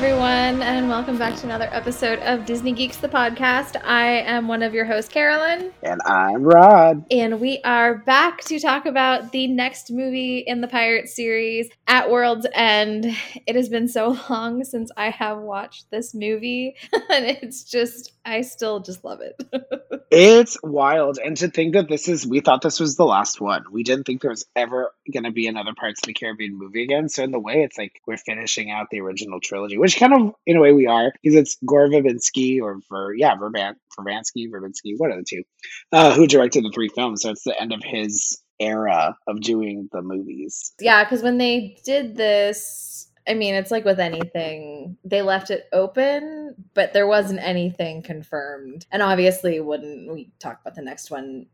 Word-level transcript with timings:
everyone, 0.00 0.62
and 0.62 0.88
welcome 0.88 1.18
back 1.18 1.34
to 1.34 1.44
another 1.44 1.68
episode 1.72 2.20
of 2.20 2.46
Disney 2.46 2.70
Geeks, 2.70 2.98
the 2.98 3.08
podcast. 3.08 3.74
I 3.82 4.20
am 4.20 4.46
one 4.46 4.62
of 4.62 4.72
your 4.72 4.84
hosts, 4.84 5.12
Carolyn. 5.12 5.72
And 5.82 6.00
I'm 6.06 6.44
Rod. 6.44 7.04
And 7.10 7.40
we 7.40 7.60
are 7.64 7.96
back 7.96 8.42
to 8.42 8.60
talk 8.60 8.86
about 8.86 9.32
the 9.32 9.48
next 9.48 9.90
movie 9.90 10.38
in 10.38 10.60
the 10.60 10.68
Pirate 10.68 11.08
series, 11.08 11.68
At 11.88 12.12
World's 12.12 12.46
End. 12.54 13.06
It 13.44 13.56
has 13.56 13.68
been 13.68 13.88
so 13.88 14.16
long 14.30 14.62
since 14.62 14.92
I 14.96 15.10
have 15.10 15.38
watched 15.38 15.90
this 15.90 16.14
movie, 16.14 16.76
and 16.92 17.24
it's 17.24 17.64
just, 17.64 18.12
I 18.28 18.42
still 18.42 18.80
just 18.80 19.04
love 19.04 19.20
it. 19.20 19.40
it's 20.10 20.58
wild. 20.62 21.18
And 21.24 21.36
to 21.38 21.48
think 21.48 21.74
that 21.74 21.88
this 21.88 22.08
is, 22.08 22.26
we 22.26 22.40
thought 22.40 22.60
this 22.60 22.78
was 22.78 22.96
the 22.96 23.06
last 23.06 23.40
one. 23.40 23.64
We 23.72 23.82
didn't 23.82 24.04
think 24.04 24.20
there 24.20 24.30
was 24.30 24.46
ever 24.54 24.92
going 25.10 25.24
to 25.24 25.30
be 25.30 25.46
another 25.46 25.72
Pirates 25.74 26.00
of 26.02 26.08
the 26.08 26.12
Caribbean 26.12 26.58
movie 26.58 26.82
again. 26.82 27.08
So, 27.08 27.22
in 27.24 27.30
the 27.30 27.40
way, 27.40 27.62
it's 27.62 27.78
like 27.78 28.00
we're 28.06 28.18
finishing 28.18 28.70
out 28.70 28.88
the 28.90 29.00
original 29.00 29.40
trilogy, 29.40 29.78
which 29.78 29.98
kind 29.98 30.12
of, 30.12 30.34
in 30.46 30.56
a 30.56 30.60
way, 30.60 30.72
we 30.72 30.86
are, 30.86 31.12
because 31.22 31.36
it's 31.36 31.56
Gore 31.64 31.88
Verbinski 31.88 32.60
or 32.60 32.80
Ver, 32.90 33.14
yeah, 33.14 33.34
Verban, 33.36 33.76
Verbansky, 33.98 34.50
Verbinski, 34.50 34.94
what 34.98 35.10
are 35.10 35.16
the 35.16 35.24
two, 35.26 35.42
uh, 35.92 36.14
who 36.14 36.26
directed 36.26 36.64
the 36.64 36.72
three 36.72 36.90
films. 36.94 37.22
So, 37.22 37.30
it's 37.30 37.44
the 37.44 37.58
end 37.58 37.72
of 37.72 37.82
his 37.82 38.38
era 38.60 39.16
of 39.26 39.40
doing 39.40 39.88
the 39.92 40.02
movies. 40.02 40.72
Yeah, 40.80 41.04
because 41.04 41.22
when 41.22 41.38
they 41.38 41.78
did 41.84 42.16
this, 42.16 43.07
I 43.28 43.34
mean, 43.34 43.54
it's 43.54 43.70
like 43.70 43.84
with 43.84 44.00
anything, 44.00 44.96
they 45.04 45.22
left 45.22 45.50
it 45.50 45.68
open, 45.72 46.54
but 46.74 46.94
there 46.94 47.06
wasn't 47.06 47.40
anything 47.40 48.02
confirmed. 48.02 48.86
And 48.90 49.02
obviously, 49.02 49.60
when 49.60 50.08
we 50.10 50.32
talk 50.38 50.60
about 50.60 50.74
the 50.74 50.82
next 50.82 51.10
one 51.10 51.46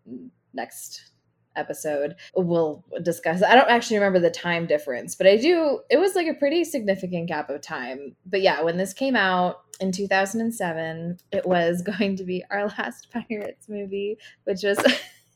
next 0.52 1.10
episode, 1.56 2.14
we'll 2.36 2.84
discuss. 3.02 3.42
I 3.42 3.56
don't 3.56 3.70
actually 3.70 3.98
remember 3.98 4.20
the 4.20 4.30
time 4.30 4.66
difference, 4.66 5.14
but 5.14 5.26
I 5.26 5.36
do. 5.36 5.80
It 5.90 5.98
was 5.98 6.14
like 6.14 6.28
a 6.28 6.34
pretty 6.34 6.64
significant 6.64 7.28
gap 7.28 7.50
of 7.50 7.60
time. 7.60 8.14
But 8.24 8.42
yeah, 8.42 8.62
when 8.62 8.76
this 8.76 8.92
came 8.92 9.16
out 9.16 9.62
in 9.80 9.90
2007, 9.90 11.18
it 11.32 11.46
was 11.46 11.82
going 11.98 12.16
to 12.16 12.24
be 12.24 12.44
our 12.50 12.66
last 12.66 13.08
Pirates 13.28 13.68
movie, 13.68 14.18
which 14.44 14.62
was. 14.62 14.78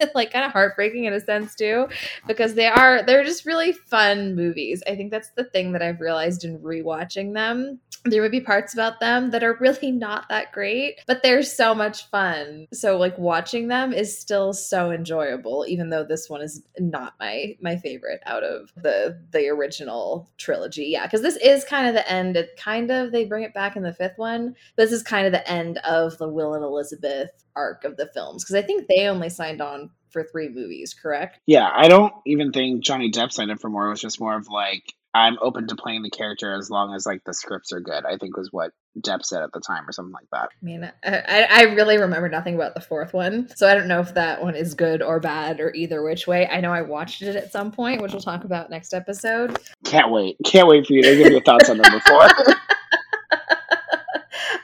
like 0.15 0.33
kind 0.33 0.45
of 0.45 0.53
heartbreaking 0.53 1.05
in 1.05 1.13
a 1.13 1.21
sense 1.21 1.55
too 1.55 1.89
because 2.27 2.55
they 2.55 2.67
are 2.67 3.03
they're 3.03 3.25
just 3.25 3.47
really 3.47 3.73
fun 3.73 4.35
movies. 4.35 4.83
I 4.87 4.97
think 4.97 5.11
that's 5.11 5.31
the 5.31 5.45
thing 5.45 5.73
that 5.73 5.83
i've 5.83 6.01
realized 6.01 6.45
in 6.45 6.59
rewatching 6.59 7.35
them 7.35 7.81
there 8.05 8.23
would 8.23 8.31
be 8.31 8.41
parts 8.41 8.73
about 8.73 9.01
them 9.01 9.31
that 9.31 9.43
are 9.43 9.57
really 9.61 9.91
not 9.91 10.29
that 10.29 10.53
great 10.53 11.01
but 11.07 11.23
they're 11.23 11.43
so 11.43 11.75
much 11.75 12.09
fun 12.11 12.67
so 12.73 12.97
like 12.97 13.17
watching 13.19 13.69
them 13.69 13.93
is 13.93 14.19
still 14.19 14.53
so 14.53 14.91
enjoyable 14.91 15.65
even 15.69 15.91
though 15.91 16.05
this 16.05 16.29
one 16.29 16.41
is 16.41 16.63
not 16.79 17.15
my 17.19 17.57
my 17.61 17.77
favorite 17.77 18.21
out 18.27 18.45
of 18.45 18.73
the 18.77 19.19
the 19.33 19.49
original 19.49 20.31
trilogy 20.39 20.87
yeah 20.87 21.05
because 21.07 21.23
this 21.23 21.37
is 21.37 21.65
kind 21.65 21.87
of 21.87 21.95
the 21.95 22.11
end 22.11 22.37
it 22.37 22.51
kind 22.57 22.91
of 22.91 23.13
they 23.13 23.25
bring 23.25 23.45
it 23.45 23.55
back 23.55 23.77
in 23.77 23.83
the 23.83 23.93
fifth 23.93 24.19
one 24.19 24.55
this 24.77 24.93
is 24.93 25.03
kind 25.03 25.27
of 25.27 25.33
the 25.33 25.51
end 25.51 25.79
of 25.79 26.17
the 26.19 26.29
will 26.29 26.55
and 26.55 26.65
elizabeth 26.65 27.31
arc 27.57 27.85
of 27.85 27.97
the 27.97 28.11
films 28.15 28.45
because 28.45 28.55
i 28.55 28.63
think 28.63 28.87
they 28.89 29.07
only 29.07 29.29
signed 29.29 29.61
on 29.61 29.91
for 30.11 30.25
three 30.25 30.49
movies, 30.49 30.95
correct? 30.95 31.39
Yeah, 31.47 31.69
I 31.73 31.89
don't 31.89 32.13
even 32.27 32.53
think 32.53 32.83
Johnny 32.83 33.11
Depp 33.11 33.33
signed 33.33 33.51
up 33.51 33.61
for 33.61 33.69
more. 33.69 33.87
It 33.87 33.91
was 33.91 34.01
just 34.01 34.21
more 34.21 34.37
of 34.37 34.49
like 34.49 34.95
I'm 35.15 35.39
open 35.41 35.67
to 35.69 35.77
playing 35.77 36.03
the 36.03 36.11
character 36.11 36.53
as 36.53 36.71
long 36.71 36.95
as 36.95 37.07
like 37.07 37.25
the 37.25 37.33
scripts 37.33 37.73
are 37.73 37.81
good. 37.81 38.05
I 38.05 38.17
think 38.19 38.37
was 38.37 38.53
what 38.53 38.73
Depp 39.01 39.25
said 39.25 39.43
at 39.43 39.53
the 39.53 39.61
time 39.61 39.89
or 39.89 39.93
something 39.93 40.13
like 40.13 40.29
that. 40.33 40.51
I 40.51 40.65
mean, 40.65 40.93
I, 41.05 41.47
I 41.51 41.63
really 41.75 41.99
remember 41.99 42.29
nothing 42.29 42.55
about 42.55 42.75
the 42.75 42.81
fourth 42.81 43.15
one, 43.15 43.49
so 43.57 43.69
I 43.69 43.75
don't 43.75 43.89
know 43.89 44.01
if 44.01 44.15
that 44.15 44.43
one 44.43 44.55
is 44.55 44.75
good 44.75 45.03
or 45.03 45.19
bad 45.19 45.61
or 45.61 45.73
either 45.75 46.03
which 46.03 46.27
way. 46.27 46.47
I 46.47 46.61
know 46.61 46.73
I 46.73 46.83
watched 46.83 47.23
it 47.23 47.37
at 47.37 47.53
some 47.53 47.73
point, 47.73 48.03
which 48.03 48.13
we'll 48.13 48.21
talk 48.21 48.45
about 48.45 48.71
next 48.71 48.93
episode. 48.93 49.59
Can't 49.85 50.11
wait! 50.11 50.37
Can't 50.45 50.69
wait 50.69 50.87
for 50.87 50.93
you 50.93 51.03
to 51.03 51.17
give 51.17 51.33
your 51.33 51.43
thoughts 51.43 51.71
on 51.71 51.79
number 51.79 52.01
four. 52.01 52.29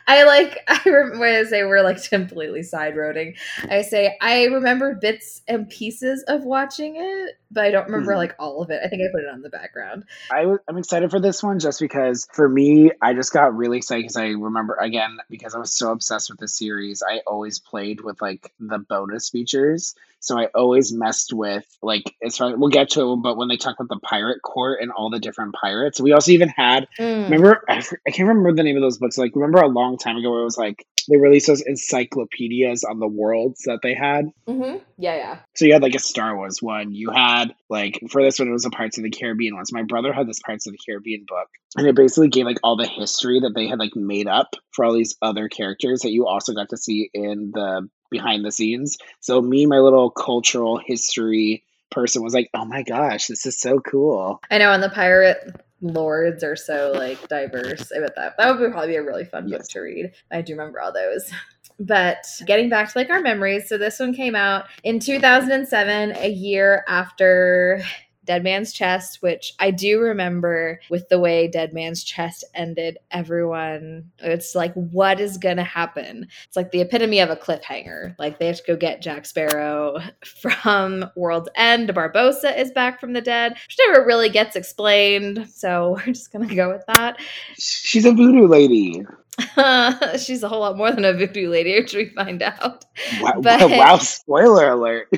I 0.06 0.24
like 0.24 0.58
I 0.68 0.80
remember 0.84 1.24
I 1.24 1.44
say 1.44 1.64
we're 1.64 1.82
like 1.82 2.02
completely 2.08 2.62
side 2.62 2.94
roading. 2.94 3.36
I 3.68 3.82
say 3.82 4.16
I 4.20 4.44
remember 4.44 4.94
bits 4.94 5.42
and 5.48 5.68
pieces 5.68 6.22
of 6.28 6.44
watching 6.44 6.96
it, 6.96 7.38
but 7.54 7.64
I 7.64 7.70
don't 7.70 7.86
remember 7.86 8.12
mm-hmm. 8.12 8.18
like 8.18 8.34
all 8.38 8.62
of 8.62 8.70
it. 8.70 8.80
I 8.84 8.88
think 8.88 9.02
I 9.02 9.12
put 9.12 9.22
it 9.22 9.28
on 9.32 9.40
the 9.40 9.48
background. 9.48 10.04
I 10.30 10.40
w- 10.40 10.58
I'm 10.68 10.76
excited 10.76 11.10
for 11.10 11.20
this 11.20 11.42
one 11.42 11.60
just 11.60 11.80
because 11.80 12.26
for 12.32 12.48
me, 12.48 12.90
I 13.00 13.14
just 13.14 13.32
got 13.32 13.56
really 13.56 13.78
excited 13.78 14.02
because 14.02 14.16
I 14.16 14.28
remember 14.30 14.74
again 14.74 15.18
because 15.30 15.54
I 15.54 15.58
was 15.58 15.72
so 15.72 15.92
obsessed 15.92 16.30
with 16.30 16.40
the 16.40 16.48
series. 16.48 17.02
I 17.08 17.20
always 17.26 17.60
played 17.60 18.00
with 18.00 18.20
like 18.20 18.52
the 18.58 18.78
bonus 18.78 19.30
features. 19.30 19.94
So 20.18 20.38
I 20.38 20.46
always 20.54 20.92
messed 20.92 21.32
with 21.32 21.64
like 21.82 22.14
as 22.22 22.36
far 22.36 22.56
we'll 22.56 22.70
get 22.70 22.90
to 22.90 23.12
it, 23.12 23.16
but 23.16 23.36
when 23.36 23.48
they 23.48 23.56
talk 23.56 23.78
about 23.78 23.94
the 23.94 24.00
pirate 24.00 24.42
court 24.42 24.80
and 24.80 24.90
all 24.90 25.10
the 25.10 25.20
different 25.20 25.54
pirates, 25.54 26.00
we 26.00 26.12
also 26.12 26.32
even 26.32 26.48
had 26.48 26.88
mm. 26.98 27.24
remember 27.24 27.62
I, 27.68 27.84
I 28.06 28.10
can't 28.10 28.28
remember 28.28 28.52
the 28.52 28.62
name 28.62 28.76
of 28.76 28.82
those 28.82 28.98
books. 28.98 29.16
Like 29.16 29.36
remember 29.36 29.60
a 29.60 29.68
long 29.68 29.98
time 29.98 30.16
ago 30.16 30.32
where 30.32 30.40
it 30.40 30.44
was 30.44 30.58
like 30.58 30.86
they 31.08 31.16
released 31.16 31.46
those 31.46 31.62
encyclopedias 31.62 32.84
on 32.84 32.98
the 32.98 33.06
worlds 33.06 33.62
that 33.66 33.80
they 33.82 33.94
had. 33.94 34.26
Mm-hmm. 34.46 34.78
Yeah, 34.98 35.16
yeah. 35.16 35.38
So 35.54 35.64
you 35.64 35.72
had 35.72 35.82
like 35.82 35.94
a 35.94 36.00
Star 36.00 36.36
Wars 36.36 36.62
one. 36.62 36.92
You 36.92 37.10
had 37.10 37.54
like 37.68 38.00
for 38.10 38.22
this 38.22 38.38
one, 38.38 38.48
it 38.48 38.52
was 38.52 38.64
a 38.64 38.70
Pirates 38.70 38.98
of 38.98 39.04
the 39.04 39.10
Caribbean 39.10 39.54
one. 39.54 39.66
So 39.66 39.76
my 39.76 39.82
brother 39.82 40.12
had 40.12 40.28
this 40.28 40.40
Pirates 40.40 40.66
of 40.66 40.72
the 40.72 40.78
Caribbean 40.84 41.24
book, 41.26 41.48
and 41.76 41.86
it 41.86 41.96
basically 41.96 42.28
gave 42.28 42.46
like 42.46 42.58
all 42.62 42.76
the 42.76 42.86
history 42.86 43.40
that 43.40 43.52
they 43.54 43.66
had 43.66 43.78
like 43.78 43.96
made 43.96 44.28
up 44.28 44.54
for 44.72 44.84
all 44.84 44.94
these 44.94 45.16
other 45.22 45.48
characters 45.48 46.00
that 46.00 46.12
you 46.12 46.26
also 46.26 46.52
got 46.52 46.70
to 46.70 46.76
see 46.76 47.10
in 47.12 47.50
the 47.54 47.88
behind 48.10 48.44
the 48.44 48.52
scenes. 48.52 48.96
So 49.20 49.40
me, 49.40 49.66
my 49.66 49.78
little 49.78 50.10
cultural 50.10 50.78
history 50.78 51.64
person 51.90 52.22
was 52.22 52.34
like, 52.34 52.50
"Oh 52.54 52.64
my 52.64 52.82
gosh, 52.82 53.26
this 53.26 53.46
is 53.46 53.60
so 53.60 53.80
cool." 53.80 54.40
I 54.50 54.58
know, 54.58 54.70
on 54.70 54.80
the 54.80 54.90
pirate 54.90 55.60
lords 55.84 56.42
are 56.42 56.56
so 56.56 56.92
like 56.94 57.28
diverse. 57.28 57.92
I 57.92 58.00
bet 58.00 58.16
that 58.16 58.36
that 58.38 58.58
would 58.58 58.72
probably 58.72 58.88
be 58.88 58.96
a 58.96 59.02
really 59.02 59.24
fun 59.24 59.46
yes. 59.46 59.58
book 59.58 59.68
to 59.68 59.80
read. 59.80 60.12
I 60.32 60.40
do 60.40 60.54
remember 60.54 60.80
all 60.80 60.92
those. 60.92 61.30
But 61.80 62.24
getting 62.46 62.68
back 62.68 62.92
to 62.92 62.96
like 62.96 63.10
our 63.10 63.20
memories, 63.20 63.68
so 63.68 63.76
this 63.76 63.98
one 63.98 64.14
came 64.14 64.36
out 64.36 64.66
in 64.84 65.00
2007, 65.00 66.16
a 66.18 66.28
year 66.28 66.84
after 66.86 67.82
Dead 68.24 68.42
Man's 68.42 68.72
Chest, 68.72 69.22
which 69.22 69.54
I 69.58 69.70
do 69.70 70.00
remember 70.00 70.80
with 70.90 71.08
the 71.08 71.18
way 71.18 71.48
Dead 71.48 71.72
Man's 71.72 72.04
Chest 72.04 72.44
ended, 72.54 72.98
everyone, 73.10 74.10
it's 74.18 74.54
like, 74.54 74.74
what 74.74 75.20
is 75.20 75.38
going 75.38 75.56
to 75.56 75.64
happen? 75.64 76.28
It's 76.46 76.56
like 76.56 76.70
the 76.70 76.80
epitome 76.80 77.20
of 77.20 77.30
a 77.30 77.36
cliffhanger. 77.36 78.14
Like 78.18 78.38
they 78.38 78.46
have 78.46 78.56
to 78.56 78.62
go 78.66 78.76
get 78.76 79.02
Jack 79.02 79.26
Sparrow 79.26 79.98
from 80.24 81.10
World's 81.16 81.50
End. 81.54 81.88
Barbossa 81.90 82.56
is 82.58 82.72
back 82.72 83.00
from 83.00 83.12
the 83.12 83.20
dead, 83.20 83.52
which 83.52 83.78
never 83.78 84.04
really 84.04 84.28
gets 84.28 84.56
explained. 84.56 85.48
So 85.50 85.90
we're 86.06 86.12
just 86.12 86.32
going 86.32 86.48
to 86.48 86.54
go 86.54 86.70
with 86.70 86.84
that. 86.94 87.18
She's 87.58 88.04
a 88.04 88.12
voodoo 88.12 88.46
lady. 88.46 89.04
she's 90.18 90.42
a 90.42 90.48
whole 90.48 90.60
lot 90.60 90.76
more 90.76 90.92
than 90.92 91.04
a 91.04 91.12
voodoo 91.12 91.48
lady, 91.48 91.74
which 91.80 91.94
we 91.94 92.10
find 92.10 92.42
out. 92.42 92.84
Wow! 93.20 93.32
But, 93.42 93.70
wow 93.70 93.98
spoiler 93.98 94.70
alert! 94.70 95.08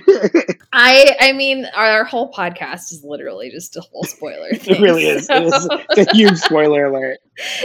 I, 0.72 1.16
I 1.20 1.32
mean, 1.32 1.66
our 1.74 2.04
whole 2.04 2.32
podcast 2.32 2.92
is 2.92 3.02
literally 3.04 3.50
just 3.50 3.76
a 3.76 3.80
whole 3.80 4.04
spoiler. 4.04 4.50
Thing, 4.54 4.76
it 4.76 4.80
really 4.80 5.06
is. 5.06 5.26
So. 5.26 5.34
It 5.34 5.98
is 5.98 6.06
a 6.06 6.16
huge 6.16 6.38
spoiler 6.38 6.86
alert. 6.86 7.18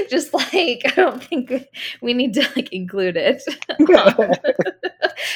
Just 0.09 0.33
like 0.33 0.81
I 0.85 0.93
don't 0.95 1.23
think 1.23 1.53
we 2.01 2.13
need 2.13 2.33
to 2.33 2.41
like 2.55 2.73
include 2.73 3.15
it. 3.17 3.41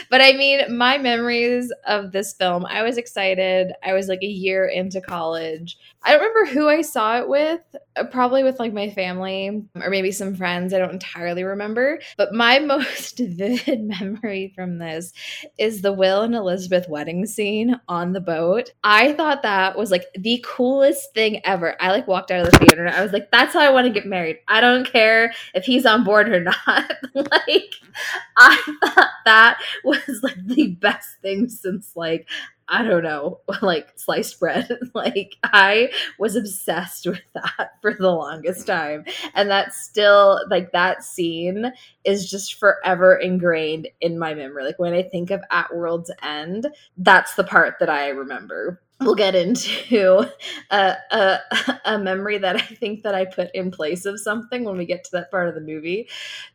but 0.09 0.22
I 0.22 0.34
mean, 0.34 0.78
my 0.78 0.98
memories 0.98 1.72
of 1.88 2.12
this 2.12 2.34
film. 2.34 2.66
I 2.66 2.84
was 2.84 2.98
excited. 2.98 3.72
I 3.84 3.94
was 3.94 4.08
like 4.08 4.22
a 4.22 4.28
year 4.28 4.66
into 4.68 5.00
college. 5.00 5.78
I 6.04 6.12
don't 6.12 6.22
remember 6.22 6.51
who 6.51 6.68
I 6.68 6.81
saw 6.81 7.19
it 7.19 7.30
with. 7.30 7.62
Uh, 7.95 8.04
probably 8.06 8.44
with 8.44 8.60
like 8.60 8.74
my 8.74 8.89
family 8.89 9.63
or 9.75 9.89
maybe 9.89 10.12
some 10.12 10.36
friends. 10.36 10.74
I 10.74 10.80
don't 10.80 11.05
entirely 11.06 11.44
remember. 11.44 12.00
But 12.18 12.34
my 12.34 12.60
most 12.66 13.19
vivid 13.19 13.84
memory 13.84 14.52
from 14.56 14.78
this 14.80 15.13
is 15.57 15.81
the 15.81 15.94
Will 15.94 16.22
and 16.22 16.36
Elizabeth 16.36 16.88
wedding 16.90 17.25
scene 17.25 17.80
on 17.88 18.13
the 18.13 18.22
boat. 18.22 18.72
I 18.84 19.13
thought 19.13 19.44
that 19.44 19.78
was 19.78 19.92
like 19.92 20.06
the 20.18 20.44
coolest 20.46 21.13
thing 21.13 21.46
ever. 21.46 21.75
I 21.81 21.92
like 21.92 22.07
walked 22.07 22.31
out 22.31 22.46
of 22.46 22.52
the 22.52 22.57
theater 22.60 22.86
and 22.86 22.96
I 22.96 23.04
was 23.04 23.13
like, 23.13 23.31
that's 23.31 23.54
how 23.54 23.62
I 23.62 23.72
want 23.72 23.88
to 23.88 23.94
get 23.94 24.06
married. 24.06 24.40
I 24.48 24.62
don't 24.62 24.90
care 24.90 25.34
if 25.54 25.66
he's 25.66 25.86
on 25.86 26.04
board 26.04 26.30
or 26.30 26.40
not. 26.68 26.92
like, 27.13 27.74
I 28.38 28.75
thought 28.84 29.10
that 29.25 29.60
was 29.84 30.19
like 30.22 30.46
the 30.46 30.68
best 30.68 31.18
thing 31.22 31.50
since 31.50 31.96
like 31.96 32.28
I 32.67 32.83
don't 32.83 33.03
know, 33.03 33.41
like 33.62 33.94
sliced 33.95 34.39
bread. 34.39 34.69
like 34.94 35.35
I 35.44 35.91
was 36.17 36.35
obsessed 36.35 37.06
with 37.06 37.21
that 37.33 37.71
for 37.81 37.94
the 37.94 38.09
longest 38.09 38.67
time. 38.67 39.06
And 39.33 39.50
that's 39.50 39.83
still 39.83 40.41
like 40.50 40.71
that 40.71 41.03
scene 41.03 41.71
is 42.03 42.29
just 42.29 42.56
forever 42.56 43.15
ingrained 43.15 43.88
in 44.01 44.17
my 44.17 44.33
memory. 44.33 44.63
Like 44.65 44.79
when 44.79 44.94
I 44.94 45.03
think 45.03 45.31
of 45.31 45.44
At 45.51 45.75
World's 45.75 46.12
End, 46.23 46.67
that's 46.97 47.35
the 47.35 47.44
part 47.44 47.75
that 47.79 47.89
I 47.89 48.09
remember 48.09 48.81
we'll 49.01 49.15
get 49.15 49.36
into 49.36 50.30
a, 50.71 50.95
a, 51.12 51.39
a, 51.86 52.00
memory 52.00 52.38
that 52.38 52.56
I 52.56 52.62
think 52.62 53.03
that 53.03 53.15
I 53.15 53.25
put 53.25 53.50
in 53.53 53.71
place 53.71 54.06
of 54.06 54.19
something 54.19 54.63
when 54.63 54.77
we 54.77 54.86
get 54.86 55.03
to 55.06 55.12
that 55.13 55.31
part 55.31 55.50
of 55.50 55.56
the 55.56 55.62
movie. 55.62 56.07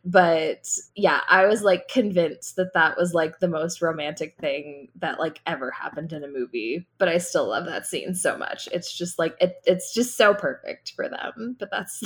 But 0.03 0.67
yeah, 0.95 1.21
I 1.29 1.45
was 1.45 1.61
like 1.61 1.87
convinced 1.87 2.55
that 2.55 2.73
that 2.73 2.97
was 2.97 3.13
like 3.13 3.39
the 3.39 3.47
most 3.47 3.81
romantic 3.81 4.35
thing 4.37 4.89
that 4.95 5.19
like 5.19 5.41
ever 5.45 5.71
happened 5.71 6.13
in 6.13 6.23
a 6.23 6.27
movie. 6.27 6.87
But 6.97 7.09
I 7.09 7.19
still 7.19 7.47
love 7.47 7.65
that 7.65 7.85
scene 7.85 8.15
so 8.15 8.37
much. 8.37 8.67
It's 8.71 8.95
just 8.97 9.19
like 9.19 9.35
it, 9.39 9.61
it's 9.65 9.93
just 9.93 10.17
so 10.17 10.33
perfect 10.33 10.93
for 10.95 11.07
them. 11.07 11.55
But 11.59 11.69
that's 11.71 12.03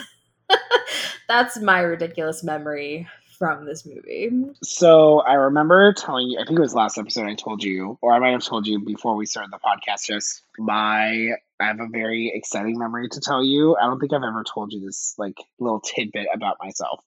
That's 1.27 1.59
my 1.59 1.79
ridiculous 1.79 2.43
memory 2.43 3.07
from 3.37 3.65
this 3.65 3.85
movie. 3.85 4.31
So 4.63 5.19
I 5.19 5.33
remember 5.33 5.93
telling 5.93 6.29
you, 6.29 6.39
I 6.39 6.45
think 6.45 6.57
it 6.57 6.61
was 6.61 6.73
last 6.73 6.97
episode 6.97 7.25
I 7.25 7.35
told 7.35 7.63
you, 7.63 7.97
or 8.01 8.13
I 8.13 8.19
might 8.19 8.31
have 8.31 8.43
told 8.43 8.67
you 8.67 8.79
before 8.79 9.15
we 9.15 9.25
started 9.25 9.51
the 9.51 9.59
podcast, 9.59 10.05
just 10.05 10.41
my 10.57 11.31
I 11.59 11.67
have 11.67 11.79
a 11.79 11.87
very 11.87 12.31
exciting 12.33 12.77
memory 12.77 13.07
to 13.09 13.19
tell 13.21 13.43
you. 13.43 13.77
I 13.77 13.85
don't 13.85 13.99
think 13.99 14.13
I've 14.13 14.23
ever 14.23 14.43
told 14.43 14.73
you 14.73 14.81
this 14.81 15.15
like 15.17 15.37
little 15.59 15.79
tidbit 15.79 16.27
about 16.33 16.57
myself. 16.61 17.01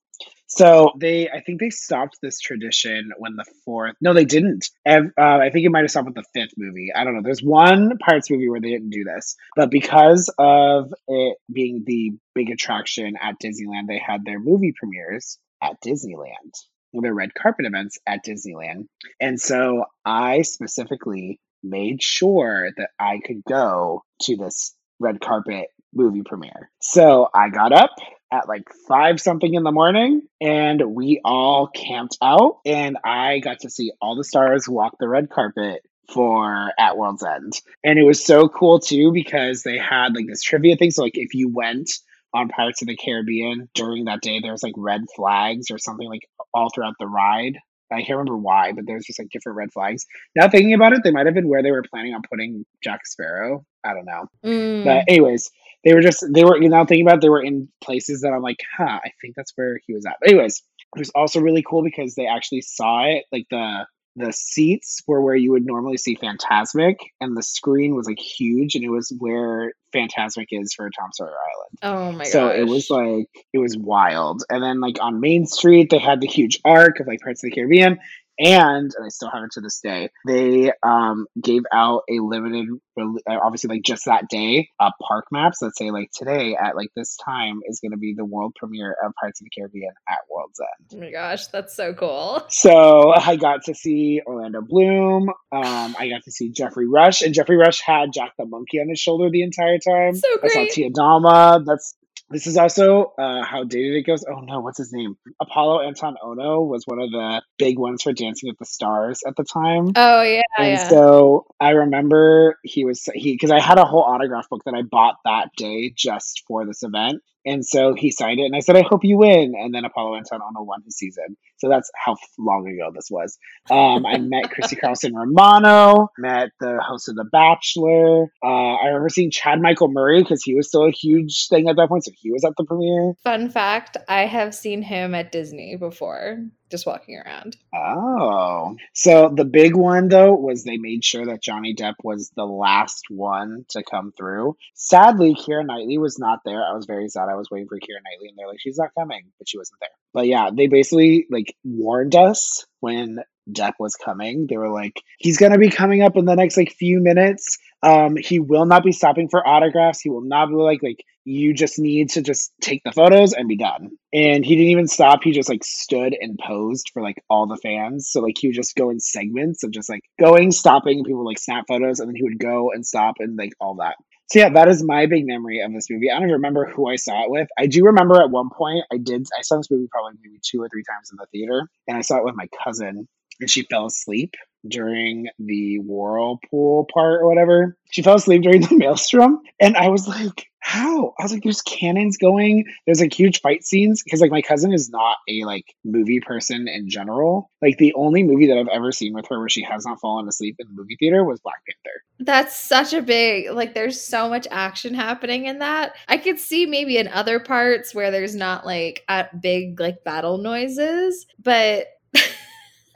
So 0.47 0.93
they, 0.97 1.29
I 1.29 1.41
think 1.43 1.61
they 1.61 1.71
stopped 1.71 2.19
this 2.23 2.41
tradition 2.41 3.13
when 3.19 3.37
the 3.37 3.45
fourth. 3.65 3.95
No, 4.01 4.15
they 4.15 4.25
didn't. 4.25 4.71
uh, 4.87 5.03
I 5.17 5.51
think 5.51 5.67
it 5.67 5.71
might 5.71 5.83
have 5.83 5.91
stopped 5.91 6.07
with 6.07 6.15
the 6.15 6.25
fifth 6.35 6.55
movie. 6.57 6.91
I 6.95 7.05
don't 7.05 7.15
know. 7.15 7.23
There's 7.23 7.43
one 7.43 7.99
Pirates 7.99 8.31
movie 8.31 8.49
where 8.49 8.61
they 8.61 8.71
didn't 8.71 8.91
do 8.91 9.05
this, 9.05 9.37
but 9.55 9.71
because 9.71 10.33
of 10.39 10.93
it 11.07 11.37
being 11.53 11.85
the 11.87 12.15
big 12.35 12.51
attraction 12.51 13.15
at 13.23 13.39
Disneyland, 13.39 13.89
they 13.89 13.99
had 13.99 14.25
their 14.25 14.41
movie 14.41 14.73
premieres 14.73 15.39
at 15.63 15.81
Disneyland. 15.85 16.55
Their 16.93 17.15
red 17.15 17.35
carpet 17.35 17.67
events 17.67 17.99
at 18.07 18.25
Disneyland, 18.25 18.87
and 19.21 19.39
so 19.39 19.85
I 20.07 20.43
specifically 20.43 21.39
made 21.63 22.03
sure 22.03 22.71
that 22.77 22.91
I 22.99 23.21
could 23.25 23.45
go 23.45 24.05
to 24.23 24.37
this 24.37 24.75
red 24.99 25.21
carpet 25.21 25.69
movie 25.93 26.23
premiere. 26.23 26.71
So 26.81 27.29
I 27.35 27.51
got 27.51 27.73
up 27.73 27.91
at 28.33 28.49
like 28.49 28.69
five 28.87 29.21
something 29.21 29.53
in 29.53 29.63
the 29.63 29.73
morning 29.73 30.23
and 30.41 30.95
we 30.95 31.21
all 31.25 31.67
camped 31.67 32.19
out 32.23 32.59
and 32.67 32.99
I 33.03 33.39
got 33.39 33.61
to 33.61 33.71
see 33.71 33.93
all 34.01 34.17
the 34.17 34.25
stars 34.25 34.69
walk 34.69 34.97
the 34.99 35.09
red 35.09 35.31
carpet 35.31 35.83
for 36.13 36.73
at 36.79 36.97
World's 36.97 37.25
End. 37.25 37.61
And 37.85 37.99
it 37.99 38.05
was 38.05 38.25
so 38.25 38.49
cool 38.49 38.81
too 38.81 39.13
because 39.13 39.63
they 39.63 39.79
had 39.79 40.15
like 40.15 40.27
this 40.27 40.43
trivia 40.43 40.77
thing. 40.77 40.91
So 40.91 41.03
like 41.03 41.17
if 41.19 41.35
you 41.35 41.49
went 41.49 41.91
on 42.35 42.49
Pirates 42.49 42.83
of 42.83 42.89
the 42.89 42.97
Caribbean 42.97 43.69
during 43.75 44.05
that 44.05 44.21
day, 44.21 44.41
there 44.41 44.53
was 44.53 44.63
like 44.63 44.75
red 44.77 45.03
flags 45.15 45.71
or 45.71 45.79
something 45.79 46.09
like 46.09 46.29
all 46.53 46.71
throughout 46.75 46.95
the 46.99 47.07
ride. 47.07 47.59
I 47.91 48.03
can't 48.03 48.19
remember 48.19 48.37
why, 48.37 48.73
but 48.73 48.85
there's 48.87 49.07
just 49.07 49.19
like 49.19 49.31
different 49.31 49.57
red 49.57 49.73
flags. 49.73 50.05
Now 50.37 50.49
thinking 50.49 50.75
about 50.75 50.93
it, 50.93 51.01
they 51.05 51.11
might 51.11 51.27
have 51.27 51.35
been 51.35 51.49
where 51.49 51.63
they 51.63 51.71
were 51.71 51.85
planning 51.91 52.15
on 52.15 52.23
putting 52.29 52.67
Jack 52.83 53.07
Sparrow. 53.07 53.65
I 53.83 53.95
don't 53.95 54.05
know. 54.05 54.27
Mm. 54.45 54.85
But 54.85 55.05
anyways, 55.09 55.51
they 55.85 55.95
were 55.95 56.03
just 56.03 56.25
they 56.35 56.45
were 56.45 56.61
you 56.61 56.69
know 56.69 56.85
thinking 56.85 57.07
about 57.07 57.17
it, 57.17 57.21
they 57.23 57.31
were 57.31 57.43
in 57.43 57.69
places 57.83 58.21
that 58.21 58.33
I'm 58.33 58.43
like, 58.43 58.61
huh, 58.77 58.99
I 59.03 59.11
think 59.23 59.35
that's 59.37 59.53
where 59.57 59.81
he 59.87 59.95
was 59.95 60.05
at. 60.05 60.17
But 60.21 60.31
anyways, 60.31 60.63
it 60.97 60.99
was 60.99 61.11
also 61.15 61.41
really 61.41 61.65
cool 61.67 61.83
because 61.83 62.15
they 62.15 62.27
actually 62.27 62.61
saw 62.61 63.05
it 63.07 63.25
like 63.33 63.47
the 63.51 63.87
the 64.19 64.33
seats 64.33 65.03
were 65.07 65.21
where 65.21 65.35
you 65.37 65.53
would 65.53 65.65
normally 65.67 65.97
see 65.97 66.17
Fantasmic, 66.17 66.97
and 67.21 67.37
the 67.37 67.43
screen 67.43 67.95
was 67.95 68.07
like 68.07 68.19
huge, 68.19 68.75
and 68.75 68.85
it 68.85 68.91
was 68.91 69.13
where 69.19 69.73
Fantasmic 69.95 70.49
is 70.51 70.75
for 70.75 70.91
Tom 70.91 71.11
Sawyer 71.13 71.29
Island. 71.31 71.79
oh 71.83 72.19
my 72.19 72.25
So 72.25 72.49
gosh. 72.49 72.59
it 72.59 72.65
was 72.65 72.91
like 72.91 73.29
it 73.53 73.59
was 73.59 73.77
wild. 73.77 74.43
And 74.51 74.63
then 74.63 74.81
like 74.81 74.99
on 75.01 75.21
Main 75.21 75.47
Street, 75.47 75.91
they 75.91 75.99
had 75.99 76.21
the 76.21 76.27
huge 76.27 76.61
arc 76.65 77.01
of 77.01 77.07
like 77.07 77.21
Pirates 77.21 77.43
of 77.43 77.51
the 77.51 77.55
Caribbean. 77.55 77.99
And, 78.39 78.93
and 78.97 79.05
I 79.05 79.09
still 79.09 79.31
have 79.31 79.43
it 79.43 79.51
to 79.53 79.61
this 79.61 79.81
day. 79.81 80.11
They 80.27 80.73
um, 80.83 81.27
gave 81.43 81.63
out 81.73 82.03
a 82.09 82.21
limited, 82.21 82.69
uh, 82.99 83.37
obviously 83.43 83.69
like 83.69 83.83
just 83.83 84.05
that 84.05 84.29
day, 84.29 84.69
uh, 84.79 84.91
park 85.07 85.27
maps 85.33 85.59
that 85.61 85.77
say 85.77 85.91
like 85.91 86.11
today 86.17 86.57
at 86.57 86.77
like 86.77 86.91
this 86.95 87.17
time 87.17 87.61
is 87.67 87.81
going 87.81 87.93
to 87.93 87.99
be 87.99 88.15
the 88.17 88.25
world 88.25 88.55
premiere 88.57 88.95
of 89.05 89.13
Pirates 89.21 89.41
of 89.41 89.47
the 89.47 89.51
Caribbean 89.51 89.93
at 90.09 90.19
World's 90.31 90.61
End. 90.61 90.91
Oh 90.95 91.05
my 91.05 91.11
gosh, 91.11 91.49
that's 91.49 91.75
so 91.75 91.95
cool. 91.95 92.45
So 92.49 93.11
I 93.11 93.37
got 93.37 93.65
to 93.65 93.75
see 93.75 94.21
Orlando 94.25 94.61
Bloom. 94.61 95.31
Um, 95.51 95.97
I 95.99 96.09
got 96.09 96.23
to 96.25 96.31
see 96.31 96.51
Geoffrey 96.51 96.87
Rush, 96.87 97.23
and 97.23 97.35
Geoffrey 97.35 97.57
Rush 97.57 97.81
had 97.81 98.13
Jack 98.13 98.35
the 98.39 98.47
Monkey 98.47 98.81
on 98.81 98.89
his 98.89 99.01
shoulder 99.01 99.31
the 99.31 99.43
entire 99.43 99.79
time. 99.79 100.15
So 100.15 100.29
I 100.43 100.49
saw. 100.49 100.67
Tia 100.69 100.91
Dalma. 100.91 101.65
That's 101.65 101.95
this 102.31 102.47
is 102.47 102.57
also 102.57 103.13
uh, 103.19 103.45
how 103.45 103.65
dated 103.65 103.95
it 103.95 104.03
goes. 104.07 104.25
Oh 104.29 104.41
no, 104.41 104.61
what's 104.61 104.79
his 104.79 104.93
name? 104.93 105.17
Apolo 105.43 105.87
Anton 105.87 106.17
Ohno 106.23 106.67
was 106.67 106.85
one 106.87 106.99
of 106.99 107.11
the 107.11 107.43
big 107.59 107.79
ones 107.79 108.03
for 108.03 108.13
Dancing 108.13 108.49
with 108.49 108.59
the 108.59 108.67
Stars 108.67 109.23
at 109.27 109.37
the 109.37 109.45
time. 109.45 109.93
Oh 109.97 110.23
yeah, 110.23 110.43
And 110.59 110.69
yeah. 110.69 110.89
so 110.89 111.47
I 111.61 111.71
remember 111.71 112.59
he 112.65 112.85
was 112.85 113.09
he 113.15 113.33
because 113.33 113.51
I 113.51 113.61
had 113.61 113.79
a 113.79 113.85
whole 113.85 114.03
autograph 114.03 114.49
book 114.49 114.63
that 114.65 114.75
I 114.75 114.83
bought 114.83 115.17
that 115.25 115.51
day 115.57 115.93
just 115.97 116.43
for 116.47 116.67
this 116.67 116.83
event, 116.83 117.23
and 117.49 117.65
so 117.65 117.95
he 117.95 118.11
signed 118.11 118.41
it, 118.41 118.45
and 118.45 118.55
I 118.55 118.61
said, 118.61 118.77
"I 118.77 118.83
hope 118.83 119.05
you 119.05 119.19
win." 119.19 119.55
And 119.57 119.75
then 119.75 119.85
Apolo 119.85 120.17
Anton 120.17 120.41
Ohno 120.41 120.67
won 120.67 120.83
his 120.85 120.97
season, 120.97 121.37
so 121.57 121.69
that's 121.69 121.91
how 121.95 122.17
long 122.39 122.69
ago 122.69 122.91
this 122.95 123.09
was. 123.11 123.39
Um, 123.71 124.05
I 124.07 124.19
met 124.19 124.51
Christy 124.51 124.77
Carlson 124.77 125.15
Romano, 125.15 126.09
met 126.19 126.51
the 126.61 126.79
host 126.87 127.09
of 127.09 127.17
The 127.17 127.25
Bachelor. 127.25 128.25
Uh, 128.43 128.75
I 128.75 128.87
remember 128.87 129.09
seeing 129.09 129.31
Chad 129.31 129.61
Michael 129.61 129.91
Murray 129.91 130.23
because 130.23 130.43
he 130.43 130.55
was 130.55 130.69
still 130.69 130.87
a 130.87 130.91
huge 130.91 131.49
thing 131.49 131.69
at 131.69 131.77
that 131.77 131.89
point, 131.89 132.05
so 132.05 132.13
he 132.15 132.31
was 132.31 132.45
at 132.45 132.53
the 132.57 132.65
premiere. 132.65 133.15
Fun 133.25 133.51
fact: 133.51 133.97
I 134.09 134.27
have 134.27 134.55
seen 134.55 134.83
him 134.83 135.15
at 135.15 135.33
Disney 135.33 135.77
before, 135.77 136.39
just 136.71 136.87
walking 136.87 137.17
around. 137.19 137.57
Oh. 137.75 138.77
So 138.93 139.33
the 139.35 139.45
big 139.45 139.75
one 139.75 140.09
though 140.09 140.35
was 140.35 140.65
they 140.65 140.77
made 140.77 141.05
sure 141.05 141.27
that 141.27 141.43
Johnny 141.43 141.75
Depp 141.75 141.95
was 142.03 142.31
the 142.37 142.45
last 142.45 143.07
one 143.09 143.65
to 143.71 143.83
come 143.83 144.13
through. 144.13 144.57
Sadly, 144.75 145.35
Keira 145.35 145.65
Knightley 145.67 145.99
was 145.99 146.19
not 146.19 146.41
there. 146.45 146.63
I 146.63 146.75
was 146.75 146.87
very 146.87 147.09
sad. 147.09 147.29
I 147.29 147.37
was 147.37 147.51
waiting 147.51 147.69
for 147.69 147.77
Keira 147.77 148.03
Knightley 148.05 148.29
and 148.29 148.39
they're 148.39 148.49
like, 148.49 148.61
she's 148.61 148.79
not 148.79 148.95
coming, 148.99 149.27
but 149.39 149.49
she 149.49 149.59
wasn't 149.59 149.81
there. 149.81 149.89
But 150.13 150.27
yeah, 150.27 150.51
they 150.55 150.67
basically 150.67 151.27
like 151.31 151.55
warned 151.65 152.15
us 152.15 152.67
when 152.81 153.21
Depp 153.53 153.75
was 153.79 153.97
coming. 153.97 154.47
They 154.49 154.57
were 154.57 154.71
like, 154.71 155.03
he's 155.19 155.39
gonna 155.39 155.59
be 155.59 155.71
coming 155.71 156.03
up 156.03 156.17
in 156.17 156.25
the 156.25 156.35
next 156.35 156.57
like 156.57 156.73
few 156.73 157.01
minutes. 157.01 157.59
Um, 157.83 158.17
he 158.17 158.41
will 158.41 158.67
not 158.67 158.83
be 158.85 158.93
stopping 158.93 159.29
for 159.29 159.47
autographs. 159.47 160.01
He 160.01 160.11
will 160.11 160.23
not 160.23 160.49
be 160.49 160.55
like 160.55 160.83
like 160.83 161.05
you 161.25 161.53
just 161.53 161.79
need 161.79 162.09
to 162.09 162.23
just 162.23 162.53
take 162.63 162.83
the 162.85 162.93
photos 162.93 163.35
and 163.35 163.49
be 163.49 163.57
done. 163.57 163.91
And 164.15 164.45
he 164.45 164.57
didn't 164.57 164.71
even 164.71 164.87
stop. 164.87 165.23
He 165.23 165.33
just 165.33 165.49
like 165.49 165.63
stood 165.63 166.17
and 166.19 166.39
posed 166.39 166.91
for 166.93 167.03
like 167.03 167.23
all 167.29 167.47
the 167.47 167.59
fans. 167.59 168.09
So 168.11 168.21
like 168.21 168.37
he 168.39 168.49
would 168.49 168.57
just 168.57 168.75
go 168.75 168.89
in 168.89 168.99
segments 168.99 169.63
of 169.63 169.71
just 169.71 169.91
like 169.91 170.01
going, 170.19 170.51
stopping, 170.51 171.05
people 171.05 171.27
like 171.27 171.39
snap 171.39 171.65
photos, 171.69 172.01
and 172.01 172.09
then 172.09 172.17
he 172.17 172.23
would 172.23 172.39
go 172.39 172.71
and 172.73 172.85
stop 172.85 173.17
and 173.19 173.37
like 173.37 173.53
all 173.61 173.77
that. 173.77 173.97
So 174.31 174.41
yeah, 174.41 174.51
that 174.51 174.69
is 174.69 174.83
my 174.83 175.07
big 175.07 175.27
memory 175.27 175.61
of 175.61 175.73
this 175.73 175.89
movie. 175.91 176.11
I 176.11 176.15
don't 176.15 176.25
even 176.25 176.35
remember 176.35 176.67
who 176.67 176.87
I 176.87 176.97
saw 176.97 177.25
it 177.25 177.31
with. 177.31 177.49
I 177.59 177.67
do 177.67 177.85
remember 177.85 178.21
at 178.21 178.31
one 178.31 178.51
point 178.51 178.85
I 178.93 178.99
did 178.99 179.27
I 179.39 179.43
saw 179.43 179.57
this 179.57 179.71
movie 179.71 179.89
probably 179.91 180.19
maybe 180.23 180.39
two 180.43 180.63
or 180.63 180.69
three 180.69 180.85
times 180.85 181.11
in 181.11 181.17
the 181.17 181.27
theater, 181.33 181.69
and 181.87 181.97
I 181.97 182.03
saw 182.03 182.19
it 182.19 182.25
with 182.25 182.37
my 182.37 182.47
cousin, 182.63 183.09
and 183.41 183.51
she 183.51 183.63
fell 183.63 183.87
asleep 183.87 184.35
during 184.67 185.29
the 185.39 185.79
whirlpool 185.81 186.87
part 186.93 187.21
or 187.21 187.29
whatever. 187.29 187.77
She 187.91 188.03
fell 188.03 188.17
asleep 188.17 188.43
during 188.43 188.63
the 188.63 188.75
maelstrom, 188.77 189.41
and 189.61 189.77
I 189.77 189.89
was 189.89 190.09
like, 190.09 190.47
"How?" 190.59 191.15
I 191.19 191.23
was 191.23 191.33
like, 191.33 191.43
"There's 191.43 191.63
cannons 191.63 192.17
going. 192.17 192.65
There's 192.87 193.01
like 193.01 193.13
huge 193.13 193.41
fight 193.41 193.65
scenes." 193.65 194.03
Because 194.03 194.21
like 194.21 194.31
my 194.31 194.43
cousin 194.43 194.73
is 194.73 194.91
not 194.91 195.19
a 195.29 195.45
like 195.45 195.75
movie 195.85 196.21
person 196.21 196.69
in 196.69 196.89
general. 196.89 197.51
Like 197.63 197.79
the 197.79 197.95
only 197.95 198.23
movie 198.23 198.47
that 198.49 198.59
I've 198.59 198.69
ever 198.69 198.93
seen 198.93 199.15
with 199.15 199.27
her 199.29 199.39
where 199.39 199.49
she 199.49 199.63
has 199.63 199.87
not 199.87 200.01
fallen 200.01 200.29
asleep 200.29 200.57
in 200.59 200.67
the 200.67 200.75
movie 200.75 200.97
theater 200.99 201.25
was 201.25 201.41
Black 201.41 201.63
Panther. 201.67 202.03
That's 202.21 202.59
such 202.59 202.93
a 202.93 203.03
big 203.03 203.51
like 203.53 203.75
there's 203.75 204.01
so 204.01 204.29
much 204.29 204.47
action 204.51 204.95
happening 204.95 205.47
in 205.47 205.61
that. 205.61 205.95
I 206.09 206.19
could 206.19 206.39
see 206.39 206.67
maybe 206.67 206.99
in 206.99 207.09
other 207.09 207.39
parts 207.39 207.95
where 207.95 208.11
there's 208.11 208.35
not 208.35 208.67
like 208.67 209.05
big 209.41 209.81
like 209.81 210.05
battle 210.05 210.39
noises, 210.39 211.27
but 211.39 211.87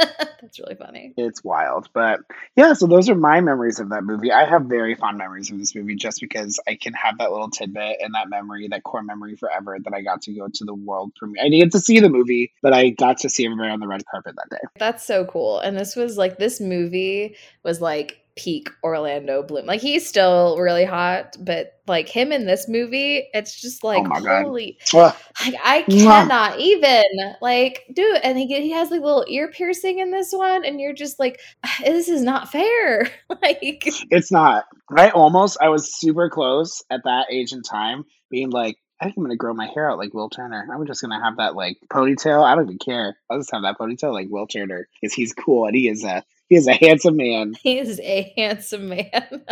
that's 0.41 0.59
really 0.59 0.75
funny. 0.75 1.15
It's 1.17 1.43
wild. 1.45 1.89
But 1.93 2.21
yeah, 2.57 2.73
so 2.73 2.87
those 2.87 3.09
are 3.09 3.15
my 3.15 3.41
memories 3.41 3.81
of 3.81 3.91
that 3.91 4.05
movie. 4.05 4.33
I 4.33 4.45
have 4.45 4.63
very 4.63 4.95
fond 4.95 5.19
memories 5.19 5.51
of 5.51 5.59
this 5.59 5.75
movie 5.75 5.95
just 5.95 6.21
because 6.21 6.61
I 6.67 6.77
can 6.77 6.93
have 6.95 7.19
that 7.19 7.31
little 7.31 7.51
tidbit 7.51 7.99
and 8.01 8.15
that 8.15 8.29
memory, 8.29 8.69
that 8.69 8.83
core 8.83 9.03
memory 9.03 9.37
forever 9.37 9.77
that 9.83 9.95
I 9.95 10.03
got 10.03 10.23
to 10.23 10.33
go 10.33 10.49
to 10.53 10.65
the 10.65 10.75
world 10.75 11.15
premiere. 11.15 11.43
I 11.43 11.49
didn't 11.49 11.65
get 11.65 11.73
to 11.73 11.81
see 11.81 12.01
the 12.01 12.11
movie, 12.11 12.53
but 12.63 12.73
I 12.73 12.91
got 12.91 13.19
to 13.19 13.29
see 13.29 13.45
everybody 13.45 13.71
on 13.71 13.81
the 13.81 13.89
red 13.89 14.05
carpet 14.11 14.35
that 14.37 14.51
day. 14.51 14.67
That's 14.79 15.05
so 15.05 15.25
cool. 15.25 15.59
And 15.61 15.77
this 15.77 15.97
was 15.97 16.17
like 16.17 16.39
this 16.39 16.61
movie 16.61 17.37
was 17.63 17.81
like 17.81 18.22
peak 18.37 18.71
Orlando 18.83 19.43
Bloom. 19.43 19.67
Like 19.67 19.81
he's 19.81 20.07
still 20.07 20.59
really 20.59 20.85
hot, 20.85 21.37
but 21.41 21.75
like 21.87 22.09
him 22.09 22.33
in 22.33 22.47
this 22.47 22.69
movie, 22.69 23.29
it's 23.35 23.61
just 23.61 23.85
oh 23.85 23.89
like 23.89 24.07
Oh 24.07 24.43
holy 24.43 24.79
like 24.93 25.57
I 25.63 25.83
cannot 25.83 26.59
even 26.59 27.03
like 27.41 27.85
dude 27.93 28.21
and 28.23 28.39
he 28.39 28.47
he 28.47 28.71
has 28.71 28.91
like 28.91 29.03
little 29.03 29.25
ear 29.29 29.51
piercing 29.51 29.99
in 29.99 30.11
this 30.11 30.33
one 30.33 30.65
and 30.65 30.81
you're 30.81 30.95
just 30.95 31.19
like 31.19 31.41
this 31.81 32.09
is 32.09 32.23
not 32.23 32.51
fair. 32.51 33.11
like 33.43 33.85
It's 34.11 34.33
not. 34.33 34.65
I 34.97 35.11
almost, 35.11 35.59
I 35.61 35.69
was 35.69 35.99
super 35.99 36.29
close 36.29 36.83
at 36.91 37.05
that 37.05 37.27
age 37.31 37.53
and 37.53 37.65
time 37.65 38.05
being 38.31 38.51
like, 38.51 38.77
I 39.01 39.07
think 39.07 39.17
I'm 39.17 39.25
gonna 39.25 39.37
grow 39.37 39.53
my 39.53 39.67
hair 39.67 39.91
out 39.91 39.99
like 39.99 40.15
Will 40.15 40.31
Turner. 40.31 40.69
I'm 40.73 40.87
just 40.87 41.03
gonna 41.03 41.23
have 41.23 41.39
that 41.39 41.57
like 41.57 41.79
ponytail. 41.91 42.45
I 42.45 42.55
don't 42.55 42.65
even 42.65 42.79
care. 42.79 43.17
I'll 43.29 43.39
just 43.39 43.51
have 43.51 43.63
that 43.63 43.77
ponytail 43.77 44.13
like 44.13 44.29
Will 44.31 44.47
Turner 44.47 44.89
because 45.01 45.13
he's 45.13 45.35
cool 45.35 45.67
and 45.67 45.75
he 45.75 45.89
is 45.89 46.05
a 46.05 46.23
he 46.53 46.59
is 46.59 46.69
a 46.69 46.75
handsome 46.75 47.17
man. 47.17 47.55
he 47.63 47.79
is 47.79 47.99
a 48.01 48.31
handsome 48.37 48.91
man. 48.91 49.43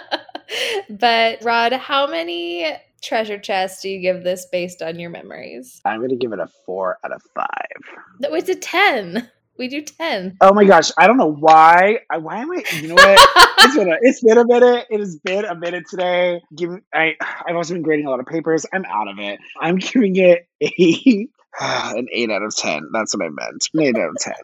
but 0.90 1.44
Rod, 1.44 1.74
how 1.74 2.06
many 2.06 2.66
treasure 3.02 3.38
chests 3.38 3.82
do 3.82 3.90
you 3.90 4.00
give 4.00 4.24
this 4.24 4.46
based 4.46 4.80
on 4.80 4.98
your 4.98 5.10
memories? 5.10 5.82
I'm 5.84 6.00
gonna 6.00 6.16
give 6.16 6.32
it 6.32 6.38
a 6.38 6.48
four 6.64 6.96
out 7.04 7.12
of 7.12 7.20
five. 7.34 7.98
That 8.20 8.30
was 8.30 8.48
a 8.48 8.54
10. 8.54 9.28
We 9.58 9.68
do 9.68 9.82
10. 9.82 10.38
Oh 10.40 10.54
my 10.54 10.64
gosh, 10.64 10.90
I 10.96 11.06
don't 11.06 11.18
know 11.18 11.30
why. 11.30 11.98
I, 12.08 12.16
why 12.16 12.38
am 12.38 12.50
I? 12.50 12.62
You 12.76 12.88
know 12.88 12.94
what? 12.94 13.28
it's 13.58 13.76
been 13.76 13.92
a, 13.92 13.96
it's 14.00 14.24
been 14.24 14.38
a 14.38 14.46
minute. 14.46 14.86
It 14.88 15.00
has 15.00 15.16
been 15.16 15.44
a 15.44 15.54
minute 15.54 15.84
today. 15.90 16.40
Give 16.56 16.70
I 16.94 17.16
I've 17.46 17.54
also 17.54 17.74
been 17.74 17.82
grading 17.82 18.06
a 18.06 18.10
lot 18.10 18.20
of 18.20 18.24
papers. 18.24 18.64
I'm 18.72 18.86
out 18.86 19.08
of 19.08 19.18
it. 19.18 19.40
I'm 19.60 19.76
giving 19.76 20.16
it 20.16 20.48
a 20.62 21.28
an 21.60 22.06
eight 22.12 22.30
out 22.30 22.42
of 22.42 22.54
ten. 22.54 22.88
That's 22.92 23.14
what 23.14 23.24
I 23.24 23.28
meant. 23.28 23.68
An 23.74 23.80
eight 23.80 23.96
out 23.96 24.10
of 24.10 24.16
ten. 24.20 24.34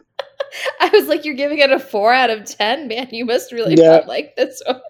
I 0.79 0.89
was 0.89 1.07
like, 1.07 1.25
you're 1.25 1.35
giving 1.35 1.59
it 1.59 1.71
a 1.71 1.79
four 1.79 2.13
out 2.13 2.29
of 2.29 2.45
ten, 2.45 2.87
man. 2.87 3.09
You 3.11 3.25
must 3.25 3.51
really 3.51 3.75
yeah. 3.75 3.91
not 3.91 4.07
like 4.07 4.35
this 4.35 4.61
one. 4.65 4.81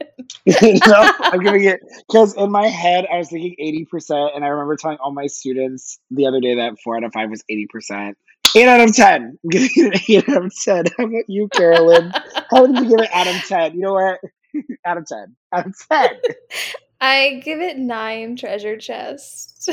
no, 0.87 1.11
I'm 1.19 1.39
giving 1.39 1.63
it 1.63 1.79
because 2.07 2.35
in 2.35 2.51
my 2.51 2.67
head 2.67 3.05
I 3.11 3.17
was 3.17 3.29
thinking 3.29 3.55
eighty 3.59 3.85
percent, 3.85 4.31
and 4.35 4.43
I 4.43 4.49
remember 4.49 4.75
telling 4.75 4.97
all 4.99 5.13
my 5.13 5.27
students 5.27 5.99
the 6.11 6.25
other 6.25 6.39
day 6.39 6.55
that 6.55 6.79
four 6.83 6.97
out 6.97 7.03
of 7.03 7.13
five 7.13 7.29
was 7.29 7.43
eighty 7.49 7.67
percent. 7.67 8.17
Eight 8.55 8.67
out 8.67 8.81
of 8.81 8.95
ten. 8.95 9.37
I'm 9.43 9.49
giving 9.49 9.69
it 9.75 9.85
an 9.85 10.01
eight 10.07 10.29
out 10.29 10.45
of 10.45 10.53
ten. 10.55 10.85
How 10.97 11.05
about 11.05 11.23
you, 11.27 11.47
Carolyn? 11.49 12.11
How 12.49 12.61
would 12.61 12.75
you 12.75 12.89
give 12.89 12.99
it 12.99 13.09
out 13.13 13.27
of 13.27 13.35
ten? 13.47 13.73
You 13.73 13.81
know 13.81 13.93
what? 13.93 14.19
out 14.85 14.97
of 14.97 15.05
ten. 15.05 15.35
Out 15.53 15.67
of 15.67 15.75
ten. 15.89 16.17
I 16.99 17.41
give 17.43 17.59
it 17.59 17.77
nine 17.77 18.35
treasure 18.35 18.77
chests. 18.77 19.69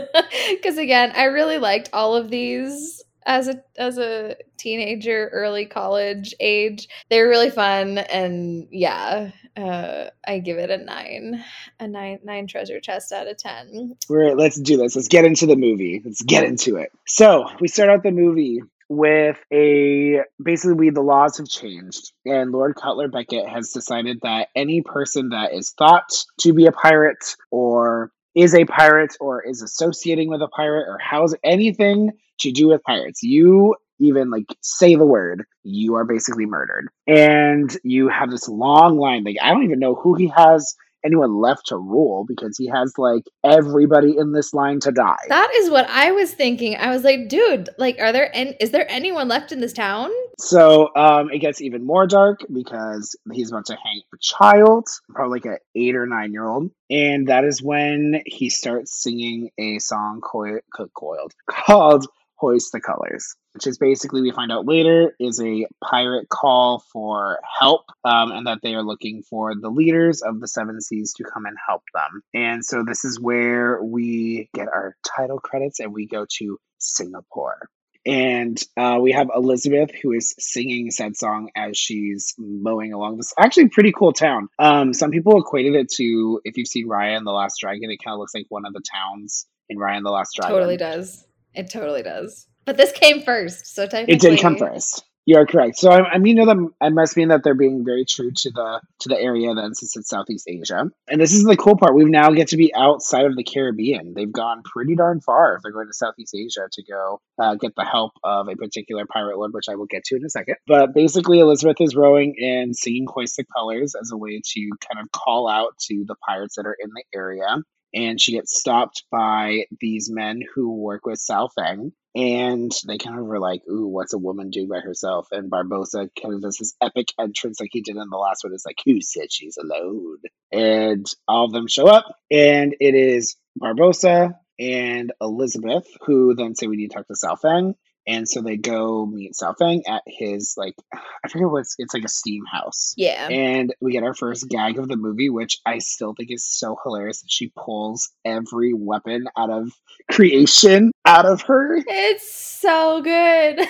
Because 0.50 0.78
again, 0.78 1.12
I 1.14 1.24
really 1.24 1.58
liked 1.58 1.90
all 1.92 2.14
of 2.14 2.30
these 2.30 3.02
as 3.26 3.48
a 3.48 3.62
as 3.76 3.98
a 3.98 4.36
teenager, 4.56 5.28
early 5.32 5.66
college 5.66 6.34
age. 6.40 6.88
They 7.10 7.20
were 7.20 7.28
really 7.28 7.50
fun, 7.50 7.98
and 7.98 8.68
yeah, 8.70 9.32
uh, 9.56 10.04
I 10.26 10.38
give 10.38 10.58
it 10.58 10.70
a 10.70 10.78
nine, 10.78 11.44
a 11.80 11.88
nine 11.88 12.20
nine 12.24 12.46
treasure 12.46 12.80
chest 12.80 13.12
out 13.12 13.26
of 13.26 13.36
ten. 13.36 13.96
Right, 14.08 14.36
let's 14.36 14.58
do 14.60 14.76
this. 14.76 14.96
Let's 14.96 15.08
get 15.08 15.24
into 15.24 15.46
the 15.46 15.56
movie. 15.56 16.00
Let's 16.04 16.22
get 16.22 16.44
into 16.44 16.76
it. 16.76 16.92
So 17.06 17.48
we 17.60 17.68
start 17.68 17.90
out 17.90 18.02
the 18.02 18.12
movie 18.12 18.62
with 18.88 19.38
a 19.52 20.20
basically 20.42 20.74
we 20.74 20.90
the 20.90 21.00
laws 21.00 21.38
have 21.38 21.48
changed 21.48 22.12
and 22.24 22.52
lord 22.52 22.76
cutler 22.76 23.08
beckett 23.08 23.48
has 23.48 23.70
decided 23.70 24.18
that 24.22 24.46
any 24.54 24.80
person 24.80 25.30
that 25.30 25.52
is 25.52 25.72
thought 25.72 26.08
to 26.38 26.52
be 26.52 26.66
a 26.66 26.72
pirate 26.72 27.34
or 27.50 28.12
is 28.36 28.54
a 28.54 28.66
pirate 28.66 29.16
or 29.18 29.42
is 29.42 29.62
associating 29.62 30.28
with 30.28 30.42
a 30.42 30.48
pirate 30.48 30.86
or 30.88 30.98
has 30.98 31.34
anything 31.42 32.12
to 32.38 32.52
do 32.52 32.68
with 32.68 32.82
pirates. 32.84 33.22
You 33.22 33.74
even 33.98 34.30
like 34.30 34.44
say 34.60 34.94
the 34.94 35.06
word, 35.06 35.44
you 35.64 35.94
are 35.94 36.04
basically 36.04 36.44
murdered. 36.44 36.88
And 37.06 37.74
you 37.82 38.08
have 38.08 38.30
this 38.30 38.46
long 38.46 38.98
line. 38.98 39.24
Like 39.24 39.36
I 39.42 39.52
don't 39.52 39.64
even 39.64 39.78
know 39.78 39.94
who 39.94 40.14
he 40.14 40.28
has 40.36 40.74
anyone 41.06 41.40
left 41.40 41.66
to 41.66 41.76
rule 41.76 42.24
because 42.26 42.58
he 42.58 42.66
has 42.66 42.92
like 42.98 43.24
everybody 43.44 44.16
in 44.16 44.32
this 44.32 44.52
line 44.52 44.80
to 44.80 44.92
die. 44.92 45.16
That 45.28 45.50
is 45.56 45.70
what 45.70 45.88
I 45.88 46.12
was 46.12 46.32
thinking. 46.32 46.76
I 46.76 46.90
was 46.90 47.04
like, 47.04 47.28
dude, 47.28 47.70
like, 47.78 47.98
are 47.98 48.12
there 48.12 48.34
and 48.34 48.54
is 48.60 48.72
there 48.72 48.86
anyone 48.90 49.28
left 49.28 49.52
in 49.52 49.60
this 49.60 49.72
town? 49.72 50.10
So 50.38 50.94
um, 50.94 51.30
it 51.30 51.38
gets 51.38 51.62
even 51.62 51.86
more 51.86 52.06
dark 52.06 52.40
because 52.52 53.16
he's 53.32 53.50
about 53.50 53.66
to 53.66 53.76
hang 53.82 54.02
a 54.12 54.16
child, 54.20 54.86
probably 55.08 55.38
like 55.38 55.46
an 55.46 55.58
eight 55.74 55.96
or 55.96 56.06
nine 56.06 56.32
year 56.32 56.46
old, 56.46 56.70
and 56.90 57.28
that 57.28 57.44
is 57.44 57.62
when 57.62 58.22
he 58.26 58.50
starts 58.50 59.02
singing 59.02 59.50
a 59.58 59.78
song 59.78 60.20
co- 60.20 60.60
co- 60.74 60.90
coiled 60.94 61.32
called 61.50 62.06
hoist 62.36 62.72
the 62.72 62.80
colors, 62.80 63.34
which 63.54 63.66
is 63.66 63.78
basically 63.78 64.22
we 64.22 64.30
find 64.30 64.52
out 64.52 64.66
later 64.66 65.14
is 65.18 65.40
a 65.40 65.66
pirate 65.82 66.28
call 66.28 66.82
for 66.92 67.38
help, 67.58 67.82
um, 68.04 68.32
and 68.32 68.46
that 68.46 68.58
they 68.62 68.74
are 68.74 68.82
looking 68.82 69.22
for 69.22 69.54
the 69.54 69.70
leaders 69.70 70.22
of 70.22 70.40
the 70.40 70.48
Seven 70.48 70.80
Seas 70.80 71.14
to 71.14 71.24
come 71.24 71.46
and 71.46 71.56
help 71.66 71.82
them. 71.94 72.22
And 72.34 72.64
so 72.64 72.84
this 72.86 73.04
is 73.04 73.20
where 73.20 73.82
we 73.82 74.48
get 74.54 74.68
our 74.68 74.96
title 75.16 75.38
credits, 75.38 75.80
and 75.80 75.92
we 75.92 76.06
go 76.06 76.26
to 76.38 76.58
Singapore. 76.78 77.68
And 78.06 78.62
uh, 78.76 78.98
we 79.02 79.10
have 79.12 79.30
Elizabeth 79.34 79.90
who 80.00 80.12
is 80.12 80.32
singing 80.38 80.92
said 80.92 81.16
song 81.16 81.50
as 81.56 81.76
she's 81.76 82.34
mowing 82.38 82.92
along 82.92 83.16
this 83.16 83.34
actually 83.36 83.68
pretty 83.68 83.90
cool 83.90 84.12
town. 84.12 84.48
Um, 84.60 84.94
some 84.94 85.10
people 85.10 85.40
equated 85.40 85.74
it 85.74 85.90
to 85.94 86.40
if 86.44 86.56
you've 86.56 86.68
seen 86.68 86.88
Raya 86.88 87.16
and 87.16 87.26
the 87.26 87.32
Last 87.32 87.58
Dragon, 87.60 87.90
it 87.90 87.98
kind 88.04 88.14
of 88.14 88.20
looks 88.20 88.32
like 88.32 88.46
one 88.48 88.64
of 88.64 88.72
the 88.72 88.82
towns 88.94 89.46
in 89.68 89.76
Raya 89.76 89.96
and 89.96 90.06
the 90.06 90.10
Last 90.10 90.36
Dragon. 90.36 90.54
Totally 90.54 90.76
does. 90.76 91.26
It 91.56 91.70
totally 91.70 92.02
does. 92.02 92.46
But 92.66 92.76
this 92.76 92.92
came 92.92 93.22
first, 93.22 93.74
so 93.74 93.86
technically 93.86 94.14
it 94.14 94.20
did 94.20 94.40
come 94.40 94.56
first. 94.56 95.04
You 95.24 95.38
are 95.38 95.46
correct. 95.46 95.76
So 95.76 95.90
I, 95.90 96.12
I 96.12 96.18
mean, 96.18 96.36
you 96.36 96.44
know 96.44 96.54
that 96.54 96.70
I 96.80 96.88
must 96.90 97.16
mean 97.16 97.28
that 97.28 97.42
they're 97.42 97.54
being 97.54 97.84
very 97.84 98.04
true 98.04 98.30
to 98.30 98.50
the 98.50 98.80
to 99.00 99.08
the 99.08 99.18
area 99.18 99.52
then, 99.54 99.74
since 99.74 99.96
it's 99.96 100.08
Southeast 100.08 100.46
Asia. 100.48 100.88
And 101.08 101.20
this 101.20 101.32
is 101.32 101.42
the 101.42 101.56
cool 101.56 101.76
part. 101.76 101.96
We 101.96 102.04
now 102.04 102.30
get 102.30 102.48
to 102.48 102.56
be 102.56 102.72
outside 102.74 103.24
of 103.24 103.36
the 103.36 103.42
Caribbean. 103.42 104.14
They've 104.14 104.30
gone 104.30 104.62
pretty 104.62 104.94
darn 104.94 105.20
far 105.20 105.56
if 105.56 105.62
they're 105.62 105.72
going 105.72 105.88
to 105.88 105.94
Southeast 105.94 106.32
Asia 106.32 106.68
to 106.70 106.82
go 106.84 107.20
uh, 107.40 107.56
get 107.56 107.74
the 107.74 107.84
help 107.84 108.12
of 108.22 108.48
a 108.48 108.54
particular 108.54 109.04
pirate 109.04 109.36
lord, 109.36 109.52
which 109.52 109.68
I 109.68 109.74
will 109.74 109.86
get 109.86 110.04
to 110.04 110.16
in 110.16 110.24
a 110.24 110.30
second. 110.30 110.56
But 110.68 110.94
basically, 110.94 111.40
Elizabeth 111.40 111.80
is 111.80 111.96
rowing 111.96 112.36
and 112.38 112.76
singing 112.76 113.06
"Hoist 113.08 113.36
the 113.36 113.44
Colors" 113.52 113.96
as 114.00 114.12
a 114.12 114.16
way 114.16 114.40
to 114.44 114.70
kind 114.88 115.04
of 115.04 115.10
call 115.10 115.48
out 115.48 115.76
to 115.86 116.04
the 116.06 116.14
pirates 116.24 116.54
that 116.54 116.66
are 116.66 116.76
in 116.78 116.90
the 116.94 117.04
area 117.12 117.62
and 117.94 118.20
she 118.20 118.32
gets 118.32 118.58
stopped 118.58 119.04
by 119.10 119.64
these 119.80 120.10
men 120.10 120.42
who 120.54 120.76
work 120.76 121.06
with 121.06 121.18
Sao 121.18 121.48
Feng. 121.48 121.92
And 122.14 122.72
they 122.88 122.96
kind 122.96 123.18
of 123.18 123.26
were 123.26 123.38
like, 123.38 123.60
ooh, 123.70 123.88
what's 123.88 124.14
a 124.14 124.18
woman 124.18 124.48
doing 124.48 124.68
by 124.68 124.80
herself? 124.80 125.28
And 125.32 125.50
Barbossa 125.50 126.08
kind 126.20 126.34
of 126.34 126.40
does 126.40 126.56
this 126.56 126.74
epic 126.80 127.08
entrance 127.20 127.60
like 127.60 127.68
he 127.72 127.82
did 127.82 127.96
in 127.96 128.08
the 128.10 128.16
last 128.16 128.42
one. 128.42 128.54
It's 128.54 128.64
like, 128.64 128.78
who 128.86 129.02
said 129.02 129.30
she's 129.30 129.58
alone? 129.58 130.16
And 130.50 131.04
all 131.28 131.44
of 131.44 131.52
them 131.52 131.68
show 131.68 131.86
up, 131.86 132.06
and 132.30 132.74
it 132.80 132.94
is 132.94 133.36
Barbossa 133.60 134.32
and 134.58 135.12
Elizabeth, 135.20 135.86
who 136.06 136.34
then 136.34 136.54
say 136.54 136.68
we 136.68 136.76
need 136.76 136.90
to 136.90 136.96
talk 136.96 137.06
to 137.08 137.16
Sao 137.16 137.36
Feng. 137.36 137.74
And 138.06 138.28
so 138.28 138.40
they 138.40 138.56
go 138.56 139.04
meet 139.04 139.34
Sao 139.34 139.54
Feng 139.58 139.82
at 139.86 140.02
his 140.06 140.54
like 140.56 140.74
I 140.92 141.28
forget 141.28 141.48
what's 141.48 141.74
it's 141.78 141.94
like 141.94 142.04
a 142.04 142.08
steam 142.08 142.44
house. 142.50 142.94
Yeah. 142.96 143.28
And 143.28 143.74
we 143.80 143.92
get 143.92 144.04
our 144.04 144.14
first 144.14 144.48
gag 144.48 144.78
of 144.78 144.88
the 144.88 144.96
movie, 144.96 145.30
which 145.30 145.58
I 145.66 145.78
still 145.78 146.14
think 146.14 146.30
is 146.30 146.46
so 146.46 146.76
hilarious 146.82 147.22
that 147.22 147.30
she 147.30 147.52
pulls 147.56 148.10
every 148.24 148.72
weapon 148.72 149.26
out 149.36 149.50
of 149.50 149.72
creation 150.10 150.92
out 151.04 151.26
of 151.26 151.42
her. 151.42 151.76
It's 151.86 152.32
so 152.32 153.02
good. 153.02 153.66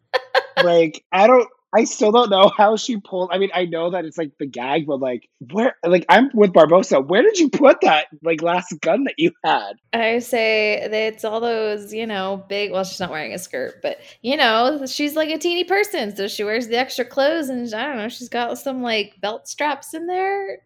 like 0.62 1.04
I 1.12 1.26
don't 1.26 1.48
I 1.74 1.84
still 1.84 2.12
don't 2.12 2.28
know 2.28 2.50
how 2.54 2.76
she 2.76 2.98
pulled. 2.98 3.30
I 3.32 3.38
mean, 3.38 3.50
I 3.54 3.64
know 3.64 3.90
that 3.90 4.04
it's 4.04 4.18
like 4.18 4.32
the 4.38 4.46
gag, 4.46 4.86
but 4.86 5.00
like, 5.00 5.28
where? 5.52 5.74
Like, 5.84 6.04
I'm 6.08 6.30
with 6.34 6.52
Barbossa. 6.52 7.06
Where 7.06 7.22
did 7.22 7.38
you 7.38 7.48
put 7.48 7.80
that 7.80 8.08
like 8.22 8.42
last 8.42 8.74
gun 8.80 9.04
that 9.04 9.14
you 9.16 9.32
had? 9.42 9.74
I 9.92 10.18
say 10.18 10.80
that 10.82 10.92
it's 10.92 11.24
all 11.24 11.40
those, 11.40 11.94
you 11.94 12.06
know, 12.06 12.44
big. 12.48 12.72
Well, 12.72 12.84
she's 12.84 13.00
not 13.00 13.10
wearing 13.10 13.32
a 13.32 13.38
skirt, 13.38 13.80
but 13.82 13.98
you 14.20 14.36
know, 14.36 14.84
she's 14.86 15.16
like 15.16 15.30
a 15.30 15.38
teeny 15.38 15.64
person, 15.64 16.14
so 16.14 16.28
she 16.28 16.44
wears 16.44 16.68
the 16.68 16.78
extra 16.78 17.04
clothes, 17.04 17.48
and 17.48 17.72
I 17.74 17.86
don't 17.86 17.96
know, 17.96 18.08
she's 18.08 18.28
got 18.28 18.58
some 18.58 18.82
like 18.82 19.20
belt 19.20 19.48
straps 19.48 19.94
in 19.94 20.06
there. 20.06 20.58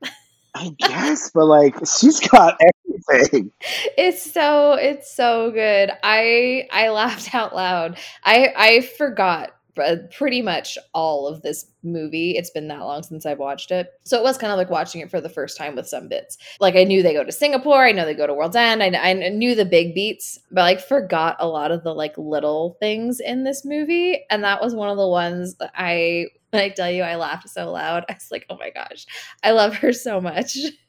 I 0.56 0.74
guess, 0.78 1.30
but 1.32 1.44
like, 1.46 1.76
she's 1.86 2.18
got 2.18 2.58
everything. 3.08 3.52
It's 3.96 4.32
so 4.32 4.72
it's 4.72 5.14
so 5.14 5.50
good. 5.50 5.90
I 6.02 6.66
I 6.72 6.88
laughed 6.88 7.34
out 7.34 7.54
loud. 7.54 7.98
I 8.24 8.52
I 8.56 8.80
forgot 8.80 9.55
Uh, 9.78 9.96
pretty 10.16 10.42
much 10.42 10.78
all 10.94 11.26
of 11.26 11.42
this 11.42 11.66
movie. 11.82 12.32
It's 12.32 12.50
been 12.50 12.68
that 12.68 12.80
long 12.80 13.02
since 13.02 13.26
I've 13.26 13.38
watched 13.38 13.70
it. 13.70 13.92
So 14.04 14.18
it 14.18 14.22
was 14.22 14.38
kind 14.38 14.52
of 14.52 14.56
like 14.56 14.70
watching 14.70 15.00
it 15.00 15.10
for 15.10 15.20
the 15.20 15.28
first 15.28 15.56
time 15.56 15.76
with 15.76 15.86
some 15.86 16.08
bits. 16.08 16.38
Like 16.60 16.76
I 16.76 16.84
knew 16.84 17.02
they 17.02 17.12
go 17.12 17.24
to 17.24 17.32
Singapore, 17.32 17.84
I 17.84 17.92
know 17.92 18.04
they 18.04 18.14
go 18.14 18.26
to 18.26 18.34
World's 18.34 18.56
End, 18.56 18.82
I, 18.82 18.88
I 18.88 19.12
knew 19.12 19.54
the 19.54 19.64
big 19.64 19.94
beats, 19.94 20.38
but 20.50 20.62
like 20.62 20.80
forgot 20.80 21.36
a 21.38 21.48
lot 21.48 21.70
of 21.70 21.84
the 21.84 21.94
like 21.94 22.16
little 22.16 22.76
things 22.80 23.20
in 23.20 23.44
this 23.44 23.64
movie. 23.64 24.24
And 24.30 24.42
that 24.44 24.62
was 24.62 24.74
one 24.74 24.90
of 24.90 24.96
the 24.96 25.08
ones 25.08 25.54
that 25.56 25.72
I, 25.74 26.26
when 26.50 26.62
I 26.62 26.68
tell 26.70 26.90
you 26.90 27.02
I 27.02 27.16
laughed 27.16 27.48
so 27.48 27.70
loud, 27.70 28.04
I 28.08 28.14
was 28.14 28.30
like, 28.30 28.46
oh 28.50 28.56
my 28.56 28.70
gosh, 28.70 29.06
I 29.42 29.52
love 29.52 29.76
her 29.76 29.92
so 29.92 30.20
much. 30.20 30.56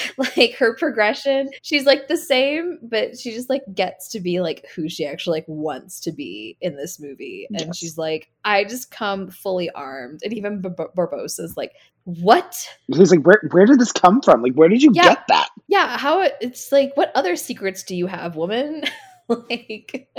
like 0.36 0.54
her 0.54 0.74
progression 0.76 1.50
she's 1.62 1.84
like 1.84 2.08
the 2.08 2.16
same 2.16 2.78
but 2.82 3.18
she 3.18 3.30
just 3.30 3.50
like 3.50 3.62
gets 3.74 4.08
to 4.08 4.20
be 4.20 4.40
like 4.40 4.66
who 4.74 4.88
she 4.88 5.06
actually 5.06 5.38
like 5.38 5.48
wants 5.48 6.00
to 6.00 6.12
be 6.12 6.56
in 6.60 6.76
this 6.76 7.00
movie. 7.00 7.46
And 7.50 7.60
yes. 7.60 7.76
she's 7.76 7.98
like 7.98 8.30
i 8.44 8.64
just 8.64 8.90
come 8.90 9.28
fully 9.30 9.70
armed. 9.70 10.20
And 10.24 10.32
even 10.32 10.60
Bar- 10.60 10.90
barbossa's 10.94 11.56
like 11.56 11.72
what? 12.04 12.68
He's 12.88 13.12
like 13.12 13.24
where, 13.24 13.40
where 13.52 13.66
did 13.66 13.78
this 13.78 13.92
come 13.92 14.20
from? 14.22 14.42
Like 14.42 14.54
where 14.54 14.68
did 14.68 14.82
you 14.82 14.90
yeah. 14.92 15.14
get 15.14 15.24
that? 15.28 15.48
Yeah 15.68 15.96
how 15.98 16.20
it, 16.20 16.34
it's 16.40 16.72
like 16.72 16.96
what 16.96 17.12
other 17.14 17.36
secrets 17.36 17.82
do 17.82 17.96
you 17.96 18.06
have 18.06 18.36
woman? 18.36 18.84
Like 19.28 20.10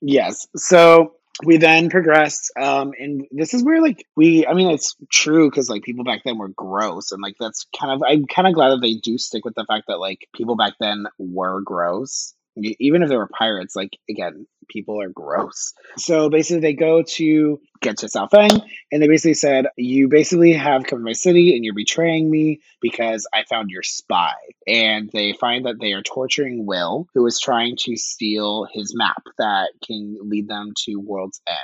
yes. 0.00 0.46
So 0.56 1.14
we 1.44 1.56
then 1.56 1.88
progressed 1.90 2.52
um 2.58 2.92
and 2.98 3.26
this 3.30 3.54
is 3.54 3.64
where 3.64 3.80
like 3.80 4.06
we 4.16 4.46
i 4.46 4.52
mean 4.52 4.70
it's 4.70 4.94
true 5.10 5.48
because 5.48 5.70
like 5.70 5.82
people 5.82 6.04
back 6.04 6.20
then 6.24 6.38
were 6.38 6.48
gross 6.48 7.10
and 7.12 7.22
like 7.22 7.36
that's 7.40 7.66
kind 7.78 7.92
of 7.92 8.02
i'm 8.06 8.26
kind 8.26 8.46
of 8.46 8.54
glad 8.54 8.70
that 8.70 8.80
they 8.80 8.94
do 8.94 9.16
stick 9.18 9.44
with 9.44 9.54
the 9.54 9.64
fact 9.64 9.86
that 9.88 9.98
like 9.98 10.28
people 10.34 10.56
back 10.56 10.74
then 10.78 11.06
were 11.18 11.60
gross 11.62 12.34
even 12.56 13.02
if 13.02 13.08
they 13.08 13.16
were 13.16 13.28
pirates, 13.28 13.74
like 13.74 13.98
again, 14.08 14.46
people 14.68 15.00
are 15.00 15.08
gross. 15.08 15.72
So 15.96 16.28
basically, 16.28 16.60
they 16.60 16.74
go 16.74 17.02
to 17.02 17.60
get 17.80 17.98
to 17.98 18.08
Feng, 18.30 18.60
and 18.90 19.02
they 19.02 19.08
basically 19.08 19.34
said, 19.34 19.66
"You 19.76 20.08
basically 20.08 20.52
have 20.52 20.84
come 20.84 20.98
to 20.98 21.04
my 21.04 21.12
city, 21.12 21.54
and 21.54 21.64
you're 21.64 21.74
betraying 21.74 22.30
me 22.30 22.60
because 22.80 23.26
I 23.32 23.44
found 23.48 23.70
your 23.70 23.82
spy." 23.82 24.34
And 24.66 25.10
they 25.12 25.32
find 25.32 25.66
that 25.66 25.80
they 25.80 25.92
are 25.92 26.02
torturing 26.02 26.66
Will, 26.66 27.06
who 27.14 27.26
is 27.26 27.40
trying 27.40 27.76
to 27.80 27.96
steal 27.96 28.66
his 28.72 28.94
map 28.96 29.22
that 29.38 29.70
can 29.86 30.16
lead 30.22 30.48
them 30.48 30.72
to 30.84 30.96
World's 30.96 31.40
End. 31.48 31.58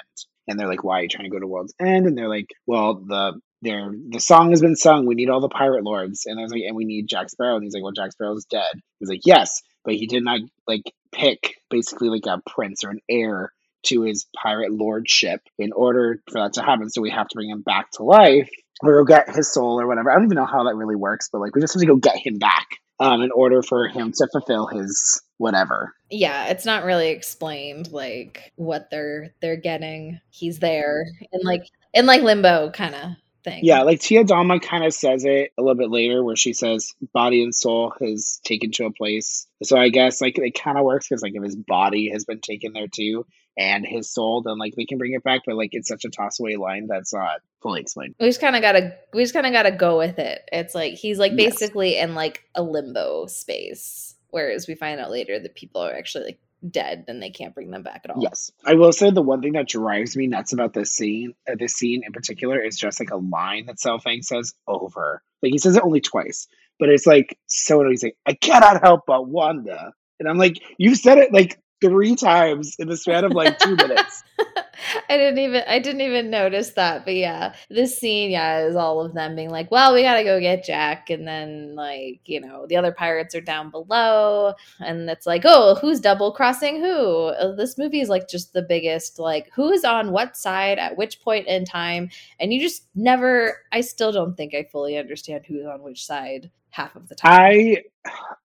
and 0.50 0.58
they're 0.58 0.68
like, 0.68 0.82
"Why 0.82 1.00
are 1.00 1.02
you 1.02 1.08
trying 1.08 1.24
to 1.24 1.30
go 1.30 1.38
to 1.38 1.46
World's 1.46 1.74
End?" 1.78 2.06
And 2.06 2.16
they're 2.16 2.28
like, 2.28 2.46
"Well, 2.66 2.94
the 3.06 3.38
there 3.60 3.92
the 4.08 4.20
song 4.20 4.50
has 4.50 4.62
been 4.62 4.76
sung. 4.76 5.04
We 5.04 5.14
need 5.14 5.28
all 5.28 5.40
the 5.40 5.48
pirate 5.48 5.84
lords." 5.84 6.24
And 6.26 6.38
I 6.38 6.42
was 6.42 6.52
like, 6.52 6.62
"And 6.66 6.74
we 6.76 6.86
need 6.86 7.06
Jack 7.08 7.28
Sparrow." 7.28 7.56
And 7.56 7.64
he's 7.64 7.74
like, 7.74 7.82
"Well, 7.82 7.92
Jack 7.92 8.12
Sparrow's 8.12 8.46
dead." 8.46 8.72
He's 8.98 9.10
like, 9.10 9.20
"Yes, 9.26 9.60
but 9.88 9.96
he 9.96 10.06
did 10.06 10.22
not 10.22 10.40
like 10.66 10.82
pick 11.12 11.54
basically 11.70 12.10
like 12.10 12.26
a 12.26 12.42
prince 12.46 12.84
or 12.84 12.90
an 12.90 13.00
heir 13.08 13.54
to 13.84 14.02
his 14.02 14.26
pirate 14.36 14.70
lordship 14.70 15.40
in 15.58 15.72
order 15.72 16.20
for 16.30 16.42
that 16.42 16.52
to 16.52 16.62
happen. 16.62 16.90
So 16.90 17.00
we 17.00 17.08
have 17.08 17.26
to 17.26 17.34
bring 17.34 17.48
him 17.48 17.62
back 17.62 17.90
to 17.92 18.02
life 18.02 18.50
or 18.82 19.02
go 19.02 19.04
get 19.06 19.34
his 19.34 19.50
soul 19.50 19.80
or 19.80 19.86
whatever. 19.86 20.10
I 20.10 20.16
don't 20.16 20.24
even 20.24 20.36
know 20.36 20.44
how 20.44 20.64
that 20.64 20.76
really 20.76 20.94
works, 20.94 21.30
but 21.32 21.40
like 21.40 21.54
we 21.54 21.62
just 21.62 21.72
have 21.72 21.80
to 21.80 21.86
go 21.86 21.96
get 21.96 22.18
him 22.18 22.36
back 22.36 22.66
um, 23.00 23.22
in 23.22 23.30
order 23.30 23.62
for 23.62 23.88
him 23.88 24.12
to 24.12 24.28
fulfill 24.30 24.66
his 24.66 25.22
whatever. 25.38 25.94
Yeah, 26.10 26.48
it's 26.48 26.66
not 26.66 26.84
really 26.84 27.08
explained 27.08 27.90
like 27.90 28.52
what 28.56 28.90
they're 28.90 29.30
they're 29.40 29.56
getting. 29.56 30.20
He's 30.28 30.58
there 30.58 31.02
and 31.32 31.42
like 31.44 31.62
in 31.94 32.04
like 32.04 32.20
limbo 32.20 32.72
kind 32.72 32.94
of 32.94 33.12
thing. 33.44 33.60
Yeah, 33.64 33.82
like 33.82 34.00
Tia 34.00 34.24
Dalma 34.24 34.60
kind 34.60 34.84
of 34.84 34.92
says 34.92 35.24
it 35.24 35.52
a 35.58 35.62
little 35.62 35.76
bit 35.76 35.90
later 35.90 36.22
where 36.22 36.36
she 36.36 36.52
says 36.52 36.94
body 37.12 37.42
and 37.42 37.54
soul 37.54 37.92
has 38.00 38.40
taken 38.44 38.70
to 38.72 38.86
a 38.86 38.92
place. 38.92 39.46
So 39.62 39.76
I 39.76 39.88
guess 39.88 40.20
like 40.20 40.38
it 40.38 40.58
kind 40.58 40.78
of 40.78 40.84
works 40.84 41.08
because 41.08 41.22
like 41.22 41.34
if 41.34 41.42
his 41.42 41.56
body 41.56 42.10
has 42.12 42.24
been 42.24 42.40
taken 42.40 42.72
there 42.72 42.88
too 42.88 43.26
and 43.56 43.84
his 43.86 44.12
soul, 44.12 44.42
then 44.42 44.58
like 44.58 44.74
they 44.76 44.84
can 44.84 44.98
bring 44.98 45.12
it 45.14 45.24
back. 45.24 45.42
But 45.46 45.56
like 45.56 45.70
it's 45.72 45.88
such 45.88 46.04
a 46.04 46.10
toss 46.10 46.38
away 46.40 46.56
line 46.56 46.86
that's 46.88 47.12
not 47.12 47.40
fully 47.62 47.80
explained. 47.80 48.14
We 48.20 48.26
just 48.26 48.40
kind 48.40 48.56
of 48.56 48.62
gotta 48.62 48.96
we 49.12 49.22
just 49.22 49.34
kind 49.34 49.46
of 49.46 49.52
gotta 49.52 49.72
go 49.72 49.98
with 49.98 50.18
it. 50.18 50.48
It's 50.52 50.74
like 50.74 50.94
he's 50.94 51.18
like 51.18 51.32
Yes. 51.34 51.54
basically 51.54 51.96
in 51.98 52.14
like 52.14 52.44
a 52.54 52.62
limbo 52.62 53.26
space, 53.26 54.14
whereas 54.30 54.68
we 54.68 54.74
find 54.74 55.00
out 55.00 55.10
later 55.10 55.38
that 55.38 55.54
people 55.54 55.80
are 55.80 55.92
actually 55.94 56.24
like 56.24 56.38
dead 56.68 57.04
then 57.06 57.20
they 57.20 57.30
can't 57.30 57.54
bring 57.54 57.70
them 57.70 57.82
back 57.82 58.02
at 58.04 58.10
all. 58.10 58.22
Yes, 58.22 58.50
I 58.64 58.74
will 58.74 58.92
say 58.92 59.10
the 59.10 59.22
one 59.22 59.42
thing 59.42 59.52
that 59.52 59.68
drives 59.68 60.16
me 60.16 60.26
nuts 60.26 60.52
about 60.52 60.72
this 60.72 60.92
scene, 60.92 61.34
uh, 61.50 61.54
this 61.58 61.74
scene 61.74 62.02
in 62.04 62.12
particular, 62.12 62.60
is 62.60 62.76
just 62.76 63.00
like 63.00 63.10
a 63.10 63.16
line 63.16 63.66
that 63.66 63.80
Sao 63.80 63.98
Feng 63.98 64.22
says 64.22 64.54
over. 64.66 65.22
Like 65.42 65.52
he 65.52 65.58
says 65.58 65.76
it 65.76 65.82
only 65.82 66.00
twice, 66.00 66.48
but 66.78 66.88
it's 66.88 67.06
like 67.06 67.38
so 67.46 67.80
annoying. 67.80 67.92
He's 67.92 68.02
like, 68.02 68.16
"I 68.26 68.34
cannot 68.34 68.82
help 68.82 69.02
but 69.06 69.28
wonder," 69.28 69.92
and 70.18 70.28
I'm 70.28 70.38
like, 70.38 70.60
"You 70.78 70.94
said 70.94 71.18
it 71.18 71.32
like 71.32 71.60
three 71.80 72.16
times 72.16 72.76
in 72.78 72.88
the 72.88 72.96
span 72.96 73.24
of 73.24 73.32
like 73.32 73.58
two 73.58 73.76
minutes." 73.76 74.22
I 75.08 75.16
didn't 75.16 75.38
even 75.38 75.62
I 75.66 75.78
didn't 75.80 76.02
even 76.02 76.30
notice 76.30 76.70
that, 76.70 77.04
but 77.04 77.14
yeah, 77.14 77.54
this 77.68 77.98
scene, 77.98 78.30
yeah, 78.30 78.60
is 78.66 78.76
all 78.76 79.00
of 79.00 79.14
them 79.14 79.34
being 79.34 79.50
like, 79.50 79.70
"Well, 79.70 79.92
we 79.94 80.02
gotta 80.02 80.24
go 80.24 80.40
get 80.40 80.64
Jack," 80.64 81.10
and 81.10 81.26
then 81.26 81.74
like 81.74 82.20
you 82.26 82.40
know 82.40 82.66
the 82.66 82.76
other 82.76 82.92
pirates 82.92 83.34
are 83.34 83.40
down 83.40 83.70
below, 83.70 84.54
and 84.80 85.08
it's 85.10 85.26
like, 85.26 85.42
"Oh, 85.44 85.74
who's 85.76 86.00
double 86.00 86.32
crossing 86.32 86.76
who?" 86.80 87.26
Uh, 87.26 87.54
This 87.56 87.76
movie 87.78 88.00
is 88.00 88.08
like 88.08 88.28
just 88.28 88.52
the 88.52 88.62
biggest 88.62 89.18
like 89.18 89.50
who's 89.54 89.84
on 89.84 90.12
what 90.12 90.36
side 90.36 90.78
at 90.78 90.96
which 90.96 91.20
point 91.22 91.46
in 91.48 91.64
time, 91.64 92.10
and 92.38 92.52
you 92.52 92.60
just 92.60 92.86
never. 92.94 93.56
I 93.72 93.80
still 93.80 94.12
don't 94.12 94.36
think 94.36 94.54
I 94.54 94.64
fully 94.70 94.96
understand 94.96 95.44
who's 95.46 95.66
on 95.66 95.82
which 95.82 96.04
side 96.06 96.50
half 96.70 96.94
of 96.96 97.08
the 97.08 97.14
time. 97.14 97.32
I 97.32 97.82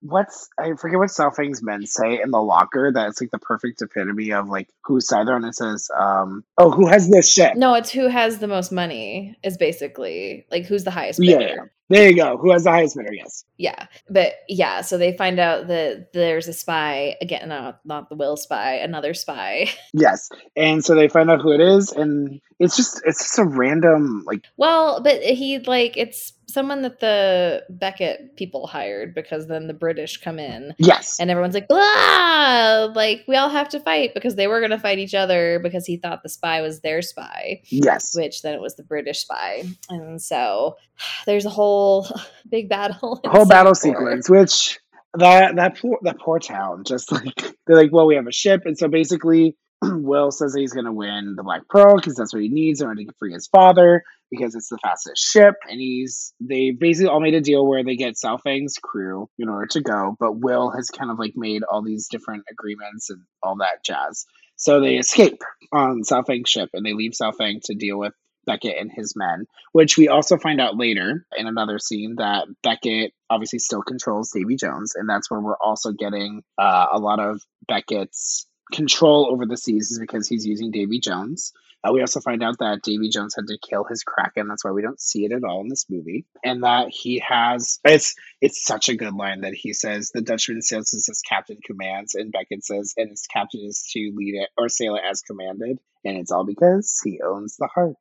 what's 0.00 0.48
I 0.58 0.72
forget 0.74 0.98
what 0.98 1.10
Sao 1.10 1.30
Feng's 1.30 1.62
men 1.62 1.86
say 1.86 2.20
in 2.20 2.30
the 2.30 2.42
locker 2.42 2.92
that 2.92 3.08
it's 3.08 3.20
like 3.20 3.30
the 3.30 3.38
perfect 3.38 3.80
epitome 3.82 4.32
of 4.32 4.48
like 4.48 4.68
whose 4.84 5.08
side 5.08 5.26
they're 5.26 5.34
on. 5.34 5.44
It 5.44 5.54
says, 5.54 5.88
um, 5.98 6.44
"Oh, 6.58 6.70
who 6.70 6.86
has 6.88 7.08
this 7.10 7.32
shit? 7.32 7.56
no, 7.56 7.74
it's 7.74 7.90
who 7.90 8.08
has 8.08 8.38
the 8.38 8.48
most 8.48 8.72
money 8.72 9.36
is 9.42 9.56
basically 9.56 10.46
like 10.50 10.66
who's 10.66 10.84
the 10.84 10.90
highest 10.90 11.20
bidder. 11.20 11.40
yeah. 11.40 11.64
There 11.90 12.08
you 12.08 12.16
go. 12.16 12.38
Who 12.38 12.50
has 12.50 12.64
the 12.64 12.70
highest 12.70 12.96
bidder? 12.96 13.12
Yes. 13.12 13.44
Yeah, 13.58 13.86
but 14.08 14.32
yeah, 14.48 14.80
so 14.80 14.96
they 14.96 15.14
find 15.16 15.38
out 15.38 15.66
that 15.66 16.14
there's 16.14 16.48
a 16.48 16.54
spy 16.54 17.16
again, 17.20 17.48
not 17.48 17.80
not 17.84 18.08
the 18.08 18.16
Will 18.16 18.36
spy, 18.36 18.74
another 18.74 19.14
spy. 19.14 19.70
Yes. 19.96 20.28
And 20.56 20.84
so 20.84 20.94
they 20.94 21.08
find 21.08 21.30
out 21.30 21.40
who 21.40 21.52
it 21.52 21.60
is, 21.60 21.92
and 21.92 22.40
it's 22.58 22.76
just 22.76 23.02
it's 23.04 23.22
just 23.22 23.38
a 23.38 23.44
random 23.44 24.24
like 24.26 24.44
Well, 24.56 25.02
but 25.02 25.22
he 25.22 25.58
like 25.60 25.96
it's 25.96 26.32
someone 26.54 26.82
that 26.82 27.00
the 27.00 27.64
Beckett 27.68 28.36
people 28.36 28.66
hired 28.66 29.14
because 29.14 29.48
then 29.48 29.66
the 29.66 29.74
British 29.74 30.18
come 30.18 30.38
in 30.38 30.72
yes. 30.78 31.18
and 31.20 31.30
everyone's 31.30 31.54
like 31.54 31.68
blah, 31.68 32.92
like 32.94 33.24
we 33.26 33.36
all 33.36 33.50
have 33.50 33.68
to 33.70 33.80
fight 33.80 34.12
because 34.14 34.36
they 34.36 34.46
were 34.46 34.60
going 34.60 34.70
to 34.70 34.78
fight 34.78 34.98
each 34.98 35.14
other 35.14 35.58
because 35.58 35.84
he 35.84 35.96
thought 35.96 36.22
the 36.22 36.28
spy 36.28 36.60
was 36.60 36.80
their 36.80 37.02
spy. 37.02 37.60
yes. 37.68 38.16
which 38.16 38.42
then 38.42 38.54
it 38.54 38.60
was 38.60 38.76
the 38.76 38.84
British 38.84 39.18
spy. 39.20 39.64
And 39.90 40.22
so 40.22 40.76
there's 41.26 41.44
a 41.44 41.50
whole 41.50 42.06
big 42.48 42.68
battle. 42.68 43.20
Whole 43.26 43.46
battle 43.48 43.74
sequence, 43.74 44.30
which 44.30 44.78
that 45.14 45.56
that 45.56 45.78
poor 45.78 45.98
that 46.02 46.18
poor 46.18 46.38
town, 46.38 46.84
just 46.84 47.10
like 47.12 47.34
they're 47.66 47.76
like, 47.76 47.92
well, 47.92 48.06
we 48.06 48.14
have 48.14 48.26
a 48.26 48.32
ship, 48.32 48.62
and 48.64 48.78
so 48.78 48.88
basically, 48.88 49.56
Will 50.02 50.30
says 50.30 50.52
that 50.52 50.60
he's 50.60 50.72
going 50.72 50.86
to 50.86 50.92
win 50.92 51.34
the 51.36 51.42
Black 51.42 51.68
Pearl 51.68 51.96
because 51.96 52.16
that's 52.16 52.32
what 52.32 52.42
he 52.42 52.48
needs 52.48 52.80
in 52.80 52.86
order 52.86 53.04
to 53.04 53.12
free 53.18 53.32
his 53.32 53.46
father 53.46 54.02
because 54.30 54.54
it's 54.54 54.68
the 54.68 54.78
fastest 54.78 55.22
ship, 55.22 55.54
and 55.68 55.80
he's 55.80 56.32
they 56.40 56.70
basically 56.70 57.08
all 57.08 57.20
made 57.20 57.34
a 57.34 57.40
deal 57.40 57.66
where 57.66 57.84
they 57.84 57.96
get 57.96 58.18
Sao 58.18 58.36
Feng's 58.36 58.78
crew 58.82 59.28
in 59.38 59.48
order 59.48 59.66
to 59.66 59.80
go, 59.80 60.16
but 60.18 60.38
Will 60.38 60.70
has 60.70 60.90
kind 60.90 61.10
of 61.10 61.18
like 61.18 61.34
made 61.36 61.62
all 61.62 61.82
these 61.82 62.08
different 62.08 62.44
agreements 62.50 63.10
and 63.10 63.22
all 63.42 63.56
that 63.56 63.84
jazz. 63.84 64.26
So 64.56 64.80
they 64.80 64.96
escape 64.96 65.42
on 65.72 66.04
Sao 66.04 66.22
Feng's 66.22 66.50
ship, 66.50 66.70
and 66.72 66.84
they 66.84 66.94
leave 66.94 67.14
Sao 67.14 67.32
Feng 67.32 67.60
to 67.64 67.74
deal 67.74 67.98
with 67.98 68.14
Beckett 68.46 68.78
and 68.78 68.90
his 68.92 69.14
men, 69.16 69.46
which 69.72 69.96
we 69.96 70.08
also 70.08 70.36
find 70.36 70.60
out 70.60 70.76
later 70.76 71.26
in 71.36 71.46
another 71.46 71.78
scene 71.78 72.16
that 72.16 72.46
Beckett 72.62 73.12
obviously 73.30 73.58
still 73.58 73.82
controls 73.82 74.30
Davy 74.32 74.56
Jones, 74.56 74.94
and 74.94 75.08
that's 75.08 75.30
where 75.30 75.40
we're 75.40 75.56
also 75.56 75.92
getting 75.92 76.42
uh, 76.58 76.86
a 76.92 76.98
lot 76.98 77.20
of 77.20 77.40
Beckett's 77.66 78.46
control 78.72 79.28
over 79.30 79.46
the 79.46 79.56
seas 79.56 79.90
is 79.90 79.98
because 79.98 80.28
he's 80.28 80.46
using 80.46 80.70
Davy 80.70 81.00
Jones. 81.00 81.52
Uh, 81.84 81.92
we 81.92 82.00
also 82.00 82.20
find 82.20 82.42
out 82.42 82.58
that 82.58 82.82
Davy 82.82 83.10
Jones 83.10 83.34
had 83.36 83.46
to 83.48 83.58
kill 83.58 83.84
his 83.84 84.02
kraken. 84.04 84.48
That's 84.48 84.64
why 84.64 84.70
we 84.70 84.80
don't 84.80 85.00
see 85.00 85.26
it 85.26 85.32
at 85.32 85.44
all 85.44 85.60
in 85.60 85.68
this 85.68 85.84
movie, 85.90 86.24
and 86.42 86.62
that 86.62 86.88
he 86.88 87.22
has 87.28 87.78
it's 87.84 88.14
it's 88.40 88.64
such 88.64 88.88
a 88.88 88.96
good 88.96 89.14
line 89.14 89.42
that 89.42 89.52
he 89.54 89.74
says 89.74 90.10
the 90.10 90.22
Dutchman 90.22 90.62
sails 90.62 90.94
as 90.94 91.06
his 91.06 91.20
captain 91.20 91.58
commands, 91.64 92.14
and 92.14 92.32
Beckett 92.32 92.64
says, 92.64 92.94
and 92.96 93.10
his 93.10 93.26
captain 93.30 93.60
is 93.64 93.86
to 93.92 94.12
lead 94.14 94.34
it 94.34 94.48
or 94.56 94.68
sail 94.70 94.96
it 94.96 95.02
as 95.08 95.20
commanded, 95.20 95.78
and 96.04 96.16
it's 96.16 96.32
all 96.32 96.46
because 96.46 97.00
he 97.04 97.20
owns 97.22 97.56
the 97.56 97.68
heart. 97.74 97.96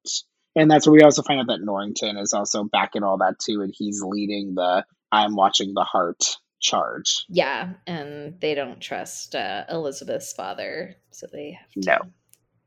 And 0.56 0.70
that's 0.70 0.86
where 0.86 0.94
we 0.94 1.02
also 1.02 1.24
find 1.24 1.40
out 1.40 1.48
that 1.48 1.64
Norrington 1.64 2.16
is 2.18 2.34
also 2.34 2.64
back 2.64 2.92
in 2.96 3.04
all 3.04 3.18
that 3.18 3.40
too, 3.40 3.62
and 3.62 3.74
he's 3.76 4.02
leading 4.02 4.56
the 4.56 4.86
I'm 5.12 5.36
watching 5.36 5.74
the 5.74 5.84
heart 5.84 6.38
charge. 6.64 7.26
Yeah, 7.30 7.74
and 7.86 8.40
they 8.42 8.56
don't 8.56 8.80
trust 8.82 9.36
uh, 9.36 9.66
Elizabeth's 9.70 10.34
father, 10.34 10.96
so 11.12 11.28
they 11.32 11.52
have 11.60 11.70
to 11.74 11.80
No. 11.92 12.00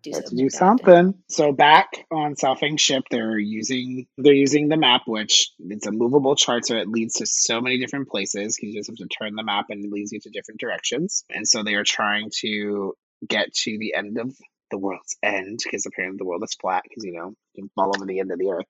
do 0.03 0.11
have 0.13 0.23
something. 0.27 0.39
do 0.39 0.51
something. 0.51 1.15
So 1.29 1.51
back 1.53 1.89
on 2.13 2.37
Sao 2.37 2.55
Feng's 2.55 2.81
ship, 2.81 3.05
they're 3.11 3.39
using 3.39 4.07
they're 4.17 4.33
using 4.35 4.69
the 4.69 4.77
map, 4.77 5.03
which 5.07 5.51
it's 5.59 5.87
a 5.87 5.93
movable 5.93 6.37
chart, 6.37 6.67
so 6.67 6.77
it 6.77 6.89
leads 6.89 7.15
to 7.15 7.27
so 7.27 7.61
many 7.61 7.79
different 7.81 8.09
places. 8.09 8.59
You 8.63 8.73
just 8.73 8.89
have 8.89 8.97
to 8.97 9.07
turn 9.09 9.35
the 9.35 9.43
map, 9.43 9.67
and 9.71 9.85
it 9.85 9.91
leads 9.91 10.13
you 10.13 10.21
to 10.21 10.31
different 10.31 10.61
directions. 10.61 11.25
And 11.31 11.49
so 11.49 11.65
they 11.65 11.75
are 11.75 11.85
trying 11.85 12.31
to 12.43 12.95
get 13.27 13.53
to 13.65 13.79
the 13.79 13.95
end 13.95 14.19
of 14.19 14.37
the 14.71 14.79
world's 14.79 15.17
end 15.23 15.61
because 15.63 15.87
apparently 15.87 16.19
the 16.19 16.25
world 16.25 16.43
is 16.45 16.55
flat 16.61 16.83
because 16.89 17.05
you 17.05 17.13
know 17.13 17.35
you 17.55 17.63
can 17.65 17.71
fall 17.75 17.93
over 17.95 18.07
the 18.07 18.21
end 18.21 18.31
of 18.33 18.39
the 18.39 18.51
earth. 18.51 18.67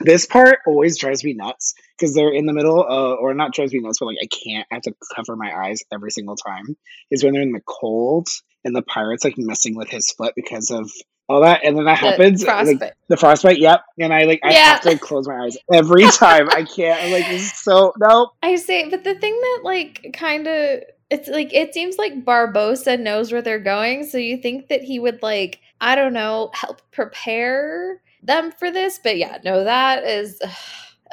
This 0.00 0.26
part 0.26 0.58
always 0.66 0.98
drives 0.98 1.24
me 1.24 1.32
nuts 1.32 1.74
because 1.98 2.14
they're 2.14 2.32
in 2.32 2.44
the 2.44 2.52
middle, 2.52 2.80
uh, 2.80 3.14
or 3.14 3.32
not 3.32 3.54
drives 3.54 3.72
me 3.72 3.80
nuts, 3.80 3.98
but 3.98 4.06
like 4.06 4.18
I 4.22 4.26
can't. 4.26 4.66
I 4.70 4.74
have 4.74 4.82
to 4.82 4.94
cover 5.14 5.36
my 5.36 5.52
eyes 5.54 5.82
every 5.92 6.10
single 6.10 6.36
time. 6.36 6.76
Is 7.10 7.24
when 7.24 7.32
they're 7.32 7.42
in 7.42 7.52
the 7.52 7.62
cold 7.66 8.28
and 8.64 8.76
the 8.76 8.82
pirates 8.82 9.24
like 9.24 9.34
messing 9.38 9.74
with 9.74 9.88
his 9.88 10.10
foot 10.10 10.34
because 10.36 10.70
of 10.70 10.90
all 11.28 11.40
that, 11.42 11.64
and 11.64 11.76
then 11.76 11.86
that 11.86 11.98
The 12.00 12.06
happens. 12.06 12.44
Like, 12.44 12.56
frostbite. 12.66 12.92
the 13.08 13.16
frostbite, 13.16 13.58
yep. 13.58 13.80
And 13.98 14.12
I 14.12 14.24
like 14.24 14.40
I 14.44 14.52
Yeah. 14.52 14.64
have 14.74 14.80
to 14.82 14.98
close 14.98 15.26
my 15.26 15.44
eyes 15.44 15.56
every 15.72 16.04
time. 16.10 16.48
I 16.50 16.64
can't. 16.64 17.02
I'm 17.02 17.10
like, 17.12 17.26
this 17.28 17.42
is 17.42 17.52
so 17.62 17.92
nope. 17.98 18.30
I 18.42 18.56
say, 18.56 18.88
but 18.90 19.02
the 19.02 19.14
thing 19.14 19.32
that 19.40 19.60
like 19.64 20.10
kind 20.12 20.46
of 20.46 20.80
it's 21.10 21.28
like 21.28 21.52
it 21.54 21.72
seems 21.74 21.98
like 21.98 22.24
Barbossa 22.24 22.98
knows 22.98 23.32
where 23.32 23.42
they're 23.42 23.58
going, 23.58 24.04
so 24.06 24.18
you 24.18 24.36
think 24.38 24.68
that 24.68 24.82
he 24.82 24.98
would 24.98 25.22
like 25.22 25.60
I 25.80 25.94
don't 25.94 26.12
know 26.12 26.50
help 26.54 26.82
prepare 26.92 28.00
them 28.22 28.52
for 28.52 28.70
this, 28.70 28.98
but 29.02 29.16
yeah, 29.16 29.38
no, 29.44 29.64
that 29.64 30.04
is. 30.04 30.40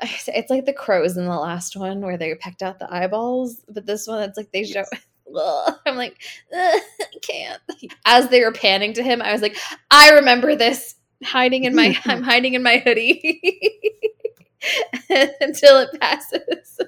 It's 0.02 0.50
like 0.50 0.66
the 0.66 0.74
crows 0.74 1.18
in 1.18 1.26
the 1.26 1.38
last 1.38 1.76
one 1.76 2.02
where 2.02 2.18
they 2.18 2.34
pecked 2.34 2.64
out 2.64 2.80
the 2.80 2.92
eyeballs, 2.92 3.62
but 3.70 3.86
this 3.86 4.08
one 4.08 4.24
it's 4.24 4.36
like 4.36 4.52
they 4.52 4.64
show. 4.64 4.84
Ugh. 5.36 5.76
I'm 5.86 5.96
like, 5.96 6.18
I 6.52 6.82
can't. 7.22 7.62
As 8.04 8.28
they 8.30 8.42
were 8.44 8.52
panning 8.52 8.94
to 8.94 9.04
him, 9.04 9.22
I 9.22 9.32
was 9.32 9.42
like, 9.42 9.56
I 9.92 10.12
remember 10.12 10.56
this. 10.56 10.96
Hiding 11.24 11.64
in 11.66 11.76
my, 11.76 11.98
I'm 12.06 12.24
hiding 12.24 12.56
in 12.56 12.64
my 12.64 12.78
hoodie 12.80 13.40
until 15.42 15.80
it 15.80 16.00
passes. 16.02 16.80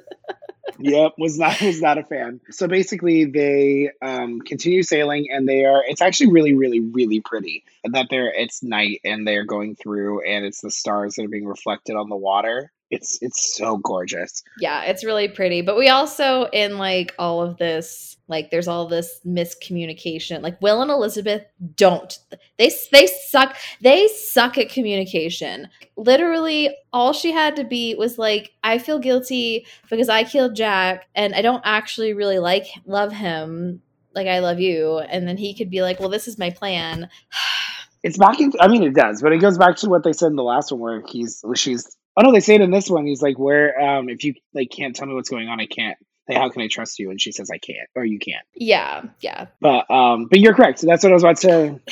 Yep 0.80 1.14
was 1.18 1.38
not 1.38 1.60
was 1.62 1.82
not 1.82 1.98
a 1.98 2.04
fan. 2.04 2.42
So 2.52 2.68
basically 2.68 3.26
they 3.26 3.92
um 4.02 4.42
continue 4.42 4.84
sailing 4.84 5.28
and 5.32 5.48
they 5.48 5.66
are 5.66 5.84
it's 5.86 6.02
actually 6.02 6.32
really 6.32 6.54
really 6.54 6.80
really 6.80 7.22
pretty. 7.22 7.64
That 7.84 8.08
they're 8.10 8.34
it's 8.34 8.64
night 8.64 9.02
and 9.04 9.28
they're 9.28 9.46
going 9.46 9.76
through 9.76 10.26
and 10.26 10.46
it's 10.46 10.62
the 10.62 10.72
stars 10.72 11.16
that 11.16 11.26
are 11.26 11.30
being 11.30 11.48
reflected 11.48 11.96
on 11.96 12.10
the 12.10 12.16
water 12.16 12.72
It's 12.96 13.20
it's 13.22 13.56
so 13.56 13.78
gorgeous. 13.78 14.42
Yeah, 14.58 14.84
it's 14.84 15.04
really 15.04 15.28
pretty. 15.28 15.62
But 15.62 15.78
we 15.78 15.90
also 15.90 16.46
in 16.46 16.78
like 16.78 17.14
all 17.20 17.42
of 17.42 17.58
this, 17.58 18.16
like 18.30 18.52
there's 18.52 18.70
all 18.70 18.88
this 18.88 19.20
miscommunication. 19.28 20.42
Like 20.42 20.62
Will 20.62 20.82
and 20.82 20.90
Elizabeth 20.90 21.44
don't 21.76 22.18
they 22.58 22.72
they 22.94 23.08
suck. 23.08 23.58
They 23.82 24.08
suck 24.08 24.58
at 24.58 24.70
communication. 24.70 25.68
Literally 25.98 26.76
all 26.94 27.12
she 27.12 27.34
had 27.34 27.58
to 27.58 27.66
be 27.66 27.96
was 27.96 28.18
like 28.18 28.54
I 28.64 28.78
feel 28.78 29.00
guilty 29.00 29.68
because 29.90 30.08
I 30.08 30.24
killed 30.24 30.56
Jack 30.56 31.08
and 31.14 31.36
I 31.36 31.42
don't 31.42 31.64
actually 31.66 32.14
really 32.14 32.40
like 32.40 32.68
love 32.86 33.12
him 33.12 33.82
like 34.14 34.28
I 34.28 34.40
love 34.40 34.62
you 34.62 35.00
and 35.00 35.28
then 35.28 35.36
he 35.36 35.54
could 35.54 35.70
be 35.70 35.82
like, 35.82 36.00
"Well, 36.00 36.10
this 36.10 36.30
is 36.30 36.38
my 36.38 36.50
plan." 36.50 37.10
it's 38.04 38.20
back 38.20 38.40
in 38.40 38.52
i 38.60 38.68
mean 38.68 38.84
it 38.84 38.94
does 38.94 39.20
but 39.20 39.34
it 39.34 39.40
goes 39.40 39.58
back 39.58 39.76
to 39.76 39.90
what 39.90 40.04
they 40.04 40.14
said 40.14 40.28
in 40.28 40.36
the 40.36 40.44
last 40.44 40.72
one 40.72 40.80
where 40.80 41.04
he's 41.08 41.44
she's 41.56 41.98
oh 42.18 42.22
no 42.22 42.32
they 42.32 42.40
say 42.40 42.56
it 42.56 42.62
in 42.62 42.72
this 42.72 42.90
one. 42.90 43.06
He's 43.06 43.22
like 43.22 43.38
where 43.38 43.80
um 43.80 44.10
if 44.10 44.24
you 44.24 44.36
like 44.54 44.70
can't 44.70 44.96
tell 44.96 45.08
me 45.08 45.14
what's 45.14 45.30
going 45.30 45.50
on 45.50 45.60
i 45.60 45.66
can't. 45.66 45.98
Like 46.28 46.38
how 46.40 46.50
can 46.50 46.64
i 46.64 46.68
trust 46.68 46.98
you? 46.98 47.12
And 47.12 47.22
she 47.22 47.32
says 47.32 47.52
i 47.52 47.58
can't 47.58 47.88
or 47.96 48.04
you 48.04 48.20
can't. 48.20 48.46
Yeah 48.56 49.04
yeah. 49.22 49.48
But 49.62 49.90
um 49.92 50.28
but 50.28 50.40
you're 50.40 50.54
correct. 50.54 50.80
So 50.80 50.88
that's 50.88 51.04
what 51.04 51.12
i 51.12 51.14
was 51.14 51.24
about 51.24 51.38
to 51.38 51.80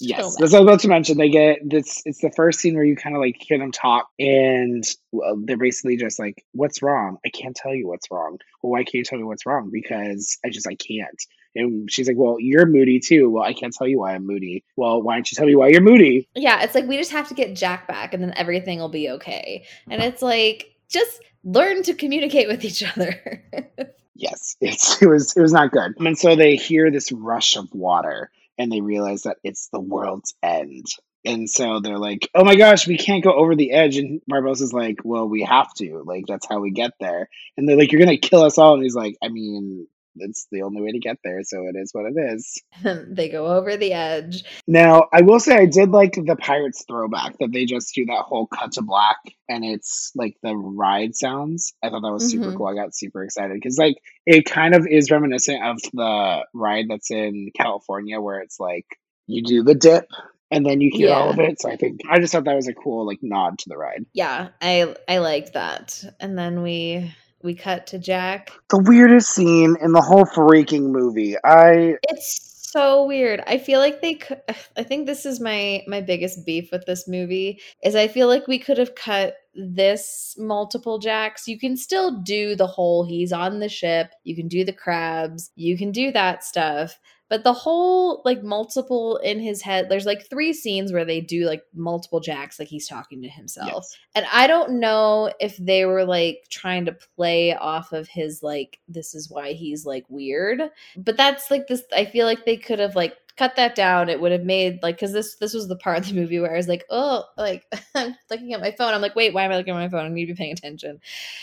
yes 0.00 0.36
that's 0.36 0.52
what 0.52 0.54
i 0.54 0.60
was 0.60 0.62
about 0.62 0.80
to 0.80 0.88
mention. 0.88 1.18
They 1.18 1.28
get 1.28 1.58
this 1.68 2.02
it's 2.04 2.20
the 2.20 2.32
first 2.34 2.60
scene 2.60 2.74
where 2.74 2.84
you 2.84 2.96
kind 2.96 3.14
of 3.14 3.20
like 3.20 3.36
hear 3.38 3.58
them 3.58 3.72
talk 3.72 4.08
and 4.18 4.84
well, 5.12 5.36
they're 5.44 5.56
basically 5.56 5.96
just 5.96 6.18
like 6.18 6.44
what's 6.52 6.82
wrong? 6.82 7.18
I 7.24 7.28
can't 7.28 7.56
tell 7.56 7.74
you 7.74 7.86
what's 7.86 8.10
wrong. 8.10 8.38
Well 8.62 8.72
why 8.72 8.84
can't 8.84 8.94
you 8.94 9.04
tell 9.04 9.18
me 9.18 9.24
what's 9.24 9.46
wrong? 9.46 9.70
Because 9.72 10.38
i 10.44 10.50
just 10.50 10.66
i 10.66 10.74
can't 10.74 11.20
and 11.54 11.90
she's 11.90 12.08
like, 12.08 12.16
Well, 12.16 12.36
you're 12.38 12.66
moody 12.66 13.00
too. 13.00 13.30
Well, 13.30 13.42
I 13.42 13.52
can't 13.52 13.72
tell 13.72 13.86
you 13.86 14.00
why 14.00 14.14
I'm 14.14 14.26
moody. 14.26 14.64
Well, 14.76 15.02
why 15.02 15.14
don't 15.14 15.30
you 15.30 15.36
tell 15.36 15.46
me 15.46 15.56
why 15.56 15.68
you're 15.68 15.80
moody? 15.80 16.28
Yeah, 16.34 16.62
it's 16.62 16.74
like 16.74 16.86
we 16.86 16.96
just 16.96 17.12
have 17.12 17.28
to 17.28 17.34
get 17.34 17.56
Jack 17.56 17.86
back 17.86 18.14
and 18.14 18.22
then 18.22 18.34
everything 18.36 18.78
will 18.78 18.88
be 18.88 19.10
okay. 19.10 19.66
And 19.88 20.02
it's 20.02 20.22
like, 20.22 20.74
just 20.88 21.22
learn 21.44 21.82
to 21.84 21.94
communicate 21.94 22.48
with 22.48 22.64
each 22.64 22.82
other. 22.82 23.42
yes, 24.14 24.56
it's, 24.60 25.00
it 25.02 25.06
was 25.06 25.36
it 25.36 25.40
was 25.40 25.52
not 25.52 25.72
good. 25.72 25.94
And 25.98 26.18
so 26.18 26.36
they 26.36 26.56
hear 26.56 26.90
this 26.90 27.12
rush 27.12 27.56
of 27.56 27.72
water 27.72 28.30
and 28.58 28.70
they 28.70 28.80
realize 28.80 29.22
that 29.22 29.38
it's 29.42 29.68
the 29.68 29.80
world's 29.80 30.34
end. 30.42 30.86
And 31.26 31.48
so 31.48 31.80
they're 31.80 31.98
like, 31.98 32.28
"Oh 32.34 32.44
my 32.44 32.54
gosh, 32.54 32.86
we 32.86 32.98
can't 32.98 33.24
go 33.24 33.32
over 33.32 33.56
the 33.56 33.72
edge." 33.72 33.96
And 33.96 34.20
Barbossa's 34.30 34.74
like, 34.74 34.98
"Well, 35.04 35.26
we 35.26 35.42
have 35.42 35.72
to. 35.74 36.02
Like 36.04 36.26
that's 36.28 36.46
how 36.46 36.60
we 36.60 36.70
get 36.70 36.90
there." 37.00 37.30
And 37.56 37.66
they're 37.66 37.78
like, 37.78 37.92
"You're 37.92 38.00
gonna 38.00 38.18
kill 38.18 38.42
us 38.42 38.58
all." 38.58 38.74
And 38.74 38.82
he's 38.82 38.94
like, 38.94 39.16
"I 39.22 39.28
mean, 39.28 39.86
it's 40.16 40.46
the 40.50 40.62
only 40.62 40.82
way 40.82 40.92
to 40.92 40.98
get 40.98 41.18
there, 41.24 41.42
so 41.42 41.66
it 41.66 41.76
is 41.76 41.90
what 41.92 42.06
it 42.06 42.34
is. 42.34 42.62
they 43.08 43.28
go 43.28 43.46
over 43.46 43.76
the 43.76 43.92
edge. 43.92 44.44
Now, 44.66 45.08
I 45.12 45.22
will 45.22 45.40
say 45.40 45.56
I 45.56 45.66
did 45.66 45.90
like 45.90 46.12
the 46.14 46.36
Pirates 46.36 46.84
throwback 46.86 47.38
that 47.38 47.52
they 47.52 47.64
just 47.64 47.94
do 47.94 48.06
that 48.06 48.22
whole 48.22 48.46
cut 48.46 48.72
to 48.72 48.82
black 48.82 49.18
and 49.48 49.64
it's 49.64 50.12
like 50.14 50.36
the 50.42 50.54
ride 50.54 51.14
sounds. 51.14 51.74
I 51.82 51.90
thought 51.90 52.02
that 52.02 52.12
was 52.12 52.30
super 52.30 52.46
mm-hmm. 52.46 52.56
cool. 52.56 52.66
I 52.66 52.74
got 52.74 52.94
super 52.94 53.24
excited 53.24 53.54
because 53.54 53.78
like 53.78 53.96
it 54.26 54.44
kind 54.46 54.74
of 54.74 54.86
is 54.86 55.10
reminiscent 55.10 55.62
of 55.62 55.80
the 55.92 56.46
ride 56.54 56.86
that's 56.88 57.10
in 57.10 57.50
California 57.56 58.20
where 58.20 58.40
it's 58.40 58.58
like 58.58 58.86
you 59.26 59.42
do 59.42 59.62
the 59.62 59.74
dip 59.74 60.08
and 60.50 60.64
then 60.64 60.80
you 60.80 60.90
hear 60.92 61.08
yeah. 61.08 61.14
all 61.14 61.30
of 61.30 61.38
it. 61.38 61.60
So 61.60 61.70
I 61.70 61.76
think 61.76 62.00
I 62.08 62.18
just 62.18 62.32
thought 62.32 62.44
that 62.44 62.56
was 62.56 62.68
a 62.68 62.74
cool 62.74 63.06
like 63.06 63.18
nod 63.22 63.58
to 63.60 63.68
the 63.68 63.76
ride. 63.76 64.06
Yeah, 64.12 64.48
I 64.60 64.94
I 65.08 65.18
liked 65.18 65.54
that. 65.54 66.02
And 66.20 66.38
then 66.38 66.62
we 66.62 67.12
we 67.44 67.54
cut 67.54 67.86
to 67.88 67.98
Jack. 67.98 68.50
The 68.70 68.78
weirdest 68.78 69.30
scene 69.30 69.76
in 69.80 69.92
the 69.92 70.00
whole 70.00 70.24
freaking 70.24 70.90
movie. 70.90 71.36
I 71.44 71.96
It's 72.04 72.54
so 72.74 73.04
weird. 73.04 73.40
I 73.46 73.58
feel 73.58 73.78
like 73.78 74.00
they 74.00 74.14
could 74.14 74.40
I 74.76 74.82
think 74.82 75.06
this 75.06 75.24
is 75.24 75.38
my 75.40 75.82
my 75.86 76.00
biggest 76.00 76.44
beef 76.44 76.70
with 76.72 76.86
this 76.86 77.06
movie 77.06 77.60
is 77.84 77.94
I 77.94 78.08
feel 78.08 78.26
like 78.26 78.48
we 78.48 78.58
could 78.58 78.78
have 78.78 78.96
cut 78.96 79.36
this 79.54 80.34
multiple 80.38 80.98
jacks. 80.98 81.46
You 81.46 81.58
can 81.58 81.76
still 81.76 82.20
do 82.22 82.56
the 82.56 82.66
whole 82.66 83.04
he's 83.04 83.32
on 83.32 83.60
the 83.60 83.68
ship, 83.68 84.10
you 84.24 84.34
can 84.34 84.48
do 84.48 84.64
the 84.64 84.72
crabs, 84.72 85.52
you 85.54 85.78
can 85.78 85.92
do 85.92 86.10
that 86.12 86.42
stuff, 86.42 86.98
but 87.28 87.42
the 87.42 87.52
whole 87.52 88.22
like 88.24 88.42
multiple 88.42 89.16
in 89.18 89.40
his 89.40 89.62
head, 89.62 89.88
there's 89.88 90.06
like 90.06 90.28
three 90.28 90.52
scenes 90.52 90.92
where 90.92 91.04
they 91.04 91.20
do 91.20 91.46
like 91.46 91.62
multiple 91.74 92.20
jacks, 92.20 92.58
like 92.58 92.68
he's 92.68 92.86
talking 92.86 93.22
to 93.22 93.28
himself. 93.28 93.70
Yes. 93.72 93.96
And 94.14 94.26
I 94.32 94.46
don't 94.46 94.78
know 94.78 95.32
if 95.40 95.56
they 95.56 95.86
were 95.86 96.04
like 96.04 96.44
trying 96.50 96.84
to 96.84 96.96
play 97.16 97.54
off 97.56 97.92
of 97.92 98.08
his 98.08 98.42
like, 98.42 98.78
this 98.88 99.14
is 99.14 99.30
why 99.30 99.52
he's 99.52 99.86
like 99.86 100.04
weird. 100.08 100.62
But 100.96 101.16
that's 101.16 101.50
like 101.50 101.66
this, 101.66 101.82
I 101.96 102.04
feel 102.04 102.26
like 102.26 102.44
they 102.44 102.58
could 102.58 102.78
have 102.78 102.94
like 102.94 103.16
cut 103.36 103.56
that 103.56 103.74
down 103.74 104.08
it 104.08 104.20
would 104.20 104.30
have 104.30 104.44
made 104.44 104.78
like 104.80 104.94
because 104.94 105.12
this 105.12 105.34
this 105.36 105.54
was 105.54 105.66
the 105.66 105.74
part 105.74 105.98
of 105.98 106.06
the 106.06 106.14
movie 106.14 106.38
where 106.38 106.52
i 106.52 106.56
was 106.56 106.68
like 106.68 106.84
oh 106.88 107.24
like 107.36 107.64
i'm 107.96 108.14
looking 108.30 108.52
at 108.52 108.60
my 108.60 108.70
phone 108.70 108.94
i'm 108.94 109.00
like 109.00 109.16
wait 109.16 109.34
why 109.34 109.42
am 109.42 109.50
i 109.50 109.56
looking 109.56 109.74
at 109.74 109.76
my 109.76 109.88
phone 109.88 110.06
i 110.06 110.08
need 110.08 110.26
to 110.26 110.34
be 110.34 110.36
paying 110.36 110.52
attention 110.52 111.00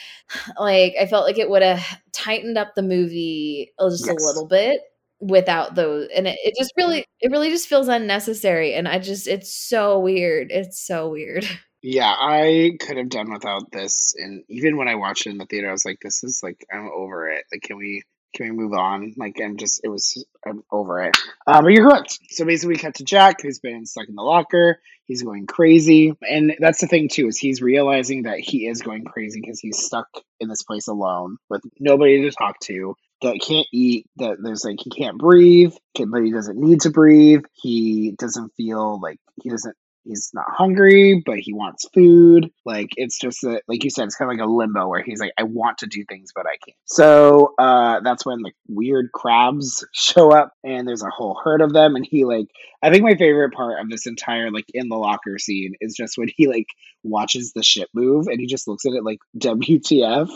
like 0.58 0.94
i 1.00 1.06
felt 1.06 1.26
like 1.26 1.38
it 1.38 1.50
would 1.50 1.62
have 1.62 1.86
tightened 2.14 2.58
up 2.58 2.76
the 2.76 2.82
movie 2.82 3.74
uh, 3.78 3.90
just 3.90 4.06
yes. 4.06 4.16
a 4.16 4.26
little 4.26 4.48
bit 4.48 4.80
without 5.22 5.76
those 5.76 6.08
and 6.16 6.28
it, 6.28 6.38
it 6.44 6.56
just 6.58 6.74
really 6.76 7.06
it 7.20 7.32
really 7.32 7.50
just 7.50 7.68
feels 7.68 7.88
unnecessary 7.88 8.74
and 8.74 8.88
i 8.88 8.98
just 8.98 9.28
it's 9.28 9.54
so 9.54 10.00
weird 10.00 10.52
it's 10.52 10.86
so 10.86 11.10
weird. 11.10 11.46
Yeah 11.84 12.14
i 12.16 12.74
could 12.80 12.98
have 12.98 13.10
done 13.10 13.32
without 13.32 13.72
this 13.72 14.14
and 14.16 14.44
even 14.50 14.78
when 14.78 14.88
i 14.88 14.94
watched 14.94 15.26
it 15.26 15.32
in 15.32 15.40
the 15.40 15.48
theater 15.48 15.68
i 15.68 15.72
was 15.72 15.84
like 15.84 15.98
this 16.00 16.24
is 16.24 16.42
like 16.44 16.64
i'm 16.72 16.88
over 16.96 17.28
it 17.30 17.44
like 17.52 17.64
can 17.64 17.76
we 17.76 18.04
can 18.34 18.46
we 18.46 18.52
move 18.52 18.74
on? 18.74 19.14
Like 19.18 19.40
i'm 19.44 19.58
just 19.58 19.82
it 19.84 19.90
was 19.90 20.24
i'm 20.46 20.64
over 20.72 21.02
it. 21.02 21.18
Um, 21.48 21.64
but 21.64 21.74
you're 21.74 21.90
correct 21.90 22.20
so 22.30 22.46
basically 22.46 22.76
we 22.76 22.80
cut 22.80 22.96
to 22.96 23.04
jack 23.04 23.42
who's 23.42 23.60
been 23.60 23.86
stuck 23.86 24.08
in 24.08 24.16
the 24.16 24.22
locker 24.22 24.80
he's 25.08 25.24
going 25.24 25.48
crazy 25.48 26.14
and 26.22 26.54
that's 26.60 26.82
the 26.82 26.88
thing 26.88 27.10
too 27.10 27.28
is 27.28 27.38
he's 27.38 27.62
realizing 27.62 28.24
that 28.24 28.40
he 28.40 28.68
is 28.68 28.82
going 28.82 29.04
crazy 29.04 29.42
because 29.42 29.60
he's 29.60 29.84
stuck 29.84 30.08
in 30.40 30.50
this 30.50 30.64
place 30.64 30.88
alone 30.88 31.38
with 31.50 31.62
nobody 31.80 32.22
to 32.22 32.32
talk 32.32 32.60
to 32.62 32.96
that 33.22 33.42
can't 33.46 33.68
eat, 33.72 34.08
that 34.18 34.38
there's 34.42 34.66
like 34.66 34.80
he 34.82 34.90
can't 34.90 35.18
breathe, 35.18 35.74
but 35.96 36.24
he 36.24 36.32
doesn't 36.32 36.60
need 36.60 36.82
to 36.82 36.90
breathe. 36.90 37.44
He 37.54 38.14
doesn't 38.18 38.54
feel 38.56 39.00
like 39.00 39.20
he 39.42 39.50
doesn't 39.50 39.76
he's 40.04 40.32
not 40.34 40.46
hungry, 40.48 41.22
but 41.26 41.40
he 41.40 41.54
wants 41.54 41.88
food. 41.94 42.52
Like 42.66 42.90
it's 42.98 43.20
just 43.20 43.44
a, 43.44 43.62
like 43.68 43.84
you 43.84 43.90
said, 43.90 44.06
it's 44.06 44.16
kind 44.16 44.32
of 44.32 44.38
like 44.38 44.46
a 44.46 44.52
limbo 44.52 44.88
where 44.88 45.04
he's 45.04 45.20
like, 45.20 45.34
I 45.38 45.44
want 45.44 45.80
to 45.80 45.88
do 45.88 46.04
things, 46.06 46.32
but 46.34 46.46
I 46.46 46.58
can't. 46.64 46.78
So 46.86 47.54
uh, 47.58 48.02
that's 48.04 48.26
when 48.26 48.42
the 48.42 48.52
weird 48.68 49.12
crabs 49.14 49.86
show 49.94 50.32
up, 50.32 50.54
and 50.64 50.88
there's 50.88 51.04
a 51.04 51.10
whole 51.10 51.40
herd 51.44 51.62
of 51.62 51.74
them, 51.74 51.96
and 51.96 52.06
he 52.06 52.26
like, 52.26 52.48
I 52.82 52.90
think 52.90 53.04
my 53.04 53.16
favorite 53.16 53.54
part 53.54 53.80
of 53.80 53.90
this 53.90 54.08
entire 54.08 54.52
like 54.52 54.66
in 54.74 54.90
the 54.90 54.98
locker 54.98 55.38
scene 55.38 55.74
is 55.82 55.96
just 55.96 56.18
when 56.18 56.30
he 56.36 56.48
like 56.48 56.68
watches 57.04 57.54
the 57.54 57.64
ship 57.64 57.90
move, 57.94 58.28
and 58.28 58.40
he 58.40 58.48
just 58.48 58.68
looks 58.68 58.86
at 58.86 58.94
it 58.94 59.04
like 59.04 59.20
WTF, 59.38 60.30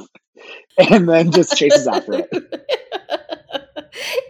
and 0.91 1.09
then 1.09 1.31
just 1.31 1.57
chases 1.57 1.87
after 1.87 2.25
it. 2.31 2.65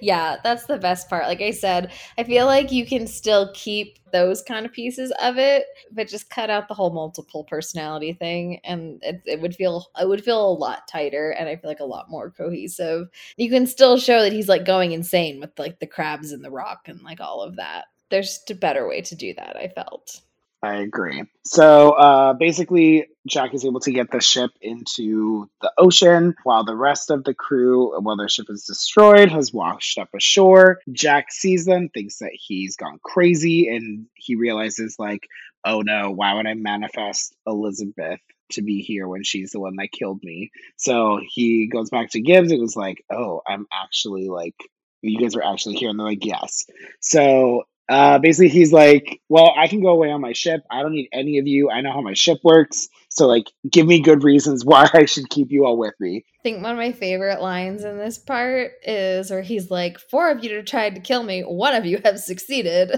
yeah, 0.01 0.37
that's 0.43 0.65
the 0.65 0.77
best 0.77 1.09
part. 1.09 1.25
Like 1.25 1.41
I 1.41 1.51
said, 1.51 1.91
I 2.17 2.23
feel 2.23 2.45
like 2.45 2.71
you 2.71 2.85
can 2.85 3.07
still 3.07 3.51
keep 3.53 3.99
those 4.11 4.41
kind 4.41 4.65
of 4.65 4.71
pieces 4.71 5.11
of 5.21 5.37
it, 5.37 5.65
but 5.91 6.07
just 6.07 6.29
cut 6.29 6.49
out 6.49 6.67
the 6.67 6.73
whole 6.73 6.91
multiple 6.91 7.43
personality 7.43 8.13
thing, 8.13 8.59
and 8.63 9.01
it, 9.03 9.21
it 9.25 9.41
would 9.41 9.55
feel 9.55 9.87
it 9.99 10.07
would 10.07 10.23
feel 10.23 10.49
a 10.49 10.53
lot 10.53 10.87
tighter, 10.87 11.31
and 11.31 11.49
I 11.49 11.55
feel 11.55 11.69
like 11.69 11.79
a 11.79 11.85
lot 11.85 12.09
more 12.09 12.31
cohesive. 12.31 13.07
You 13.37 13.49
can 13.49 13.67
still 13.67 13.97
show 13.97 14.21
that 14.21 14.33
he's 14.33 14.49
like 14.49 14.65
going 14.65 14.91
insane 14.91 15.39
with 15.39 15.57
like 15.57 15.79
the 15.79 15.87
crabs 15.87 16.31
and 16.31 16.43
the 16.43 16.51
rock 16.51 16.87
and 16.87 17.01
like 17.01 17.19
all 17.19 17.41
of 17.41 17.55
that. 17.57 17.85
There's 18.09 18.39
a 18.49 18.53
better 18.55 18.87
way 18.87 19.01
to 19.01 19.15
do 19.15 19.33
that. 19.33 19.55
I 19.57 19.67
felt. 19.69 20.21
I 20.65 20.77
agree. 20.77 21.23
So 21.45 21.91
uh, 21.91 22.33
basically, 22.33 23.07
Jack 23.27 23.53
is 23.53 23.65
able 23.65 23.81
to 23.81 23.91
get 23.91 24.09
the 24.09 24.19
ship 24.19 24.49
into 24.61 25.47
the 25.61 25.71
ocean 25.77 26.33
while 26.43 26.65
the 26.65 26.75
rest 26.75 27.11
of 27.11 27.23
the 27.23 27.35
crew, 27.35 27.95
while 28.01 28.17
their 28.17 28.29
ship 28.29 28.47
is 28.49 28.65
destroyed, 28.65 29.29
has 29.29 29.53
washed 29.53 29.99
up 29.99 30.09
ashore. 30.15 30.79
Jack 30.91 31.31
sees 31.31 31.65
them, 31.65 31.89
thinks 31.89 32.17
that 32.17 32.31
he's 32.33 32.77
gone 32.77 32.99
crazy, 33.03 33.67
and 33.67 34.07
he 34.15 34.35
realizes, 34.35 34.95
like, 34.97 35.27
oh 35.63 35.81
no, 35.81 36.09
why 36.09 36.33
would 36.33 36.47
I 36.47 36.55
manifest 36.55 37.35
Elizabeth 37.45 38.19
to 38.53 38.63
be 38.63 38.81
here 38.81 39.07
when 39.07 39.23
she's 39.23 39.51
the 39.51 39.59
one 39.59 39.75
that 39.75 39.91
killed 39.91 40.23
me? 40.23 40.49
So 40.77 41.19
he 41.27 41.67
goes 41.67 41.91
back 41.91 42.09
to 42.11 42.21
Gibbs 42.21 42.51
and 42.51 42.59
was 42.61 42.75
like, 42.75 43.03
oh, 43.11 43.41
I'm 43.47 43.67
actually 43.71 44.29
like, 44.29 44.55
you 45.03 45.19
guys 45.19 45.35
are 45.35 45.43
actually 45.43 45.75
here. 45.75 45.89
And 45.89 45.99
they're 45.99 46.07
like, 46.07 46.25
yes. 46.25 46.65
So 47.01 47.65
uh, 47.89 48.19
basically, 48.19 48.49
he's 48.49 48.73
like, 48.73 49.21
"Well, 49.29 49.53
I 49.57 49.67
can 49.67 49.81
go 49.81 49.89
away 49.89 50.11
on 50.11 50.21
my 50.21 50.33
ship. 50.33 50.61
I 50.71 50.81
don't 50.81 50.93
need 50.93 51.09
any 51.13 51.37
of 51.37 51.47
you. 51.47 51.69
I 51.69 51.81
know 51.81 51.91
how 51.91 52.01
my 52.01 52.13
ship 52.13 52.39
works. 52.43 52.87
So, 53.15 53.27
like, 53.27 53.51
give 53.69 53.87
me 53.87 53.99
good 53.99 54.23
reasons 54.23 54.65
why 54.65 54.89
I 54.93 55.05
should 55.05 55.29
keep 55.29 55.51
you 55.51 55.65
all 55.65 55.77
with 55.77 55.93
me." 55.99 56.23
I 56.39 56.43
think 56.43 56.61
one 56.61 56.73
of 56.73 56.77
my 56.77 56.91
favorite 56.91 57.41
lines 57.41 57.83
in 57.83 57.97
this 57.97 58.19
part 58.19 58.73
is 58.83 59.31
where 59.31 59.41
he's 59.41 59.71
like, 59.71 59.97
Four 59.97 60.29
of 60.29 60.43
you 60.43 60.55
have 60.55 60.65
tried 60.65 60.93
to 60.93 61.01
kill 61.01 61.23
me, 61.23 61.41
one 61.41 61.73
of 61.73 61.85
you 61.85 61.99
have 62.05 62.19
succeeded. 62.19 62.91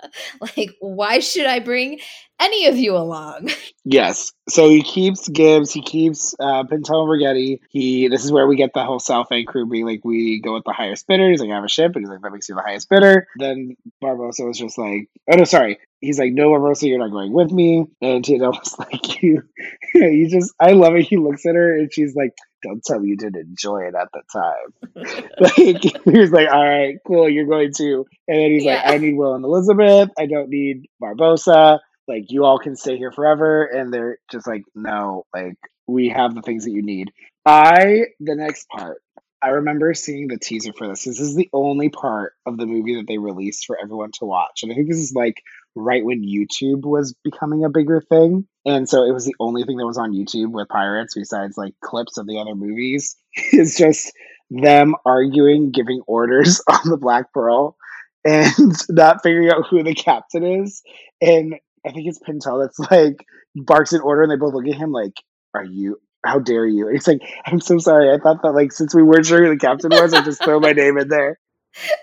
like, 0.40 0.74
why 0.80 1.20
should 1.20 1.46
I 1.46 1.60
bring 1.60 2.00
any 2.40 2.66
of 2.66 2.76
you 2.76 2.96
along? 2.96 3.50
Yes. 3.90 4.32
So 4.50 4.68
he 4.68 4.82
keeps 4.82 5.30
Gibbs, 5.30 5.72
he 5.72 5.80
keeps 5.80 6.34
uh, 6.38 6.62
Pintel 6.64 7.04
and 7.04 7.08
Ragetti. 7.08 7.60
He 7.70 8.08
this 8.08 8.22
is 8.22 8.30
where 8.30 8.46
we 8.46 8.54
get 8.54 8.74
the 8.74 8.84
whole 8.84 8.98
South 8.98 9.28
End 9.32 9.46
crew 9.46 9.66
being 9.66 9.86
like, 9.86 10.04
we 10.04 10.42
go 10.42 10.52
with 10.52 10.64
the 10.64 10.74
highest 10.74 11.06
bidder. 11.06 11.30
He's 11.30 11.40
like, 11.40 11.48
I 11.48 11.54
have 11.54 11.64
a 11.64 11.70
ship, 11.70 11.96
and 11.96 12.04
he's 12.04 12.10
like, 12.10 12.20
that 12.20 12.30
makes 12.30 12.50
you 12.50 12.54
the 12.54 12.60
highest 12.60 12.90
bidder. 12.90 13.26
Then 13.38 13.76
Barbossa 14.04 14.46
was 14.46 14.58
just 14.58 14.76
like, 14.76 15.08
oh 15.32 15.36
no, 15.36 15.44
sorry. 15.44 15.78
He's 16.00 16.18
like, 16.18 16.32
"No, 16.32 16.50
Barbossa, 16.50 16.88
you're 16.88 16.98
not 16.98 17.10
going 17.10 17.32
with 17.32 17.50
me." 17.50 17.86
And 18.00 18.24
Tia 18.24 18.38
Dalma's 18.38 18.76
like, 18.78 19.22
"You, 19.22 19.42
you 19.94 20.28
just." 20.28 20.54
I 20.60 20.72
love 20.72 20.94
it. 20.94 21.06
He 21.06 21.16
looks 21.16 21.44
at 21.46 21.54
her, 21.54 21.76
and 21.76 21.92
she's 21.92 22.14
like, 22.14 22.32
"Don't 22.62 22.82
tell 22.84 23.00
me 23.00 23.10
you 23.10 23.16
didn't 23.16 23.48
enjoy 23.48 23.82
it 23.82 23.94
at 23.94 24.08
the 24.12 24.22
time." 24.32 25.24
like 25.40 25.82
he's 26.04 26.32
like, 26.32 26.48
"All 26.50 26.64
right, 26.64 26.96
cool, 27.06 27.28
you're 27.28 27.46
going 27.46 27.72
to." 27.74 28.06
And 28.26 28.38
then 28.38 28.50
he's 28.50 28.64
yeah. 28.64 28.76
like, 28.76 28.94
"I 28.94 28.98
need 28.98 29.14
Will 29.14 29.34
and 29.34 29.44
Elizabeth. 29.44 30.10
I 30.18 30.26
don't 30.26 30.50
need 30.50 30.88
Barbossa. 31.02 31.80
Like, 32.06 32.30
you 32.30 32.44
all 32.44 32.58
can 32.58 32.76
stay 32.76 32.96
here 32.96 33.12
forever." 33.12 33.64
And 33.64 33.92
they're 33.92 34.18
just 34.30 34.46
like, 34.46 34.64
"No, 34.74 35.26
like." 35.34 35.56
We 35.90 36.10
have 36.10 36.34
the 36.34 36.42
things 36.42 36.66
that 36.66 36.72
you 36.72 36.82
need. 36.82 37.12
I 37.46 38.02
the 38.20 38.34
next 38.34 38.68
part 38.68 39.00
I 39.40 39.48
remember 39.50 39.94
seeing 39.94 40.28
the 40.28 40.38
teaser 40.38 40.72
for 40.72 40.88
this. 40.88 41.04
This 41.04 41.20
is 41.20 41.36
the 41.36 41.48
only 41.52 41.88
part 41.88 42.32
of 42.44 42.56
the 42.56 42.66
movie 42.66 42.96
that 42.96 43.06
they 43.06 43.18
released 43.18 43.66
for 43.66 43.78
everyone 43.80 44.10
to 44.18 44.24
watch. 44.24 44.62
And 44.62 44.72
I 44.72 44.74
think 44.74 44.88
this 44.88 44.98
is 44.98 45.12
like 45.14 45.42
right 45.76 46.04
when 46.04 46.24
YouTube 46.24 46.84
was 46.84 47.14
becoming 47.22 47.64
a 47.64 47.70
bigger 47.70 48.00
thing. 48.00 48.48
And 48.66 48.88
so 48.88 49.04
it 49.04 49.12
was 49.12 49.24
the 49.24 49.36
only 49.38 49.62
thing 49.62 49.76
that 49.76 49.86
was 49.86 49.98
on 49.98 50.12
YouTube 50.12 50.50
with 50.50 50.68
pirates 50.68 51.14
besides 51.14 51.56
like 51.56 51.74
clips 51.82 52.18
of 52.18 52.26
the 52.26 52.38
other 52.38 52.54
movies. 52.54 53.16
It's 53.52 53.78
just 53.78 54.12
them 54.50 54.94
arguing, 55.06 55.70
giving 55.70 56.02
orders 56.06 56.60
on 56.68 56.90
the 56.90 56.96
Black 56.96 57.32
Pearl 57.32 57.76
and 58.24 58.52
not 58.88 59.22
figuring 59.22 59.50
out 59.50 59.68
who 59.68 59.82
the 59.82 59.94
captain 59.94 60.44
is. 60.44 60.82
And 61.20 61.54
I 61.86 61.92
think 61.92 62.08
it's 62.08 62.18
Pintel 62.18 62.62
that's 62.62 62.78
like 62.90 63.24
barks 63.54 63.92
an 63.92 64.00
order 64.00 64.22
and 64.22 64.30
they 64.30 64.36
both 64.36 64.54
look 64.54 64.66
at 64.66 64.74
him 64.74 64.90
like, 64.90 65.14
Are 65.54 65.64
you 65.64 66.00
how 66.24 66.38
dare 66.38 66.66
you? 66.66 66.88
It's 66.88 67.06
like, 67.06 67.20
I'm 67.46 67.60
so 67.60 67.78
sorry. 67.78 68.12
I 68.12 68.18
thought 68.18 68.42
that 68.42 68.52
like 68.52 68.72
since 68.72 68.94
we 68.94 69.02
weren't 69.02 69.26
sure 69.26 69.44
who 69.44 69.50
the 69.50 69.58
captain 69.58 69.90
was, 69.90 70.12
I 70.12 70.22
just 70.22 70.42
throw 70.42 70.60
my 70.60 70.72
name 70.72 70.98
in 70.98 71.08
there. 71.08 71.38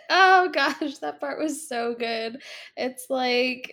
Oh 0.10 0.49
gosh, 0.54 0.99
that 0.99 1.19
part 1.19 1.39
was 1.39 1.67
so 1.67 1.95
good. 1.97 2.41
It's 2.78 3.08
like 3.10 3.71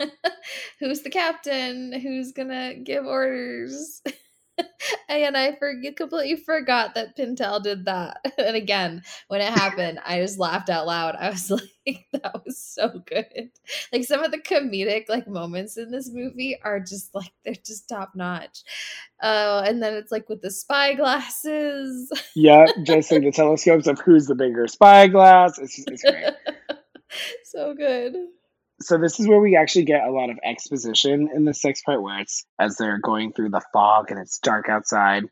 who's 0.80 1.02
the 1.02 1.10
captain? 1.10 1.92
Who's 1.92 2.32
gonna 2.32 2.74
give 2.74 3.06
orders? 3.06 4.02
and 5.08 5.36
I 5.36 5.56
forget 5.56 5.96
completely 5.96 6.36
forgot 6.36 6.94
that 6.94 7.16
Pintel 7.16 7.62
did 7.62 7.84
that. 7.86 8.18
And 8.38 8.56
again, 8.56 9.02
when 9.28 9.40
it 9.40 9.52
happened, 9.52 9.98
I 10.04 10.20
just 10.20 10.38
laughed 10.38 10.70
out 10.70 10.86
loud. 10.86 11.16
I 11.16 11.30
was 11.30 11.50
like, 11.50 12.06
that 12.12 12.42
was 12.44 12.58
so 12.58 13.02
good. 13.06 13.50
Like 13.92 14.04
some 14.04 14.22
of 14.22 14.30
the 14.30 14.38
comedic 14.38 15.08
like 15.08 15.26
moments 15.26 15.76
in 15.76 15.90
this 15.90 16.10
movie 16.10 16.58
are 16.62 16.80
just 16.80 17.14
like 17.14 17.32
they're 17.44 17.54
just 17.54 17.88
top 17.88 18.12
notch. 18.14 18.62
Oh, 19.22 19.58
uh, 19.58 19.64
and 19.66 19.82
then 19.82 19.94
it's 19.94 20.12
like 20.12 20.28
with 20.28 20.40
the 20.40 20.50
spy 20.50 20.94
glasses. 20.94 22.10
yeah, 22.34 22.66
just 22.84 23.10
like 23.10 23.22
the 23.22 23.32
telescopes 23.32 23.86
of 23.86 23.98
who's 24.00 24.26
the 24.26 24.34
bigger 24.34 24.66
spyglass. 24.68 25.58
It's, 25.58 25.78
it's 25.86 26.02
great. 26.02 26.34
so 27.44 27.74
good 27.74 28.14
so 28.80 28.98
this 28.98 29.18
is 29.18 29.26
where 29.26 29.40
we 29.40 29.56
actually 29.56 29.84
get 29.84 30.06
a 30.06 30.10
lot 30.10 30.30
of 30.30 30.38
exposition 30.44 31.28
in 31.34 31.44
the 31.44 31.54
sixth 31.54 31.84
part 31.84 32.02
where 32.02 32.20
it's 32.20 32.44
as 32.58 32.76
they're 32.76 32.98
going 32.98 33.32
through 33.32 33.50
the 33.50 33.62
fog 33.72 34.10
and 34.10 34.20
it's 34.20 34.38
dark 34.38 34.68
outside 34.68 35.24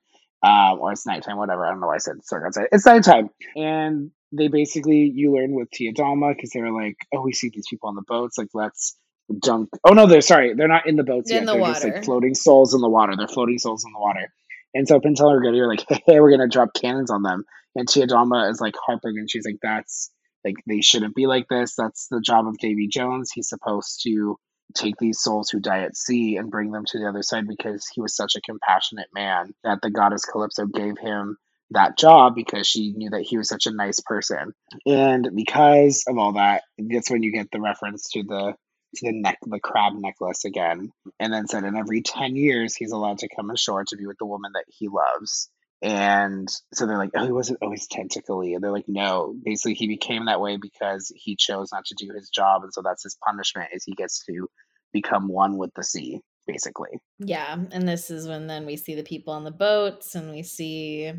um, 0.42 0.78
or 0.80 0.92
it's 0.92 1.06
nighttime 1.06 1.36
whatever. 1.36 1.64
I 1.64 1.70
don't 1.70 1.80
know 1.80 1.86
why 1.88 1.96
i 1.96 1.98
said 1.98 2.16
it's 2.18 2.30
dark 2.30 2.44
outside. 2.46 2.68
It's 2.72 2.86
nighttime. 2.86 3.30
And 3.56 4.10
they 4.32 4.48
basically 4.48 5.10
you 5.14 5.34
learn 5.34 5.52
with 5.52 5.70
Tia 5.70 5.92
Dalma 5.92 6.34
because 6.34 6.50
they're 6.50 6.72
like 6.72 6.96
oh 7.14 7.22
we 7.22 7.32
see 7.32 7.50
these 7.52 7.66
people 7.68 7.88
on 7.88 7.94
the 7.94 8.02
boats. 8.06 8.36
Like 8.36 8.48
let's 8.54 8.96
dunk 9.40 9.70
oh 9.84 9.92
no 9.92 10.06
they're 10.06 10.20
sorry 10.20 10.54
they're 10.54 10.68
not 10.68 10.86
in 10.86 10.94
the 10.94 11.02
boats 11.02 11.30
in 11.30 11.38
yet. 11.38 11.46
the 11.46 11.52
they're 11.52 11.60
water. 11.60 11.72
just 11.72 11.84
like 11.84 12.04
floating 12.04 12.34
souls 12.34 12.74
in 12.74 12.80
the 12.80 12.88
water. 12.88 13.14
They're 13.16 13.28
floating 13.28 13.58
souls 13.58 13.84
in 13.84 13.92
the 13.92 13.98
water. 13.98 14.32
And 14.74 14.86
so 14.86 15.00
Pintel 15.00 15.32
and 15.32 15.44
Gertie 15.44 15.60
are 15.60 15.68
like 15.68 15.84
hey 15.88 16.20
we're 16.20 16.30
gonna 16.30 16.48
drop 16.48 16.74
cannons 16.74 17.10
on 17.10 17.22
them. 17.22 17.44
And 17.74 17.88
Tia 17.88 18.06
Dalma 18.06 18.50
is 18.50 18.60
like 18.60 18.74
heartbroken 18.84 19.26
she's 19.28 19.46
like 19.46 19.58
that's 19.62 20.10
like 20.46 20.56
they 20.66 20.80
shouldn't 20.80 21.14
be 21.14 21.26
like 21.26 21.48
this. 21.48 21.74
That's 21.76 22.06
the 22.08 22.20
job 22.20 22.46
of 22.46 22.58
Davy 22.58 22.88
Jones. 22.88 23.30
He's 23.32 23.48
supposed 23.48 24.02
to 24.04 24.38
take 24.74 24.96
these 24.98 25.20
souls 25.20 25.50
who 25.50 25.60
die 25.60 25.82
at 25.82 25.96
sea 25.96 26.36
and 26.36 26.50
bring 26.50 26.70
them 26.70 26.84
to 26.86 26.98
the 26.98 27.08
other 27.08 27.22
side 27.22 27.46
because 27.46 27.86
he 27.92 28.00
was 28.00 28.16
such 28.16 28.34
a 28.36 28.40
compassionate 28.40 29.08
man 29.14 29.52
that 29.64 29.78
the 29.82 29.90
goddess 29.90 30.24
Calypso 30.24 30.66
gave 30.66 30.98
him 30.98 31.36
that 31.70 31.98
job 31.98 32.34
because 32.34 32.66
she 32.66 32.92
knew 32.92 33.10
that 33.10 33.22
he 33.22 33.38
was 33.38 33.48
such 33.48 33.66
a 33.66 33.72
nice 33.72 34.00
person. 34.00 34.52
And 34.86 35.30
because 35.34 36.04
of 36.06 36.16
all 36.18 36.32
that, 36.32 36.62
that's 36.78 37.10
when 37.10 37.22
you 37.22 37.32
get 37.32 37.50
the 37.50 37.60
reference 37.60 38.08
to 38.10 38.22
the 38.22 38.54
to 38.96 39.06
the 39.06 39.12
neck 39.12 39.38
the 39.42 39.60
crab 39.60 39.94
necklace 39.94 40.44
again. 40.44 40.90
And 41.18 41.32
then 41.32 41.48
said 41.48 41.64
in 41.64 41.76
every 41.76 42.02
ten 42.02 42.36
years 42.36 42.74
he's 42.74 42.92
allowed 42.92 43.18
to 43.18 43.28
come 43.34 43.50
ashore 43.50 43.84
to 43.84 43.96
be 43.96 44.06
with 44.06 44.18
the 44.18 44.26
woman 44.26 44.52
that 44.54 44.64
he 44.68 44.88
loves. 44.88 45.50
And 45.82 46.48
so 46.72 46.86
they're 46.86 46.96
like, 46.96 47.10
oh, 47.14 47.24
he 47.24 47.32
wasn't 47.32 47.58
always 47.60 47.86
tentacly. 47.86 48.54
And 48.54 48.64
they're 48.64 48.72
like, 48.72 48.88
no, 48.88 49.34
basically 49.44 49.74
he 49.74 49.88
became 49.88 50.24
that 50.26 50.40
way 50.40 50.56
because 50.56 51.12
he 51.14 51.36
chose 51.36 51.70
not 51.72 51.84
to 51.86 51.94
do 51.94 52.12
his 52.14 52.30
job. 52.30 52.62
And 52.62 52.72
so 52.72 52.82
that's 52.82 53.02
his 53.02 53.16
punishment 53.24 53.68
is 53.72 53.84
he 53.84 53.92
gets 53.92 54.24
to 54.24 54.48
become 54.92 55.28
one 55.28 55.58
with 55.58 55.70
the 55.74 55.84
sea, 55.84 56.22
basically. 56.46 56.98
Yeah. 57.18 57.56
And 57.72 57.86
this 57.86 58.10
is 58.10 58.26
when 58.26 58.46
then 58.46 58.64
we 58.64 58.76
see 58.76 58.94
the 58.94 59.02
people 59.02 59.34
on 59.34 59.44
the 59.44 59.50
boats 59.50 60.14
and 60.14 60.30
we 60.30 60.42
see 60.42 61.12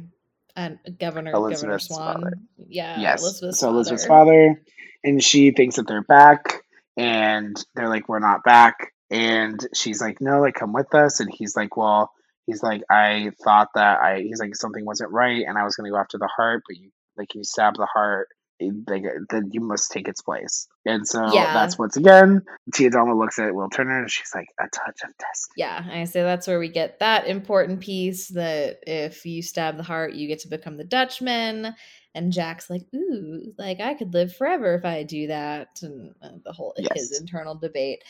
uh, 0.55 0.69
Governor 0.99 1.33
Governor 1.33 1.77
Swan. 1.77 2.15
Father. 2.15 2.33
Yeah. 2.57 2.99
Yes. 2.99 3.21
Elizabeth's 3.21 3.59
so 3.59 3.67
father. 3.67 3.75
Elizabeth's 3.75 4.05
father. 4.07 4.61
And 5.03 5.23
she 5.23 5.51
thinks 5.51 5.75
that 5.75 5.87
they're 5.87 6.01
back. 6.01 6.63
And 6.97 7.55
they're 7.75 7.89
like, 7.89 8.09
we're 8.09 8.17
not 8.17 8.43
back. 8.43 8.91
And 9.11 9.65
she's 9.75 10.01
like, 10.01 10.19
no, 10.19 10.41
like, 10.41 10.55
come 10.55 10.73
with 10.73 10.95
us. 10.95 11.19
And 11.19 11.31
he's 11.31 11.55
like, 11.55 11.77
well, 11.77 12.11
he's 12.47 12.63
like, 12.63 12.81
I 12.89 13.31
thought 13.43 13.67
that 13.75 13.99
I, 13.99 14.21
he's 14.21 14.39
like, 14.39 14.55
something 14.55 14.83
wasn't 14.83 15.11
right 15.11 15.45
and 15.47 15.57
I 15.57 15.63
was 15.63 15.75
going 15.75 15.85
to 15.85 15.93
go 15.93 15.99
after 15.99 16.17
the 16.17 16.29
heart, 16.35 16.63
but 16.67 16.77
you, 16.77 16.89
like, 17.15 17.35
you 17.35 17.43
stab 17.43 17.75
the 17.75 17.85
heart, 17.85 18.29
like, 18.59 19.03
then 19.29 19.49
you 19.51 19.61
must 19.61 19.91
take 19.91 20.07
its 20.07 20.23
place. 20.23 20.67
And 20.83 21.07
so 21.07 21.31
yeah. 21.31 21.53
that's 21.53 21.77
once 21.77 21.95
again, 21.95 22.41
Tia 22.73 22.89
Dalma 22.89 23.15
looks 23.15 23.37
at 23.37 23.53
Will 23.53 23.69
Turner 23.69 23.99
and 23.99 24.09
she's 24.09 24.31
like, 24.33 24.47
a 24.59 24.63
touch 24.63 25.01
of 25.03 25.15
destiny. 25.19 25.53
Yeah. 25.57 25.85
I 25.91 26.05
say 26.05 26.23
that's 26.23 26.47
where 26.47 26.57
we 26.57 26.69
get 26.69 26.99
that 26.99 27.27
important 27.27 27.81
piece 27.81 28.29
that 28.29 28.79
if 28.87 29.25
you 29.27 29.43
stab 29.43 29.77
the 29.77 29.83
heart, 29.83 30.13
you 30.13 30.27
get 30.27 30.39
to 30.39 30.47
become 30.47 30.77
the 30.77 30.83
Dutchman. 30.83 31.75
And 32.15 32.33
Jack's 32.33 32.67
like, 32.67 32.81
ooh, 32.95 33.53
like 33.59 33.79
I 33.79 33.93
could 33.93 34.11
live 34.11 34.35
forever 34.35 34.73
if 34.73 34.85
I 34.85 35.03
do 35.03 35.27
that. 35.27 35.77
And 35.83 36.15
uh, 36.19 36.29
the 36.43 36.51
whole 36.51 36.73
yes. 36.77 36.89
his 36.95 37.19
internal 37.19 37.53
debate. 37.53 38.03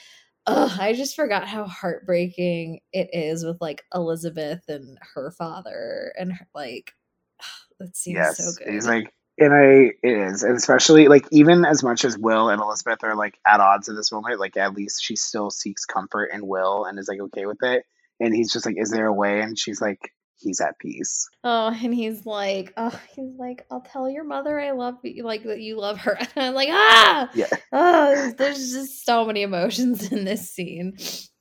Ugh, 0.47 0.71
I 0.79 0.93
just 0.93 1.15
forgot 1.15 1.47
how 1.47 1.65
heartbreaking 1.65 2.79
it 2.93 3.09
is 3.13 3.43
with 3.43 3.57
like 3.59 3.83
Elizabeth 3.93 4.61
and 4.69 4.97
her 5.13 5.31
father 5.31 6.13
and 6.17 6.31
her, 6.31 6.47
like 6.55 6.93
that 7.79 7.95
seems 7.95 8.15
yes, 8.15 8.37
so 8.37 8.63
good. 8.63 8.73
He's 8.73 8.87
like 8.87 9.13
and 9.39 9.53
I 9.53 9.91
it 10.01 10.17
is, 10.17 10.43
and 10.43 10.57
especially 10.57 11.07
like 11.09 11.27
even 11.31 11.63
as 11.65 11.83
much 11.83 12.03
as 12.05 12.17
Will 12.17 12.49
and 12.49 12.61
Elizabeth 12.61 13.03
are 13.03 13.15
like 13.15 13.37
at 13.45 13.59
odds 13.59 13.87
at 13.87 13.95
this 13.95 14.11
moment, 14.11 14.39
like 14.39 14.57
at 14.57 14.73
least 14.73 15.03
she 15.03 15.15
still 15.15 15.51
seeks 15.51 15.85
comfort 15.85 16.31
in 16.33 16.47
Will 16.47 16.85
and 16.85 16.97
is 16.97 17.07
like 17.07 17.19
okay 17.19 17.45
with 17.45 17.61
it. 17.61 17.83
And 18.19 18.33
he's 18.33 18.51
just 18.51 18.65
like, 18.65 18.77
"Is 18.79 18.89
there 18.89 19.05
a 19.05 19.13
way?" 19.13 19.41
And 19.41 19.59
she's 19.59 19.79
like, 19.79 20.11
he's 20.37 20.61
at 20.61 20.77
peace. 20.79 21.29
Oh, 21.43 21.67
and 21.67 21.93
he's 21.93 22.25
like, 22.25 22.73
oh, 22.77 22.99
he's 23.15 23.35
like, 23.37 23.65
I'll 23.71 23.81
tell 23.81 24.09
your 24.09 24.23
mother 24.23 24.59
I 24.59 24.71
love 24.71 24.95
you, 25.03 25.23
like 25.23 25.43
that 25.43 25.61
you 25.61 25.79
love 25.79 25.99
her. 25.99 26.17
And 26.35 26.45
I'm 26.45 26.53
like, 26.53 26.69
ah, 26.71 27.29
yeah. 27.33 27.47
Oh, 27.71 28.31
there's 28.37 28.71
just 28.71 29.05
so 29.05 29.25
many 29.25 29.41
emotions 29.41 30.11
in 30.11 30.25
this 30.25 30.51
scene. 30.51 30.97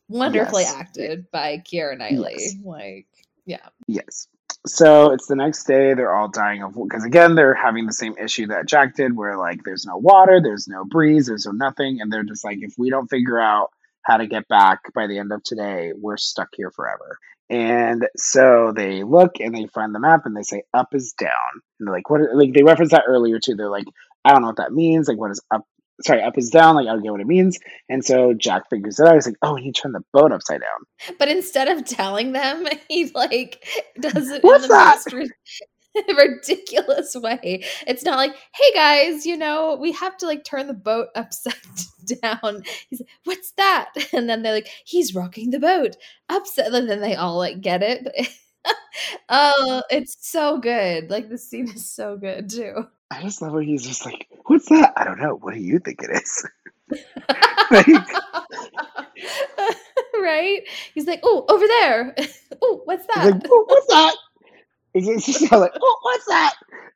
Wonderfully 0.08 0.62
yes. 0.62 0.74
acted 0.74 1.30
by 1.30 1.58
Keira 1.58 1.98
Knightley. 1.98 2.36
Yes. 2.38 2.54
Like, 2.64 3.06
yeah. 3.44 3.68
Yes. 3.86 4.28
So 4.66 5.12
it's 5.12 5.26
the 5.26 5.36
next 5.36 5.64
day. 5.64 5.94
They're 5.94 6.14
all 6.14 6.28
dying 6.28 6.62
of 6.62 6.74
because 6.74 7.04
again 7.04 7.34
they're 7.34 7.54
having 7.54 7.86
the 7.86 7.92
same 7.92 8.16
issue 8.18 8.48
that 8.48 8.66
Jack 8.66 8.96
did, 8.96 9.16
where 9.16 9.36
like 9.36 9.62
there's 9.64 9.86
no 9.86 9.96
water, 9.96 10.40
there's 10.42 10.66
no 10.66 10.84
breeze, 10.84 11.26
there's 11.26 11.46
no 11.46 11.52
nothing, 11.52 12.00
and 12.00 12.12
they're 12.12 12.24
just 12.24 12.44
like, 12.44 12.58
if 12.60 12.74
we 12.76 12.90
don't 12.90 13.08
figure 13.08 13.38
out 13.38 13.70
how 14.02 14.16
to 14.16 14.26
get 14.26 14.48
back 14.48 14.92
by 14.94 15.06
the 15.06 15.18
end 15.18 15.32
of 15.32 15.42
today, 15.42 15.92
we're 15.96 16.16
stuck 16.16 16.48
here 16.56 16.70
forever. 16.70 17.18
And 17.48 18.06
so 18.16 18.72
they 18.74 19.04
look 19.04 19.32
and 19.38 19.54
they 19.54 19.66
find 19.68 19.94
the 19.94 20.00
map 20.00 20.22
and 20.24 20.36
they 20.36 20.42
say 20.42 20.62
up 20.74 20.88
is 20.94 21.12
down. 21.18 21.30
And 21.78 21.86
they're 21.86 21.94
like, 21.94 22.10
what? 22.10 22.20
Like 22.34 22.52
they 22.52 22.62
referenced 22.62 22.92
that 22.92 23.04
earlier 23.06 23.38
too. 23.38 23.54
They're 23.54 23.70
like, 23.70 23.86
I 24.24 24.32
don't 24.32 24.42
know 24.42 24.48
what 24.48 24.56
that 24.56 24.72
means. 24.72 25.08
Like, 25.08 25.18
what 25.18 25.30
is 25.30 25.40
up? 25.52 25.62
Sorry, 26.02 26.22
up 26.22 26.36
is 26.36 26.50
down. 26.50 26.74
Like, 26.74 26.88
I 26.88 26.92
don't 26.92 27.02
get 27.02 27.12
what 27.12 27.20
it 27.20 27.26
means. 27.26 27.58
And 27.88 28.04
so 28.04 28.34
Jack 28.34 28.68
figures 28.68 28.98
it 29.00 29.06
out. 29.06 29.14
He's 29.14 29.26
like, 29.26 29.36
oh, 29.42 29.54
he 29.54 29.72
turned 29.72 29.94
the 29.94 30.02
boat 30.12 30.32
upside 30.32 30.60
down. 30.60 31.16
But 31.18 31.28
instead 31.28 31.68
of 31.68 31.84
telling 31.86 32.32
them, 32.32 32.66
he 32.88 33.10
like 33.14 33.64
does 34.00 34.30
it 34.30 34.42
What's 34.42 34.64
in 34.64 34.68
the 34.68 34.74
that? 34.74 35.02
most 35.06 35.32
ridiculous 36.16 37.14
way. 37.14 37.64
It's 37.86 38.04
not 38.04 38.16
like, 38.16 38.34
hey 38.54 38.74
guys, 38.74 39.26
you 39.26 39.36
know, 39.36 39.76
we 39.80 39.92
have 39.92 40.16
to 40.18 40.26
like 40.26 40.44
turn 40.44 40.66
the 40.66 40.74
boat 40.74 41.08
upside 41.14 41.54
down. 42.22 42.62
He's 42.88 43.00
like, 43.00 43.08
what's 43.24 43.52
that? 43.52 43.92
And 44.12 44.28
then 44.28 44.42
they're 44.42 44.54
like, 44.54 44.68
he's 44.84 45.14
rocking 45.14 45.50
the 45.50 45.58
boat 45.58 45.96
upside. 46.28 46.72
And 46.72 46.88
then 46.88 47.00
they 47.00 47.14
all 47.14 47.36
like 47.36 47.60
get 47.60 47.82
it. 47.82 48.28
oh, 49.28 49.82
it's 49.90 50.16
so 50.20 50.58
good. 50.58 51.10
Like 51.10 51.28
the 51.28 51.38
scene 51.38 51.68
is 51.68 51.90
so 51.90 52.16
good 52.16 52.48
too. 52.48 52.86
I 53.10 53.22
just 53.22 53.42
love 53.42 53.52
when 53.52 53.64
he's 53.64 53.86
just 53.86 54.04
like, 54.04 54.26
what's 54.46 54.68
that? 54.68 54.92
I 54.96 55.04
don't 55.04 55.20
know. 55.20 55.36
What 55.36 55.54
do 55.54 55.60
you 55.60 55.78
think 55.78 56.00
it 56.02 56.10
is? 56.10 56.46
right? 60.20 60.62
He's 60.94 61.06
like, 61.06 61.20
oh, 61.22 61.44
over 61.48 61.66
there. 61.66 62.14
Oh, 62.18 62.56
oh, 62.62 62.80
what's 62.84 63.06
that? 63.06 63.32
Like, 63.32 63.42
oh, 63.50 63.64
what's 63.66 63.86
that? 63.88 64.16
It's 65.06 65.26
just 65.26 65.52
like, 65.52 65.72
oh, 65.78 65.98
what's 66.02 66.26
that? 66.26 66.54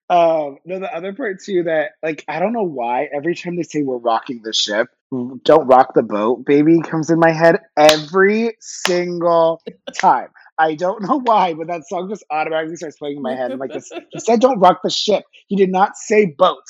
Um, 0.08 0.56
no, 0.64 0.80
the 0.80 0.92
other 0.92 1.12
part 1.12 1.42
too 1.42 1.64
that 1.64 1.90
like 2.02 2.24
I 2.26 2.40
don't 2.40 2.52
know 2.54 2.64
why 2.64 3.08
every 3.14 3.34
time 3.34 3.56
they 3.56 3.62
say 3.62 3.82
we're 3.82 3.98
rocking 3.98 4.40
the 4.42 4.52
ship, 4.54 4.88
Don't 5.10 5.66
Rock 5.66 5.92
the 5.94 6.02
Boat 6.02 6.44
Baby 6.46 6.80
comes 6.80 7.10
in 7.10 7.18
my 7.18 7.30
head 7.30 7.60
every 7.76 8.56
single 8.58 9.62
time. 9.94 10.28
I 10.58 10.74
don't 10.74 11.02
know 11.02 11.20
why, 11.20 11.54
but 11.54 11.66
that 11.68 11.86
song 11.88 12.08
just 12.08 12.24
automatically 12.30 12.76
starts 12.76 12.96
playing 12.96 13.18
in 13.18 13.22
my 13.22 13.36
head. 13.36 13.52
I'm 13.52 13.58
like, 13.58 13.72
this, 13.72 13.92
he 14.10 14.18
said 14.18 14.40
don't 14.40 14.58
rock 14.58 14.80
the 14.82 14.90
ship. 14.90 15.24
He 15.46 15.56
did 15.56 15.70
not 15.70 15.96
say 15.96 16.26
boat. 16.26 16.64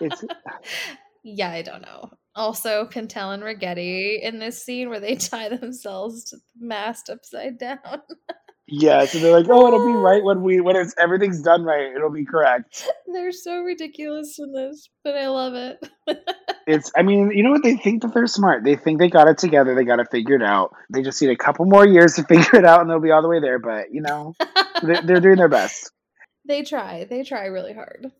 It's 0.00 0.24
yeah, 1.24 1.50
I 1.50 1.62
don't 1.62 1.82
know. 1.82 2.10
Also, 2.34 2.86
Pintel 2.86 3.34
and 3.34 3.42
Ragetti 3.42 4.22
in 4.22 4.38
this 4.38 4.62
scene 4.64 4.88
where 4.88 5.00
they 5.00 5.16
tie 5.16 5.48
themselves 5.48 6.24
to 6.26 6.36
the 6.36 6.66
mast 6.66 7.10
upside 7.10 7.58
down. 7.58 7.78
yeah, 8.74 9.00
and 9.00 9.22
they're 9.22 9.38
like, 9.38 9.50
oh, 9.50 9.66
it'll 9.66 9.86
be 9.86 9.92
right 9.92 10.24
when 10.24 10.42
we 10.42 10.58
when 10.62 10.76
it's 10.76 10.94
everything's 10.98 11.42
done 11.42 11.62
right, 11.62 11.94
it'll 11.94 12.10
be 12.10 12.24
correct. 12.24 12.88
They're 13.12 13.30
so 13.30 13.58
ridiculous 13.58 14.38
in 14.38 14.50
this, 14.54 14.88
but 15.04 15.14
I 15.14 15.28
love 15.28 15.52
it. 15.52 15.86
it's 16.66 16.90
I 16.96 17.02
mean, 17.02 17.32
you 17.32 17.42
know 17.42 17.50
what? 17.50 17.62
They 17.62 17.76
think 17.76 18.00
that 18.00 18.14
they're 18.14 18.26
smart. 18.26 18.64
They 18.64 18.76
think 18.76 18.98
they 18.98 19.10
got 19.10 19.28
it 19.28 19.36
together. 19.36 19.74
They 19.74 19.84
got 19.84 20.00
it 20.00 20.08
figured 20.10 20.42
out. 20.42 20.74
They 20.88 21.02
just 21.02 21.20
need 21.20 21.30
a 21.30 21.36
couple 21.36 21.66
more 21.66 21.86
years 21.86 22.14
to 22.14 22.22
figure 22.28 22.60
it 22.60 22.64
out, 22.64 22.80
and 22.80 22.88
they'll 22.88 22.98
be 22.98 23.10
all 23.10 23.20
the 23.20 23.28
way 23.28 23.40
there. 23.40 23.58
But 23.58 23.92
you 23.92 24.00
know, 24.00 24.34
they're, 24.82 25.02
they're 25.02 25.20
doing 25.20 25.36
their 25.36 25.48
best. 25.48 25.90
They 26.44 26.64
try. 26.64 27.04
They 27.08 27.22
try 27.22 27.46
really 27.46 27.72
hard. 27.72 28.10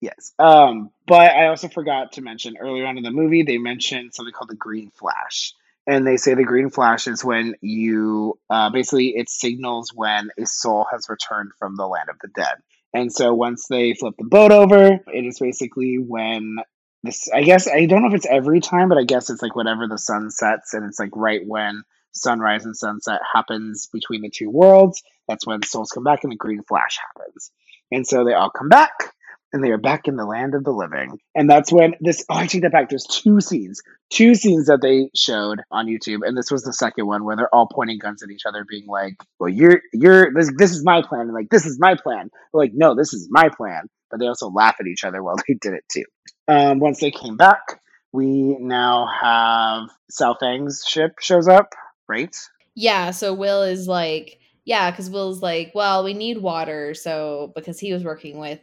Yes. 0.00 0.34
Um, 0.38 0.90
but 1.04 1.32
I 1.32 1.48
also 1.48 1.66
forgot 1.66 2.12
to 2.12 2.22
mention 2.22 2.56
earlier 2.56 2.86
on 2.86 2.96
in 2.96 3.02
the 3.02 3.10
movie, 3.10 3.42
they 3.42 3.58
mentioned 3.58 4.14
something 4.14 4.32
called 4.32 4.50
the 4.50 4.54
green 4.54 4.92
flash. 4.94 5.52
And 5.86 6.06
they 6.06 6.16
say 6.16 6.34
the 6.34 6.44
green 6.44 6.70
flash 6.70 7.08
is 7.08 7.24
when 7.24 7.56
you 7.60 8.38
uh, 8.48 8.70
basically 8.70 9.16
it 9.16 9.28
signals 9.28 9.92
when 9.92 10.30
a 10.38 10.46
soul 10.46 10.86
has 10.90 11.08
returned 11.08 11.50
from 11.58 11.76
the 11.76 11.86
land 11.86 12.08
of 12.08 12.16
the 12.20 12.28
dead. 12.28 12.54
And 12.94 13.12
so 13.12 13.34
once 13.34 13.66
they 13.68 13.94
flip 13.94 14.14
the 14.18 14.24
boat 14.24 14.52
over, 14.52 15.00
it 15.06 15.24
is 15.24 15.38
basically 15.40 15.96
when 15.96 16.56
this 17.02 17.28
I 17.32 17.42
guess 17.42 17.66
I 17.66 17.86
don't 17.86 18.02
know 18.02 18.08
if 18.08 18.14
it's 18.14 18.26
every 18.26 18.60
time, 18.60 18.88
but 18.88 18.98
I 18.98 19.04
guess 19.04 19.28
it's 19.28 19.42
like 19.42 19.56
whenever 19.56 19.88
the 19.88 19.98
sun 19.98 20.30
sets 20.30 20.74
and 20.74 20.84
it's 20.84 21.00
like 21.00 21.16
right 21.16 21.40
when 21.44 21.82
sunrise 22.12 22.64
and 22.64 22.76
sunset 22.76 23.20
happens 23.32 23.88
between 23.92 24.22
the 24.22 24.30
two 24.30 24.50
worlds, 24.50 25.02
that's 25.26 25.46
when 25.46 25.62
souls 25.62 25.90
come 25.90 26.04
back 26.04 26.22
and 26.22 26.32
the 26.32 26.36
green 26.36 26.62
flash 26.62 26.98
happens. 27.16 27.50
And 27.90 28.06
so 28.06 28.24
they 28.24 28.34
all 28.34 28.50
come 28.50 28.68
back 28.68 29.12
and 29.52 29.62
they 29.62 29.70
are 29.70 29.78
back 29.78 30.08
in 30.08 30.16
the 30.16 30.24
land 30.24 30.54
of 30.54 30.64
the 30.64 30.70
living. 30.70 31.18
And 31.34 31.48
that's 31.48 31.70
when 31.70 31.94
this, 32.00 32.24
oh, 32.30 32.36
I 32.36 32.46
take 32.46 32.62
that 32.62 32.72
back. 32.72 32.88
There's 32.88 33.04
two 33.04 33.40
scenes, 33.40 33.82
two 34.10 34.34
scenes 34.34 34.66
that 34.66 34.80
they 34.80 35.10
showed 35.14 35.60
on 35.70 35.86
YouTube. 35.86 36.20
And 36.26 36.36
this 36.36 36.50
was 36.50 36.62
the 36.62 36.72
second 36.72 37.06
one 37.06 37.24
where 37.24 37.36
they're 37.36 37.54
all 37.54 37.68
pointing 37.72 37.98
guns 37.98 38.22
at 38.22 38.30
each 38.30 38.46
other, 38.46 38.64
being 38.68 38.86
like, 38.86 39.14
well, 39.38 39.50
you're, 39.50 39.80
you're, 39.92 40.32
this, 40.32 40.50
this 40.56 40.72
is 40.72 40.84
my 40.84 41.02
plan. 41.02 41.22
And 41.22 41.34
like, 41.34 41.50
this 41.50 41.66
is 41.66 41.78
my 41.78 41.94
plan. 41.94 42.30
They're 42.30 42.62
like, 42.62 42.72
no, 42.74 42.94
this 42.94 43.12
is 43.12 43.28
my 43.30 43.50
plan. 43.54 43.82
But 44.10 44.20
they 44.20 44.26
also 44.26 44.48
laugh 44.48 44.76
at 44.80 44.86
each 44.86 45.04
other 45.04 45.22
while 45.22 45.36
they 45.36 45.54
did 45.54 45.74
it 45.74 45.84
too. 45.90 46.04
Um, 46.48 46.78
once 46.80 47.00
they 47.00 47.10
came 47.10 47.36
back, 47.36 47.80
we 48.12 48.56
now 48.58 49.06
have 49.20 49.88
Sao 50.10 50.34
Feng's 50.38 50.84
ship 50.86 51.12
shows 51.20 51.48
up, 51.48 51.70
right? 52.08 52.34
Yeah. 52.74 53.10
So 53.10 53.32
Will 53.32 53.62
is 53.62 53.88
like, 53.88 54.38
yeah, 54.64 54.90
because 54.90 55.10
Will's 55.10 55.42
like, 55.42 55.72
well, 55.74 56.04
we 56.04 56.14
need 56.14 56.38
water. 56.38 56.94
So 56.94 57.52
because 57.54 57.80
he 57.80 57.92
was 57.92 58.04
working 58.04 58.38
with 58.38 58.60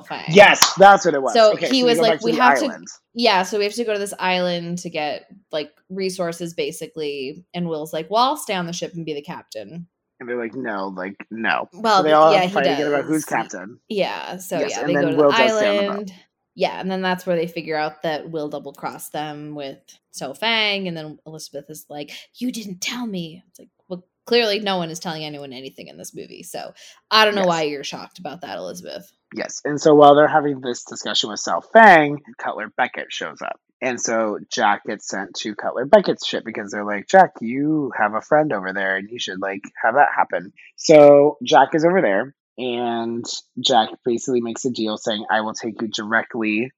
Feng. 0.00 0.24
Yes, 0.28 0.74
that's 0.74 1.04
what 1.04 1.14
it 1.14 1.22
was. 1.22 1.34
So 1.34 1.52
okay, 1.54 1.68
he 1.68 1.80
so 1.80 1.86
was 1.86 1.98
like, 1.98 2.22
we 2.22 2.34
have 2.36 2.58
island. 2.58 2.86
to, 2.86 2.92
yeah. 3.14 3.42
So 3.42 3.58
we 3.58 3.64
have 3.64 3.74
to 3.74 3.84
go 3.84 3.92
to 3.92 3.98
this 3.98 4.14
island 4.18 4.78
to 4.78 4.90
get 4.90 5.26
like 5.52 5.72
resources, 5.88 6.54
basically. 6.54 7.44
And 7.54 7.68
Will's 7.68 7.92
like, 7.92 8.10
well, 8.10 8.22
I'll 8.22 8.36
stay 8.36 8.54
on 8.54 8.66
the 8.66 8.72
ship 8.72 8.94
and 8.94 9.06
be 9.06 9.14
the 9.14 9.22
captain. 9.22 9.86
And 10.20 10.28
they're 10.28 10.38
like, 10.38 10.54
no, 10.54 10.88
like 10.88 11.16
no. 11.30 11.68
Well, 11.72 11.98
so 11.98 12.02
they 12.02 12.12
all 12.12 12.32
yeah, 12.32 12.48
fight 12.48 12.64
together 12.64 12.94
about 12.94 13.04
who's 13.04 13.24
captain. 13.24 13.78
Yeah. 13.88 14.38
So 14.38 14.58
yes, 14.58 14.72
yeah, 14.72 14.84
they 14.84 14.94
go 14.94 15.10
to 15.10 15.16
Will 15.16 15.30
the 15.30 15.36
island. 15.36 16.12
Yeah, 16.58 16.80
and 16.80 16.90
then 16.90 17.02
that's 17.02 17.24
where 17.24 17.36
they 17.36 17.46
figure 17.46 17.76
out 17.76 18.02
that 18.02 18.30
Will 18.30 18.48
double 18.48 18.72
crossed 18.72 19.12
them 19.12 19.54
with 19.54 19.78
Sao 20.10 20.32
Feng, 20.32 20.88
and 20.88 20.96
then 20.96 21.20
Elizabeth 21.24 21.66
is 21.70 21.86
like, 21.88 22.10
"You 22.34 22.50
didn't 22.50 22.80
tell 22.80 23.06
me." 23.06 23.44
It's 23.46 23.60
like, 23.60 23.68
well, 23.86 24.04
clearly 24.26 24.58
no 24.58 24.76
one 24.76 24.90
is 24.90 24.98
telling 24.98 25.22
anyone 25.24 25.52
anything 25.52 25.86
in 25.86 25.96
this 25.96 26.12
movie, 26.12 26.42
so 26.42 26.74
I 27.12 27.24
don't 27.24 27.36
know 27.36 27.42
yes. 27.42 27.48
why 27.48 27.62
you're 27.62 27.84
shocked 27.84 28.18
about 28.18 28.40
that, 28.40 28.58
Elizabeth. 28.58 29.12
Yes. 29.34 29.60
And 29.64 29.80
so 29.80 29.94
while 29.94 30.14
they're 30.14 30.28
having 30.28 30.60
this 30.60 30.84
discussion 30.84 31.30
with 31.30 31.40
Sao 31.40 31.60
Feng, 31.60 32.20
Cutler 32.38 32.72
Beckett 32.76 33.12
shows 33.12 33.42
up. 33.42 33.60
And 33.80 34.00
so 34.00 34.38
Jack 34.50 34.84
gets 34.84 35.06
sent 35.06 35.34
to 35.36 35.54
Cutler 35.54 35.84
Beckett's 35.84 36.26
ship 36.26 36.44
because 36.44 36.70
they're 36.70 36.84
like, 36.84 37.06
Jack, 37.06 37.34
you 37.40 37.92
have 37.96 38.14
a 38.14 38.20
friend 38.20 38.52
over 38.52 38.72
there 38.72 38.96
and 38.96 39.08
you 39.08 39.18
should 39.18 39.40
like 39.40 39.62
have 39.82 39.94
that 39.94 40.08
happen. 40.16 40.52
So 40.76 41.38
Jack 41.44 41.74
is 41.74 41.84
over 41.84 42.00
there 42.00 42.34
and 42.56 43.24
Jack 43.60 43.90
basically 44.04 44.40
makes 44.40 44.64
a 44.64 44.70
deal 44.70 44.96
saying, 44.96 45.26
I 45.30 45.42
will 45.42 45.54
take 45.54 45.80
you 45.80 45.88
directly 45.88 46.72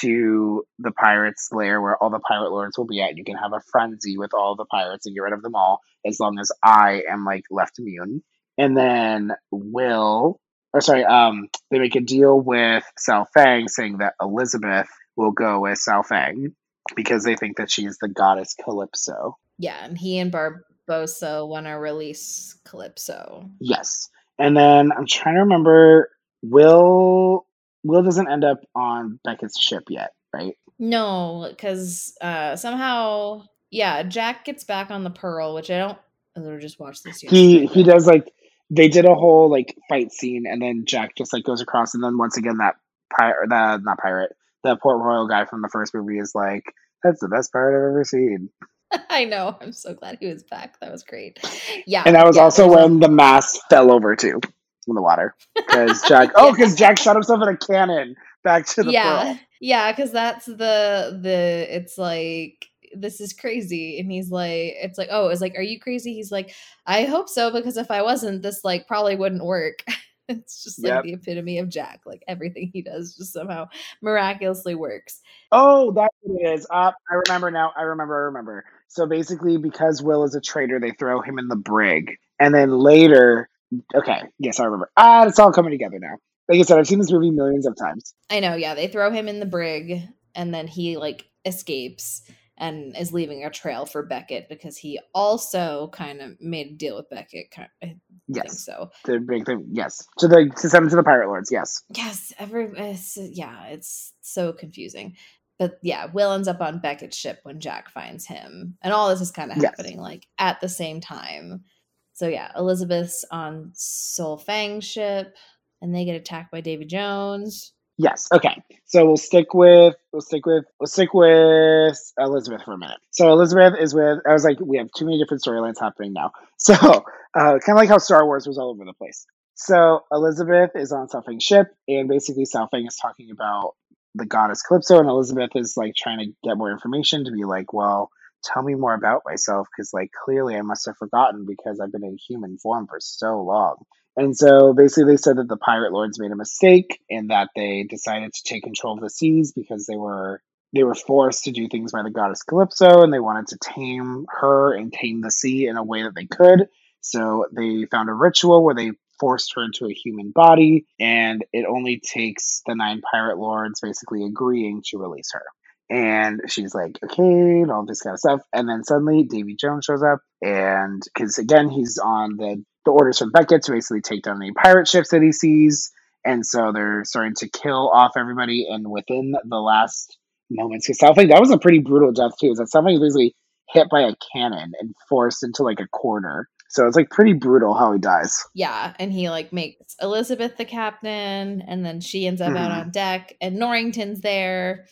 to 0.00 0.64
the 0.78 0.92
pirates' 0.92 1.50
lair 1.52 1.80
where 1.80 1.96
all 1.96 2.10
the 2.10 2.18
pirate 2.18 2.50
lords 2.50 2.78
will 2.78 2.86
be 2.86 3.02
at. 3.02 3.16
You 3.16 3.24
can 3.24 3.36
have 3.36 3.52
a 3.52 3.60
frenzy 3.72 4.16
with 4.16 4.32
all 4.32 4.54
the 4.56 4.64
pirates 4.64 5.04
and 5.04 5.14
get 5.14 5.22
rid 5.22 5.32
of 5.34 5.42
them 5.42 5.54
all 5.54 5.80
as 6.06 6.18
long 6.18 6.38
as 6.38 6.50
I 6.62 7.02
am 7.10 7.24
like 7.24 7.44
left 7.50 7.78
immune. 7.78 8.22
And 8.56 8.76
then 8.76 9.32
Will 9.50 10.40
or 10.78 10.80
sorry, 10.80 11.04
um, 11.04 11.48
they 11.70 11.78
make 11.80 11.96
a 11.96 12.00
deal 12.00 12.40
with 12.40 12.84
Sao 12.96 13.26
Feng 13.34 13.66
saying 13.68 13.98
that 13.98 14.14
Elizabeth 14.20 14.88
will 15.16 15.32
go 15.32 15.60
with 15.60 15.78
Sao 15.78 16.02
Feng 16.02 16.54
because 16.94 17.24
they 17.24 17.34
think 17.34 17.56
that 17.56 17.70
she's 17.70 17.98
the 18.00 18.08
goddess 18.08 18.54
Calypso. 18.62 19.36
Yeah, 19.58 19.84
and 19.84 19.98
he 19.98 20.18
and 20.18 20.32
Barbossa 20.32 21.46
want 21.46 21.66
to 21.66 21.72
release 21.72 22.56
Calypso. 22.64 23.50
Yes. 23.60 24.08
And 24.38 24.56
then 24.56 24.92
I'm 24.96 25.06
trying 25.06 25.34
to 25.34 25.40
remember 25.40 26.10
Will 26.42 27.44
Will 27.82 28.02
doesn't 28.02 28.30
end 28.30 28.44
up 28.44 28.60
on 28.74 29.18
Beckett's 29.24 29.60
ship 29.60 29.84
yet, 29.88 30.12
right? 30.32 30.54
No, 30.78 31.46
because 31.50 32.16
uh, 32.20 32.54
somehow, 32.54 33.42
yeah, 33.70 34.04
Jack 34.04 34.44
gets 34.44 34.62
back 34.62 34.92
on 34.92 35.02
the 35.02 35.10
Pearl, 35.10 35.54
which 35.54 35.70
I 35.72 35.78
don't. 35.78 35.98
I 36.36 36.56
just 36.60 36.78
watched 36.78 37.02
this. 37.02 37.18
He 37.18 37.66
he 37.66 37.82
does 37.82 38.06
like 38.06 38.32
they 38.70 38.88
did 38.88 39.04
a 39.04 39.14
whole 39.14 39.50
like 39.50 39.76
fight 39.88 40.12
scene, 40.12 40.44
and 40.46 40.60
then 40.60 40.84
Jack 40.86 41.16
just 41.16 41.32
like 41.32 41.44
goes 41.44 41.60
across, 41.60 41.94
and 41.94 42.02
then 42.02 42.18
once 42.18 42.36
again 42.36 42.58
that 42.58 42.76
pirate, 43.16 43.48
the 43.48 43.78
not 43.78 43.98
pirate, 43.98 44.36
the 44.62 44.76
Port 44.76 45.00
Royal 45.02 45.28
guy 45.28 45.44
from 45.44 45.62
the 45.62 45.68
first 45.68 45.94
movie 45.94 46.18
is 46.18 46.34
like, 46.34 46.64
"That's 47.02 47.20
the 47.20 47.28
best 47.28 47.52
pirate 47.52 47.76
I've 47.76 47.90
ever 47.90 48.04
seen." 48.04 48.50
I 49.10 49.24
know. 49.24 49.56
I'm 49.60 49.72
so 49.72 49.94
glad 49.94 50.18
he 50.20 50.26
was 50.26 50.42
back. 50.44 50.80
That 50.80 50.92
was 50.92 51.02
great. 51.02 51.38
Yeah, 51.86 52.02
and 52.04 52.14
that 52.14 52.26
was 52.26 52.36
yeah, 52.36 52.42
also 52.42 52.68
when 52.68 53.00
the 53.00 53.08
mast 53.08 53.60
fell 53.70 53.90
over 53.90 54.16
too 54.16 54.40
in 54.88 54.94
the 54.94 55.02
water 55.02 55.34
because 55.54 56.02
Jack. 56.08 56.30
oh, 56.36 56.52
because 56.52 56.74
Jack 56.74 56.98
shot 56.98 57.16
himself 57.16 57.42
in 57.42 57.48
a 57.48 57.56
cannon 57.56 58.16
back 58.42 58.66
to 58.66 58.82
the 58.82 58.92
yeah, 58.92 59.22
pearl. 59.22 59.38
yeah. 59.60 59.92
Because 59.92 60.12
that's 60.12 60.46
the 60.46 61.18
the. 61.22 61.66
It's 61.70 61.98
like 61.98 62.66
this 62.94 63.20
is 63.20 63.32
crazy 63.32 63.98
and 63.98 64.10
he's 64.10 64.30
like 64.30 64.74
it's 64.76 64.98
like 64.98 65.08
oh 65.10 65.28
it's 65.28 65.40
like 65.40 65.56
are 65.56 65.62
you 65.62 65.80
crazy? 65.80 66.14
He's 66.14 66.32
like 66.32 66.54
i 66.86 67.04
hope 67.04 67.28
so 67.28 67.50
because 67.50 67.76
if 67.76 67.90
i 67.90 68.02
wasn't 68.02 68.42
this 68.42 68.64
like 68.64 68.86
probably 68.86 69.16
wouldn't 69.16 69.44
work. 69.44 69.84
It's 70.30 70.62
just 70.62 70.84
like 70.84 70.90
yep. 70.90 71.04
the 71.04 71.14
epitome 71.14 71.58
of 71.58 71.70
jack 71.70 72.00
like 72.04 72.22
everything 72.28 72.68
he 72.70 72.82
does 72.82 73.16
just 73.16 73.32
somehow 73.32 73.68
miraculously 74.02 74.74
works. 74.74 75.22
Oh 75.52 75.90
that's 75.92 76.14
what 76.20 76.38
it 76.38 76.54
is. 76.54 76.66
Uh, 76.70 76.92
i 77.10 77.14
remember 77.26 77.50
now 77.50 77.72
i 77.78 77.80
remember 77.80 78.14
i 78.14 78.24
remember. 78.26 78.66
So 78.88 79.06
basically 79.06 79.56
because 79.56 80.02
will 80.02 80.24
is 80.24 80.34
a 80.34 80.40
traitor 80.42 80.78
they 80.78 80.90
throw 80.90 81.22
him 81.22 81.38
in 81.38 81.48
the 81.48 81.56
brig 81.56 82.18
and 82.38 82.54
then 82.54 82.78
later 82.78 83.48
okay 83.94 84.20
yes 84.38 84.60
i 84.60 84.64
remember. 84.64 84.90
Ah 84.98 85.26
it's 85.26 85.38
all 85.38 85.50
coming 85.50 85.70
together 85.70 85.98
now. 85.98 86.18
Like 86.46 86.58
i 86.58 86.62
said 86.62 86.78
i've 86.78 86.86
seen 86.86 86.98
this 86.98 87.10
movie 87.10 87.30
millions 87.30 87.66
of 87.66 87.74
times. 87.78 88.12
I 88.28 88.40
know 88.40 88.54
yeah 88.54 88.74
they 88.74 88.88
throw 88.88 89.10
him 89.10 89.28
in 89.28 89.40
the 89.40 89.46
brig 89.46 90.02
and 90.34 90.52
then 90.52 90.66
he 90.66 90.98
like 90.98 91.26
escapes 91.46 92.22
and 92.58 92.96
is 92.96 93.12
leaving 93.12 93.44
a 93.44 93.50
trail 93.50 93.86
for 93.86 94.02
Beckett 94.04 94.48
because 94.48 94.76
he 94.76 95.00
also 95.14 95.88
kind 95.92 96.20
of 96.20 96.40
made 96.40 96.66
a 96.66 96.74
deal 96.74 96.96
with 96.96 97.08
Beckett. 97.08 97.50
Kind 97.50 97.68
of, 97.82 97.90
yes, 98.26 98.64
so 98.64 98.90
to 99.06 99.20
bring 99.20 99.44
them, 99.44 99.66
yes, 99.72 100.06
to 100.18 100.28
the 100.28 100.50
to 100.56 100.68
send 100.68 100.84
them 100.84 100.90
to 100.90 100.96
the 100.96 101.02
pirate 101.02 101.28
lords. 101.28 101.50
Yes, 101.50 101.82
yes, 101.94 102.32
every 102.38 102.70
it's, 102.76 103.16
yeah, 103.16 103.66
it's 103.66 104.12
so 104.20 104.52
confusing. 104.52 105.16
But 105.58 105.78
yeah, 105.82 106.06
Will 106.12 106.32
ends 106.32 106.48
up 106.48 106.60
on 106.60 106.80
Beckett's 106.80 107.16
ship 107.16 107.40
when 107.42 107.60
Jack 107.60 107.90
finds 107.90 108.26
him, 108.26 108.76
and 108.82 108.92
all 108.92 109.08
this 109.08 109.20
is 109.20 109.30
kind 109.30 109.50
of 109.50 109.58
yes. 109.58 109.70
happening 109.70 109.98
like 109.98 110.26
at 110.38 110.60
the 110.60 110.68
same 110.68 111.00
time. 111.00 111.64
So 112.12 112.26
yeah, 112.28 112.50
Elizabeth's 112.56 113.24
on 113.30 113.70
Sao 113.74 114.36
Feng's 114.36 114.84
ship, 114.84 115.34
and 115.80 115.94
they 115.94 116.04
get 116.04 116.16
attacked 116.16 116.50
by 116.50 116.60
Davy 116.60 116.84
Jones. 116.84 117.72
Yes. 117.96 118.28
Okay. 118.32 118.62
So 118.88 119.04
we'll 119.06 119.16
stick 119.18 119.54
with 119.54 119.94
we'll 120.12 120.22
stick 120.22 120.46
with 120.46 120.64
we'll 120.80 120.86
stick 120.86 121.14
with 121.14 122.12
Elizabeth 122.18 122.62
for 122.64 122.72
a 122.72 122.78
minute. 122.78 122.98
So 123.10 123.30
Elizabeth 123.30 123.74
is 123.78 123.94
with 123.94 124.18
I 124.26 124.32
was 124.32 124.44
like 124.44 124.58
we 124.60 124.78
have 124.78 124.88
too 124.96 125.04
many 125.04 125.18
different 125.18 125.42
storylines 125.42 125.80
happening 125.80 126.12
now. 126.12 126.32
So 126.60 126.74
uh, 126.74 127.04
kind 127.34 127.68
of 127.68 127.76
like 127.76 127.88
how 127.88 127.98
Star 127.98 128.26
Wars 128.26 128.46
was 128.46 128.58
all 128.58 128.70
over 128.70 128.84
the 128.84 128.92
place. 128.92 129.26
So 129.54 130.00
Elizabeth 130.10 130.70
is 130.74 130.90
on 130.90 131.08
Feng's 131.08 131.44
ship, 131.44 131.68
and 131.86 132.08
basically 132.08 132.46
Feng 132.46 132.86
is 132.86 132.96
talking 132.96 133.30
about 133.30 133.74
the 134.14 134.26
goddess 134.26 134.62
Calypso, 134.62 134.98
and 134.98 135.08
Elizabeth 135.08 135.50
is 135.54 135.76
like 135.76 135.94
trying 135.94 136.18
to 136.18 136.32
get 136.42 136.56
more 136.56 136.72
information 136.72 137.24
to 137.26 137.30
be 137.30 137.44
like, 137.44 137.72
well, 137.72 138.10
tell 138.42 138.62
me 138.62 138.74
more 138.74 138.94
about 138.94 139.22
myself 139.24 139.68
because 139.70 139.92
like 139.92 140.10
clearly 140.24 140.56
I 140.56 140.62
must 140.62 140.86
have 140.86 140.96
forgotten 140.96 141.46
because 141.46 141.80
I've 141.80 141.92
been 141.92 142.04
in 142.04 142.18
human 142.28 142.58
form 142.58 142.86
for 142.88 142.98
so 143.00 143.42
long. 143.42 143.76
And 144.18 144.36
so 144.36 144.74
basically, 144.74 145.12
they 145.12 145.16
said 145.16 145.36
that 145.36 145.46
the 145.46 145.56
pirate 145.56 145.92
lords 145.92 146.18
made 146.18 146.32
a 146.32 146.36
mistake 146.36 147.00
and 147.08 147.30
that 147.30 147.50
they 147.54 147.84
decided 147.84 148.32
to 148.34 148.42
take 148.42 148.64
control 148.64 148.94
of 148.94 149.00
the 149.00 149.10
seas 149.10 149.52
because 149.52 149.86
they 149.86 149.96
were 149.96 150.42
they 150.74 150.82
were 150.82 150.96
forced 150.96 151.44
to 151.44 151.52
do 151.52 151.68
things 151.68 151.92
by 151.92 152.02
the 152.02 152.10
goddess 152.10 152.42
Calypso, 152.42 153.02
and 153.02 153.12
they 153.12 153.20
wanted 153.20 153.46
to 153.48 153.58
tame 153.62 154.26
her 154.28 154.74
and 154.74 154.92
tame 154.92 155.20
the 155.20 155.30
sea 155.30 155.68
in 155.68 155.76
a 155.76 155.84
way 155.84 156.02
that 156.02 156.16
they 156.16 156.26
could. 156.26 156.66
So 157.00 157.46
they 157.56 157.86
found 157.86 158.10
a 158.10 158.12
ritual 158.12 158.64
where 158.64 158.74
they 158.74 158.90
forced 159.20 159.52
her 159.54 159.62
into 159.62 159.86
a 159.86 159.94
human 159.94 160.32
body, 160.32 160.86
and 160.98 161.44
it 161.52 161.64
only 161.64 162.00
takes 162.00 162.62
the 162.66 162.74
nine 162.74 163.02
pirate 163.08 163.38
lords 163.38 163.80
basically 163.80 164.24
agreeing 164.24 164.82
to 164.86 164.98
release 164.98 165.30
her. 165.32 165.44
And 165.90 166.42
she's 166.48 166.74
like, 166.74 166.98
okay, 167.02 167.22
and 167.22 167.70
all 167.70 167.86
this 167.86 168.02
kind 168.02 168.14
of 168.14 168.20
stuff. 168.20 168.40
And 168.52 168.68
then 168.68 168.82
suddenly 168.82 169.22
Davy 169.22 169.54
Jones 169.54 169.84
shows 169.84 170.02
up, 170.02 170.20
and 170.42 171.02
because 171.14 171.38
again, 171.38 171.70
he's 171.70 171.98
on 171.98 172.36
the, 172.36 172.64
the 172.88 172.92
orders 172.92 173.18
from 173.18 173.30
Beckett 173.30 173.62
to 173.64 173.72
basically 173.72 174.00
take 174.00 174.22
down 174.22 174.42
any 174.42 174.52
pirate 174.52 174.88
ships 174.88 175.10
that 175.10 175.22
he 175.22 175.32
sees. 175.32 175.90
And 176.24 176.44
so 176.44 176.72
they're 176.72 177.04
starting 177.04 177.34
to 177.36 177.48
kill 177.48 177.90
off 177.90 178.12
everybody. 178.16 178.66
And 178.68 178.90
within 178.90 179.34
the 179.44 179.56
last 179.56 180.16
moments, 180.50 180.86
because 180.86 180.98
Southwick, 180.98 181.28
that 181.28 181.40
was 181.40 181.50
a 181.50 181.58
pretty 181.58 181.78
brutal 181.78 182.12
death 182.12 182.32
too. 182.40 182.50
Is 182.50 182.58
that 182.58 182.82
was 182.82 183.00
basically 183.00 183.34
hit 183.70 183.88
by 183.90 184.00
a 184.00 184.14
cannon 184.32 184.72
and 184.80 184.94
forced 185.08 185.42
into 185.44 185.62
like 185.62 185.78
a 185.80 185.88
corner. 185.88 186.48
So 186.70 186.86
it's 186.86 186.96
like 186.96 187.08
pretty 187.10 187.32
brutal 187.32 187.72
how 187.74 187.92
he 187.92 187.98
dies. 187.98 188.44
Yeah, 188.54 188.92
and 188.98 189.10
he 189.12 189.30
like 189.30 189.52
makes 189.52 189.94
Elizabeth 190.02 190.56
the 190.58 190.66
captain, 190.66 191.62
and 191.62 191.84
then 191.84 192.00
she 192.00 192.26
ends 192.26 192.42
up 192.42 192.54
out 192.54 192.70
Mhm. 192.70 192.80
on 192.80 192.90
deck, 192.90 193.34
and 193.40 193.56
Norrington's 193.56 194.20
there, 194.20 194.86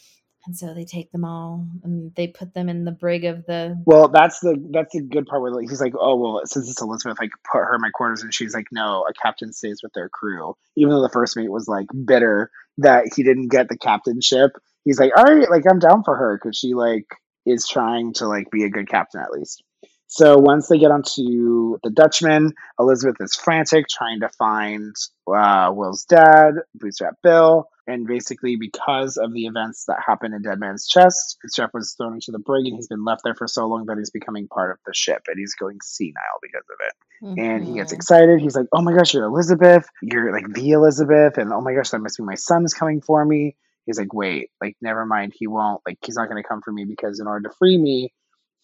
and 0.46 0.56
so 0.56 0.74
they 0.74 0.84
take 0.84 1.10
them 1.12 1.24
all 1.24 1.66
and 1.82 2.14
they 2.14 2.28
put 2.28 2.54
them 2.54 2.68
in 2.68 2.84
the 2.84 2.92
brig 2.92 3.24
of 3.24 3.44
the. 3.46 3.80
Well, 3.84 4.08
that's 4.08 4.40
the 4.40 4.56
that's 4.70 4.92
the 4.92 5.02
good 5.02 5.26
part 5.26 5.42
where 5.42 5.60
he's 5.60 5.80
like, 5.80 5.94
oh 5.98 6.16
well, 6.16 6.42
since 6.44 6.70
it's 6.70 6.80
Elizabeth, 6.80 7.18
I 7.20 7.24
could 7.24 7.42
put 7.50 7.58
her 7.58 7.74
in 7.74 7.80
my 7.80 7.90
quarters, 7.90 8.22
and 8.22 8.32
she's 8.32 8.54
like, 8.54 8.66
no, 8.70 9.04
a 9.08 9.12
captain 9.12 9.52
stays 9.52 9.80
with 9.82 9.92
their 9.92 10.08
crew. 10.08 10.54
Even 10.76 10.90
though 10.90 11.02
the 11.02 11.10
first 11.10 11.36
mate 11.36 11.50
was 11.50 11.68
like 11.68 11.86
bitter 12.04 12.50
that 12.78 13.12
he 13.14 13.22
didn't 13.22 13.48
get 13.48 13.68
the 13.68 13.78
captainship, 13.78 14.52
he's 14.84 15.00
like, 15.00 15.12
all 15.16 15.24
right, 15.24 15.50
like 15.50 15.64
I'm 15.68 15.78
down 15.78 16.02
for 16.04 16.16
her 16.16 16.38
because 16.38 16.56
she 16.56 16.74
like 16.74 17.06
is 17.44 17.68
trying 17.68 18.12
to 18.14 18.26
like 18.26 18.50
be 18.50 18.64
a 18.64 18.70
good 18.70 18.88
captain 18.88 19.20
at 19.20 19.30
least. 19.30 19.62
So 20.08 20.38
once 20.38 20.68
they 20.68 20.78
get 20.78 20.90
onto 20.90 21.78
the 21.82 21.90
Dutchman, 21.90 22.52
Elizabeth 22.78 23.16
is 23.20 23.34
frantic 23.34 23.86
trying 23.88 24.20
to 24.20 24.28
find 24.28 24.94
uh, 25.28 25.72
Will's 25.74 26.04
dad, 26.04 26.54
Bootstrap 26.74 27.14
Bill, 27.22 27.68
and 27.88 28.06
basically 28.06 28.56
because 28.56 29.16
of 29.16 29.32
the 29.32 29.46
events 29.46 29.84
that 29.86 29.98
happened 30.06 30.34
in 30.34 30.42
Dead 30.42 30.58
Man's 30.60 30.86
Chest, 30.86 31.38
Bootstrap 31.42 31.70
was 31.74 31.94
thrown 31.96 32.14
into 32.14 32.30
the 32.30 32.38
brig 32.38 32.66
and 32.66 32.76
he's 32.76 32.88
been 32.88 33.04
left 33.04 33.22
there 33.24 33.34
for 33.34 33.46
so 33.48 33.66
long 33.66 33.86
that 33.86 33.98
he's 33.98 34.10
becoming 34.10 34.46
part 34.48 34.70
of 34.70 34.78
the 34.86 34.94
ship 34.94 35.22
and 35.26 35.38
he's 35.38 35.54
going 35.54 35.78
senile 35.82 36.14
because 36.42 36.64
of 36.70 36.76
it. 36.86 36.92
And 37.40 37.64
he 37.64 37.74
gets 37.74 37.92
Mhm. 37.92 37.96
excited. 37.96 38.40
He's 38.40 38.56
like, 38.56 38.66
"Oh 38.72 38.82
my 38.82 38.92
gosh, 38.92 39.12
you're 39.14 39.24
Elizabeth! 39.24 39.88
You're 40.02 40.32
like 40.32 40.52
the 40.52 40.70
Elizabeth!" 40.70 41.38
And 41.38 41.52
oh 41.52 41.60
my 41.60 41.74
gosh, 41.74 41.90
that 41.90 42.00
must 42.00 42.18
be 42.18 42.24
my 42.24 42.34
son's 42.34 42.74
coming 42.74 43.00
for 43.00 43.24
me. 43.24 43.56
He's 43.86 43.98
like, 43.98 44.12
"Wait, 44.12 44.50
like 44.60 44.76
never 44.80 45.04
mind. 45.06 45.32
He 45.36 45.46
won't. 45.46 45.80
Like 45.86 45.98
he's 46.04 46.16
not 46.16 46.28
going 46.28 46.42
to 46.42 46.48
come 46.48 46.60
for 46.62 46.72
me 46.72 46.84
because 46.84 47.18
in 47.20 47.26
order 47.26 47.48
to 47.48 47.54
free 47.56 47.78
me, 47.78 48.12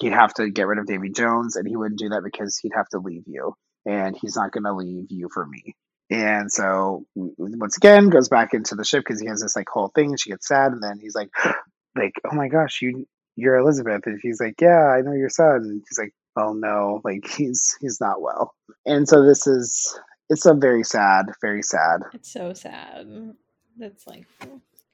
he'd 0.02 0.12
have 0.12 0.34
to 0.34 0.50
get 0.50 0.66
rid 0.66 0.78
of 0.78 0.86
Davy 0.86 1.10
Jones, 1.10 1.56
and 1.56 1.66
he 1.66 1.76
wouldn't 1.76 1.98
do 1.98 2.10
that 2.10 2.22
because 2.22 2.58
he'd 2.58 2.74
have 2.74 2.88
to 2.90 2.98
leave 2.98 3.24
you, 3.26 3.54
and 3.86 4.16
he's 4.20 4.36
not 4.36 4.52
going 4.52 4.64
to 4.64 4.74
leave 4.74 5.06
you 5.10 5.28
for 5.32 5.46
me." 5.46 5.76
And 6.10 6.52
so 6.52 7.06
once 7.14 7.78
again, 7.78 8.10
goes 8.10 8.28
back 8.28 8.52
into 8.52 8.74
the 8.74 8.84
ship 8.84 9.04
because 9.06 9.20
he 9.20 9.28
has 9.28 9.40
this 9.40 9.56
like 9.56 9.68
whole 9.68 9.88
thing. 9.88 10.16
She 10.16 10.30
gets 10.30 10.48
sad, 10.48 10.72
and 10.72 10.82
then 10.82 10.98
he's 11.00 11.14
like, 11.14 11.30
"Like, 11.96 12.12
oh 12.30 12.34
my 12.34 12.48
gosh, 12.48 12.82
you 12.82 13.06
you're 13.36 13.56
Elizabeth," 13.56 14.02
and 14.06 14.20
she's 14.20 14.40
like, 14.40 14.60
"Yeah, 14.60 14.88
I 14.88 15.00
know 15.00 15.12
your 15.12 15.30
son." 15.30 15.62
And 15.62 15.82
he's 15.88 15.98
like, 15.98 16.12
"Oh 16.36 16.52
no, 16.52 17.00
like 17.04 17.26
he's 17.36 17.76
he's 17.80 18.00
not 18.00 18.20
well." 18.20 18.54
And 18.84 19.08
so 19.08 19.24
this 19.24 19.46
is 19.46 19.98
it's 20.28 20.46
a 20.46 20.54
very 20.54 20.84
sad, 20.84 21.26
very 21.40 21.62
sad. 21.62 22.00
It's 22.12 22.32
so 22.32 22.52
sad. 22.52 23.34
It's 23.78 24.06
like 24.06 24.26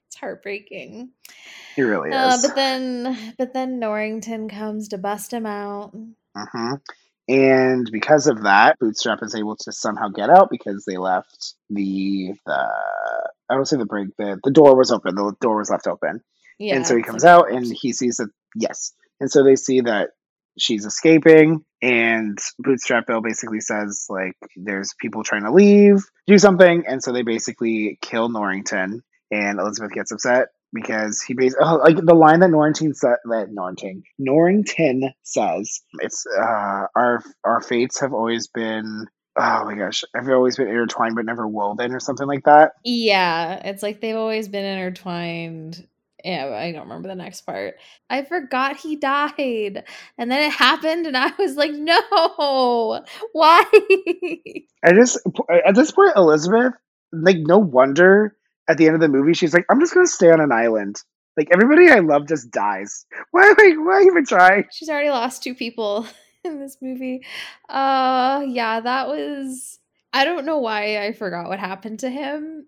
it's 0.09 0.17
heartbreaking. 0.17 1.11
It 1.77 1.81
really 1.83 2.11
Uh, 2.11 2.33
is. 2.33 2.41
but 2.41 2.55
then, 2.55 3.33
but 3.37 3.53
then 3.53 3.79
Norrington 3.79 4.49
comes 4.49 4.87
to 4.89 4.97
bust 4.97 5.31
him 5.31 5.45
out. 5.45 5.93
hmm 6.35 6.73
And 7.27 7.87
because 7.91 8.25
of 8.25 8.41
that, 8.43 8.79
Bootstrap 8.79 9.19
is 9.21 9.35
able 9.35 9.55
to 9.57 9.71
somehow 9.71 10.07
get 10.07 10.31
out 10.31 10.49
because 10.49 10.83
they 10.85 10.97
left 10.97 11.53
the 11.69 12.33
the 12.47 12.69
I 13.51 13.53
don't 13.55 13.65
say 13.67 13.77
the 13.77 13.85
break 13.85 14.09
the 14.17 14.39
the 14.43 14.51
door 14.51 14.75
was 14.75 14.91
open. 14.91 15.13
The 15.13 15.35
door 15.39 15.57
was 15.57 15.69
left 15.69 15.85
open. 15.85 16.21
Yeah, 16.57 16.75
and 16.77 16.87
so 16.87 16.95
he 16.97 17.03
comes 17.03 17.23
out 17.23 17.51
and 17.51 17.65
he 17.65 17.93
sees 17.93 18.17
that 18.17 18.29
yes 18.55 18.93
and 19.19 19.31
so 19.31 19.43
they 19.43 19.55
see 19.55 19.81
that 19.81 20.09
she's 20.57 20.85
escaping 20.85 21.63
and 21.81 22.37
bootstrap 22.57 23.07
bill 23.07 23.21
basically 23.21 23.61
says 23.61 24.07
like 24.09 24.35
there's 24.57 24.93
people 24.99 25.23
trying 25.23 25.43
to 25.43 25.53
leave 25.53 26.03
do 26.27 26.37
something 26.37 26.83
and 26.85 27.01
so 27.01 27.13
they 27.13 27.21
basically 27.21 27.97
kill 28.01 28.27
norrington 28.27 29.01
and 29.31 29.59
elizabeth 29.59 29.91
gets 29.93 30.11
upset 30.11 30.47
because 30.73 31.21
he 31.21 31.33
basically 31.33 31.65
oh, 31.65 31.77
like 31.77 31.97
the 31.97 32.13
line 32.15 32.39
that 32.41 32.49
norrington 32.51 32.93
said 32.93 33.17
that 33.25 33.47
norrington 33.51 34.03
norrington 34.19 35.11
says 35.23 35.81
it's 35.99 36.25
uh 36.39 36.85
our 36.95 37.23
our 37.45 37.61
fates 37.61 37.99
have 37.99 38.13
always 38.13 38.47
been 38.47 39.05
oh 39.37 39.65
my 39.65 39.75
gosh 39.75 40.03
have 40.15 40.29
always 40.29 40.57
been 40.57 40.67
intertwined 40.67 41.15
but 41.15 41.25
never 41.25 41.47
woven 41.47 41.93
or 41.93 41.99
something 41.99 42.27
like 42.27 42.43
that 42.45 42.71
Yeah, 42.83 43.61
it's 43.65 43.83
like 43.83 44.01
they've 44.01 44.15
always 44.15 44.47
been 44.49 44.65
intertwined. 44.65 45.87
Yeah, 46.25 46.47
I 46.53 46.71
don't 46.73 46.83
remember 46.83 47.07
the 47.07 47.15
next 47.15 47.41
part. 47.41 47.75
I 48.09 48.23
forgot 48.23 48.77
he 48.77 48.97
died. 48.97 49.85
And 50.17 50.29
then 50.31 50.43
it 50.43 50.51
happened 50.53 51.07
and 51.07 51.15
I 51.17 51.31
was 51.39 51.55
like, 51.55 51.71
"No. 51.71 53.05
Why?" 53.33 53.63
I 54.83 54.93
just 54.93 55.19
at 55.65 55.75
this 55.75 55.91
point, 55.91 56.13
Elizabeth, 56.17 56.73
like 57.13 57.37
no 57.39 57.59
wonder 57.59 58.35
at 58.69 58.77
the 58.77 58.85
end 58.85 58.95
of 58.95 59.01
the 59.01 59.09
movie 59.09 59.33
she's 59.33 59.53
like, 59.53 59.65
I'm 59.69 59.79
just 59.79 59.93
gonna 59.93 60.07
stay 60.07 60.31
on 60.31 60.39
an 60.39 60.51
island. 60.51 61.01
Like 61.35 61.49
everybody 61.53 61.89
I 61.89 61.99
love 61.99 62.27
just 62.27 62.51
dies. 62.51 63.05
Why 63.31 63.47
like 63.57 63.75
why 63.77 64.03
even 64.05 64.25
try? 64.25 64.65
She's 64.71 64.89
already 64.89 65.09
lost 65.09 65.43
two 65.43 65.55
people 65.55 66.05
in 66.43 66.59
this 66.59 66.77
movie. 66.81 67.25
Uh 67.67 68.43
yeah, 68.47 68.79
that 68.79 69.07
was 69.07 69.79
I 70.13 70.25
don't 70.25 70.45
know 70.45 70.59
why 70.59 71.05
I 71.05 71.13
forgot 71.13 71.47
what 71.47 71.59
happened 71.59 71.99
to 71.99 72.09
him. 72.09 72.67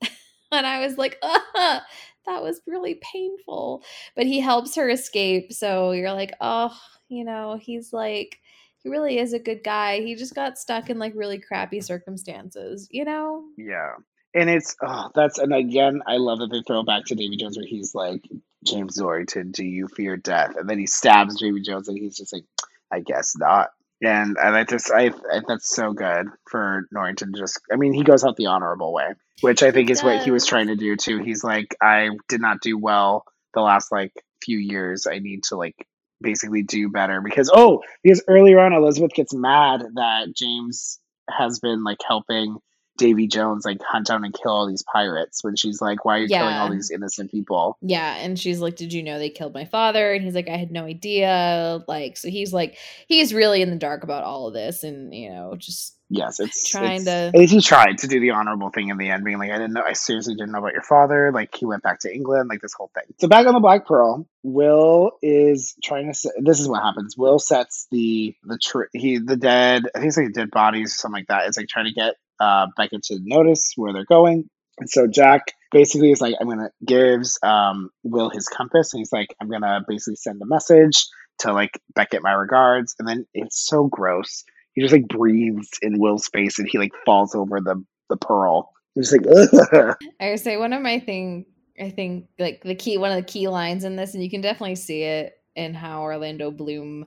and 0.52 0.66
I 0.66 0.86
was 0.86 0.96
like, 0.96 1.18
uh, 1.22 1.80
that 2.26 2.42
was 2.42 2.60
really 2.66 3.00
painful. 3.02 3.82
But 4.14 4.26
he 4.26 4.40
helps 4.40 4.76
her 4.76 4.88
escape. 4.88 5.52
So 5.52 5.92
you're 5.92 6.12
like, 6.12 6.32
oh, 6.40 6.76
you 7.08 7.24
know, 7.24 7.58
he's 7.60 7.92
like, 7.92 8.38
he 8.78 8.88
really 8.88 9.18
is 9.18 9.32
a 9.32 9.38
good 9.38 9.64
guy. 9.64 10.00
He 10.00 10.14
just 10.14 10.34
got 10.34 10.58
stuck 10.58 10.90
in 10.90 10.98
like 10.98 11.14
really 11.16 11.38
crappy 11.38 11.80
circumstances, 11.80 12.86
you 12.90 13.04
know? 13.04 13.44
Yeah. 13.56 13.94
And 14.34 14.50
it's 14.50 14.74
oh 14.82 15.10
that's 15.14 15.38
and 15.38 15.54
again 15.54 16.02
I 16.06 16.16
love 16.16 16.40
that 16.40 16.50
they 16.50 16.62
throw 16.62 16.82
back 16.82 17.04
to 17.06 17.14
Davy 17.14 17.36
Jones 17.36 17.56
where 17.56 17.66
he's 17.66 17.94
like, 17.94 18.22
James 18.64 18.98
Norrington, 18.98 19.52
do 19.52 19.64
you 19.64 19.88
fear 19.88 20.16
death? 20.16 20.56
And 20.56 20.68
then 20.68 20.78
he 20.78 20.86
stabs 20.86 21.38
Davy 21.38 21.60
Jones 21.60 21.88
and 21.88 21.96
he's 21.96 22.16
just 22.16 22.32
like, 22.32 22.44
I 22.90 23.00
guess 23.00 23.34
not. 23.36 23.70
And 24.02 24.36
and 24.40 24.56
I 24.56 24.64
just 24.64 24.90
I, 24.90 25.06
I 25.06 25.40
that's 25.46 25.74
so 25.74 25.92
good 25.92 26.26
for 26.50 26.88
Norrington 26.90 27.32
to 27.32 27.38
just 27.38 27.60
I 27.72 27.76
mean 27.76 27.92
he 27.92 28.02
goes 28.02 28.24
out 28.24 28.36
the 28.36 28.46
honorable 28.46 28.92
way, 28.92 29.14
which 29.40 29.62
I 29.62 29.70
think 29.70 29.90
is 29.90 30.02
what 30.02 30.22
he 30.22 30.30
was 30.30 30.46
trying 30.46 30.66
to 30.66 30.76
do 30.76 30.96
too. 30.96 31.22
He's 31.22 31.44
like 31.44 31.76
I 31.80 32.10
did 32.28 32.40
not 32.40 32.60
do 32.60 32.76
well 32.76 33.24
the 33.54 33.60
last 33.60 33.92
like 33.92 34.12
few 34.42 34.58
years. 34.58 35.06
I 35.06 35.20
need 35.20 35.44
to 35.44 35.56
like 35.56 35.86
basically 36.20 36.62
do 36.62 36.90
better 36.90 37.20
because 37.20 37.50
oh 37.54 37.82
because 38.02 38.22
earlier 38.26 38.58
on 38.58 38.72
Elizabeth 38.72 39.12
gets 39.12 39.32
mad 39.32 39.82
that 39.94 40.34
James 40.34 40.98
has 41.30 41.60
been 41.60 41.84
like 41.84 41.98
helping 42.06 42.58
Davy 42.96 43.26
Jones 43.26 43.64
like 43.64 43.80
hunt 43.82 44.06
down 44.06 44.24
and 44.24 44.32
kill 44.34 44.52
all 44.52 44.68
these 44.68 44.84
pirates 44.84 45.42
when 45.42 45.56
she's 45.56 45.80
like, 45.80 46.04
Why 46.04 46.18
are 46.18 46.20
you 46.20 46.28
killing 46.28 46.54
all 46.54 46.70
these 46.70 46.90
innocent 46.90 47.30
people? 47.30 47.76
Yeah, 47.82 48.14
and 48.16 48.38
she's 48.38 48.60
like, 48.60 48.76
"Did 48.76 48.92
you 48.92 49.02
know 49.02 49.18
they 49.18 49.30
killed 49.30 49.54
my 49.54 49.64
father?" 49.64 50.12
And 50.12 50.24
he's 50.24 50.34
like, 50.34 50.48
"I 50.48 50.56
had 50.56 50.70
no 50.70 50.84
idea." 50.84 51.82
Like, 51.88 52.16
so 52.16 52.28
he's 52.28 52.52
like, 52.52 52.76
he's 53.08 53.34
really 53.34 53.62
in 53.62 53.70
the 53.70 53.76
dark 53.76 54.04
about 54.04 54.24
all 54.24 54.46
of 54.48 54.54
this, 54.54 54.84
and 54.84 55.14
you 55.14 55.30
know, 55.30 55.54
just 55.56 55.96
Yes, 56.10 56.38
it's 56.38 56.68
Trying 56.68 57.00
it's- 57.00 57.04
to- 57.04 57.28
At 57.28 57.40
least 57.40 57.52
he 57.52 57.60
tried 57.60 57.98
to 57.98 58.06
do 58.06 58.20
the 58.20 58.30
honorable 58.30 58.70
thing 58.70 58.88
in 58.90 58.98
the 58.98 59.10
end, 59.10 59.24
being 59.24 59.38
like, 59.38 59.50
I 59.50 59.54
didn't 59.54 59.72
know, 59.72 59.82
I 59.84 59.94
seriously 59.94 60.34
didn't 60.34 60.52
know 60.52 60.58
about 60.58 60.74
your 60.74 60.82
father. 60.82 61.32
Like 61.32 61.54
he 61.56 61.64
went 61.64 61.82
back 61.82 62.00
to 62.00 62.14
England, 62.14 62.48
like 62.50 62.60
this 62.60 62.74
whole 62.74 62.90
thing. 62.94 63.04
So 63.18 63.26
back 63.26 63.46
on 63.46 63.54
the 63.54 63.60
Black 63.60 63.86
Pearl, 63.86 64.28
Will 64.42 65.12
is 65.22 65.74
trying 65.82 66.12
to. 66.12 66.32
This 66.42 66.60
is 66.60 66.68
what 66.68 66.82
happens. 66.82 67.16
Will 67.16 67.38
sets 67.38 67.86
the 67.90 68.36
the 68.44 68.58
tr- 68.58 68.90
he 68.92 69.18
the 69.18 69.36
dead. 69.36 69.84
I 69.94 69.98
think 69.98 70.08
it's 70.08 70.16
like 70.18 70.32
dead 70.34 70.50
bodies 70.50 70.94
or 70.94 70.98
something 70.98 71.20
like 71.20 71.28
that. 71.28 71.48
It's 71.48 71.56
like 71.56 71.68
trying 71.68 71.86
to 71.86 71.92
get 71.92 72.14
uh 72.40 72.66
Becca 72.76 72.98
to 73.04 73.18
notice 73.22 73.72
where 73.76 73.92
they're 73.92 74.04
going. 74.04 74.48
And 74.78 74.90
so 74.90 75.06
Jack 75.06 75.52
basically 75.70 76.10
is 76.10 76.20
like, 76.20 76.34
I'm 76.40 76.48
gonna 76.48 76.70
gives 76.84 77.38
um 77.42 77.90
Will 78.02 78.30
his 78.30 78.48
compass, 78.48 78.92
and 78.92 79.00
he's 79.00 79.12
like, 79.12 79.34
I'm 79.40 79.50
gonna 79.50 79.84
basically 79.86 80.16
send 80.16 80.40
a 80.42 80.46
message 80.46 81.04
to 81.40 81.52
like 81.52 81.80
Beckett 81.94 82.22
my 82.22 82.32
regards, 82.32 82.94
and 82.98 83.08
then 83.08 83.26
it's 83.34 83.66
so 83.66 83.86
gross. 83.86 84.44
He 84.72 84.82
just 84.82 84.92
like 84.92 85.08
breathes 85.08 85.70
in 85.82 86.00
Will's 86.00 86.28
face, 86.28 86.58
and 86.58 86.68
he 86.70 86.78
like 86.78 86.92
falls 87.04 87.34
over 87.34 87.60
the 87.60 87.82
the 88.08 88.16
pearl. 88.16 88.70
He's 88.94 89.12
like. 89.12 89.26
I 90.20 90.30
would 90.30 90.40
say 90.40 90.56
one 90.56 90.72
of 90.72 90.82
my 90.82 91.00
thing, 91.00 91.46
I 91.80 91.90
think 91.90 92.26
like 92.38 92.62
the 92.62 92.74
key, 92.74 92.98
one 92.98 93.10
of 93.10 93.16
the 93.16 93.22
key 93.22 93.48
lines 93.48 93.84
in 93.84 93.96
this, 93.96 94.14
and 94.14 94.22
you 94.22 94.30
can 94.30 94.40
definitely 94.40 94.76
see 94.76 95.02
it 95.02 95.34
in 95.56 95.74
how 95.74 96.02
Orlando 96.02 96.50
Bloom 96.50 97.06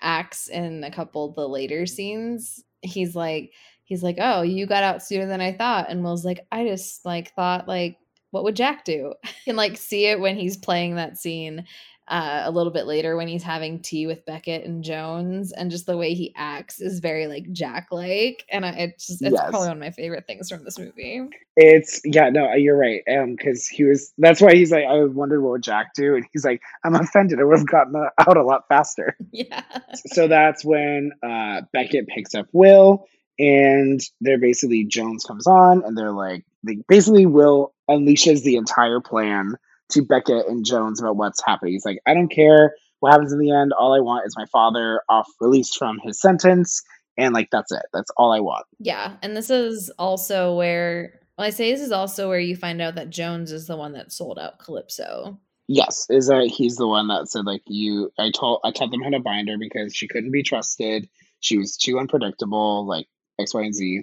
acts 0.00 0.48
in 0.48 0.84
a 0.84 0.90
couple 0.90 1.28
of 1.28 1.34
the 1.34 1.48
later 1.48 1.86
scenes. 1.86 2.62
He's 2.82 3.16
like, 3.16 3.52
he's 3.88 4.02
like, 4.02 4.16
oh, 4.20 4.42
you 4.42 4.66
got 4.66 4.84
out 4.84 5.02
sooner 5.02 5.26
than 5.26 5.40
I 5.40 5.52
thought, 5.52 5.90
and 5.90 6.04
Will's 6.04 6.24
like, 6.24 6.46
I 6.52 6.66
just 6.66 7.04
like 7.04 7.34
thought 7.34 7.66
like 7.68 7.98
what 8.30 8.44
would 8.44 8.56
Jack 8.56 8.84
do? 8.84 9.14
and 9.46 9.56
like 9.56 9.76
see 9.76 10.06
it 10.06 10.20
when 10.20 10.36
he's 10.36 10.56
playing 10.56 10.96
that 10.96 11.18
scene 11.18 11.64
uh, 12.08 12.42
a 12.44 12.50
little 12.50 12.72
bit 12.72 12.86
later 12.86 13.16
when 13.16 13.28
he's 13.28 13.42
having 13.42 13.80
tea 13.82 14.06
with 14.06 14.24
Beckett 14.24 14.64
and 14.64 14.82
Jones, 14.82 15.52
and 15.52 15.70
just 15.70 15.84
the 15.86 15.96
way 15.96 16.14
he 16.14 16.32
acts 16.36 16.80
is 16.80 17.00
very 17.00 17.26
like 17.26 17.52
Jack 17.52 17.88
like, 17.90 18.46
and 18.50 18.64
I, 18.64 18.70
it's 18.70 19.06
just, 19.08 19.22
it's 19.22 19.32
Yes. 19.34 19.50
probably 19.50 19.68
one 19.68 19.76
of 19.76 19.80
my 19.82 19.90
favorite 19.90 20.26
things 20.26 20.48
from 20.48 20.64
this 20.64 20.78
movie. 20.78 21.22
It's 21.56 22.00
yeah, 22.04 22.30
no, 22.30 22.54
you're 22.54 22.78
right. 22.78 23.02
Um, 23.14 23.36
because 23.36 23.68
he 23.68 23.84
was 23.84 24.12
that's 24.16 24.40
why 24.40 24.54
he's 24.54 24.72
like, 24.72 24.84
I 24.86 25.04
wondered 25.04 25.42
what 25.42 25.52
would 25.52 25.62
Jack 25.62 25.92
do, 25.94 26.14
and 26.16 26.24
he's 26.32 26.44
like, 26.46 26.62
I'm 26.84 26.94
offended. 26.94 27.40
I 27.40 27.44
would 27.44 27.58
have 27.58 27.66
gotten 27.66 27.94
out 28.18 28.36
a 28.36 28.42
lot 28.42 28.68
faster. 28.68 29.16
Yeah, 29.32 29.62
so 30.06 30.28
that's 30.28 30.64
when 30.64 31.12
uh, 31.22 31.62
Beckett 31.74 32.06
picks 32.08 32.34
up 32.34 32.46
Will, 32.52 33.06
and 33.38 34.00
they're 34.20 34.38
basically 34.38 34.84
Jones 34.84 35.24
comes 35.24 35.46
on, 35.46 35.84
and 35.84 35.96
they're 35.96 36.12
like, 36.12 36.44
they 36.64 36.78
basically 36.88 37.26
Will 37.26 37.74
unleashes 37.88 38.42
the 38.42 38.56
entire 38.56 39.00
plan 39.00 39.54
to 39.90 40.02
Beckett 40.02 40.46
and 40.48 40.64
Jones 40.64 41.00
about 41.00 41.16
what's 41.16 41.42
happening. 41.44 41.72
He's 41.72 41.84
like, 41.84 42.00
I 42.06 42.14
don't 42.14 42.28
care 42.28 42.74
what 43.00 43.12
happens 43.12 43.32
in 43.32 43.38
the 43.38 43.52
end. 43.52 43.72
All 43.72 43.94
I 43.94 44.00
want 44.00 44.26
is 44.26 44.36
my 44.36 44.46
father 44.46 45.02
off 45.08 45.28
released 45.40 45.78
from 45.78 45.98
his 46.02 46.20
sentence, 46.20 46.82
and 47.16 47.34
like 47.34 47.48
that's 47.50 47.72
it. 47.72 47.86
That's 47.92 48.10
all 48.16 48.32
I 48.32 48.40
want. 48.40 48.66
yeah, 48.78 49.16
and 49.22 49.36
this 49.36 49.50
is 49.50 49.90
also 49.98 50.54
where 50.56 51.20
well, 51.38 51.46
I 51.46 51.50
say 51.50 51.70
this 51.70 51.80
is 51.80 51.92
also 51.92 52.28
where 52.28 52.40
you 52.40 52.56
find 52.56 52.82
out 52.82 52.96
that 52.96 53.10
Jones 53.10 53.52
is 53.52 53.68
the 53.68 53.76
one 53.76 53.92
that 53.92 54.10
sold 54.10 54.40
out 54.40 54.58
Calypso. 54.58 55.38
Yes, 55.68 56.06
is 56.10 56.26
that 56.26 56.50
he's 56.52 56.76
the 56.76 56.88
one 56.88 57.06
that 57.08 57.28
said 57.28 57.46
like 57.46 57.62
you? 57.66 58.10
I 58.18 58.32
told 58.32 58.60
I 58.64 58.72
taught 58.72 58.90
them 58.90 59.02
how 59.02 59.10
to 59.10 59.20
bind 59.20 59.48
her 59.48 59.56
because 59.56 59.94
she 59.94 60.08
couldn't 60.08 60.32
be 60.32 60.42
trusted. 60.42 61.08
She 61.40 61.56
was 61.56 61.76
too 61.76 62.00
unpredictable, 62.00 62.86
like 62.86 63.06
X, 63.38 63.54
Y, 63.54 63.62
and 63.62 63.74
Z. 63.74 64.02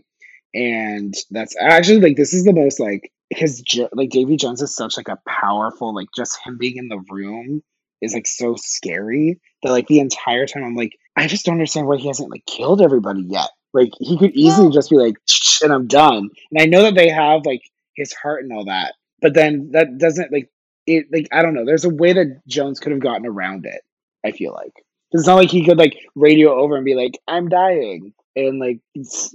And 0.54 1.14
that's 1.32 1.56
actually 1.60 2.00
like 2.00 2.16
this 2.16 2.34
is 2.34 2.46
the 2.46 2.54
most 2.54 2.80
like 2.80 3.12
because 3.30 3.62
like 3.94 4.10
Davy 4.10 4.38
Jones 4.38 4.62
is 4.62 4.76
such 4.76 4.96
like 4.98 5.10
a 5.10 5.20
powerful 5.28 5.94
like 5.94 6.08
just 6.16 6.40
him 6.46 6.58
being 6.58 6.78
in 6.78 6.88
the 6.88 7.04
room 7.10 7.62
is 8.02 8.14
like 8.14 8.28
so 8.28 8.56
scary 8.56 9.40
that 9.64 9.72
like 9.72 9.88
the 9.88 10.00
entire 10.00 10.46
time 10.46 10.64
I'm 10.64 10.76
like 10.76 10.98
I 11.18 11.28
just 11.28 11.46
don't 11.46 11.56
understand 11.56 11.88
why 11.88 11.98
he 11.98 12.08
hasn't 12.08 12.32
like 12.32 12.46
killed 12.46 12.82
everybody 12.82 13.22
yet. 13.28 13.50
Like 13.74 13.92
he 14.00 14.18
could 14.18 14.32
easily 14.32 14.68
Well- 14.68 14.74
just 14.74 14.90
be 14.90 14.98
like 14.98 15.16
and 15.62 15.74
I'm 15.74 15.88
done. 15.88 16.30
And 16.52 16.62
I 16.62 16.66
know 16.66 16.84
that 16.84 16.96
they 16.96 17.10
have 17.10 17.46
like 17.46 17.62
his 17.96 18.14
heart 18.14 18.44
and 18.44 18.54
all 18.54 18.66
that, 18.66 18.94
but 19.22 19.34
then 19.34 19.72
that 19.72 19.98
doesn't 19.98 20.32
like 20.32 20.50
it 20.88 21.08
like 21.12 21.28
I 21.34 21.42
don't 21.42 21.54
know. 21.54 21.66
There's 21.66 21.86
a 21.86 21.90
way 21.90 22.14
that 22.14 22.42
Jones 22.48 22.80
could 22.80 22.92
have 22.94 23.02
gotten 23.02 23.26
around 23.26 23.66
it. 23.66 23.82
I 24.26 24.32
feel 24.32 24.54
like 24.54 24.74
it's 25.12 25.28
not 25.28 25.36
like 25.36 25.50
he 25.50 25.66
could 25.66 25.78
like 25.78 25.98
radio 26.16 26.54
over 26.56 26.76
and 26.76 26.86
be 26.86 26.96
like, 26.96 27.18
"I'm 27.28 27.50
dying," 27.50 28.14
and 28.36 28.60
like 28.60 28.80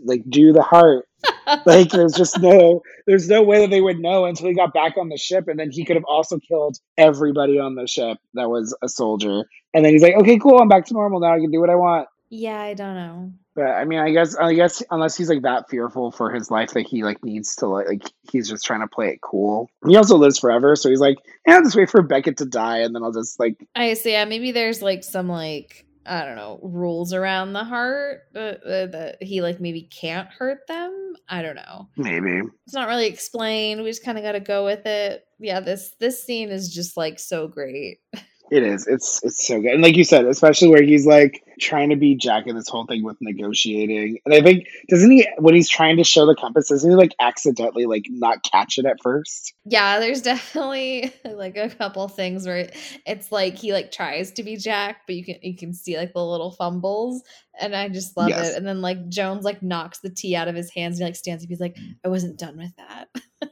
like 0.05 0.23
do 0.29 0.53
the 0.53 0.63
heart. 0.63 1.07
Like 1.67 1.91
there's 1.91 2.15
just 2.15 2.39
no 2.39 2.81
there's 3.09 3.29
no 3.29 3.43
way 3.43 3.61
that 3.61 3.71
they 3.71 3.81
would 3.81 3.99
know 3.99 4.25
until 4.25 4.47
he 4.47 4.55
got 4.55 4.73
back 4.73 4.97
on 4.97 5.09
the 5.09 5.17
ship, 5.17 5.49
and 5.49 5.59
then 5.59 5.71
he 5.71 5.85
could 5.85 5.97
have 5.97 6.05
also 6.05 6.39
killed 6.39 6.79
everybody 6.97 7.59
on 7.59 7.75
the 7.75 7.89
ship 7.89 8.19
that 8.35 8.49
was 8.49 8.77
a 8.83 8.89
soldier. 8.89 9.43
And 9.75 9.85
then 9.85 9.93
he's 9.93 10.03
like, 10.03 10.15
"Okay, 10.15 10.39
cool, 10.39 10.61
I'm 10.61 10.69
back 10.69 10.87
to 10.87 10.95
normal 10.95 11.19
now. 11.19 11.35
I 11.35 11.41
can 11.41 11.51
do 11.51 11.59
what 11.59 11.69
I 11.69 11.75
want." 11.75 12.09
yeah, 12.31 12.61
I 12.61 12.75
don't 12.75 12.95
know. 12.95 13.33
But 13.57 13.67
I 13.67 13.85
mean, 13.85 13.99
I 13.99 14.11
guess 14.13 14.37
I 14.37 14.55
guess 14.55 14.83
unless 14.91 15.17
he's 15.17 15.29
like 15.29 15.43
that 15.43 15.69
fearful 15.69 16.13
for 16.13 16.31
his 16.31 16.51
life 16.51 16.71
that 16.71 16.87
he 16.87 17.03
like 17.03 17.23
needs 17.25 17.57
to 17.57 17.67
like, 17.67 17.89
like 17.89 18.03
he's 18.31 18.49
just 18.49 18.65
trying 18.65 18.81
to 18.81 18.87
play 18.87 19.09
it 19.09 19.21
cool. 19.21 19.69
He 19.87 19.97
also 19.97 20.17
lives 20.17 20.39
forever, 20.39 20.77
so 20.77 20.89
he's 20.89 21.01
like, 21.01 21.17
yeah, 21.47 21.57
I'll 21.57 21.63
just 21.65 21.75
wait 21.75 21.91
for 21.91 22.03
Beckett 22.03 22.39
to 22.39 22.47
die, 22.47 22.79
and 22.79 22.95
then 22.95 23.03
I'll 23.03 23.13
just 23.13 23.41
like 23.41 23.57
I 23.75 23.95
see. 23.95 24.13
Yeah, 24.13 24.25
maybe 24.25 24.53
there's 24.53 24.81
like 24.81 25.03
some 25.03 25.29
like 25.29 25.85
I 26.07 26.25
don't 26.25 26.37
know 26.37 26.61
rules 26.63 27.13
around 27.13 27.53
the 27.53 27.65
heart 27.65 28.23
uh, 28.35 28.39
uh, 28.39 28.87
that 28.87 29.19
he 29.21 29.43
like 29.43 29.61
maybe 29.61 29.83
can't 29.83 30.29
hurt 30.29 30.67
them. 30.67 31.15
I 31.29 31.43
don't 31.43 31.57
know. 31.57 31.89
maybe. 31.97 32.43
It's 32.67 32.75
not 32.75 32.89
really 32.89 33.07
explained. 33.07 33.83
We 33.83 33.91
just 33.91 34.05
kind 34.05 34.19
of 34.19 34.25
got 34.25 34.33
to 34.33 34.41
go 34.41 34.65
with 34.65 34.87
it. 34.87 35.25
Yeah, 35.39 35.61
this 35.61 35.95
this 36.01 36.25
scene 36.25 36.51
is 36.51 36.75
just 36.75 36.97
like 36.97 37.19
so 37.19 37.49
great. 37.49 37.99
It 38.51 38.65
is. 38.65 38.87
It's 38.89 39.23
it's 39.23 39.47
so 39.47 39.61
good, 39.61 39.71
and 39.73 39.83
like 39.83 39.97
you 39.97 40.03
said, 40.05 40.25
especially 40.25 40.69
where 40.69 40.83
he's 40.83 41.07
like 41.07 41.43
trying 41.61 41.91
to 41.91 41.97
be 41.97 42.17
Jack 42.17 42.47
in 42.47 42.57
this 42.57 42.69
whole 42.69 42.85
thing 42.87 43.05
with 43.05 43.17
negotiating. 43.21 44.19
And 44.25 44.35
I 44.35 44.41
think 44.43 44.67
doesn't 44.89 45.11
he 45.11 45.29
when 45.39 45.55
he's 45.55 45.69
trying 45.69 45.97
to 45.99 46.05
show 46.05 46.27
the 46.27 46.35
compass, 46.35 46.69
doesn't 46.69 46.91
he 46.91 46.97
like 46.97 47.15
accidentally 47.21 47.87
like 47.87 48.07
not 48.09 48.43
catch 48.43 48.77
it 48.79 48.87
at 48.87 48.97
first? 49.03 49.55
Yeah, 49.65 50.01
there's 50.01 50.23
definitely 50.23 51.13
like 51.25 51.57
a 51.57 51.69
couple 51.69 52.09
things 52.09 52.45
where 52.47 52.71
it's 53.07 53.31
like 53.31 53.57
he 53.57 53.73
like 53.73 53.93
tries 53.93 54.33
to 54.33 54.43
be 54.43 54.57
Jack, 54.57 55.03
but 55.07 55.15
you 55.15 55.25
can 55.25 55.37
you 55.43 55.57
can 55.57 55.73
see 55.73 55.97
like 55.97 56.13
the 56.13 56.25
little 56.25 56.51
fumbles, 56.51 57.23
and 57.61 57.77
I 57.77 57.89
just 57.89 58.17
love 58.17 58.31
Yes. 58.31 58.51
it. 58.51 58.57
And 58.57 58.67
then 58.67 58.81
like 58.81 59.09
Jones 59.09 59.45
like 59.45 59.63
knocks 59.63 60.01
the 60.01 60.11
tea 60.11 60.35
out 60.35 60.49
of 60.49 60.57
his 60.57 60.71
hands, 60.75 60.99
and 60.99 61.05
he 61.07 61.09
like 61.11 61.17
stands 61.17 61.45
up. 61.45 61.49
He's 61.49 61.61
like, 61.61 61.77
I 62.05 62.09
wasn't 62.09 62.39
done 62.39 62.57
with 62.57 62.73
that. 62.79 63.09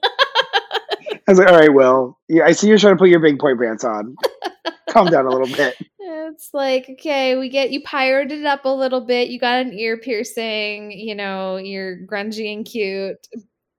I 1.29 1.31
was 1.33 1.39
like, 1.39 1.49
all 1.49 1.59
right, 1.59 1.73
Will, 1.73 2.19
yeah, 2.29 2.45
I 2.45 2.53
see 2.53 2.69
you're 2.69 2.79
trying 2.79 2.95
to 2.95 2.99
put 2.99 3.11
your 3.11 3.21
big 3.21 3.39
boy 3.39 3.55
pants 3.55 3.85
on. 3.85 4.17
Calm 4.91 5.07
down 5.11 5.27
a 5.27 5.31
little 5.31 5.47
bit. 5.47 5.77
It's 5.99 6.53
like, 6.53 6.89
okay, 6.91 7.37
we 7.37 7.49
get 7.49 7.71
you 7.71 7.83
pirated 7.83 8.45
up 8.45 8.65
a 8.65 8.69
little 8.69 9.01
bit. 9.01 9.29
You 9.29 9.39
got 9.39 9.61
an 9.61 9.73
ear 9.73 9.99
piercing, 9.99 10.91
you 10.93 11.15
know, 11.15 11.57
you're 11.57 11.99
grungy 12.07 12.53
and 12.55 12.65
cute. 12.65 13.27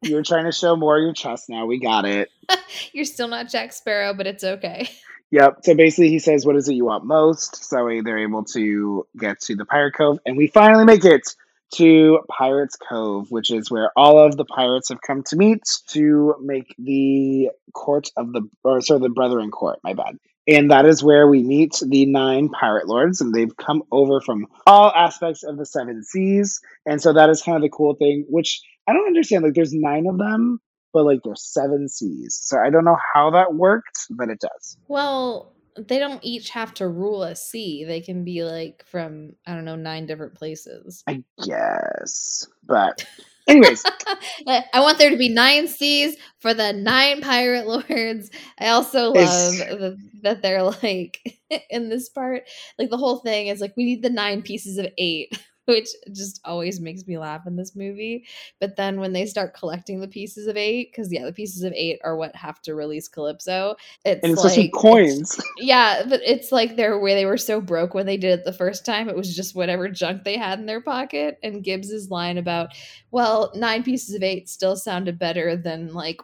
You're 0.02 0.24
trying 0.24 0.46
to 0.46 0.52
show 0.52 0.76
more 0.76 0.98
of 0.98 1.04
your 1.04 1.14
chest 1.14 1.50
now. 1.50 1.66
We 1.66 1.80
got 1.80 2.06
it. 2.06 2.30
You're 2.94 3.06
still 3.06 3.28
not 3.28 3.50
Jack 3.50 3.74
Sparrow, 3.74 4.14
but 4.14 4.28
it's 4.28 4.44
okay. 4.44 4.90
Yep. 5.32 5.60
So 5.62 5.76
basically, 5.76 6.10
he 6.10 6.18
says, 6.18 6.44
"What 6.44 6.56
is 6.56 6.68
it 6.68 6.74
you 6.74 6.86
want 6.86 7.06
most?" 7.06 7.64
So 7.64 7.88
they're 8.04 8.18
able 8.18 8.46
to 8.46 9.06
get 9.16 9.40
to 9.42 9.56
the 9.56 9.64
Pirate 9.64 9.94
Cove, 9.94 10.18
and 10.26 10.36
we 10.36 10.48
finally 10.48 10.86
make 10.86 11.06
it 11.06 11.36
to 11.76 12.22
Pirates 12.30 12.76
Cove, 12.76 13.30
which 13.30 13.52
is 13.52 13.70
where 13.70 13.92
all 13.96 14.18
of 14.18 14.38
the 14.38 14.46
pirates 14.46 14.90
have 14.90 15.02
come 15.02 15.22
to 15.24 15.36
meet 15.36 15.62
to 15.90 16.36
make 16.42 16.74
the 16.80 17.50
court 17.74 18.10
of 18.18 18.34
the, 18.34 18.42
or 18.64 18.82
sorry, 18.82 19.02
the 19.02 19.10
Brethren 19.10 19.52
Court. 19.52 19.78
My 19.84 19.94
bad. 19.94 20.18
And 20.50 20.72
that 20.72 20.86
is 20.86 21.04
where 21.04 21.28
we 21.28 21.44
meet 21.44 21.80
the 21.86 22.08
nine 22.08 22.50
pirate 22.50 22.88
lords, 22.88 23.22
and 23.22 23.34
they've 23.34 23.56
come 23.56 23.84
over 23.92 24.20
from 24.20 24.48
all 24.66 24.92
aspects 24.96 25.44
of 25.44 25.58
the 25.58 25.66
seven 25.66 26.04
seas. 26.04 26.60
And 26.86 27.00
so 27.02 27.14
that 27.14 27.30
is 27.30 27.44
kind 27.44 27.56
of 27.56 27.62
the 27.62 27.70
cool 27.70 27.94
thing, 27.94 28.26
which 28.28 28.62
I 28.88 28.94
don't 28.94 29.06
understand. 29.06 29.44
Like, 29.44 29.54
there's 29.54 29.74
nine 29.74 30.08
of 30.08 30.18
them, 30.18 30.60
but 30.92 31.06
like 31.06 31.20
there's 31.24 31.44
seven 31.44 31.88
seas. 31.88 32.40
So 32.42 32.58
I 32.58 32.72
don't 32.72 32.86
know 32.86 32.98
how 33.14 33.32
that 33.32 33.54
worked, 33.54 34.08
but 34.10 34.30
it 34.30 34.40
does. 34.40 34.78
Well, 34.88 35.54
they 35.78 36.00
don't 36.00 36.24
each 36.24 36.50
have 36.50 36.74
to 36.76 36.88
rule 36.88 37.24
a 37.24 37.36
sea. 37.36 37.84
They 37.84 38.02
can 38.02 38.24
be 38.24 38.44
like 38.44 38.84
from, 38.88 39.34
I 39.46 39.54
don't 39.54 39.66
know, 39.66 39.76
nine 39.76 40.08
different 40.08 40.36
places. 40.36 41.04
I 41.08 41.24
guess. 41.46 42.48
But 42.66 43.06
anyways, 43.50 43.86
I 44.48 44.82
want 44.82 45.00
there 45.00 45.12
to 45.12 45.18
be 45.18 45.30
nine 45.30 45.68
seas 45.68 46.18
for 46.40 46.54
the 46.54 46.74
nine 46.74 47.22
pirate 47.22 47.68
lords. 47.68 48.32
I 48.60 48.70
also 48.70 49.12
love 49.12 49.58
the, 49.58 49.98
that 50.24 50.44
they're 50.44 50.64
like 50.64 51.20
in 51.72 51.90
this 51.90 52.10
part, 52.10 52.44
like 52.80 52.92
the 52.92 52.98
whole 52.98 53.18
thing 53.20 53.48
is 53.48 53.62
like 53.62 53.76
we 53.78 53.86
need 53.86 54.04
the 54.04 54.12
nine 54.12 54.44
pieces 54.44 54.80
of 54.80 54.88
eight, 54.98 55.40
which 55.70 55.90
just 56.12 56.42
always 56.44 56.80
makes 56.80 57.08
me 57.08 57.18
laugh 57.18 57.48
in 57.48 57.56
this 57.56 57.76
movie. 57.76 58.26
But 58.60 58.76
then 58.76 59.00
when 59.00 59.14
they 59.14 59.26
start 59.26 59.54
collecting 59.54 60.02
the 60.02 60.08
pieces 60.08 60.48
of 60.48 60.58
eight, 60.58 60.92
because 60.92 61.12
yeah, 61.12 61.26
the 61.26 61.34
pieces 61.34 61.64
of 61.64 61.74
eight 61.74 62.00
are 62.04 62.16
what 62.16 62.36
have 62.36 62.62
to 62.64 62.76
release 62.76 63.08
Calypso. 63.08 63.76
It's 64.06 64.22
and 64.24 64.34
it's 64.34 64.44
like 64.44 64.52
supposed 64.52 64.56
to 64.56 64.62
be 64.62 64.68
it's- 64.68 64.82
coins. 64.82 65.42
yeah, 65.58 66.04
but 66.08 66.22
it's 66.26 66.52
like 66.52 66.76
they're 66.76 67.00
where 67.00 67.16
they 67.16 67.26
were 67.26 67.38
so 67.38 67.62
broke 67.62 67.94
when 67.94 68.06
they 68.06 68.18
did 68.18 68.40
it 68.40 68.46
the 68.46 68.54
first 68.54 68.86
time. 68.86 69.08
It 69.10 69.16
was 69.16 69.36
just 69.36 69.56
whatever 69.56 69.88
junk 69.90 70.24
they 70.24 70.38
had 70.38 70.60
in 70.60 70.66
their 70.66 70.82
pocket. 70.82 71.40
And 71.44 71.64
Gibbs's 71.64 72.10
line 72.10 72.38
about, 72.38 72.70
well, 73.12 73.52
nine 73.56 73.84
pieces 73.84 74.16
of 74.16 74.24
eight 74.24 74.50
still 74.50 74.76
sounded 74.76 75.18
better 75.20 75.56
than 75.56 75.94
like 75.94 76.20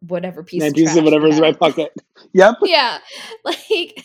whatever 0.00 0.42
piece 0.42 0.60
Nine 0.60 0.70
of 0.70 0.74
pieces 0.74 0.96
of 0.96 1.04
whatever's 1.04 1.36
in 1.36 1.40
my 1.42 1.52
pocket. 1.52 1.92
Yep. 2.32 2.56
Yeah, 2.62 2.98
like 3.44 4.04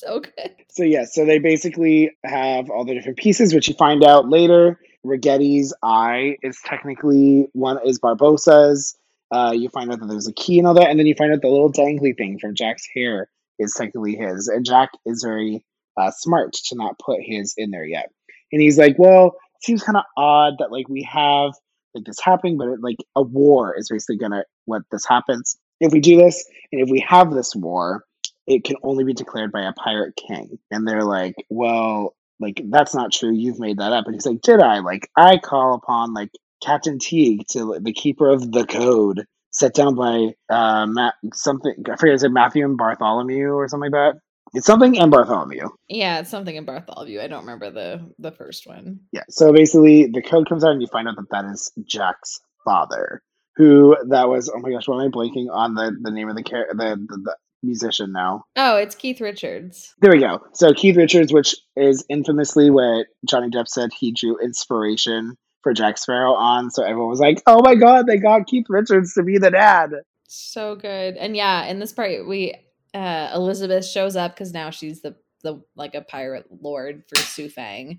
so 0.00 0.20
good. 0.20 0.54
So 0.70 0.82
yeah, 0.82 1.04
so 1.04 1.24
they 1.24 1.38
basically 1.38 2.10
have 2.24 2.70
all 2.70 2.84
the 2.84 2.94
different 2.94 3.18
pieces, 3.18 3.54
which 3.54 3.68
you 3.68 3.74
find 3.74 4.02
out 4.02 4.28
later. 4.28 4.78
Ragetti's 5.04 5.74
eye 5.82 6.36
is 6.42 6.58
technically 6.64 7.48
one 7.52 7.78
is 7.86 7.98
Barbossa's. 7.98 8.96
Uh, 9.30 9.52
you 9.54 9.68
find 9.68 9.92
out 9.92 10.00
that 10.00 10.06
there's 10.06 10.26
a 10.26 10.32
key 10.32 10.58
and 10.58 10.66
all 10.66 10.74
that, 10.74 10.90
and 10.90 10.98
then 10.98 11.06
you 11.06 11.14
find 11.14 11.32
out 11.32 11.40
the 11.40 11.48
little 11.48 11.72
dangly 11.72 12.16
thing 12.16 12.38
from 12.38 12.54
Jack's 12.54 12.86
hair 12.94 13.28
is 13.58 13.74
technically 13.74 14.16
his. 14.16 14.48
And 14.48 14.64
Jack 14.64 14.90
is 15.06 15.22
very 15.22 15.64
uh, 15.96 16.10
smart 16.10 16.52
to 16.52 16.76
not 16.76 16.98
put 16.98 17.20
his 17.20 17.54
in 17.56 17.70
there 17.70 17.84
yet. 17.84 18.10
And 18.52 18.60
he's 18.60 18.78
like, 18.78 18.98
"Well, 18.98 19.26
it 19.26 19.64
seems 19.64 19.82
kind 19.82 19.96
of 19.96 20.04
odd 20.16 20.54
that 20.58 20.72
like 20.72 20.88
we 20.88 21.02
have 21.10 21.52
like 21.94 22.04
this 22.04 22.20
happening, 22.20 22.58
but 22.58 22.68
it, 22.68 22.80
like 22.82 22.98
a 23.16 23.22
war 23.22 23.76
is 23.76 23.88
basically 23.88 24.18
gonna 24.18 24.44
what 24.64 24.82
this 24.90 25.06
happens 25.06 25.56
if 25.80 25.92
we 25.92 26.00
do 26.00 26.16
this, 26.16 26.44
and 26.72 26.82
if 26.82 26.90
we 26.90 27.00
have 27.00 27.32
this 27.32 27.54
war." 27.54 28.04
It 28.50 28.64
can 28.64 28.76
only 28.82 29.04
be 29.04 29.14
declared 29.14 29.52
by 29.52 29.62
a 29.62 29.72
pirate 29.72 30.16
king. 30.16 30.58
And 30.72 30.86
they're 30.86 31.04
like, 31.04 31.36
well, 31.48 32.16
like 32.40 32.60
that's 32.68 32.94
not 32.94 33.12
true. 33.12 33.32
You've 33.32 33.60
made 33.60 33.78
that 33.78 33.92
up. 33.92 34.06
And 34.06 34.14
he's 34.14 34.26
like, 34.26 34.40
did 34.42 34.60
I? 34.60 34.80
Like 34.80 35.08
I 35.16 35.38
call 35.38 35.74
upon 35.74 36.14
like 36.14 36.30
Captain 36.62 36.98
Teague 36.98 37.46
to 37.50 37.78
the 37.80 37.92
keeper 37.92 38.28
of 38.28 38.50
the 38.50 38.66
code, 38.66 39.24
set 39.52 39.74
down 39.74 39.94
by 39.94 40.34
uh 40.48 40.86
Matt 40.86 41.14
something. 41.32 41.74
I 41.90 41.96
forget 41.96 42.16
is 42.16 42.24
it 42.24 42.32
Matthew 42.32 42.64
and 42.64 42.76
Bartholomew 42.76 43.50
or 43.52 43.68
something 43.68 43.92
like 43.92 44.14
that. 44.14 44.20
It's 44.52 44.66
something 44.66 44.98
and 44.98 45.12
Bartholomew. 45.12 45.68
Yeah, 45.88 46.20
it's 46.20 46.30
something 46.30 46.56
in 46.56 46.64
Bartholomew. 46.64 47.20
I 47.20 47.28
don't 47.28 47.42
remember 47.42 47.70
the 47.70 48.12
the 48.18 48.32
first 48.32 48.66
one. 48.66 49.00
Yeah. 49.12 49.22
So 49.28 49.52
basically, 49.52 50.08
the 50.08 50.22
code 50.22 50.48
comes 50.48 50.64
out, 50.64 50.72
and 50.72 50.82
you 50.82 50.88
find 50.88 51.06
out 51.08 51.14
that 51.16 51.30
that 51.30 51.44
is 51.52 51.70
Jack's 51.86 52.40
father. 52.64 53.22
who 53.56 53.96
that 54.08 54.28
was. 54.28 54.50
Oh 54.52 54.58
my 54.58 54.70
gosh, 54.70 54.88
why 54.88 55.04
am 55.04 55.08
I 55.08 55.12
blanking 55.12 55.46
on 55.52 55.74
the 55.74 55.96
the 56.00 56.10
name 56.10 56.28
of 56.28 56.36
the 56.36 56.42
the, 56.42 56.74
the, 56.74 57.18
the 57.24 57.36
musician 57.62 58.12
now? 58.12 58.44
Oh, 58.56 58.76
it's 58.76 58.94
Keith 58.94 59.20
Richards. 59.20 59.94
There 60.00 60.12
we 60.12 60.20
go. 60.20 60.40
So 60.52 60.72
Keith 60.72 60.96
Richards, 60.96 61.32
which 61.32 61.54
is 61.76 62.04
infamously 62.08 62.70
what 62.70 63.06
Johnny 63.28 63.50
Depp 63.50 63.68
said 63.68 63.90
he 63.92 64.12
drew 64.12 64.38
inspiration 64.38 65.36
for 65.62 65.72
Jack 65.72 65.98
Sparrow 65.98 66.34
on. 66.34 66.70
So 66.70 66.82
everyone 66.82 67.10
was 67.10 67.20
like, 67.20 67.42
"Oh 67.46 67.60
my 67.62 67.74
god, 67.74 68.06
they 68.06 68.18
got 68.18 68.46
Keith 68.46 68.66
Richards 68.68 69.14
to 69.14 69.22
be 69.22 69.38
the 69.38 69.50
dad." 69.50 69.90
So 70.28 70.76
good, 70.76 71.16
and 71.16 71.36
yeah, 71.36 71.64
in 71.64 71.80
this 71.80 71.92
part, 71.92 72.26
we 72.26 72.54
uh, 72.94 73.30
Elizabeth 73.34 73.84
shows 73.84 74.16
up 74.16 74.34
because 74.34 74.52
now 74.52 74.70
she's 74.70 75.02
the 75.02 75.16
the 75.42 75.62
like 75.74 75.94
a 75.94 76.02
pirate 76.02 76.46
lord 76.60 77.04
for 77.08 77.16
Sao 77.16 77.48
Feng. 77.48 77.98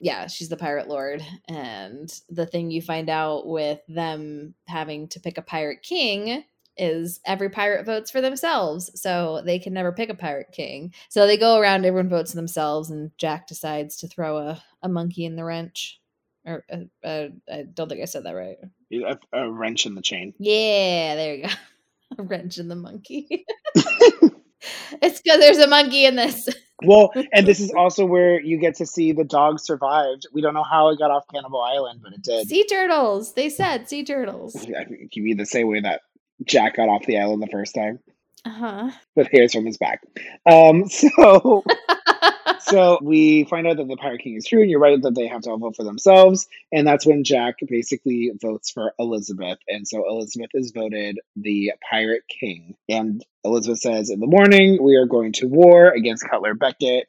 Yeah, 0.00 0.26
she's 0.26 0.48
the 0.48 0.56
pirate 0.56 0.88
lord. 0.88 1.24
And 1.48 2.12
the 2.28 2.46
thing 2.46 2.70
you 2.70 2.82
find 2.82 3.08
out 3.08 3.46
with 3.46 3.80
them 3.88 4.54
having 4.66 5.08
to 5.08 5.20
pick 5.20 5.38
a 5.38 5.42
pirate 5.42 5.82
king 5.82 6.44
is 6.76 7.20
every 7.24 7.50
pirate 7.50 7.86
votes 7.86 8.10
for 8.10 8.20
themselves. 8.20 8.90
So 9.00 9.42
they 9.44 9.58
can 9.58 9.72
never 9.72 9.92
pick 9.92 10.08
a 10.08 10.14
pirate 10.14 10.52
king. 10.52 10.92
So 11.08 11.26
they 11.26 11.36
go 11.36 11.58
around, 11.58 11.84
everyone 11.84 12.08
votes 12.08 12.32
themselves, 12.32 12.90
and 12.90 13.10
Jack 13.18 13.46
decides 13.46 13.96
to 13.98 14.08
throw 14.08 14.38
a, 14.38 14.62
a 14.82 14.88
monkey 14.88 15.24
in 15.24 15.36
the 15.36 15.44
wrench. 15.44 16.00
Or 16.44 16.64
uh, 16.72 17.06
uh, 17.06 17.28
I 17.50 17.62
don't 17.72 17.88
think 17.88 18.02
I 18.02 18.06
said 18.06 18.24
that 18.24 18.32
right. 18.32 18.56
A, 18.92 19.18
a 19.32 19.50
wrench 19.50 19.86
in 19.86 19.94
the 19.94 20.02
chain. 20.02 20.34
Yeah, 20.38 21.14
there 21.14 21.34
you 21.36 21.42
go. 21.44 21.54
a 22.18 22.22
wrench 22.22 22.58
in 22.58 22.68
the 22.68 22.76
monkey. 22.76 23.46
it's 23.74 25.20
because 25.20 25.38
there's 25.38 25.58
a 25.58 25.68
monkey 25.68 26.04
in 26.04 26.16
this. 26.16 26.48
Well, 26.84 27.12
and 27.32 27.46
this 27.46 27.60
is 27.60 27.70
also 27.70 28.04
where 28.04 28.40
you 28.40 28.58
get 28.58 28.74
to 28.76 28.86
see 28.86 29.12
the 29.12 29.24
dog 29.24 29.60
survived. 29.60 30.26
We 30.32 30.42
don't 30.42 30.54
know 30.54 30.64
how 30.64 30.88
it 30.88 30.98
got 30.98 31.12
off 31.12 31.24
Cannibal 31.32 31.60
Island, 31.60 32.00
but 32.02 32.12
it 32.12 32.22
did. 32.22 32.48
Sea 32.48 32.66
turtles. 32.66 33.34
They 33.34 33.48
said 33.50 33.88
sea 33.88 34.04
turtles. 34.04 34.66
You 35.12 35.22
mean 35.22 35.36
the 35.36 35.46
same 35.46 35.68
way 35.68 35.80
that 35.80 36.02
Jack 36.44 36.76
got 36.76 36.88
off 36.88 37.06
the 37.06 37.18
island 37.18 37.42
the 37.42 37.48
first 37.48 37.74
time? 37.74 37.98
Uh 38.44 38.50
huh. 38.50 38.90
With 39.14 39.28
hairs 39.30 39.52
from 39.52 39.66
his 39.66 39.78
back. 39.78 40.02
Um. 40.46 40.84
So. 40.90 41.64
so 42.60 42.98
we 43.02 43.44
find 43.44 43.66
out 43.66 43.76
that 43.76 43.88
the 43.88 43.96
Pirate 43.96 44.20
King 44.20 44.36
is 44.36 44.46
true, 44.46 44.62
and 44.62 44.70
you're 44.70 44.80
right 44.80 45.00
that 45.00 45.14
they 45.14 45.26
have 45.26 45.42
to 45.42 45.50
all 45.50 45.58
vote 45.58 45.76
for 45.76 45.84
themselves. 45.84 46.46
And 46.72 46.86
that's 46.86 47.06
when 47.06 47.24
Jack 47.24 47.56
basically 47.66 48.30
votes 48.40 48.70
for 48.70 48.94
Elizabeth. 48.98 49.58
And 49.68 49.86
so 49.86 50.08
Elizabeth 50.08 50.50
is 50.54 50.72
voted 50.72 51.18
the 51.36 51.72
Pirate 51.88 52.24
King. 52.28 52.76
And 52.88 53.24
Elizabeth 53.44 53.80
says, 53.80 54.10
In 54.10 54.20
the 54.20 54.26
morning, 54.26 54.82
we 54.82 54.96
are 54.96 55.06
going 55.06 55.32
to 55.34 55.46
war 55.46 55.88
against 55.88 56.28
Cutler 56.28 56.54
Beckett. 56.54 57.06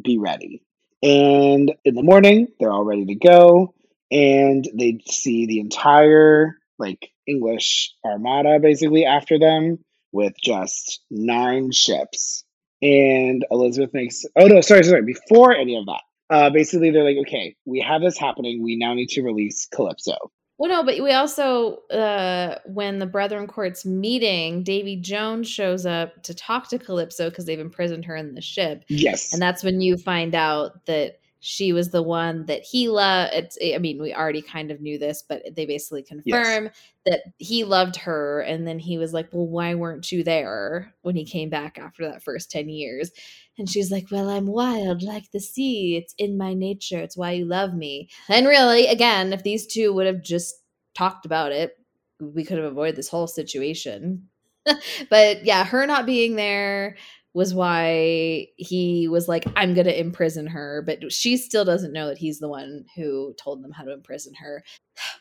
Be 0.00 0.18
ready. 0.18 0.62
And 1.02 1.72
in 1.84 1.94
the 1.94 2.02
morning, 2.02 2.48
they're 2.58 2.72
all 2.72 2.84
ready 2.84 3.06
to 3.06 3.14
go. 3.14 3.74
And 4.10 4.68
they 4.74 5.00
see 5.06 5.46
the 5.46 5.60
entire 5.60 6.58
like 6.82 7.10
English 7.26 7.94
armada 8.04 8.58
basically 8.60 9.06
after 9.06 9.38
them 9.38 9.78
with 10.12 10.34
just 10.42 11.00
nine 11.10 11.70
ships. 11.72 12.44
And 12.82 13.46
Elizabeth 13.50 13.94
makes 13.94 14.24
oh 14.36 14.46
no 14.46 14.60
sorry 14.60 14.82
sorry 14.82 15.02
before 15.02 15.54
any 15.54 15.76
of 15.76 15.86
that 15.86 16.02
uh, 16.30 16.50
basically 16.50 16.90
they're 16.90 17.04
like 17.04 17.18
okay 17.28 17.56
we 17.64 17.80
have 17.80 18.02
this 18.02 18.18
happening. 18.18 18.62
We 18.62 18.76
now 18.76 18.94
need 18.94 19.08
to 19.10 19.22
release 19.22 19.66
Calypso. 19.72 20.16
Well 20.58 20.70
no 20.70 20.84
but 20.84 21.02
we 21.02 21.12
also 21.12 21.76
uh, 21.90 22.58
when 22.66 22.98
the 22.98 23.06
Brethren 23.06 23.46
Court's 23.46 23.86
meeting 23.86 24.64
Davy 24.64 24.96
Jones 24.96 25.48
shows 25.48 25.86
up 25.86 26.22
to 26.24 26.34
talk 26.34 26.68
to 26.70 26.78
Calypso 26.78 27.30
because 27.30 27.46
they've 27.46 27.58
imprisoned 27.58 28.04
her 28.04 28.16
in 28.16 28.34
the 28.34 28.42
ship. 28.42 28.84
Yes. 28.88 29.32
And 29.32 29.40
that's 29.40 29.62
when 29.62 29.80
you 29.80 29.96
find 29.96 30.34
out 30.34 30.84
that 30.86 31.21
she 31.44 31.72
was 31.72 31.90
the 31.90 32.04
one 32.04 32.46
that 32.46 32.62
he 32.62 32.88
loved. 32.88 33.34
It's, 33.34 33.58
I 33.60 33.78
mean, 33.78 34.00
we 34.00 34.14
already 34.14 34.42
kind 34.42 34.70
of 34.70 34.80
knew 34.80 34.96
this, 34.96 35.24
but 35.28 35.42
they 35.56 35.66
basically 35.66 36.04
confirm 36.04 36.64
yes. 36.66 36.72
that 37.04 37.22
he 37.38 37.64
loved 37.64 37.96
her. 37.96 38.42
And 38.42 38.64
then 38.64 38.78
he 38.78 38.96
was 38.96 39.12
like, 39.12 39.28
Well, 39.32 39.48
why 39.48 39.74
weren't 39.74 40.12
you 40.12 40.22
there 40.22 40.94
when 41.02 41.16
he 41.16 41.24
came 41.24 41.50
back 41.50 41.80
after 41.80 42.08
that 42.08 42.22
first 42.22 42.52
10 42.52 42.68
years? 42.68 43.10
And 43.58 43.68
she's 43.68 43.90
like, 43.90 44.06
Well, 44.08 44.30
I'm 44.30 44.46
wild 44.46 45.02
like 45.02 45.32
the 45.32 45.40
sea. 45.40 45.96
It's 45.96 46.14
in 46.16 46.38
my 46.38 46.54
nature. 46.54 47.00
It's 47.00 47.16
why 47.16 47.32
you 47.32 47.44
love 47.44 47.74
me. 47.74 48.08
And 48.28 48.46
really, 48.46 48.86
again, 48.86 49.32
if 49.32 49.42
these 49.42 49.66
two 49.66 49.92
would 49.94 50.06
have 50.06 50.22
just 50.22 50.54
talked 50.94 51.26
about 51.26 51.50
it, 51.50 51.76
we 52.20 52.44
could 52.44 52.58
have 52.58 52.70
avoided 52.70 52.94
this 52.94 53.08
whole 53.08 53.26
situation. 53.26 54.28
but 55.10 55.44
yeah, 55.44 55.64
her 55.64 55.88
not 55.88 56.06
being 56.06 56.36
there 56.36 56.94
was 57.34 57.54
why 57.54 58.46
he 58.56 59.08
was 59.08 59.28
like, 59.28 59.44
I'm 59.56 59.74
going 59.74 59.86
to 59.86 59.98
imprison 59.98 60.46
her. 60.46 60.82
But 60.84 61.12
she 61.12 61.36
still 61.36 61.64
doesn't 61.64 61.92
know 61.92 62.08
that 62.08 62.18
he's 62.18 62.40
the 62.40 62.48
one 62.48 62.84
who 62.94 63.34
told 63.42 63.62
them 63.62 63.72
how 63.72 63.84
to 63.84 63.92
imprison 63.92 64.34
her. 64.34 64.62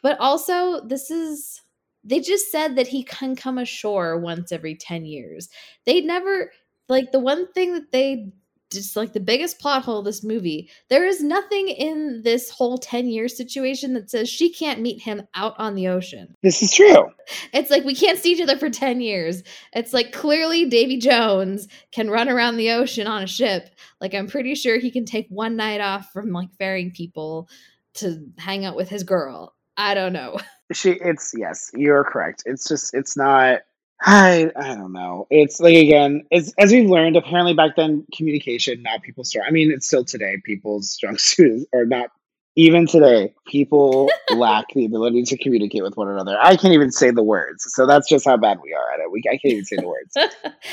But 0.04 0.20
also, 0.20 0.86
this 0.86 1.10
is, 1.10 1.62
they 2.04 2.20
just 2.20 2.52
said 2.52 2.76
that 2.76 2.88
he 2.88 3.04
can 3.04 3.36
come 3.36 3.58
ashore 3.58 4.20
once 4.20 4.52
every 4.52 4.76
10 4.76 5.06
years. 5.06 5.50
They 5.86 6.02
never, 6.02 6.52
like, 6.90 7.12
the 7.12 7.20
one 7.20 7.52
thing 7.54 7.74
that 7.74 7.92
they 7.92 8.34
just 8.72 8.96
like 8.96 9.14
the 9.14 9.20
biggest 9.20 9.60
plot 9.60 9.84
hole 9.84 10.00
of 10.00 10.06
this 10.06 10.24
movie. 10.24 10.70
There 10.90 11.06
is 11.06 11.22
nothing 11.22 11.68
in 11.68 12.22
this 12.24 12.50
whole 12.50 12.78
10 12.78 13.08
year 13.08 13.28
situation 13.28 13.94
that 13.94 14.10
says 14.10 14.30
she 14.30 14.52
can't 14.52 14.82
meet 14.82 15.02
him 15.02 15.24
out 15.36 15.56
on 15.58 15.76
the 15.76 15.88
ocean. 15.88 16.36
This 16.42 16.64
is 16.64 16.74
true. 16.74 17.10
It's 17.54 17.70
like 17.70 17.84
we 17.84 17.96
can't 17.96 18.18
see 18.18 18.34
each 18.34 18.42
other 18.42 18.58
for 18.58 18.70
10 18.70 19.02
years. 19.02 19.44
It's 19.74 19.94
like 19.94 20.12
clearly 20.12 20.66
Davy 20.66 20.98
Jones 20.98 21.68
can 21.92 22.10
run 22.10 22.30
around 22.30 22.58
the 22.58 22.72
ocean 22.72 23.08
on 23.08 23.24
a 23.24 23.28
ship. 23.28 23.70
Like 24.00 24.14
I'm 24.14 24.28
pretty 24.28 24.56
sure 24.56 24.80
he 24.80 24.92
can 24.92 25.06
take 25.06 25.28
one 25.30 25.56
night 25.56 25.82
off 25.82 26.12
from 26.12 26.32
like 26.32 26.50
ferrying 26.58 26.92
people 26.92 27.50
to 27.96 28.26
hang 28.38 28.66
out 28.66 28.76
with 28.76 28.90
his 28.90 29.04
girl. 29.04 29.54
I 29.78 29.94
don't 29.94 30.14
know. 30.14 30.38
She 30.74 30.92
it's 30.92 31.34
yes, 31.38 31.70
you're 31.76 32.06
correct. 32.06 32.44
It's 32.46 32.66
just 32.66 32.94
it's 32.94 33.18
not 33.18 33.60
I 34.02 34.52
I 34.56 34.76
don't 34.76 34.94
know. 34.94 35.28
It's 35.30 35.60
like 35.60 35.76
again, 35.76 36.24
it's 36.32 36.54
as 36.58 36.72
we've 36.72 36.90
learned. 36.90 37.18
Apparently, 37.18 37.54
back 37.54 37.76
then, 37.76 38.06
communication 38.16 38.82
not 38.82 39.04
people's 39.04 39.30
strong. 39.30 39.46
I 39.48 39.52
mean, 39.52 39.72
it's 39.72 39.86
still 39.86 40.04
today 40.04 40.38
people's 40.44 40.90
strong 40.90 41.18
suits 41.18 41.66
or 41.74 41.86
not. 41.86 42.10
Even 42.58 42.86
today, 42.86 43.34
people 43.48 44.10
lack 44.36 44.66
the 44.74 44.86
ability 44.86 45.24
to 45.24 45.38
communicate 45.38 45.84
with 45.84 45.96
one 45.96 46.10
another. 46.10 46.38
I 46.42 46.58
can't 46.58 46.74
even 46.74 46.92
say 46.92 47.12
the 47.12 47.24
words, 47.24 47.66
so 47.74 47.86
that's 47.86 48.10
just 48.10 48.26
how 48.26 48.38
bad 48.38 48.60
we 48.62 48.74
are 48.74 48.92
at 48.94 49.00
it. 49.00 49.12
We 49.12 49.22
I 49.30 49.38
can't 49.38 49.54
even 49.54 49.66
say 49.66 49.78
the 49.78 49.88
words. 49.88 50.18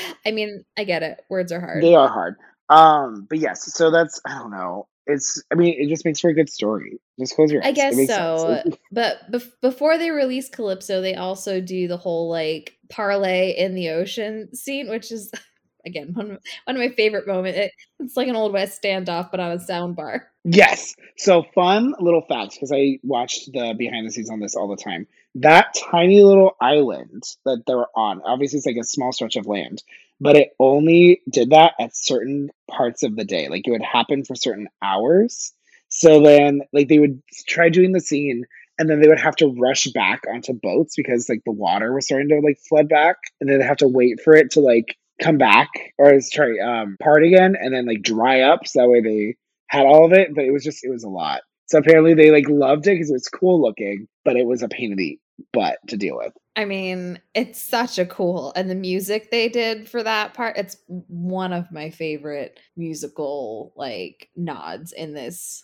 I 0.25 0.31
mean, 0.31 0.65
I 0.77 0.83
get 0.83 1.03
it. 1.03 1.21
Words 1.29 1.51
are 1.51 1.61
hard. 1.61 1.83
They 1.83 1.95
are 1.95 2.09
hard. 2.09 2.35
Um, 2.67 3.27
but 3.29 3.37
yes, 3.37 3.71
so 3.73 3.91
that's 3.91 4.19
I 4.25 4.39
don't 4.39 4.51
know 4.51 4.87
it's 5.09 5.41
i 5.51 5.55
mean 5.55 5.75
it 5.77 5.89
just 5.89 6.05
makes 6.05 6.19
for 6.19 6.29
a 6.29 6.33
good 6.33 6.49
story. 6.49 6.99
Just 7.19 7.35
close 7.35 7.51
your 7.51 7.63
eyes. 7.63 7.69
I 7.69 7.71
guess 7.71 8.07
so. 8.07 8.63
But 8.91 9.31
bef- 9.31 9.51
before 9.61 9.97
they 9.97 10.11
release 10.11 10.49
calypso 10.49 11.01
they 11.01 11.15
also 11.15 11.61
do 11.61 11.87
the 11.87 11.97
whole 11.97 12.29
like 12.29 12.77
parlay 12.89 13.55
in 13.57 13.75
the 13.75 13.89
ocean 13.89 14.53
scene 14.55 14.89
which 14.89 15.11
is 15.11 15.31
again 15.85 16.11
one 16.13 16.31
of, 16.31 16.39
one 16.65 16.75
of 16.75 16.81
my 16.81 16.89
favorite 16.89 17.27
moments 17.27 17.57
it, 17.57 17.71
it's 17.99 18.17
like 18.17 18.27
an 18.27 18.35
old 18.35 18.51
west 18.51 18.81
standoff 18.81 19.31
but 19.31 19.39
on 19.39 19.51
a 19.51 19.59
sound 19.59 19.95
bar 19.95 20.27
yes. 20.43 20.95
So 21.17 21.43
fun 21.53 21.93
little 21.99 22.25
facts 22.27 22.55
because 22.55 22.71
i 22.73 22.99
watched 23.03 23.51
the 23.51 23.75
behind 23.77 24.07
the 24.07 24.11
scenes 24.11 24.29
on 24.29 24.39
this 24.39 24.55
all 24.55 24.67
the 24.67 24.81
time. 24.81 25.07
That 25.35 25.75
tiny 25.91 26.23
little 26.23 26.55
island 26.59 27.23
that 27.45 27.63
they're 27.67 27.85
on 27.95 28.21
obviously 28.25 28.57
it's 28.57 28.65
like 28.65 28.77
a 28.77 28.83
small 28.83 29.11
stretch 29.11 29.35
of 29.35 29.45
land 29.45 29.83
but 30.19 30.35
it 30.35 30.49
only 30.59 31.21
did 31.29 31.51
that 31.51 31.73
at 31.79 31.95
certain 31.95 32.49
parts 32.69 33.03
of 33.03 33.15
the 33.15 33.25
day. 33.25 33.47
Like 33.49 33.67
it 33.67 33.71
would 33.71 33.81
happen 33.83 34.23
for 34.25 34.35
certain 34.35 34.67
hours. 34.83 35.53
So 35.89 36.21
then, 36.21 36.61
like, 36.71 36.87
they 36.87 36.99
would 36.99 37.21
try 37.47 37.69
doing 37.69 37.93
the 37.93 37.99
scene 37.99 38.45
and 38.77 38.89
then 38.89 39.01
they 39.01 39.07
would 39.07 39.19
have 39.19 39.35
to 39.37 39.47
rush 39.47 39.87
back 39.87 40.21
onto 40.31 40.53
boats 40.53 40.93
because, 40.95 41.27
like, 41.27 41.41
the 41.45 41.51
water 41.51 41.91
was 41.93 42.05
starting 42.05 42.29
to, 42.29 42.39
like, 42.45 42.59
flood 42.69 42.87
back. 42.87 43.15
And 43.41 43.49
then 43.49 43.57
they 43.59 43.65
have 43.65 43.77
to 43.77 43.87
wait 43.87 44.21
for 44.23 44.35
it 44.35 44.51
to, 44.51 44.59
like, 44.59 44.95
come 45.21 45.37
back 45.37 45.67
or 45.97 46.17
try 46.31 46.57
um 46.59 46.95
part 47.01 47.23
again 47.23 47.55
and 47.59 47.73
then 47.73 47.85
like 47.85 48.01
dry 48.01 48.41
up 48.41 48.65
so 48.65 48.79
that 48.79 48.89
way 48.89 49.01
they 49.01 49.35
had 49.67 49.85
all 49.85 50.05
of 50.05 50.13
it 50.13 50.33
but 50.33 50.45
it 50.45 50.51
was 50.51 50.63
just 50.63 50.83
it 50.83 50.89
was 50.89 51.03
a 51.03 51.09
lot 51.09 51.41
so 51.65 51.77
apparently 51.77 52.13
they 52.13 52.31
like 52.31 52.47
loved 52.47 52.87
it 52.87 52.91
because 52.91 53.09
it 53.09 53.13
was 53.13 53.27
cool 53.27 53.61
looking 53.61 54.07
but 54.23 54.37
it 54.37 54.45
was 54.45 54.63
a 54.63 54.69
pain 54.69 54.91
in 54.91 54.97
the 54.97 55.19
butt 55.51 55.77
to 55.87 55.97
deal 55.97 56.15
with 56.15 56.33
I 56.59 56.65
mean, 56.65 57.21
it's 57.33 57.61
such 57.61 57.97
a 57.97 58.05
cool 58.05 58.51
and 58.53 58.69
the 58.69 58.75
music 58.75 59.31
they 59.31 59.47
did 59.47 59.87
for 59.87 60.03
that 60.03 60.33
part, 60.33 60.57
it's 60.57 60.75
one 60.87 61.53
of 61.53 61.71
my 61.71 61.89
favorite 61.89 62.59
musical 62.75 63.71
like 63.77 64.27
nods 64.35 64.91
in 64.91 65.13
this 65.13 65.63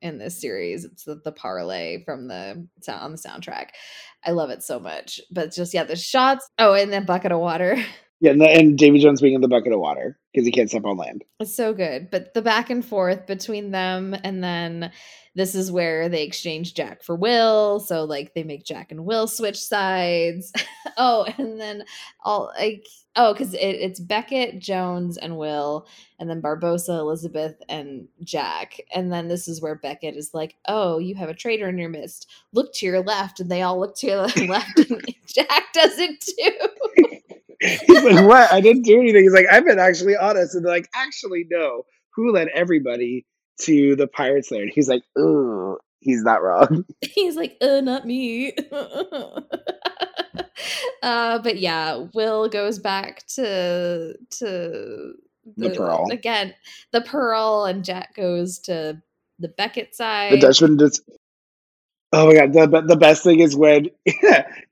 in 0.00 0.18
this 0.18 0.40
series. 0.40 0.84
It's 0.84 1.02
the, 1.02 1.20
the 1.24 1.32
parlay 1.32 2.04
from 2.04 2.28
the 2.28 2.64
sound 2.80 3.02
on 3.02 3.10
the 3.10 3.18
soundtrack. 3.18 3.70
I 4.24 4.30
love 4.30 4.50
it 4.50 4.62
so 4.62 4.78
much. 4.78 5.20
But 5.32 5.52
just 5.52 5.74
yeah, 5.74 5.82
the 5.82 5.96
shots. 5.96 6.46
Oh, 6.60 6.74
and 6.74 6.92
then 6.92 7.06
bucket 7.06 7.32
of 7.32 7.40
water. 7.40 7.84
Yeah, 8.18 8.30
and, 8.30 8.40
the, 8.40 8.48
and 8.48 8.78
Davy 8.78 8.98
Jones 8.98 9.20
being 9.20 9.34
in 9.34 9.42
the 9.42 9.46
bucket 9.46 9.74
of 9.74 9.78
water 9.78 10.18
because 10.32 10.46
he 10.46 10.50
can't 10.50 10.70
step 10.70 10.86
on 10.86 10.96
land. 10.96 11.22
It's 11.38 11.54
so 11.54 11.74
good. 11.74 12.10
But 12.10 12.32
the 12.32 12.40
back 12.40 12.70
and 12.70 12.82
forth 12.82 13.26
between 13.26 13.72
them, 13.72 14.16
and 14.24 14.42
then 14.42 14.90
this 15.36 15.54
is 15.54 15.70
where 15.70 16.08
they 16.08 16.22
exchange 16.22 16.72
Jack 16.72 17.02
for 17.02 17.14
Will. 17.14 17.78
So 17.78 18.04
like 18.04 18.32
they 18.34 18.42
make 18.42 18.64
Jack 18.64 18.90
and 18.90 19.04
Will 19.04 19.26
switch 19.26 19.58
sides. 19.58 20.50
oh, 20.96 21.26
and 21.36 21.60
then 21.60 21.84
all 22.24 22.50
like 22.58 22.86
oh, 23.16 23.34
because 23.34 23.52
it, 23.52 23.58
it's 23.58 24.00
Beckett, 24.00 24.58
Jones, 24.58 25.18
and 25.18 25.36
Will, 25.36 25.86
and 26.18 26.28
then 26.28 26.40
Barbossa, 26.40 26.98
Elizabeth, 26.98 27.56
and 27.68 28.08
Jack. 28.24 28.80
And 28.94 29.12
then 29.12 29.28
this 29.28 29.46
is 29.46 29.60
where 29.60 29.74
Beckett 29.74 30.16
is 30.16 30.32
like, 30.32 30.56
"Oh, 30.66 30.98
you 30.98 31.14
have 31.16 31.28
a 31.28 31.34
traitor 31.34 31.68
in 31.68 31.78
your 31.78 31.90
midst. 31.90 32.30
Look 32.52 32.72
to 32.74 32.86
your 32.86 33.02
left." 33.02 33.38
And 33.38 33.50
they 33.50 33.60
all 33.60 33.78
look 33.78 33.94
to 33.98 34.06
the 34.06 34.46
left, 34.50 34.90
and 34.90 35.04
Jack 35.26 35.72
does 35.74 35.98
it 35.98 36.18
too. 36.20 37.18
He's 37.60 38.04
like, 38.04 38.26
"What? 38.26 38.50
I 38.50 38.62
didn't 38.62 38.82
do 38.84 39.00
anything." 39.00 39.22
He's 39.22 39.34
like, 39.34 39.46
"I've 39.50 39.66
been 39.66 39.78
actually 39.78 40.16
honest," 40.16 40.54
and 40.54 40.64
they're 40.64 40.72
like, 40.72 40.88
"Actually, 40.94 41.46
no. 41.50 41.84
Who 42.14 42.32
let 42.32 42.48
everybody 42.48 43.26
to 43.62 43.96
the 43.96 44.06
pirates 44.06 44.48
there?" 44.50 44.62
And 44.62 44.70
he's 44.74 44.88
like, 44.88 45.02
"Ooh." 45.18 45.78
He's 46.00 46.22
not 46.22 46.40
wrong. 46.42 46.84
He's 47.02 47.34
like, 47.34 47.56
uh, 47.60 47.80
not 47.80 48.06
me. 48.06 48.52
uh, 51.02 51.38
but 51.40 51.58
yeah, 51.58 52.06
Will 52.14 52.48
goes 52.48 52.78
back 52.78 53.26
to 53.28 54.14
to 54.38 55.12
The 55.56 55.70
Pearl. 55.76 56.06
again. 56.12 56.54
The 56.92 57.00
Pearl, 57.00 57.64
and 57.64 57.84
Jack 57.84 58.14
goes 58.14 58.58
to 58.60 59.02
the 59.38 59.48
Beckett 59.48 59.94
side. 59.94 60.32
The. 60.34 60.38
Dutchman 60.40 60.78
just. 60.78 61.02
Oh 62.12 62.28
my 62.28 62.34
god! 62.34 62.52
The 62.52 62.66
the- 62.68 62.86
the 62.86 62.96
best 62.96 63.24
thing 63.24 63.40
is 63.40 63.56
when 63.56 63.90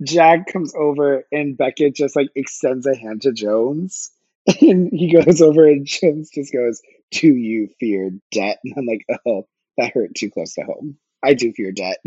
Jack 0.05 0.47
comes 0.53 0.72
over 0.76 1.24
and 1.32 1.57
Beckett 1.57 1.95
just 1.97 2.14
like 2.14 2.28
extends 2.37 2.87
a 2.87 2.95
hand 2.97 3.22
to 3.22 3.32
Jones, 3.32 4.12
and 4.61 4.89
he 4.93 5.12
goes 5.12 5.43
over 5.43 5.66
and 5.66 5.85
Jones 5.85 6.30
just 6.32 6.53
goes, 6.53 6.80
"Do 7.21 7.35
you 7.35 7.69
fear 7.81 8.11
debt?" 8.33 8.59
And 8.65 8.75
I'm 8.77 8.87
like, 8.87 9.05
"Oh, 9.27 9.47
that 9.79 9.93
hurt 9.93 10.15
too 10.15 10.31
close 10.31 10.55
to 10.55 10.62
home. 10.62 10.99
I 11.23 11.35
do 11.35 11.53
fear 11.53 11.73
debt." 11.73 11.99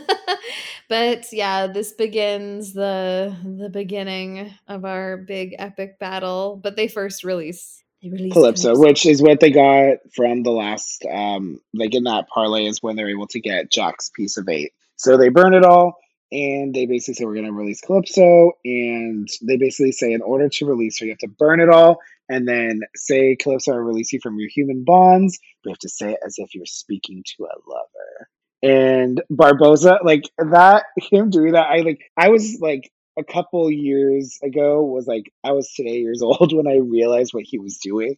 but 0.88 1.32
yeah, 1.32 1.66
this 1.66 1.92
begins 1.92 2.72
the 2.72 3.34
the 3.44 3.70
beginning 3.70 4.52
of 4.66 4.84
our 4.84 5.16
big 5.16 5.54
epic 5.58 5.98
battle. 5.98 6.60
But 6.62 6.76
they 6.76 6.88
first 6.88 7.24
release 7.24 7.82
they 8.02 8.10
release 8.10 8.32
Calypso, 8.32 8.78
which 8.78 9.06
is 9.06 9.20
what 9.20 9.40
they 9.40 9.50
got 9.50 9.98
from 10.14 10.42
the 10.42 10.52
last, 10.52 11.04
um, 11.10 11.60
like 11.74 11.94
in 11.94 12.04
that 12.04 12.28
parlay 12.28 12.66
is 12.66 12.82
when 12.82 12.96
they're 12.96 13.10
able 13.10 13.26
to 13.28 13.40
get 13.40 13.70
Jack's 13.70 14.10
piece 14.10 14.36
of 14.36 14.48
eight. 14.48 14.72
So 14.96 15.16
they 15.16 15.30
burn 15.30 15.54
it 15.54 15.64
all, 15.64 15.96
and 16.30 16.72
they 16.72 16.86
basically 16.86 17.14
say 17.14 17.24
we're 17.24 17.34
going 17.34 17.46
to 17.46 17.52
release 17.52 17.80
Calypso, 17.80 18.52
and 18.64 19.28
they 19.42 19.56
basically 19.56 19.92
say 19.92 20.12
in 20.12 20.22
order 20.22 20.48
to 20.48 20.66
release 20.66 21.00
her, 21.00 21.06
you 21.06 21.12
have 21.12 21.18
to 21.18 21.28
burn 21.28 21.60
it 21.60 21.68
all, 21.68 21.98
and 22.28 22.46
then 22.46 22.80
say 22.94 23.36
Calypso, 23.36 23.72
I 23.72 23.76
release 23.76 24.12
you 24.12 24.20
from 24.22 24.38
your 24.38 24.48
human 24.48 24.84
bonds. 24.84 25.38
You 25.64 25.70
have 25.70 25.78
to 25.78 25.88
say 25.88 26.12
it 26.12 26.20
as 26.24 26.36
if 26.38 26.54
you're 26.54 26.66
speaking 26.66 27.22
to 27.36 27.44
a 27.44 27.56
lover. 27.66 28.28
And 28.62 29.22
Barbossa, 29.30 30.04
like 30.04 30.24
that, 30.38 30.84
him 30.96 31.30
doing 31.30 31.52
that, 31.52 31.68
I 31.70 31.78
like, 31.78 32.00
I 32.16 32.28
was 32.28 32.58
like 32.60 32.90
a 33.18 33.24
couple 33.24 33.70
years 33.70 34.38
ago 34.42 34.82
was 34.84 35.06
like 35.06 35.32
I 35.44 35.52
was 35.52 35.72
today 35.74 35.98
years 35.98 36.22
old 36.22 36.52
when 36.54 36.68
I 36.68 36.76
realized 36.76 37.34
what 37.34 37.44
he 37.44 37.58
was 37.58 37.78
doing 37.78 38.16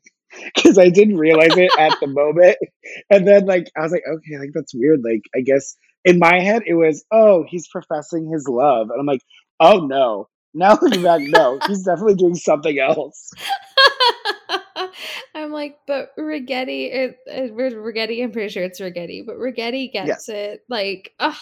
because 0.55 0.79
I 0.79 0.91
didn't 0.91 1.17
realize 1.17 1.57
it 1.57 1.73
at 1.79 1.99
the 2.01 2.07
moment, 2.07 2.57
and 3.11 3.27
then 3.27 3.47
like 3.47 3.71
I 3.77 3.81
was 3.83 3.93
like, 3.93 4.05
okay, 4.07 4.39
like 4.39 4.51
that's 4.55 4.75
weird. 4.75 5.01
Like 5.03 5.23
I 5.35 5.41
guess 5.41 5.77
in 6.05 6.19
my 6.19 6.39
head 6.41 6.63
it 6.67 6.75
was, 6.75 7.05
oh, 7.11 7.45
he's 7.49 7.69
professing 7.69 8.31
his 8.31 8.47
love, 8.49 8.91
and 8.91 9.01
I'm 9.01 9.07
like, 9.07 9.23
oh 9.59 9.87
no. 9.87 10.29
Now 10.53 10.78
looking 10.80 11.03
back, 11.03 11.20
no, 11.22 11.59
he's 11.66 11.84
definitely 11.84 12.14
doing 12.16 12.34
something 12.34 12.78
else. 12.78 13.32
I'm 15.34 15.53
like, 15.53 15.78
but 15.86 16.14
Ragetti, 16.16 16.92
it, 16.92 17.18
it, 17.26 17.55
Ragetti, 17.55 18.22
I'm 18.22 18.32
pretty 18.32 18.48
sure 18.48 18.64
it's 18.64 18.80
Ragetti, 18.80 19.24
but 19.24 19.36
Ragetti 19.36 19.92
gets 19.92 20.28
it. 20.28 20.64
Like, 20.68 21.14
ah, 21.20 21.40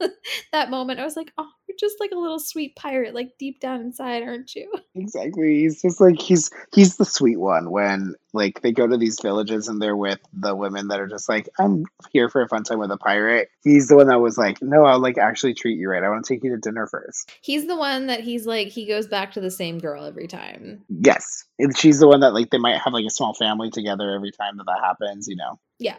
that 0.52 0.70
moment, 0.70 1.00
I 1.00 1.04
was 1.04 1.16
like, 1.16 1.32
oh, 1.38 1.48
you're 1.66 1.76
just 1.78 2.00
like 2.00 2.10
a 2.12 2.18
little 2.18 2.38
sweet 2.38 2.76
pirate, 2.76 3.14
like 3.14 3.32
deep 3.38 3.60
down 3.60 3.80
inside, 3.80 4.22
aren't 4.22 4.54
you? 4.54 4.72
Exactly. 4.96 5.60
He's 5.60 5.80
just 5.80 6.00
like 6.00 6.20
he's 6.20 6.50
he's 6.74 6.96
the 6.96 7.04
sweet 7.04 7.38
one 7.38 7.70
when 7.70 8.16
like 8.34 8.60
they 8.60 8.72
go 8.72 8.86
to 8.86 8.98
these 8.98 9.18
villages 9.20 9.68
and 9.68 9.80
they're 9.80 9.96
with 9.96 10.18
the 10.32 10.54
women 10.54 10.88
that 10.88 11.00
are 11.00 11.06
just 11.06 11.28
like, 11.28 11.48
I'm 11.58 11.84
here 12.12 12.28
for 12.28 12.42
a 12.42 12.48
fun 12.48 12.64
time 12.64 12.80
with 12.80 12.90
a 12.90 12.98
pirate. 12.98 13.48
He's 13.62 13.88
the 13.88 13.96
one 13.96 14.08
that 14.08 14.20
was 14.20 14.36
like, 14.36 14.60
No, 14.60 14.84
I'll 14.84 14.98
like 14.98 15.16
actually 15.16 15.54
treat 15.54 15.78
you 15.78 15.88
right. 15.88 16.02
I 16.02 16.08
want 16.10 16.24
to 16.24 16.34
take 16.34 16.42
you 16.42 16.50
to 16.50 16.58
dinner 16.58 16.86
first. 16.86 17.32
He's 17.40 17.66
the 17.66 17.76
one 17.76 18.08
that 18.08 18.20
he's 18.20 18.46
like, 18.46 18.68
he 18.68 18.86
goes 18.86 19.06
back 19.06 19.32
to 19.32 19.40
the 19.40 19.50
same 19.50 19.78
girl 19.78 20.04
every 20.04 20.26
time. 20.26 20.84
Yes. 20.88 21.44
And 21.58 21.76
she's 21.76 22.00
the 22.00 22.08
one 22.08 22.20
that 22.20 22.34
like 22.34 22.50
they 22.50 22.58
might 22.58 22.78
have 22.78 22.92
like 22.92 23.06
a 23.06 23.10
small 23.10 23.32
family 23.32 23.70
together 23.70 24.12
every 24.14 24.32
time 24.32 24.56
that 24.56 24.66
that 24.66 24.80
happens, 24.82 25.28
you 25.28 25.36
know. 25.36 25.58
Yeah, 25.78 25.96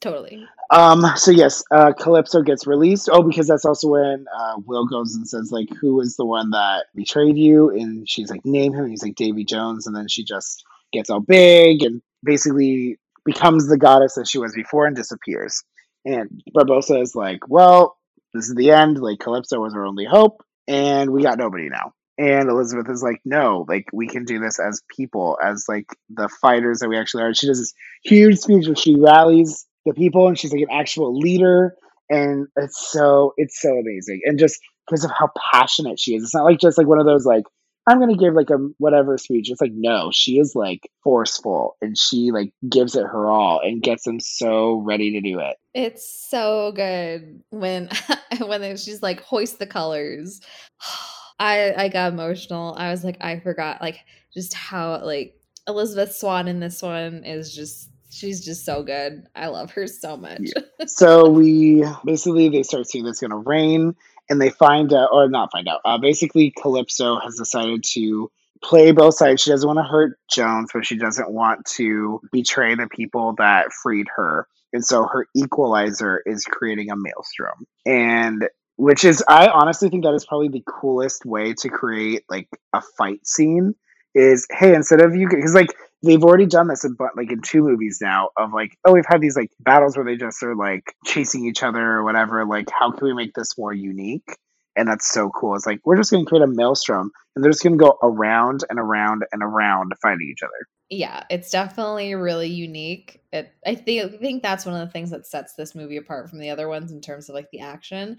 totally. 0.00 0.46
Um, 0.70 1.04
so 1.16 1.30
yes, 1.30 1.64
uh, 1.70 1.92
Calypso 1.92 2.42
gets 2.42 2.66
released. 2.66 3.08
Oh, 3.10 3.22
because 3.22 3.46
that's 3.46 3.64
also 3.64 3.88
when 3.88 4.26
uh, 4.34 4.56
Will 4.66 4.86
goes 4.86 5.14
and 5.14 5.26
says 5.26 5.50
like, 5.50 5.68
"Who 5.80 6.00
is 6.00 6.16
the 6.16 6.26
one 6.26 6.50
that 6.50 6.86
betrayed 6.94 7.38
you?" 7.38 7.70
And 7.70 8.08
she's 8.08 8.30
like, 8.30 8.44
"Name 8.44 8.74
him." 8.74 8.82
And 8.82 8.90
he's 8.90 9.02
like, 9.02 9.14
"Davy 9.14 9.44
Jones." 9.44 9.86
And 9.86 9.96
then 9.96 10.08
she 10.08 10.24
just 10.24 10.64
gets 10.92 11.10
all 11.10 11.20
big 11.20 11.82
and 11.82 12.02
basically 12.22 12.98
becomes 13.24 13.68
the 13.68 13.78
goddess 13.78 14.14
that 14.14 14.28
she 14.28 14.38
was 14.38 14.54
before 14.54 14.86
and 14.86 14.96
disappears. 14.96 15.62
And 16.04 16.42
Barbossa 16.54 17.00
is 17.00 17.14
like, 17.14 17.48
"Well, 17.48 17.96
this 18.34 18.48
is 18.48 18.54
the 18.54 18.72
end. 18.72 18.98
Like 18.98 19.20
Calypso 19.20 19.60
was 19.60 19.74
our 19.74 19.86
only 19.86 20.04
hope, 20.04 20.42
and 20.66 21.10
we 21.10 21.22
got 21.22 21.38
nobody 21.38 21.68
now." 21.70 21.92
And 22.18 22.50
Elizabeth 22.50 22.90
is 22.90 23.02
like, 23.02 23.20
"No, 23.24 23.64
like 23.68 23.86
we 23.92 24.06
can 24.06 24.24
do 24.24 24.38
this 24.38 24.58
as 24.60 24.82
people, 24.94 25.38
as 25.42 25.64
like 25.66 25.86
the 26.10 26.28
fighters 26.28 26.80
that 26.80 26.88
we 26.90 26.98
actually 26.98 27.22
are." 27.22 27.32
She 27.32 27.46
does 27.46 27.58
this 27.58 27.74
huge 28.02 28.38
speech 28.38 28.66
where 28.66 28.76
she 28.76 28.96
rallies 28.96 29.64
the 29.88 29.94
people 29.94 30.28
and 30.28 30.38
she's 30.38 30.52
like 30.52 30.62
an 30.62 30.70
actual 30.70 31.18
leader 31.18 31.74
and 32.10 32.46
it's 32.56 32.90
so 32.90 33.32
it's 33.36 33.60
so 33.60 33.70
amazing 33.70 34.20
and 34.24 34.38
just 34.38 34.58
because 34.86 35.04
of 35.04 35.10
how 35.10 35.28
passionate 35.52 35.98
she 35.98 36.14
is 36.14 36.22
it's 36.22 36.34
not 36.34 36.44
like 36.44 36.58
just 36.60 36.78
like 36.78 36.86
one 36.86 36.98
of 37.00 37.06
those 37.06 37.26
like 37.26 37.44
i'm 37.86 37.98
gonna 37.98 38.16
give 38.16 38.34
like 38.34 38.50
a 38.50 38.58
whatever 38.78 39.18
speech 39.18 39.50
it's 39.50 39.60
like 39.60 39.72
no 39.74 40.10
she 40.12 40.38
is 40.38 40.52
like 40.54 40.88
forceful 41.02 41.76
and 41.82 41.96
she 41.98 42.30
like 42.32 42.52
gives 42.68 42.94
it 42.94 43.04
her 43.04 43.28
all 43.28 43.60
and 43.62 43.82
gets 43.82 44.04
them 44.04 44.20
so 44.20 44.82
ready 44.86 45.12
to 45.12 45.20
do 45.20 45.38
it 45.40 45.56
It's 45.74 46.26
so 46.28 46.72
good 46.72 47.42
when 47.50 47.88
when 48.40 48.76
she's 48.76 49.00
like 49.00 49.20
hoist 49.20 49.60
the 49.60 49.66
colors. 49.66 50.40
I 51.38 51.72
I 51.84 51.88
got 51.88 52.12
emotional. 52.12 52.74
I 52.76 52.90
was 52.90 53.04
like 53.04 53.16
I 53.20 53.38
forgot 53.38 53.80
like 53.80 54.00
just 54.34 54.54
how 54.54 55.04
like 55.04 55.34
Elizabeth 55.68 56.16
Swann 56.16 56.48
in 56.48 56.58
this 56.58 56.82
one 56.82 57.22
is 57.22 57.54
just 57.54 57.90
she's 58.10 58.44
just 58.44 58.64
so 58.64 58.82
good. 58.82 59.26
I 59.34 59.48
love 59.48 59.70
her 59.72 59.86
so 59.86 60.16
much. 60.16 60.48
so 60.86 61.28
we 61.28 61.84
basically 62.04 62.48
they 62.48 62.62
start 62.62 62.88
seeing 62.88 63.06
it's 63.06 63.20
gonna 63.20 63.36
rain 63.36 63.94
and 64.28 64.40
they 64.40 64.50
find 64.50 64.92
out 64.92 65.10
or 65.12 65.28
not 65.28 65.50
find 65.52 65.68
out 65.68 65.80
uh, 65.84 65.98
basically 65.98 66.52
calypso 66.56 67.18
has 67.18 67.36
decided 67.36 67.82
to 67.84 68.30
play 68.62 68.90
both 68.92 69.14
sides 69.14 69.42
she 69.42 69.50
doesn't 69.50 69.66
want 69.66 69.78
to 69.78 69.82
hurt 69.84 70.18
jones 70.30 70.70
but 70.72 70.84
she 70.84 70.96
doesn't 70.96 71.30
want 71.30 71.64
to 71.64 72.20
betray 72.32 72.74
the 72.74 72.88
people 72.88 73.34
that 73.38 73.72
freed 73.72 74.06
her 74.14 74.46
and 74.72 74.84
so 74.84 75.04
her 75.04 75.26
equalizer 75.34 76.20
is 76.26 76.44
creating 76.44 76.90
a 76.90 76.96
maelstrom 76.96 77.66
and 77.86 78.48
which 78.76 79.04
is 79.04 79.22
i 79.28 79.48
honestly 79.48 79.88
think 79.88 80.04
that 80.04 80.14
is 80.14 80.26
probably 80.26 80.48
the 80.48 80.62
coolest 80.66 81.24
way 81.24 81.54
to 81.54 81.68
create 81.68 82.24
like 82.28 82.48
a 82.72 82.82
fight 82.96 83.24
scene 83.26 83.74
is 84.14 84.46
hey 84.50 84.74
instead 84.74 85.00
of 85.00 85.14
you 85.14 85.28
because 85.28 85.54
like 85.54 85.72
they've 86.02 86.22
already 86.22 86.46
done 86.46 86.68
this 86.68 86.84
in 86.84 86.94
but 86.94 87.16
like 87.16 87.30
in 87.32 87.40
two 87.42 87.62
movies 87.62 87.98
now 88.00 88.28
of 88.36 88.52
like 88.52 88.76
oh 88.84 88.92
we've 88.92 89.06
had 89.06 89.20
these 89.20 89.36
like 89.36 89.50
battles 89.60 89.96
where 89.96 90.06
they 90.06 90.16
just 90.16 90.42
are 90.42 90.54
like 90.54 90.94
chasing 91.04 91.46
each 91.46 91.62
other 91.62 91.80
or 91.80 92.04
whatever 92.04 92.44
like 92.44 92.68
how 92.70 92.90
can 92.90 93.06
we 93.06 93.14
make 93.14 93.34
this 93.34 93.56
more 93.58 93.72
unique? 93.72 94.36
And 94.76 94.86
that's 94.86 95.10
so 95.12 95.28
cool. 95.30 95.56
It's 95.56 95.66
like 95.66 95.80
we're 95.84 95.96
just 95.96 96.12
going 96.12 96.24
to 96.24 96.28
create 96.28 96.44
a 96.44 96.46
maelstrom 96.46 97.10
and 97.34 97.44
they're 97.44 97.50
just 97.50 97.64
going 97.64 97.76
to 97.76 97.84
go 97.84 97.98
around 98.00 98.62
and 98.70 98.78
around 98.78 99.24
and 99.32 99.42
around 99.42 99.92
fighting 100.00 100.28
each 100.30 100.42
other. 100.42 100.68
Yeah, 100.88 101.24
it's 101.30 101.50
definitely 101.50 102.14
really 102.14 102.48
unique. 102.48 103.20
It, 103.32 103.52
I 103.66 103.74
think 103.74 104.14
I 104.14 104.16
think 104.16 104.42
that's 104.42 104.64
one 104.64 104.80
of 104.80 104.86
the 104.86 104.92
things 104.92 105.10
that 105.10 105.26
sets 105.26 105.54
this 105.54 105.74
movie 105.74 105.96
apart 105.96 106.30
from 106.30 106.38
the 106.38 106.50
other 106.50 106.68
ones 106.68 106.92
in 106.92 107.00
terms 107.00 107.28
of 107.28 107.34
like 107.34 107.50
the 107.50 107.60
action 107.60 108.18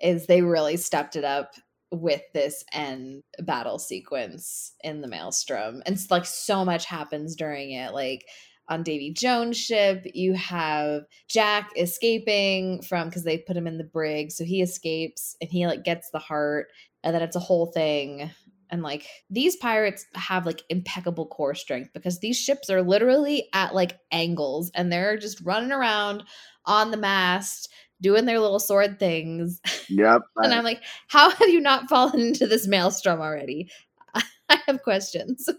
is 0.00 0.26
they 0.26 0.42
really 0.42 0.76
stepped 0.76 1.16
it 1.16 1.24
up 1.24 1.54
with 1.90 2.22
this 2.34 2.64
end 2.72 3.22
battle 3.40 3.78
sequence 3.78 4.72
in 4.82 5.00
the 5.00 5.08
Maelstrom. 5.08 5.82
And 5.86 5.98
like 6.10 6.26
so 6.26 6.64
much 6.64 6.84
happens 6.84 7.34
during 7.36 7.72
it. 7.72 7.92
Like 7.92 8.24
on 8.68 8.82
Davy 8.82 9.12
Jones' 9.12 9.56
ship, 9.56 10.04
you 10.12 10.34
have 10.34 11.02
Jack 11.28 11.70
escaping 11.76 12.82
from 12.82 13.08
because 13.08 13.24
they 13.24 13.38
put 13.38 13.56
him 13.56 13.66
in 13.66 13.78
the 13.78 13.84
brig, 13.84 14.30
so 14.30 14.44
he 14.44 14.60
escapes 14.60 15.36
and 15.40 15.50
he 15.50 15.66
like 15.66 15.84
gets 15.84 16.10
the 16.10 16.18
heart, 16.18 16.66
and 17.02 17.14
then 17.14 17.22
it's 17.22 17.36
a 17.36 17.40
whole 17.40 17.66
thing 17.72 18.30
and 18.70 18.82
like 18.82 19.06
these 19.30 19.56
pirates 19.56 20.06
have 20.14 20.46
like 20.46 20.62
impeccable 20.68 21.26
core 21.26 21.54
strength 21.54 21.90
because 21.92 22.20
these 22.20 22.38
ships 22.38 22.70
are 22.70 22.82
literally 22.82 23.48
at 23.54 23.74
like 23.74 23.98
angles 24.12 24.70
and 24.74 24.92
they're 24.92 25.16
just 25.16 25.40
running 25.42 25.72
around 25.72 26.22
on 26.66 26.90
the 26.90 26.96
mast 26.96 27.70
doing 28.00 28.24
their 28.24 28.40
little 28.40 28.58
sword 28.60 28.98
things. 28.98 29.60
Yep 29.88 30.22
and 30.36 30.54
i'm 30.54 30.64
like 30.64 30.82
how 31.08 31.30
have 31.30 31.48
you 31.48 31.60
not 31.60 31.88
fallen 31.88 32.20
into 32.20 32.46
this 32.46 32.66
maelstrom 32.66 33.20
already? 33.20 33.70
I 34.14 34.60
have 34.66 34.82
questions. 34.82 35.48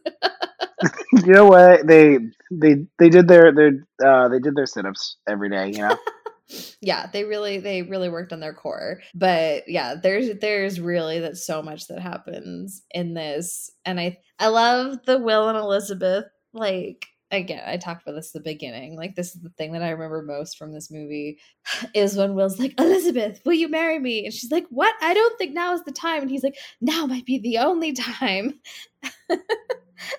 You 1.12 1.34
know 1.34 1.46
what? 1.46 1.86
They 1.86 2.18
they 2.50 2.86
they 2.98 3.10
did 3.10 3.28
their 3.28 3.52
their 3.52 3.72
uh 4.06 4.30
they 4.30 4.40
did 4.40 4.56
their 4.56 4.66
sit-ups 4.66 5.18
every 5.28 5.50
day 5.50 5.72
you 5.72 5.80
know? 5.80 5.98
Yeah, 6.82 7.08
they 7.12 7.26
really 7.26 7.60
they 7.60 7.84
really 7.84 8.10
worked 8.10 8.34
on 8.34 8.40
their 8.40 8.54
core. 8.54 9.02
But 9.14 9.68
yeah, 9.68 9.96
there's 10.02 10.30
there's 10.40 10.80
really 10.80 11.20
that 11.20 11.38
so 11.38 11.62
much 11.62 11.88
that 11.88 12.00
happens 12.00 12.82
in 12.92 13.14
this. 13.14 13.72
And 13.86 14.00
I 14.00 14.20
I 14.40 14.48
love 14.48 15.00
the 15.06 15.20
Will 15.20 15.50
and 15.50 15.58
Elizabeth 15.58 16.26
like 16.54 17.06
again, 17.32 17.64
I 17.66 17.78
talked 17.78 18.04
about 18.04 18.16
this 18.16 18.36
at 18.36 18.44
the 18.44 18.52
beginning. 18.52 18.96
Like, 18.96 19.16
this 19.16 19.36
is 19.36 19.42
the 19.42 19.50
thing 19.50 19.74
that 19.74 19.84
I 19.84 19.90
remember 19.90 20.22
most 20.22 20.58
from 20.58 20.72
this 20.72 20.92
movie 20.92 21.40
is 21.94 22.16
when 22.16 22.36
Will's 22.36 22.60
like, 22.60 22.80
Elizabeth, 22.80 23.42
will 23.46 23.54
you 23.54 23.70
marry 23.70 24.00
me? 24.00 24.26
And 24.26 24.34
she's 24.34 24.52
like, 24.52 24.66
What? 24.70 24.94
I 25.02 25.14
don't 25.14 25.38
think 25.38 25.54
now 25.54 25.74
is 25.74 25.84
the 25.84 25.92
time. 25.92 26.22
And 26.22 26.32
he's 26.32 26.44
like, 26.44 26.58
Now 26.82 27.06
might 27.06 27.26
be 27.26 27.40
the 27.40 27.60
only 27.60 27.94
time. 27.94 28.60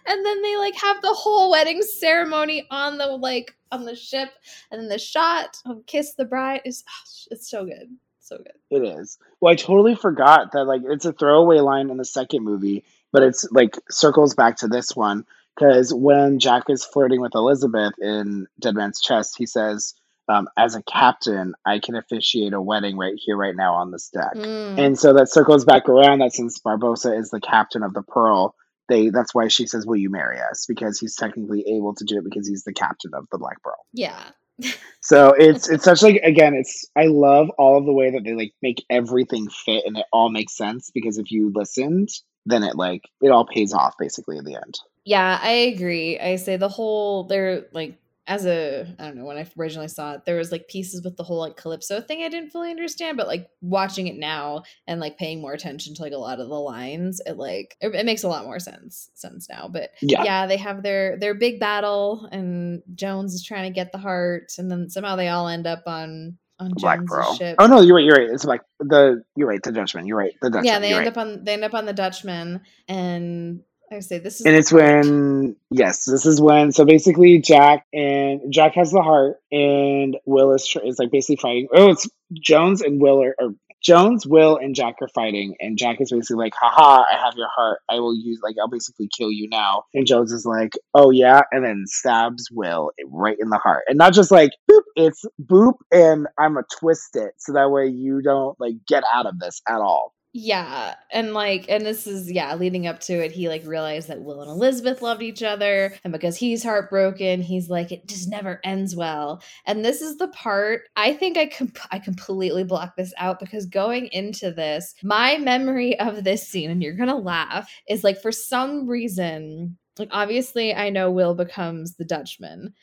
and 0.06 0.26
then 0.26 0.42
they 0.42 0.56
like 0.56 0.74
have 0.74 1.00
the 1.02 1.12
whole 1.12 1.50
wedding 1.50 1.82
ceremony 1.82 2.66
on 2.70 2.98
the 2.98 3.06
like 3.06 3.56
on 3.72 3.84
the 3.84 3.96
ship, 3.96 4.30
and 4.70 4.80
then 4.80 4.88
the 4.88 4.98
shot 4.98 5.56
of 5.66 5.86
"Kiss 5.86 6.14
the 6.14 6.24
Bride" 6.24 6.62
is 6.64 6.84
oh, 6.88 7.28
it's 7.30 7.50
so 7.50 7.64
good, 7.64 7.88
so 8.20 8.38
good. 8.38 8.52
It 8.70 8.84
is. 8.84 9.18
Well, 9.40 9.52
I 9.52 9.56
totally 9.56 9.94
forgot 9.94 10.52
that 10.52 10.64
like 10.64 10.82
it's 10.84 11.04
a 11.04 11.12
throwaway 11.12 11.60
line 11.60 11.90
in 11.90 11.96
the 11.96 12.04
second 12.04 12.44
movie, 12.44 12.84
but 13.12 13.22
it's 13.22 13.46
like 13.52 13.78
circles 13.90 14.34
back 14.34 14.56
to 14.58 14.68
this 14.68 14.94
one 14.96 15.24
because 15.60 15.92
when 15.92 16.38
Jack 16.38 16.64
is 16.68 16.84
flirting 16.84 17.20
with 17.20 17.34
Elizabeth 17.34 17.92
in 18.00 18.46
Dead 18.58 18.74
Man's 18.74 19.00
Chest, 19.00 19.34
he 19.38 19.46
says. 19.46 19.94
Um, 20.28 20.46
as 20.56 20.76
a 20.76 20.82
captain, 20.84 21.54
I 21.66 21.80
can 21.80 21.96
officiate 21.96 22.52
a 22.52 22.62
wedding 22.62 22.96
right 22.96 23.16
here, 23.16 23.36
right 23.36 23.56
now 23.56 23.74
on 23.74 23.90
this 23.90 24.10
deck. 24.10 24.32
Mm. 24.36 24.78
And 24.78 24.96
so 24.96 25.12
that 25.14 25.28
circles 25.28 25.64
back 25.64 25.88
around 25.88 26.20
that 26.20 26.32
since 26.32 26.60
Barbossa 26.60 27.18
is 27.18 27.30
the 27.30 27.40
captain 27.40 27.82
of 27.82 27.94
the 27.94 28.02
Pearl, 28.02 28.54
they 28.88 29.08
that's 29.08 29.34
why 29.34 29.48
she 29.48 29.66
says, 29.66 29.86
"Will 29.86 29.96
you 29.96 30.08
marry 30.08 30.38
us?" 30.38 30.66
Because 30.68 31.00
he's 31.00 31.16
technically 31.16 31.64
able 31.74 31.96
to 31.96 32.04
do 32.04 32.18
it 32.18 32.24
because 32.24 32.46
he's 32.46 32.62
the 32.62 32.72
captain 32.72 33.10
of 33.12 33.26
the 33.32 33.38
Black 33.38 33.60
Pearl. 33.62 33.84
Yeah. 33.92 34.22
so 35.00 35.34
it's 35.36 35.68
it's 35.68 35.82
such 35.84 36.02
like 36.02 36.20
again, 36.22 36.54
it's 36.54 36.84
I 36.96 37.06
love 37.06 37.50
all 37.58 37.78
of 37.78 37.84
the 37.84 37.92
way 37.92 38.12
that 38.12 38.22
they 38.22 38.34
like 38.34 38.52
make 38.62 38.84
everything 38.88 39.48
fit 39.48 39.84
and 39.84 39.96
it 39.96 40.06
all 40.12 40.30
makes 40.30 40.56
sense 40.56 40.92
because 40.94 41.18
if 41.18 41.32
you 41.32 41.50
listened, 41.52 42.08
then 42.46 42.62
it 42.62 42.76
like 42.76 43.02
it 43.20 43.30
all 43.30 43.46
pays 43.46 43.72
off 43.72 43.94
basically 43.98 44.36
in 44.36 44.44
the 44.44 44.54
end. 44.54 44.78
Yeah, 45.04 45.38
I 45.42 45.50
agree. 45.50 46.18
I 46.18 46.36
say 46.36 46.56
the 46.56 46.68
whole 46.68 47.24
they're 47.24 47.66
like 47.72 47.98
as 48.30 48.46
a 48.46 48.86
I 48.98 49.06
don't 49.06 49.16
know 49.16 49.24
when 49.24 49.38
I 49.38 49.46
originally 49.58 49.88
saw 49.88 50.14
it, 50.14 50.24
there 50.24 50.36
was 50.36 50.52
like 50.52 50.68
pieces 50.68 51.02
with 51.02 51.16
the 51.16 51.24
whole 51.24 51.40
like 51.40 51.56
calypso 51.56 52.00
thing 52.00 52.22
I 52.22 52.28
didn't 52.28 52.50
fully 52.50 52.70
understand, 52.70 53.16
but 53.16 53.26
like 53.26 53.48
watching 53.60 54.06
it 54.06 54.16
now 54.16 54.62
and 54.86 55.00
like 55.00 55.18
paying 55.18 55.40
more 55.40 55.52
attention 55.52 55.94
to 55.94 56.02
like 56.02 56.12
a 56.12 56.18
lot 56.18 56.38
of 56.38 56.48
the 56.48 56.54
lines, 56.54 57.20
it 57.26 57.36
like 57.36 57.76
it, 57.80 57.92
it 57.94 58.06
makes 58.06 58.22
a 58.22 58.28
lot 58.28 58.44
more 58.44 58.60
sense 58.60 59.10
sense 59.14 59.48
now. 59.50 59.68
But 59.68 59.90
yeah. 60.00 60.22
yeah, 60.22 60.46
they 60.46 60.58
have 60.58 60.84
their 60.84 61.18
their 61.18 61.34
big 61.34 61.58
battle, 61.58 62.28
and 62.30 62.82
Jones 62.94 63.34
is 63.34 63.42
trying 63.42 63.64
to 63.64 63.74
get 63.74 63.90
the 63.90 63.98
heart, 63.98 64.52
and 64.58 64.70
then 64.70 64.88
somehow 64.88 65.16
they 65.16 65.28
all 65.28 65.48
end 65.48 65.66
up 65.66 65.82
on 65.86 66.38
on 66.60 66.70
Black 66.74 67.00
Jones's 67.00 67.36
ship. 67.38 67.56
Oh 67.58 67.66
no, 67.66 67.80
you're 67.80 67.96
right. 67.96 68.04
You're 68.04 68.16
right. 68.16 68.30
It's 68.30 68.44
like 68.44 68.60
the 68.78 69.24
you're 69.34 69.48
right. 69.48 69.62
The 69.62 69.72
Dutchman. 69.72 70.06
You're 70.06 70.18
right. 70.18 70.34
The 70.40 70.50
Dutchman. 70.50 70.66
Yeah, 70.66 70.78
they 70.78 70.92
end 70.92 70.98
right. 70.98 71.08
up 71.08 71.16
on 71.16 71.42
they 71.42 71.54
end 71.54 71.64
up 71.64 71.74
on 71.74 71.86
the 71.86 71.92
Dutchman, 71.92 72.60
and 72.86 73.62
I 73.92 74.00
say 74.00 74.18
this 74.18 74.40
is 74.40 74.46
and 74.46 74.54
it's 74.54 74.72
when 74.72 75.56
yes, 75.70 76.04
this 76.04 76.24
is 76.24 76.40
when 76.40 76.70
so 76.70 76.84
basically 76.84 77.40
Jack 77.40 77.86
and 77.92 78.52
Jack 78.52 78.74
has 78.74 78.92
the 78.92 79.02
heart 79.02 79.38
and 79.50 80.16
Will 80.26 80.54
is 80.54 80.76
is 80.84 80.98
like 80.98 81.10
basically 81.10 81.36
fighting. 81.36 81.68
Oh, 81.74 81.90
it's 81.90 82.08
Jones 82.32 82.82
and 82.82 83.00
Will 83.00 83.22
are, 83.22 83.34
or 83.40 83.54
Jones, 83.82 84.26
Will, 84.26 84.56
and 84.58 84.74
Jack 84.74 84.96
are 85.00 85.08
fighting, 85.08 85.56
and 85.58 85.78
Jack 85.78 86.00
is 86.00 86.10
basically 86.10 86.36
like, 86.36 86.52
haha, 86.54 87.02
I 87.02 87.16
have 87.24 87.34
your 87.36 87.48
heart. 87.48 87.80
I 87.88 87.94
will 87.94 88.14
use, 88.14 88.40
like, 88.42 88.56
I'll 88.60 88.68
basically 88.68 89.08
kill 89.16 89.32
you 89.32 89.48
now. 89.48 89.84
And 89.94 90.06
Jones 90.06 90.32
is 90.32 90.44
like, 90.44 90.72
oh 90.94 91.10
yeah, 91.10 91.42
and 91.50 91.64
then 91.64 91.84
stabs 91.86 92.48
Will 92.52 92.90
right 93.06 93.36
in 93.40 93.48
the 93.48 93.56
heart. 93.56 93.84
And 93.88 93.96
not 93.96 94.12
just 94.12 94.30
like, 94.30 94.50
boop, 94.70 94.82
it's 94.96 95.24
boop, 95.42 95.74
and 95.90 96.26
I'm 96.38 96.54
gonna 96.54 96.66
twist 96.78 97.16
it 97.16 97.32
so 97.38 97.54
that 97.54 97.70
way 97.70 97.86
you 97.86 98.20
don't, 98.20 98.58
like, 98.60 98.74
get 98.86 99.02
out 99.12 99.26
of 99.26 99.38
this 99.38 99.62
at 99.66 99.80
all. 99.80 100.12
Yeah, 100.32 100.94
and 101.10 101.34
like, 101.34 101.66
and 101.68 101.84
this 101.84 102.06
is 102.06 102.30
yeah, 102.30 102.54
leading 102.54 102.86
up 102.86 103.00
to 103.00 103.14
it, 103.14 103.32
he 103.32 103.48
like 103.48 103.66
realized 103.66 104.06
that 104.08 104.22
Will 104.22 104.42
and 104.42 104.50
Elizabeth 104.50 105.02
loved 105.02 105.22
each 105.22 105.42
other, 105.42 105.92
and 106.04 106.12
because 106.12 106.36
he's 106.36 106.62
heartbroken, 106.62 107.42
he's 107.42 107.68
like, 107.68 107.90
it 107.90 108.06
just 108.06 108.28
never 108.28 108.60
ends 108.62 108.94
well. 108.94 109.42
And 109.66 109.84
this 109.84 110.00
is 110.00 110.18
the 110.18 110.28
part 110.28 110.82
I 110.94 111.14
think 111.14 111.36
I 111.36 111.46
com- 111.46 111.72
I 111.90 111.98
completely 111.98 112.62
blocked 112.62 112.96
this 112.96 113.12
out 113.18 113.40
because 113.40 113.66
going 113.66 114.06
into 114.12 114.52
this, 114.52 114.94
my 115.02 115.36
memory 115.38 115.98
of 115.98 116.22
this 116.22 116.46
scene, 116.46 116.70
and 116.70 116.80
you're 116.80 116.94
gonna 116.94 117.18
laugh, 117.18 117.68
is 117.88 118.04
like 118.04 118.22
for 118.22 118.30
some 118.30 118.88
reason 118.88 119.76
like 119.98 120.08
obviously 120.12 120.74
I 120.74 120.90
know 120.90 121.10
Will 121.10 121.34
becomes 121.34 121.96
the 121.96 122.04
Dutchman. 122.04 122.74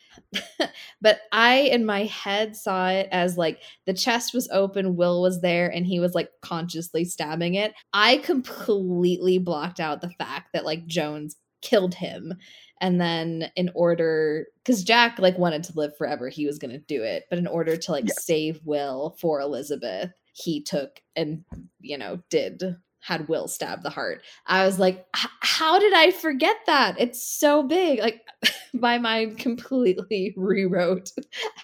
but 1.02 1.20
I 1.32 1.62
in 1.62 1.86
my 1.86 2.04
head 2.04 2.56
saw 2.56 2.90
it 2.90 3.08
as 3.12 3.38
like 3.38 3.60
the 3.86 3.94
chest 3.94 4.34
was 4.34 4.50
open, 4.52 4.96
Will 4.96 5.22
was 5.22 5.42
there 5.42 5.70
and 5.70 5.86
he 5.86 6.00
was 6.00 6.14
like 6.14 6.30
consciously 6.42 7.06
stabbing 7.06 7.56
it. 7.56 7.74
I 7.94 8.18
completely 8.18 9.40
blocked 9.40 9.80
out 9.80 10.02
the 10.02 10.12
fact 10.12 10.54
that 10.54 10.66
like 10.66 10.86
Jones 10.86 11.38
killed 11.62 11.96
him 11.96 12.34
and 12.80 13.02
then 13.02 13.50
in 13.56 13.70
order 13.74 14.46
because 14.64 14.84
jack 14.84 15.18
like 15.20 15.38
wanted 15.38 15.64
to 15.64 15.74
live 15.76 15.96
forever 15.98 16.30
he 16.30 16.46
was 16.46 16.60
going 16.60 16.72
to 16.72 16.78
do 16.78 17.02
it 17.04 17.24
but 17.30 17.40
in 17.40 17.48
order 17.48 17.76
to 17.76 17.92
like 17.92 18.06
yes. 18.08 18.24
save 18.24 18.60
will 18.64 19.18
for 19.20 19.42
elizabeth 19.42 20.12
he 20.34 20.62
took 20.62 21.02
and 21.16 21.44
you 21.80 21.98
know 21.98 22.20
did 22.30 22.78
had 23.08 23.30
Will 23.30 23.48
stab 23.48 23.84
the 23.84 23.90
heart. 23.90 24.22
I 24.46 24.66
was 24.66 24.80
like, 24.80 25.06
how 25.14 25.80
did 25.80 25.94
I 25.94 26.12
forget 26.12 26.58
that? 26.66 27.00
It's 27.00 27.26
so 27.26 27.64
big. 27.64 28.00
Like 28.00 28.22
my 28.74 28.98
mind 28.98 29.40
completely 29.40 30.34
rewrote 30.38 31.12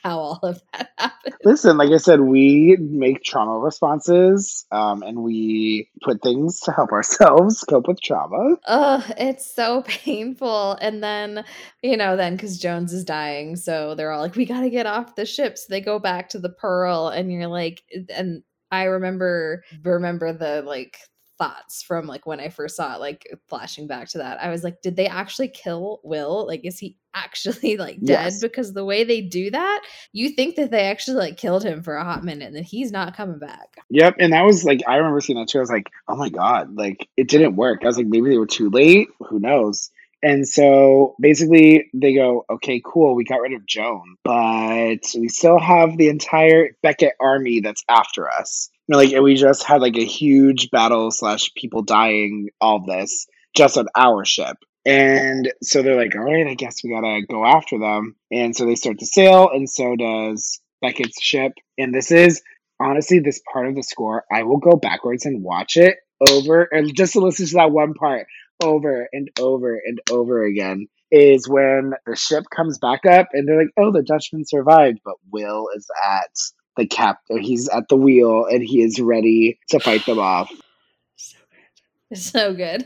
how 0.03 0.19
all 0.19 0.39
of 0.41 0.61
that 0.71 0.91
happened. 0.97 1.35
Listen, 1.43 1.75
like 1.75 1.89
I 1.91 1.97
said, 1.97 2.21
we 2.21 2.77
make 2.79 3.23
trauma 3.23 3.59
responses 3.59 4.65
um, 4.71 5.03
and 5.03 5.21
we 5.21 5.89
put 6.01 6.21
things 6.21 6.61
to 6.61 6.71
help 6.71 6.91
ourselves 6.93 7.59
cope 7.67 7.89
with 7.89 7.99
trauma. 7.99 8.55
Oh, 8.65 9.05
it's 9.17 9.53
so 9.53 9.83
painful. 9.85 10.77
And 10.79 11.03
then, 11.03 11.43
you 11.81 11.97
know, 11.97 12.15
then 12.15 12.37
because 12.37 12.57
Jones 12.57 12.93
is 12.93 13.03
dying, 13.03 13.57
so 13.57 13.95
they're 13.95 14.11
all 14.11 14.21
like, 14.21 14.37
we 14.37 14.45
got 14.45 14.61
to 14.61 14.69
get 14.69 14.85
off 14.85 15.15
the 15.15 15.25
ship. 15.25 15.57
So 15.57 15.65
they 15.69 15.81
go 15.81 15.99
back 15.99 16.29
to 16.29 16.39
the 16.39 16.49
Pearl, 16.49 17.09
and 17.09 17.29
you're 17.29 17.47
like, 17.47 17.83
and 18.15 18.43
I 18.71 18.85
remember 18.85 19.63
remember 19.83 20.33
the 20.33 20.63
like 20.65 20.97
thoughts 21.37 21.81
from 21.81 22.07
like 22.07 22.25
when 22.25 22.39
I 22.39 22.49
first 22.49 22.75
saw 22.75 22.95
it, 22.95 22.99
like 22.99 23.27
flashing 23.47 23.87
back 23.87 24.09
to 24.09 24.19
that. 24.19 24.41
I 24.41 24.49
was 24.49 24.63
like, 24.63 24.81
did 24.81 24.95
they 24.95 25.07
actually 25.07 25.47
kill 25.47 25.99
Will? 26.03 26.45
Like, 26.47 26.61
is 26.63 26.79
he 26.79 26.97
actually 27.15 27.77
like 27.77 27.99
dead? 27.99 28.23
Yes. 28.25 28.41
Because 28.41 28.73
the 28.73 28.85
way 28.85 29.03
they 29.03 29.21
do 29.21 29.51
that, 29.51 29.81
you 30.11 30.29
think 30.29 30.55
that 30.55 30.71
they 30.71 30.83
actually 30.83 31.17
like 31.17 31.37
killed 31.37 31.63
him 31.63 31.83
for 31.83 31.95
a 31.95 32.03
hot 32.03 32.23
minute 32.23 32.47
and 32.47 32.55
then 32.55 32.63
he's 32.63 32.91
not 32.91 33.15
coming 33.15 33.39
back. 33.39 33.77
Yep. 33.89 34.15
And 34.19 34.33
that 34.33 34.43
was 34.43 34.63
like, 34.63 34.81
I 34.87 34.97
remember 34.97 35.21
seeing 35.21 35.39
that 35.39 35.47
too. 35.47 35.59
I 35.59 35.61
was 35.61 35.69
like, 35.69 35.89
oh 36.07 36.15
my 36.15 36.29
God, 36.29 36.75
like 36.75 37.07
it 37.17 37.27
didn't 37.27 37.55
work. 37.55 37.83
I 37.83 37.87
was 37.87 37.97
like, 37.97 38.07
maybe 38.07 38.29
they 38.29 38.37
were 38.37 38.47
too 38.47 38.69
late. 38.69 39.09
Who 39.29 39.39
knows? 39.39 39.91
And 40.23 40.47
so 40.47 41.15
basically 41.19 41.89
they 41.93 42.15
go, 42.15 42.45
okay, 42.49 42.81
cool, 42.83 43.13
we 43.13 43.25
got 43.25 43.41
rid 43.41 43.51
of 43.51 43.65
Joan, 43.65 44.15
but 44.23 45.03
we 45.19 45.27
still 45.27 45.59
have 45.59 45.97
the 45.97 46.07
entire 46.07 46.69
Beckett 46.81 47.13
army 47.19 47.59
that's 47.59 47.83
after 47.89 48.31
us. 48.31 48.69
You 48.87 48.93
know, 48.93 48.97
like 48.97 49.13
and 49.13 49.23
we 49.23 49.35
just 49.35 49.63
had 49.63 49.81
like 49.81 49.97
a 49.97 50.05
huge 50.05 50.69
battle 50.71 51.11
slash 51.11 51.53
people 51.55 51.83
dying, 51.83 52.49
all 52.59 52.83
this, 52.85 53.27
just 53.55 53.77
on 53.77 53.87
our 53.95 54.25
ship. 54.25 54.57
And 54.85 55.51
so 55.61 55.81
they're 55.81 55.95
like, 55.95 56.13
all 56.15 56.23
right, 56.23 56.47
I 56.47 56.55
guess 56.55 56.83
we 56.83 56.89
gotta 56.91 57.21
go 57.29 57.45
after 57.45 57.79
them. 57.79 58.15
And 58.31 58.55
so 58.55 58.65
they 58.65 58.75
start 58.75 58.99
to 58.99 59.05
sail, 59.05 59.49
and 59.49 59.69
so 59.69 59.95
does 59.95 60.59
Beckett's 60.81 61.21
ship. 61.21 61.53
And 61.77 61.93
this 61.93 62.11
is 62.11 62.41
honestly 62.79 63.19
this 63.19 63.41
part 63.51 63.67
of 63.67 63.75
the 63.75 63.83
score. 63.83 64.25
I 64.31 64.43
will 64.43 64.57
go 64.57 64.75
backwards 64.75 65.25
and 65.25 65.43
watch 65.43 65.77
it 65.77 65.95
over 66.29 66.63
and 66.63 66.95
just 66.95 67.13
to 67.13 67.19
listen 67.19 67.47
to 67.47 67.53
that 67.55 67.71
one 67.71 67.93
part 67.93 68.27
over 68.63 69.07
and 69.11 69.29
over 69.39 69.75
and 69.75 69.99
over 70.11 70.43
again 70.43 70.87
is 71.11 71.47
when 71.47 71.93
the 72.05 72.15
ship 72.15 72.43
comes 72.53 72.79
back 72.79 73.05
up 73.05 73.27
and 73.33 73.47
they're 73.47 73.59
like, 73.59 73.73
oh, 73.77 73.91
the 73.91 74.03
Dutchman 74.03 74.45
survived, 74.45 74.99
but 75.05 75.15
Will 75.31 75.67
is 75.75 75.87
at 76.03 76.31
the 76.77 76.87
cap, 76.87 77.19
he's 77.29 77.69
at 77.69 77.87
the 77.89 77.95
wheel 77.95 78.45
and 78.45 78.63
he 78.63 78.81
is 78.81 78.99
ready 78.99 79.59
to 79.69 79.79
fight 79.79 80.05
them 80.05 80.19
off. 80.19 80.51
so 81.15 81.37
good. 81.39 82.15
So 82.15 82.53
good. 82.53 82.85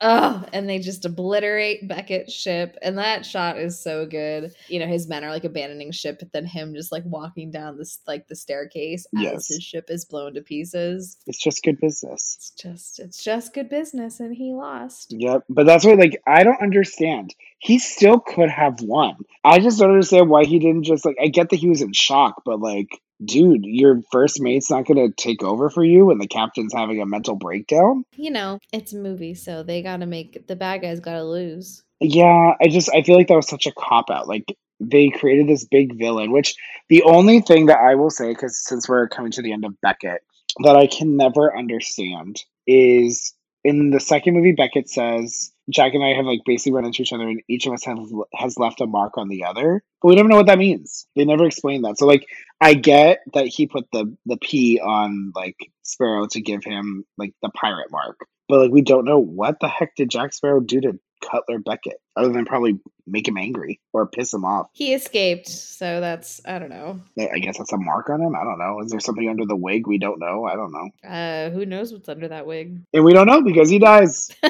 Oh, 0.00 0.44
and 0.52 0.68
they 0.68 0.78
just 0.78 1.04
obliterate 1.04 1.88
Beckett's 1.88 2.32
ship. 2.32 2.76
And 2.82 2.98
that 2.98 3.26
shot 3.26 3.58
is 3.58 3.82
so 3.82 4.06
good. 4.06 4.52
You 4.68 4.78
know, 4.78 4.86
his 4.86 5.08
men 5.08 5.24
are 5.24 5.30
like 5.30 5.42
abandoning 5.42 5.90
ship, 5.90 6.20
but 6.20 6.32
then 6.32 6.46
him 6.46 6.74
just 6.74 6.92
like 6.92 7.02
walking 7.04 7.50
down 7.50 7.76
this 7.76 7.98
like 8.06 8.28
the 8.28 8.36
staircase 8.36 9.06
as 9.16 9.22
yes. 9.22 9.48
his 9.48 9.62
ship 9.62 9.86
is 9.88 10.04
blown 10.04 10.34
to 10.34 10.42
pieces. 10.42 11.16
It's 11.26 11.42
just 11.42 11.64
good 11.64 11.80
business. 11.80 12.36
It's 12.38 12.50
just 12.50 13.00
it's 13.00 13.24
just 13.24 13.54
good 13.54 13.68
business 13.68 14.20
and 14.20 14.32
he 14.32 14.52
lost. 14.52 15.14
Yep. 15.18 15.44
But 15.48 15.66
that's 15.66 15.84
what 15.84 15.98
like 15.98 16.22
I 16.26 16.44
don't 16.44 16.62
understand. 16.62 17.34
He 17.58 17.80
still 17.80 18.20
could 18.20 18.50
have 18.50 18.80
won. 18.80 19.16
I 19.44 19.58
just 19.58 19.80
don't 19.80 19.90
understand 19.90 20.30
why 20.30 20.44
he 20.44 20.60
didn't 20.60 20.84
just 20.84 21.04
like 21.04 21.16
I 21.20 21.26
get 21.26 21.48
that 21.50 21.56
he 21.56 21.68
was 21.68 21.82
in 21.82 21.92
shock, 21.92 22.42
but 22.44 22.60
like 22.60 23.00
dude, 23.24 23.64
your 23.64 24.00
first 24.12 24.40
mate's 24.40 24.70
not 24.70 24.86
going 24.86 24.96
to 24.96 25.14
take 25.14 25.42
over 25.42 25.70
for 25.70 25.84
you 25.84 26.06
when 26.06 26.18
the 26.18 26.26
captain's 26.26 26.74
having 26.74 27.00
a 27.00 27.06
mental 27.06 27.36
breakdown. 27.36 28.04
You 28.16 28.30
know, 28.30 28.58
it's 28.72 28.92
a 28.92 28.98
movie, 28.98 29.34
so 29.34 29.62
they 29.62 29.82
got 29.82 29.98
to 29.98 30.06
make 30.06 30.46
the 30.46 30.56
bad 30.56 30.82
guys 30.82 31.00
got 31.00 31.14
to 31.14 31.24
lose. 31.24 31.82
Yeah, 32.00 32.54
I 32.60 32.68
just 32.68 32.90
I 32.94 33.02
feel 33.02 33.16
like 33.16 33.28
that 33.28 33.34
was 33.34 33.48
such 33.48 33.66
a 33.66 33.72
cop 33.72 34.10
out. 34.10 34.28
Like 34.28 34.56
they 34.80 35.10
created 35.10 35.48
this 35.48 35.64
big 35.64 35.98
villain, 35.98 36.30
which 36.30 36.54
the 36.88 37.02
only 37.02 37.40
thing 37.40 37.66
that 37.66 37.80
I 37.80 37.96
will 37.96 38.10
say, 38.10 38.28
because 38.28 38.64
since 38.64 38.88
we're 38.88 39.08
coming 39.08 39.32
to 39.32 39.42
the 39.42 39.52
end 39.52 39.64
of 39.64 39.80
Beckett, 39.80 40.22
that 40.62 40.76
I 40.76 40.86
can 40.86 41.16
never 41.16 41.56
understand 41.56 42.42
is 42.66 43.34
in 43.64 43.90
the 43.90 44.00
second 44.00 44.34
movie, 44.34 44.52
Beckett 44.52 44.88
says, 44.88 45.52
Jack 45.70 45.94
and 45.94 46.04
I 46.04 46.14
have 46.14 46.24
like 46.24 46.40
basically 46.44 46.72
run 46.72 46.84
into 46.84 47.02
each 47.02 47.12
other, 47.12 47.28
and 47.28 47.42
each 47.48 47.66
of 47.66 47.72
us 47.72 47.84
have 47.84 47.98
has 48.34 48.58
left 48.58 48.80
a 48.80 48.86
mark 48.86 49.18
on 49.18 49.28
the 49.28 49.44
other, 49.44 49.82
but 50.00 50.08
we 50.08 50.14
never 50.14 50.28
know 50.28 50.36
what 50.36 50.46
that 50.46 50.58
means. 50.58 51.06
They 51.14 51.24
never 51.24 51.46
explain 51.46 51.82
that. 51.82 51.98
So 51.98 52.06
like, 52.06 52.26
I 52.60 52.74
get 52.74 53.20
that 53.34 53.46
he 53.46 53.66
put 53.66 53.86
the 53.92 54.16
the 54.26 54.38
P 54.38 54.80
on 54.80 55.32
like 55.34 55.56
Sparrow 55.82 56.26
to 56.28 56.40
give 56.40 56.64
him 56.64 57.04
like 57.16 57.34
the 57.42 57.50
pirate 57.50 57.90
mark, 57.90 58.18
but 58.48 58.60
like 58.60 58.70
we 58.70 58.82
don't 58.82 59.04
know 59.04 59.18
what 59.18 59.60
the 59.60 59.68
heck 59.68 59.94
did 59.96 60.10
Jack 60.10 60.32
Sparrow 60.32 60.60
do 60.60 60.80
to 60.80 60.98
Cutler 61.20 61.58
Beckett, 61.58 62.00
other 62.16 62.32
than 62.32 62.44
probably 62.44 62.78
make 63.06 63.26
him 63.26 63.38
angry 63.38 63.80
or 63.92 64.06
piss 64.06 64.32
him 64.32 64.44
off. 64.44 64.68
He 64.72 64.94
escaped, 64.94 65.48
so 65.48 66.00
that's 66.00 66.40
I 66.44 66.58
don't 66.58 66.68
know. 66.68 67.00
I 67.18 67.38
guess 67.38 67.58
that's 67.58 67.72
a 67.72 67.78
mark 67.78 68.10
on 68.10 68.20
him. 68.20 68.34
I 68.34 68.44
don't 68.44 68.58
know. 68.58 68.80
Is 68.80 68.90
there 68.90 69.00
something 69.00 69.28
under 69.28 69.46
the 69.46 69.56
wig 69.56 69.86
we 69.86 69.98
don't 69.98 70.18
know? 70.18 70.44
I 70.44 70.54
don't 70.54 70.72
know. 70.72 71.08
Uh, 71.08 71.50
who 71.50 71.66
knows 71.66 71.92
what's 71.92 72.08
under 72.08 72.28
that 72.28 72.46
wig? 72.46 72.80
And 72.92 73.04
we 73.04 73.12
don't 73.12 73.26
know 73.26 73.42
because 73.42 73.68
he 73.68 73.78
dies. 73.78 74.30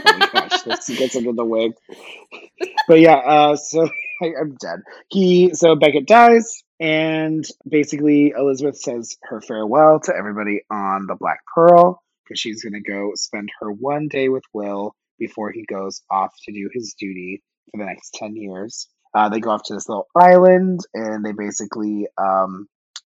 gosh, 0.48 0.62
this 0.62 0.98
gets 0.98 1.16
under 1.16 1.32
the 1.32 1.44
wig. 1.44 1.72
but 2.86 3.00
yeah, 3.00 3.16
uh, 3.16 3.56
so 3.56 3.88
I, 4.22 4.32
I'm 4.40 4.56
dead. 4.60 4.80
He 5.08 5.54
so 5.54 5.76
Beckett 5.76 6.06
dies. 6.06 6.62
And 6.80 7.44
basically, 7.68 8.32
Elizabeth 8.36 8.78
says 8.78 9.16
her 9.24 9.40
farewell 9.40 9.98
to 10.04 10.14
everybody 10.14 10.62
on 10.70 11.06
the 11.06 11.16
Black 11.16 11.40
Pearl 11.52 12.00
because 12.24 12.38
she's 12.38 12.62
to 12.62 12.80
go 12.80 13.12
spend 13.14 13.48
her 13.60 13.72
one 13.72 14.08
day 14.08 14.28
with 14.28 14.44
Will 14.52 14.94
before 15.18 15.50
he 15.50 15.64
goes 15.64 16.02
off 16.10 16.32
to 16.44 16.52
do 16.52 16.70
his 16.72 16.94
duty 16.98 17.42
for 17.70 17.78
the 17.78 17.86
next 17.86 18.14
10 18.14 18.36
years. 18.36 18.88
Uh, 19.14 19.28
they 19.28 19.40
go 19.40 19.50
off 19.50 19.62
to 19.64 19.74
this 19.74 19.88
little 19.88 20.06
island 20.14 20.80
and 20.94 21.24
they 21.24 21.32
basically 21.32 22.06
um, 22.18 22.68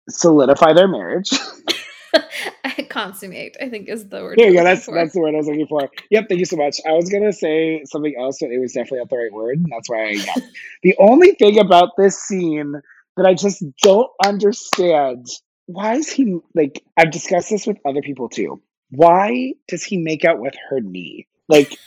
solidify 0.09 0.73
their 0.73 0.89
marriage. 0.89 1.31
Consummate, 2.89 3.57
I 3.61 3.69
think, 3.69 3.89
is 3.89 4.09
the 4.09 4.23
word. 4.23 4.39
There 4.39 4.49
you 4.49 4.57
go. 4.57 4.65
That's 4.65 4.85
for. 4.85 4.95
that's 4.95 5.13
the 5.13 5.21
word 5.21 5.35
I 5.35 5.39
was 5.39 5.47
looking 5.47 5.67
for. 5.67 5.89
Yep. 6.11 6.29
Thank 6.29 6.39
you 6.39 6.45
so 6.45 6.57
much. 6.57 6.81
I 6.87 6.93
was 6.93 7.09
gonna 7.11 7.33
say 7.33 7.83
something 7.85 8.15
else, 8.19 8.39
but 8.41 8.51
it 8.51 8.59
was 8.59 8.73
definitely 8.73 8.99
not 8.99 9.11
the 9.11 9.17
right 9.17 9.33
word. 9.33 9.59
And 9.59 9.67
that's 9.71 9.89
why 9.89 10.09
I. 10.09 10.11
Yeah. 10.11 10.35
the 10.83 10.97
only 10.99 11.33
thing 11.33 11.59
about 11.59 11.91
this 11.97 12.19
scene 12.19 12.75
that 13.17 13.27
I 13.27 13.35
just 13.35 13.65
don't 13.83 14.11
understand 14.25 15.27
why 15.67 15.95
is 15.95 16.11
he 16.11 16.39
like? 16.55 16.83
I've 16.97 17.11
discussed 17.11 17.51
this 17.51 17.67
with 17.67 17.79
other 17.87 18.03
people 18.03 18.29
too. 18.29 18.63
Why 18.91 19.55
does 19.69 19.83
he 19.83 19.97
make 19.97 20.25
out 20.25 20.39
with 20.39 20.55
her 20.69 20.81
knee? 20.81 21.27
Like 21.49 21.79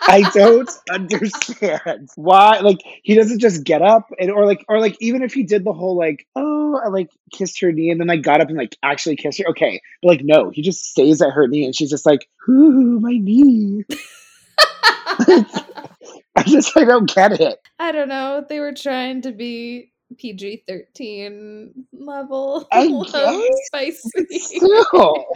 I 0.08 0.22
don't 0.30 0.70
understand 0.90 2.08
why. 2.16 2.60
Like 2.60 2.78
he 3.02 3.14
doesn't 3.14 3.38
just 3.38 3.64
get 3.64 3.82
up 3.82 4.10
and 4.18 4.30
or 4.30 4.46
like 4.46 4.64
or 4.68 4.80
like 4.80 4.96
even 5.00 5.22
if 5.22 5.34
he 5.34 5.42
did 5.42 5.64
the 5.64 5.72
whole 5.72 5.96
like 5.96 6.26
oh 6.36 6.80
I 6.82 6.88
like 6.88 7.10
kissed 7.32 7.60
her 7.60 7.70
knee 7.70 7.90
and 7.90 8.00
then 8.00 8.08
I 8.08 8.16
got 8.16 8.40
up 8.40 8.48
and 8.48 8.56
like 8.56 8.76
actually 8.82 9.16
kissed 9.16 9.38
her. 9.38 9.48
Okay, 9.50 9.80
but 10.02 10.08
like 10.08 10.24
no, 10.24 10.50
he 10.50 10.62
just 10.62 10.86
stays 10.86 11.20
at 11.20 11.32
her 11.32 11.46
knee 11.46 11.64
and 11.64 11.74
she's 11.74 11.90
just 11.90 12.06
like 12.06 12.28
ooh 12.48 12.98
my 13.00 13.12
knee. 13.12 13.84
I 16.36 16.44
just 16.46 16.76
I 16.76 16.84
don't 16.84 17.12
get 17.12 17.38
it. 17.38 17.58
I 17.78 17.92
don't 17.92 18.08
know. 18.08 18.44
They 18.48 18.60
were 18.60 18.72
trying 18.72 19.22
to 19.22 19.32
be 19.32 19.92
PG 20.16 20.64
thirteen 20.66 21.86
level. 21.92 22.66
I 22.72 22.88
guess. 22.88 23.46
Spicy. 23.66 24.38
Still. 24.38 25.26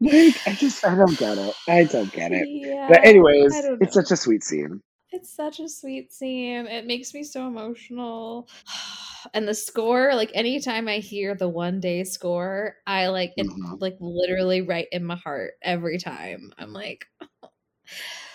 Like, 0.00 0.46
I 0.46 0.52
just 0.58 0.84
I 0.84 0.94
don't 0.94 1.18
get 1.18 1.38
it. 1.38 1.54
I 1.68 1.84
don't 1.84 2.12
get 2.12 2.32
it. 2.32 2.48
Yeah, 2.48 2.88
but 2.88 3.04
anyways, 3.04 3.52
it's 3.80 3.94
such 3.94 4.10
a 4.10 4.16
sweet 4.16 4.44
scene. 4.44 4.82
It's 5.10 5.34
such 5.34 5.58
a 5.58 5.68
sweet 5.68 6.12
scene. 6.12 6.66
It 6.66 6.86
makes 6.86 7.14
me 7.14 7.22
so 7.24 7.46
emotional. 7.46 8.48
And 9.34 9.48
the 9.48 9.54
score, 9.54 10.14
like 10.14 10.30
anytime 10.32 10.86
I 10.86 10.98
hear 10.98 11.34
the 11.34 11.48
one 11.48 11.80
day 11.80 12.04
score, 12.04 12.76
I 12.86 13.08
like 13.08 13.32
it 13.36 13.48
mm-hmm. 13.48 13.74
like 13.80 13.96
literally 13.98 14.62
right 14.62 14.86
in 14.92 15.04
my 15.04 15.16
heart 15.16 15.54
every 15.60 15.98
time. 15.98 16.52
I'm 16.56 16.72
like 16.72 17.04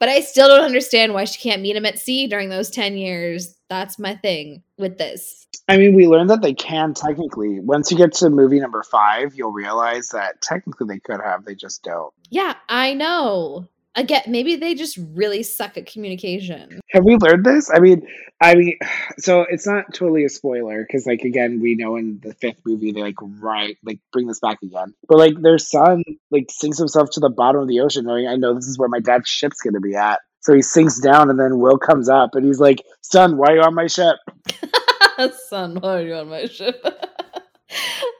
but 0.00 0.08
I 0.08 0.20
still 0.20 0.48
don't 0.48 0.64
understand 0.64 1.14
why 1.14 1.24
she 1.24 1.40
can't 1.40 1.62
meet 1.62 1.76
him 1.76 1.86
at 1.86 1.98
sea 1.98 2.26
during 2.26 2.48
those 2.48 2.70
10 2.70 2.96
years. 2.96 3.54
That's 3.68 3.98
my 3.98 4.16
thing 4.16 4.64
with 4.78 4.98
this. 4.98 5.46
I 5.68 5.76
mean, 5.76 5.94
we 5.94 6.08
learned 6.08 6.30
that 6.30 6.42
they 6.42 6.54
can 6.54 6.94
technically. 6.94 7.60
Once 7.60 7.92
you 7.92 7.96
get 7.96 8.14
to 8.14 8.30
movie 8.30 8.58
number 8.58 8.82
five, 8.82 9.34
you'll 9.36 9.52
realize 9.52 10.08
that 10.08 10.40
technically 10.40 10.88
they 10.88 10.98
could 10.98 11.20
have, 11.24 11.44
they 11.44 11.54
just 11.54 11.84
don't. 11.84 12.12
Yeah, 12.30 12.54
I 12.68 12.94
know 12.94 13.68
again 13.94 14.22
maybe 14.28 14.56
they 14.56 14.74
just 14.74 14.98
really 15.14 15.42
suck 15.42 15.76
at 15.76 15.86
communication. 15.86 16.80
Have 16.90 17.04
we 17.04 17.16
learned 17.16 17.44
this? 17.44 17.70
I 17.72 17.80
mean 17.80 18.06
i 18.40 18.54
mean 18.54 18.78
so 19.18 19.42
it's 19.48 19.66
not 19.66 19.92
totally 19.94 20.24
a 20.24 20.28
spoiler 20.28 20.82
because 20.82 21.06
like 21.06 21.22
again 21.22 21.60
we 21.60 21.74
know 21.74 21.96
in 21.96 22.20
the 22.22 22.34
fifth 22.34 22.60
movie 22.64 22.92
they 22.92 23.02
like 23.02 23.16
right 23.40 23.76
like 23.84 24.00
bring 24.12 24.26
this 24.26 24.40
back 24.40 24.58
again. 24.62 24.94
But 25.08 25.18
like 25.18 25.40
their 25.40 25.58
son 25.58 26.04
like 26.30 26.46
sinks 26.50 26.78
himself 26.78 27.10
to 27.12 27.20
the 27.20 27.30
bottom 27.30 27.62
of 27.62 27.68
the 27.68 27.80
ocean 27.80 28.04
knowing 28.04 28.26
i 28.26 28.36
know 28.36 28.54
this 28.54 28.66
is 28.66 28.78
where 28.78 28.88
my 28.88 29.00
dad's 29.00 29.28
ship's 29.28 29.60
gonna 29.60 29.80
be 29.80 29.94
at. 29.94 30.20
So 30.42 30.54
he 30.54 30.62
sinks 30.62 30.98
down 31.00 31.28
and 31.28 31.38
then 31.38 31.58
will 31.58 31.78
comes 31.78 32.08
up 32.08 32.34
and 32.34 32.44
he's 32.46 32.60
like 32.60 32.82
son 33.02 33.36
why 33.36 33.52
are 33.52 33.56
you 33.56 33.62
on 33.62 33.74
my 33.74 33.86
ship? 33.86 34.16
Son 35.50 35.74
why 35.74 35.98
are 35.98 36.06
you 36.06 36.14
on 36.14 36.30
my 36.30 36.46
ship? 36.46 36.82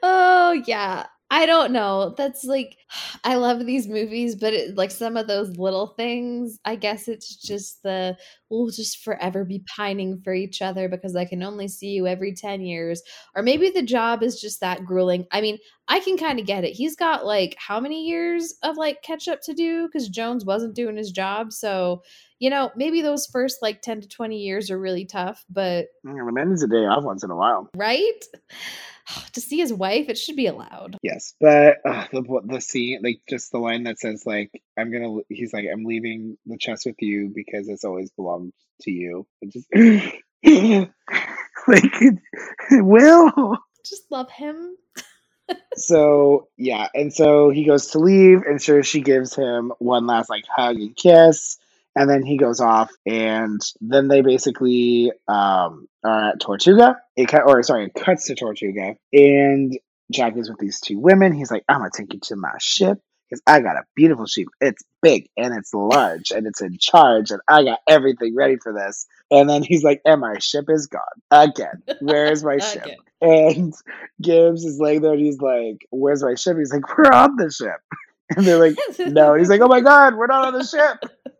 Oh 0.03 0.51
yeah. 0.65 1.05
I 1.29 1.45
don't 1.45 1.71
know. 1.71 2.13
That's 2.17 2.43
like 2.43 2.77
I 3.23 3.35
love 3.35 3.65
these 3.65 3.87
movies, 3.87 4.35
but 4.35 4.53
it, 4.53 4.75
like 4.75 4.91
some 4.91 5.17
of 5.17 5.27
those 5.27 5.57
little 5.57 5.87
things, 5.87 6.59
I 6.65 6.75
guess 6.75 7.07
it's 7.07 7.35
just 7.35 7.83
the 7.83 8.17
we'll 8.49 8.69
just 8.69 9.03
forever 9.03 9.45
be 9.45 9.63
pining 9.75 10.21
for 10.23 10.33
each 10.33 10.61
other 10.61 10.89
because 10.89 11.15
I 11.15 11.25
can 11.25 11.41
only 11.41 11.67
see 11.67 11.91
you 11.91 12.05
every 12.05 12.33
10 12.33 12.61
years. 12.61 13.01
Or 13.35 13.41
maybe 13.41 13.69
the 13.69 13.81
job 13.81 14.23
is 14.23 14.41
just 14.41 14.59
that 14.59 14.83
grueling. 14.83 15.25
I 15.31 15.39
mean, 15.39 15.57
I 15.87 16.01
can 16.01 16.17
kind 16.17 16.39
of 16.39 16.45
get 16.45 16.65
it. 16.65 16.73
He's 16.73 16.95
got 16.95 17.25
like 17.25 17.55
how 17.57 17.79
many 17.79 18.05
years 18.05 18.55
of 18.63 18.75
like 18.75 19.01
catch 19.03 19.27
up 19.27 19.41
to 19.43 19.53
do 19.53 19.87
cuz 19.89 20.09
Jones 20.09 20.45
wasn't 20.45 20.75
doing 20.75 20.97
his 20.97 21.11
job. 21.11 21.53
So, 21.53 22.03
you 22.39 22.49
know, 22.49 22.71
maybe 22.75 23.01
those 23.01 23.25
first 23.27 23.61
like 23.61 23.81
10 23.81 24.01
to 24.01 24.07
20 24.07 24.37
years 24.37 24.69
are 24.69 24.79
really 24.79 25.05
tough, 25.05 25.45
but 25.49 25.87
yeah, 26.03 26.43
needs 26.43 26.63
a 26.63 26.67
day 26.67 26.85
off 26.85 27.03
once 27.03 27.23
in 27.23 27.31
a 27.31 27.35
while. 27.35 27.69
Right? 27.75 28.25
to 29.33 29.41
see 29.41 29.57
his 29.57 29.73
wife, 29.73 30.09
it 30.09 30.17
should 30.17 30.35
be 30.35 30.47
allowed. 30.47 30.97
Yes, 31.03 31.33
but 31.39 31.77
uh, 31.85 32.05
the 32.11 32.41
the 32.45 32.61
scene, 32.61 32.80
like 33.01 33.21
just 33.29 33.51
the 33.51 33.59
line 33.59 33.83
that 33.83 33.99
says 33.99 34.23
like 34.25 34.61
I'm 34.77 34.91
gonna, 34.91 35.21
he's 35.29 35.53
like 35.53 35.65
I'm 35.71 35.85
leaving 35.85 36.37
the 36.45 36.57
chest 36.57 36.85
with 36.85 36.95
you 36.99 37.31
because 37.33 37.67
it's 37.67 37.83
always 37.83 38.11
belonged 38.11 38.53
to 38.81 38.91
you. 38.91 39.27
It 40.43 40.89
just 41.67 41.67
like 41.67 41.93
Will. 42.71 43.57
Just 43.85 44.11
love 44.11 44.31
him. 44.31 44.75
so 45.75 46.47
yeah, 46.57 46.87
and 46.95 47.13
so 47.13 47.51
he 47.51 47.65
goes 47.65 47.87
to 47.91 47.99
leave, 47.99 48.41
and 48.41 48.59
sure 48.59 48.81
she 48.81 49.01
gives 49.01 49.35
him 49.35 49.71
one 49.77 50.07
last 50.07 50.29
like 50.31 50.45
hug 50.47 50.77
and 50.77 50.95
kiss 50.95 51.59
and 51.95 52.09
then 52.09 52.23
he 52.23 52.37
goes 52.37 52.59
off 52.59 52.91
and 53.05 53.61
then 53.81 54.07
they 54.07 54.21
basically 54.21 55.11
um, 55.27 55.87
are 56.03 56.31
at 56.31 56.39
tortuga 56.39 56.97
it 57.15 57.27
cut, 57.27 57.43
or 57.45 57.61
sorry 57.63 57.85
it 57.85 57.93
cuts 57.93 58.27
to 58.27 58.35
tortuga 58.35 58.95
and 59.13 59.77
jack 60.11 60.37
is 60.37 60.49
with 60.49 60.59
these 60.59 60.79
two 60.79 60.99
women. 60.99 61.33
He's 61.33 61.51
like 61.51 61.63
i'm 61.69 61.79
gonna 61.79 61.91
take 61.95 62.13
you 62.13 62.19
to 62.23 62.35
my 62.35 62.53
ship 62.59 62.99
because 63.29 63.41
i 63.47 63.59
got 63.59 63.77
a 63.77 63.83
beautiful 63.95 64.25
ship. 64.25 64.47
It's 64.59 64.83
big 65.01 65.29
and 65.37 65.53
it's 65.53 65.73
large 65.73 66.31
and 66.31 66.45
it's 66.45 66.61
in 66.61 66.77
charge 66.77 67.31
and 67.31 67.41
i 67.47 67.63
got 67.63 67.79
everything 67.87 68.35
ready 68.35 68.57
for 68.57 68.73
this. 68.73 69.07
And 69.29 69.49
then 69.49 69.63
he's 69.63 69.83
like 69.83 70.01
and 70.05 70.21
my 70.21 70.37
ship 70.39 70.65
is 70.69 70.87
gone 70.87 71.01
again. 71.31 71.83
Where's 71.99 72.43
my 72.43 72.57
ship? 72.59 72.87
And 73.21 73.73
gibbs 74.21 74.65
is 74.65 74.79
laying 74.79 75.01
there 75.01 75.13
and 75.13 75.21
he's 75.21 75.39
like 75.39 75.85
where's 75.91 76.23
my 76.23 76.35
ship? 76.35 76.57
He's 76.57 76.73
like 76.73 76.97
we're 76.97 77.11
on 77.11 77.35
the 77.37 77.51
ship. 77.51 77.77
And 78.33 78.45
they're 78.45 78.59
like 78.59 78.77
no. 78.97 79.33
And 79.33 79.41
he's 79.41 79.49
like 79.49 79.59
oh 79.59 79.67
my 79.67 79.81
god 79.81 80.15
we're 80.15 80.27
not 80.27 80.45
on 80.45 80.53
the 80.53 80.63
ship. 80.63 81.03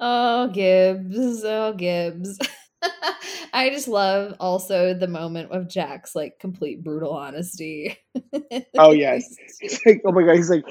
Oh, 0.00 0.48
Gibbs. 0.48 1.44
Oh, 1.44 1.74
Gibbs. 1.74 2.38
I 3.52 3.70
just 3.70 3.88
love 3.88 4.34
also 4.40 4.94
the 4.94 5.08
moment 5.08 5.52
of 5.52 5.68
Jack's 5.68 6.14
like 6.14 6.38
complete 6.38 6.82
brutal 6.82 7.12
honesty. 7.12 7.96
oh 8.78 8.92
yes. 8.92 9.34
Like, 9.86 10.02
oh 10.04 10.12
my 10.12 10.22
god, 10.22 10.36
he's 10.36 10.50
like, 10.50 10.64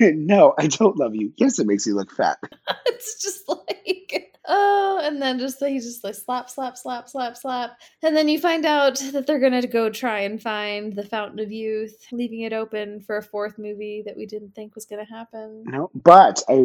No, 0.00 0.54
I 0.58 0.66
don't 0.66 0.96
love 0.96 1.14
you. 1.14 1.32
Yes, 1.36 1.58
it 1.58 1.66
makes 1.66 1.86
you 1.86 1.94
look 1.94 2.12
fat. 2.12 2.38
it's 2.86 3.22
just 3.22 3.48
like 3.48 4.34
oh, 4.46 5.00
and 5.02 5.20
then 5.20 5.38
just 5.38 5.62
he 5.64 5.78
just 5.78 6.04
like 6.04 6.14
slap, 6.14 6.50
slap, 6.50 6.76
slap, 6.76 7.08
slap, 7.08 7.36
slap. 7.36 7.78
And 8.02 8.16
then 8.16 8.28
you 8.28 8.38
find 8.38 8.64
out 8.64 8.98
that 9.12 9.26
they're 9.26 9.40
gonna 9.40 9.66
go 9.66 9.90
try 9.90 10.20
and 10.20 10.40
find 10.40 10.94
the 10.94 11.04
Fountain 11.04 11.40
of 11.40 11.52
Youth, 11.52 11.96
leaving 12.12 12.40
it 12.40 12.52
open 12.52 13.00
for 13.00 13.16
a 13.16 13.22
fourth 13.22 13.58
movie 13.58 14.02
that 14.06 14.16
we 14.16 14.26
didn't 14.26 14.54
think 14.54 14.74
was 14.74 14.86
gonna 14.86 15.06
happen. 15.06 15.64
No, 15.66 15.90
but 15.94 16.42
I 16.48 16.64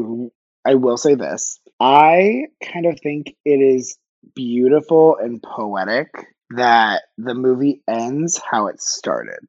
I 0.65 0.75
will 0.75 0.97
say 0.97 1.15
this. 1.15 1.59
I 1.79 2.45
kind 2.61 2.85
of 2.85 2.99
think 3.01 3.35
it 3.45 3.61
is 3.61 3.97
beautiful 4.35 5.17
and 5.17 5.41
poetic 5.41 6.09
that 6.51 7.03
the 7.17 7.35
movie 7.35 7.81
ends 7.87 8.39
how 8.39 8.67
it 8.67 8.81
started. 8.81 9.39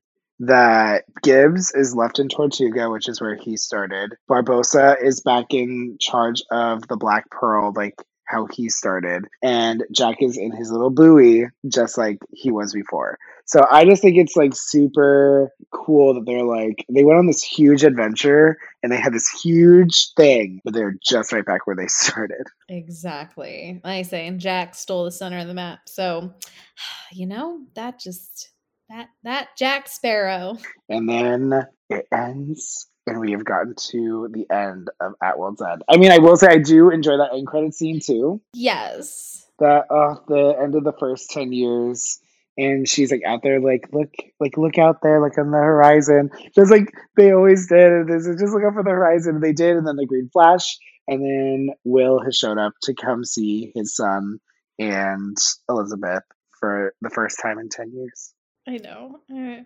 That 0.40 1.04
Gibbs 1.22 1.72
is 1.74 1.94
left 1.94 2.18
in 2.18 2.28
Tortuga, 2.28 2.88
which 2.90 3.08
is 3.08 3.20
where 3.20 3.34
he 3.34 3.56
started. 3.58 4.14
Barbossa 4.28 4.96
is 5.02 5.20
back 5.20 5.52
in 5.52 5.98
charge 6.00 6.42
of 6.50 6.88
the 6.88 6.96
Black 6.96 7.30
Pearl, 7.30 7.72
like 7.76 7.94
how 8.30 8.46
he 8.52 8.68
started. 8.68 9.24
And 9.42 9.84
Jack 9.92 10.16
is 10.20 10.36
in 10.36 10.52
his 10.52 10.70
little 10.70 10.90
buoy, 10.90 11.46
just 11.68 11.98
like 11.98 12.18
he 12.32 12.50
was 12.50 12.72
before. 12.72 13.18
So 13.46 13.66
I 13.68 13.84
just 13.84 14.00
think 14.00 14.16
it's 14.16 14.36
like 14.36 14.52
super 14.54 15.50
cool 15.72 16.14
that 16.14 16.24
they're 16.24 16.44
like, 16.44 16.84
they 16.88 17.02
went 17.02 17.18
on 17.18 17.26
this 17.26 17.42
huge 17.42 17.82
adventure 17.82 18.56
and 18.82 18.92
they 18.92 18.96
had 18.96 19.12
this 19.12 19.28
huge 19.42 20.12
thing, 20.16 20.60
but 20.64 20.72
they're 20.72 20.94
just 21.04 21.32
right 21.32 21.44
back 21.44 21.66
where 21.66 21.74
they 21.74 21.86
started. 21.88 22.46
Exactly. 22.68 23.80
Like 23.82 23.98
I 23.98 24.02
say, 24.02 24.26
and 24.28 24.38
Jack 24.38 24.74
stole 24.74 25.04
the 25.04 25.10
center 25.10 25.38
of 25.38 25.48
the 25.48 25.54
map. 25.54 25.80
So, 25.86 26.32
you 27.12 27.26
know, 27.26 27.60
that 27.74 27.98
just 27.98 28.52
that 28.88 29.08
that 29.24 29.48
Jack 29.58 29.88
Sparrow. 29.88 30.56
And 30.88 31.08
then 31.08 31.66
it 31.88 32.06
ends 32.12 32.88
and 33.06 33.20
we 33.20 33.32
have 33.32 33.44
gotten 33.44 33.74
to 33.90 34.28
the 34.30 34.46
end 34.50 34.90
of 35.00 35.14
At 35.22 35.38
World's 35.38 35.62
End. 35.62 35.82
I 35.88 35.96
mean, 35.96 36.12
I 36.12 36.18
will 36.18 36.36
say 36.36 36.48
I 36.48 36.58
do 36.58 36.90
enjoy 36.90 37.16
that 37.16 37.32
end 37.32 37.46
credit 37.46 37.74
scene 37.74 38.00
too. 38.00 38.40
Yes. 38.54 39.46
That 39.58 39.86
uh 39.90 40.16
the 40.28 40.56
end 40.62 40.74
of 40.74 40.84
the 40.84 40.92
first 40.92 41.30
ten 41.30 41.52
years 41.52 42.20
and 42.60 42.88
she's 42.88 43.10
like 43.10 43.22
out 43.26 43.42
there 43.42 43.60
like 43.60 43.88
look 43.92 44.12
like 44.38 44.56
look 44.56 44.78
out 44.78 44.98
there 45.02 45.20
like 45.20 45.38
on 45.38 45.50
the 45.50 45.56
horizon 45.56 46.30
just 46.54 46.70
like 46.70 46.92
they 47.16 47.32
always 47.32 47.68
did 47.68 47.92
and 47.92 48.08
this 48.08 48.26
is 48.26 48.40
just 48.40 48.52
look 48.52 48.64
up 48.64 48.74
for 48.74 48.82
the 48.82 48.90
horizon 48.90 49.40
they 49.40 49.52
did 49.52 49.76
and 49.76 49.86
then 49.86 49.96
the 49.96 50.06
green 50.06 50.28
flash 50.32 50.78
and 51.08 51.22
then 51.22 51.74
will 51.84 52.22
has 52.22 52.36
showed 52.36 52.58
up 52.58 52.72
to 52.82 52.94
come 52.94 53.24
see 53.24 53.72
his 53.74 53.94
son 53.94 54.38
and 54.78 55.36
elizabeth 55.68 56.22
for 56.58 56.94
the 57.00 57.10
first 57.10 57.38
time 57.40 57.58
in 57.58 57.68
10 57.68 57.92
years 57.92 58.34
i 58.68 58.76
know 58.76 59.18
uh, 59.32 59.62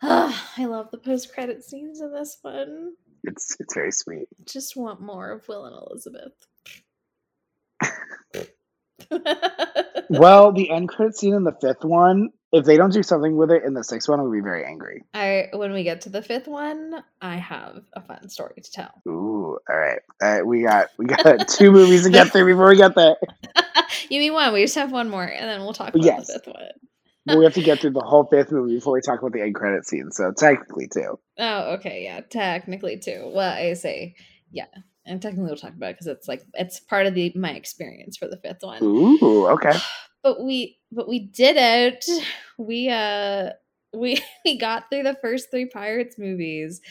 i 0.56 0.64
love 0.64 0.90
the 0.90 0.98
post-credit 0.98 1.62
scenes 1.64 2.00
in 2.00 2.12
this 2.12 2.38
one 2.42 2.94
it's 3.24 3.56
it's 3.60 3.74
very 3.74 3.92
sweet 3.92 4.28
just 4.46 4.76
want 4.76 5.00
more 5.00 5.30
of 5.30 5.46
will 5.48 5.64
and 5.66 5.74
elizabeth 5.74 6.32
well, 10.10 10.52
the 10.52 10.70
end 10.70 10.88
credit 10.88 11.16
scene 11.16 11.34
in 11.34 11.44
the 11.44 11.56
fifth 11.60 11.84
one, 11.84 12.30
if 12.52 12.64
they 12.64 12.76
don't 12.76 12.92
do 12.92 13.02
something 13.02 13.36
with 13.36 13.50
it 13.50 13.64
in 13.64 13.74
the 13.74 13.84
sixth 13.84 14.08
one, 14.08 14.20
I'll 14.20 14.30
be 14.30 14.40
very 14.40 14.64
angry. 14.64 15.04
I 15.14 15.48
when 15.52 15.72
we 15.72 15.84
get 15.84 16.02
to 16.02 16.08
the 16.10 16.22
fifth 16.22 16.48
one, 16.48 17.02
I 17.20 17.36
have 17.36 17.82
a 17.92 18.00
fun 18.00 18.28
story 18.28 18.60
to 18.62 18.70
tell. 18.70 19.02
Ooh, 19.08 19.58
all 19.68 19.76
right. 19.76 20.00
All 20.22 20.32
right, 20.32 20.46
we 20.46 20.62
got 20.62 20.88
we 20.98 21.06
got 21.06 21.48
two 21.48 21.70
movies 21.70 22.04
to 22.04 22.10
get 22.10 22.28
through 22.28 22.46
before 22.46 22.68
we 22.68 22.76
get 22.76 22.94
there. 22.94 23.16
you 24.08 24.20
mean 24.20 24.32
one? 24.32 24.52
We 24.52 24.62
just 24.62 24.74
have 24.76 24.92
one 24.92 25.08
more, 25.08 25.24
and 25.24 25.48
then 25.48 25.60
we'll 25.60 25.72
talk 25.72 25.90
about 25.90 26.04
yes. 26.04 26.26
the 26.26 26.34
fifth 26.34 26.46
one. 26.48 26.89
Well, 27.26 27.38
we 27.38 27.44
have 27.44 27.54
to 27.54 27.62
get 27.62 27.80
through 27.80 27.90
the 27.90 28.00
whole 28.00 28.24
fifth 28.24 28.50
movie 28.50 28.76
before 28.76 28.94
we 28.94 29.00
talk 29.00 29.20
about 29.20 29.32
the 29.32 29.42
end 29.42 29.54
credit 29.54 29.86
scene. 29.86 30.10
So 30.10 30.32
technically, 30.32 30.88
two. 30.88 31.18
Oh, 31.38 31.74
okay, 31.74 32.04
yeah, 32.04 32.20
technically 32.20 32.98
two. 32.98 33.30
Well, 33.34 33.52
I 33.52 33.74
say, 33.74 34.14
yeah, 34.50 34.66
and 35.04 35.20
technically 35.20 35.46
we'll 35.46 35.56
talk 35.56 35.74
about 35.74 35.90
it 35.90 35.94
because 35.94 36.06
it's 36.06 36.28
like 36.28 36.42
it's 36.54 36.80
part 36.80 37.06
of 37.06 37.14
the 37.14 37.32
my 37.34 37.50
experience 37.52 38.16
for 38.16 38.28
the 38.28 38.38
fifth 38.38 38.62
one. 38.62 38.82
Ooh, 38.82 39.46
okay. 39.48 39.76
But 40.22 40.44
we 40.44 40.76
but 40.92 41.08
we 41.08 41.18
did 41.18 41.56
it. 41.56 42.04
We 42.58 42.90
uh 42.90 43.52
we 43.94 44.22
we 44.44 44.58
got 44.58 44.90
through 44.90 45.04
the 45.04 45.16
first 45.22 45.50
three 45.50 45.64
Pirates 45.64 46.18
movies. 46.18 46.82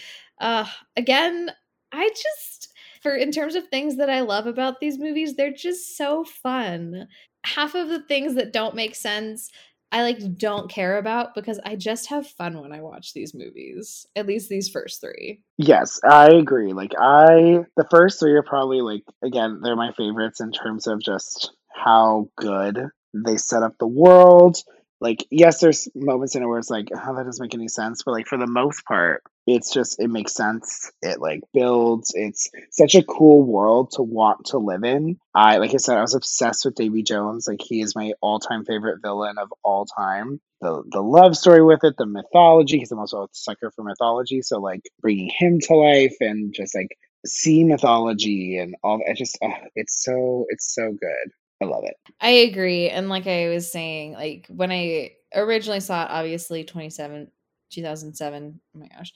Uh 0.42 0.66
again, 0.98 1.52
I 1.92 2.10
just 2.10 2.74
for 3.04 3.14
in 3.14 3.32
terms 3.32 3.54
of 3.54 3.68
things 3.68 3.98
that 3.98 4.10
I 4.10 4.22
love 4.22 4.48
about 4.48 4.80
these 4.80 4.98
movies, 4.98 5.36
they're 5.36 5.54
just 5.54 5.96
so 5.96 6.24
fun. 6.24 7.08
Half 7.46 7.76
of 7.76 7.90
the 7.90 8.02
things 8.02 8.34
that 8.34 8.52
don't 8.52 8.74
make 8.76 8.96
sense 8.96 9.52
I 9.92 10.04
like 10.04 10.38
don't 10.38 10.70
care 10.70 10.98
about 10.98 11.34
because 11.34 11.60
I 11.66 11.76
just 11.76 12.10
have 12.10 12.28
fun 12.28 12.62
when 12.62 12.72
I 12.72 12.82
watch 12.82 13.14
these 13.14 13.34
movies. 13.34 14.06
At 14.16 14.28
least 14.28 14.50
these 14.50 14.70
first 14.70 15.02
three. 15.02 15.42
Yes, 15.58 16.00
I 16.04 16.28
agree. 16.28 16.74
Like 16.74 16.94
I 17.00 17.66
the 17.76 17.88
first 17.90 18.20
three 18.20 18.34
are 18.34 18.44
probably 18.44 18.82
like 18.82 19.04
again, 19.24 19.62
they're 19.64 19.76
my 19.76 19.92
favorites 19.94 20.42
in 20.42 20.52
terms 20.52 20.88
of 20.88 21.02
just 21.02 21.52
how 21.74 22.30
good 22.36 22.78
they 23.14 23.38
set 23.38 23.64
up 23.64 23.76
the 23.80 23.88
world, 23.88 24.58
like 25.02 25.26
yes 25.32 25.60
there's 25.60 25.88
moments 25.96 26.36
in 26.36 26.44
it 26.44 26.46
where 26.46 26.60
it's 26.60 26.70
like 26.70 26.90
oh 26.94 27.16
that 27.16 27.26
doesn't 27.26 27.44
make 27.44 27.54
any 27.54 27.68
sense 27.68 28.04
but 28.04 28.12
like 28.12 28.28
for 28.28 28.38
the 28.38 28.48
most 28.48 28.86
part 28.86 29.24
it's 29.56 29.74
just 29.74 30.00
it 30.00 30.10
makes 30.10 30.34
sense. 30.34 30.92
It 31.02 31.20
like 31.20 31.42
builds. 31.54 32.12
It's 32.14 32.50
such 32.72 32.96
a 32.96 33.04
cool 33.04 33.44
world 33.44 33.92
to 33.94 34.04
want 34.04 34.48
to 34.48 34.58
live 34.58 34.84
in. 34.84 35.18
I 35.34 35.58
like 35.58 35.74
i 35.74 35.78
said 35.78 35.98
i 35.98 36.02
was 36.02 36.16
obsessed 36.16 36.66
with 36.66 36.76
davy 36.76 37.04
jones. 37.04 37.48
Like 37.48 37.62
he 37.62 37.82
is 37.82 37.96
my 37.96 38.14
all-time 38.22 38.66
favorite 38.66 39.02
villain 39.02 39.38
of 39.38 39.50
all 39.64 39.86
time. 39.86 40.40
The 40.62 40.84
the 40.92 41.02
love 41.02 41.36
story 41.36 41.64
with 41.64 41.84
it 41.84 41.96
the 41.98 42.06
mythology 42.06 42.78
because 42.78 42.92
i'm 42.92 43.00
also 43.00 43.24
a 43.24 43.28
sucker 43.32 43.72
for 43.76 43.84
mythology. 43.84 44.42
So 44.42 44.60
like 44.60 44.82
bringing 45.02 45.32
him 45.38 45.60
to 45.62 45.76
life 45.76 46.16
and 46.20 46.54
just 46.54 46.76
like 46.76 46.98
sea 47.26 47.64
mythology 47.64 48.58
and 48.58 48.76
all 48.84 49.02
it 49.06 49.18
just 49.18 49.38
uh, 49.42 49.50
it's 49.76 50.04
so 50.04 50.46
it's 50.50 50.74
so 50.74 50.92
good. 50.92 51.32
I 51.62 51.66
love 51.66 51.84
it. 51.84 51.96
I 52.22 52.30
agree. 52.30 52.90
And 52.90 53.10
like 53.10 53.28
I 53.28 53.50
was 53.50 53.70
saying, 53.70 54.14
like 54.14 54.48
when 54.48 54.72
I 54.72 55.12
originally 55.36 55.82
saw 55.82 56.04
it, 56.04 56.10
obviously 56.10 56.64
27, 56.64 57.30
2007, 57.70 58.60
oh 58.76 58.80
my 58.80 58.88
gosh, 58.88 59.14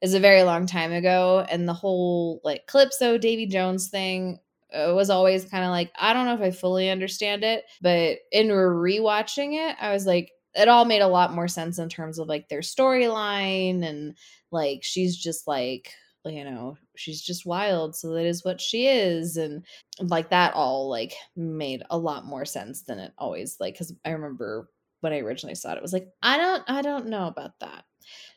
is 0.00 0.14
a 0.14 0.20
very 0.20 0.42
long 0.42 0.66
time 0.66 0.92
ago. 0.92 1.46
And 1.48 1.68
the 1.68 1.74
whole 1.74 2.40
like 2.44 2.66
Calypso, 2.66 3.18
Davy 3.18 3.46
Jones 3.46 3.88
thing 3.88 4.38
uh, 4.72 4.92
was 4.94 5.10
always 5.10 5.44
kind 5.44 5.64
of 5.64 5.70
like, 5.70 5.92
I 5.98 6.12
don't 6.12 6.26
know 6.26 6.34
if 6.34 6.40
I 6.40 6.50
fully 6.50 6.90
understand 6.90 7.44
it. 7.44 7.64
But 7.80 8.18
in 8.32 8.48
rewatching 8.48 9.54
it, 9.54 9.76
I 9.80 9.92
was 9.92 10.06
like, 10.06 10.32
it 10.54 10.68
all 10.68 10.84
made 10.84 11.02
a 11.02 11.08
lot 11.08 11.34
more 11.34 11.48
sense 11.48 11.78
in 11.78 11.88
terms 11.88 12.18
of 12.18 12.28
like 12.28 12.48
their 12.48 12.60
storyline 12.60 13.84
and 13.84 14.16
like 14.50 14.80
she's 14.82 15.16
just 15.16 15.46
like 15.46 15.92
you 16.26 16.44
know 16.44 16.76
she's 16.96 17.20
just 17.20 17.44
wild 17.44 17.94
so 17.94 18.14
that 18.14 18.24
is 18.24 18.44
what 18.44 18.60
she 18.60 18.86
is 18.86 19.36
and 19.36 19.64
like 20.00 20.30
that 20.30 20.54
all 20.54 20.88
like 20.88 21.14
made 21.36 21.82
a 21.90 21.98
lot 21.98 22.24
more 22.24 22.44
sense 22.44 22.82
than 22.82 22.98
it 22.98 23.12
always 23.18 23.56
like 23.60 23.74
because 23.74 23.92
i 24.04 24.10
remember 24.10 24.68
when 25.00 25.12
i 25.12 25.18
originally 25.18 25.54
saw 25.54 25.72
it 25.72 25.76
it 25.76 25.82
was 25.82 25.92
like 25.92 26.08
i 26.22 26.38
don't 26.38 26.62
i 26.68 26.80
don't 26.80 27.06
know 27.06 27.26
about 27.26 27.58
that 27.60 27.84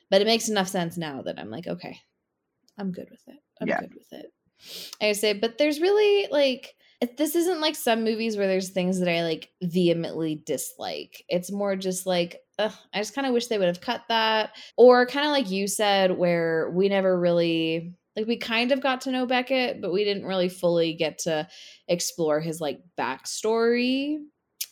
but 0.09 0.22
it 0.22 0.28
makes 0.28 0.49
enough 0.49 0.68
sense 0.68 0.97
now 0.97 1.22
that 1.22 1.39
i'm 1.39 1.49
like 1.49 1.68
okay 1.68 1.97
i'm 2.78 2.91
good 2.91 3.07
with 3.09 3.22
it 3.28 3.39
i'm 3.61 3.68
yeah. 3.68 3.80
good 3.80 3.93
with 3.93 4.11
it 4.13 4.32
i 5.01 5.11
say 5.11 5.34
but 5.34 5.57
there's 5.57 5.80
really 5.80 6.28
like 6.32 6.76
this 7.18 7.36
isn't 7.36 7.61
like 7.61 7.76
some 7.76 8.03
movies 8.03 8.38
where 8.38 8.47
there's 8.47 8.72
things 8.72 8.99
that 8.99 9.09
I 9.09 9.24
like 9.24 9.49
vehemently 9.61 10.41
dislike. 10.45 11.24
It's 11.30 11.51
more 11.51 11.76
just 11.76 12.07
like, 12.07 12.39
ugh, 12.57 12.74
I 12.93 12.97
just 12.97 13.13
kind 13.13 13.28
of 13.28 13.34
wish 13.34 13.47
they 13.47 13.59
would 13.59 13.68
have 13.68 13.82
cut 13.82 14.01
that. 14.09 14.55
Or 14.78 15.05
kind 15.05 15.26
of 15.26 15.32
like 15.32 15.51
you 15.51 15.68
said, 15.68 16.18
where 16.18 16.72
we 16.72 16.89
never 16.89 17.20
really 17.20 17.93
like 18.15 18.26
we 18.26 18.38
kind 18.38 18.72
of 18.72 18.82
got 18.82 19.01
to 19.01 19.11
know 19.11 19.28
Beckett, 19.28 19.80
but 19.80 19.93
we 19.93 20.03
didn't 20.03 20.26
really 20.26 20.49
fully 20.49 20.93
get 20.93 21.20
to 21.20 21.47
explore 21.88 22.39
his 22.39 22.59
like 22.59 22.80
backstory 22.97 24.18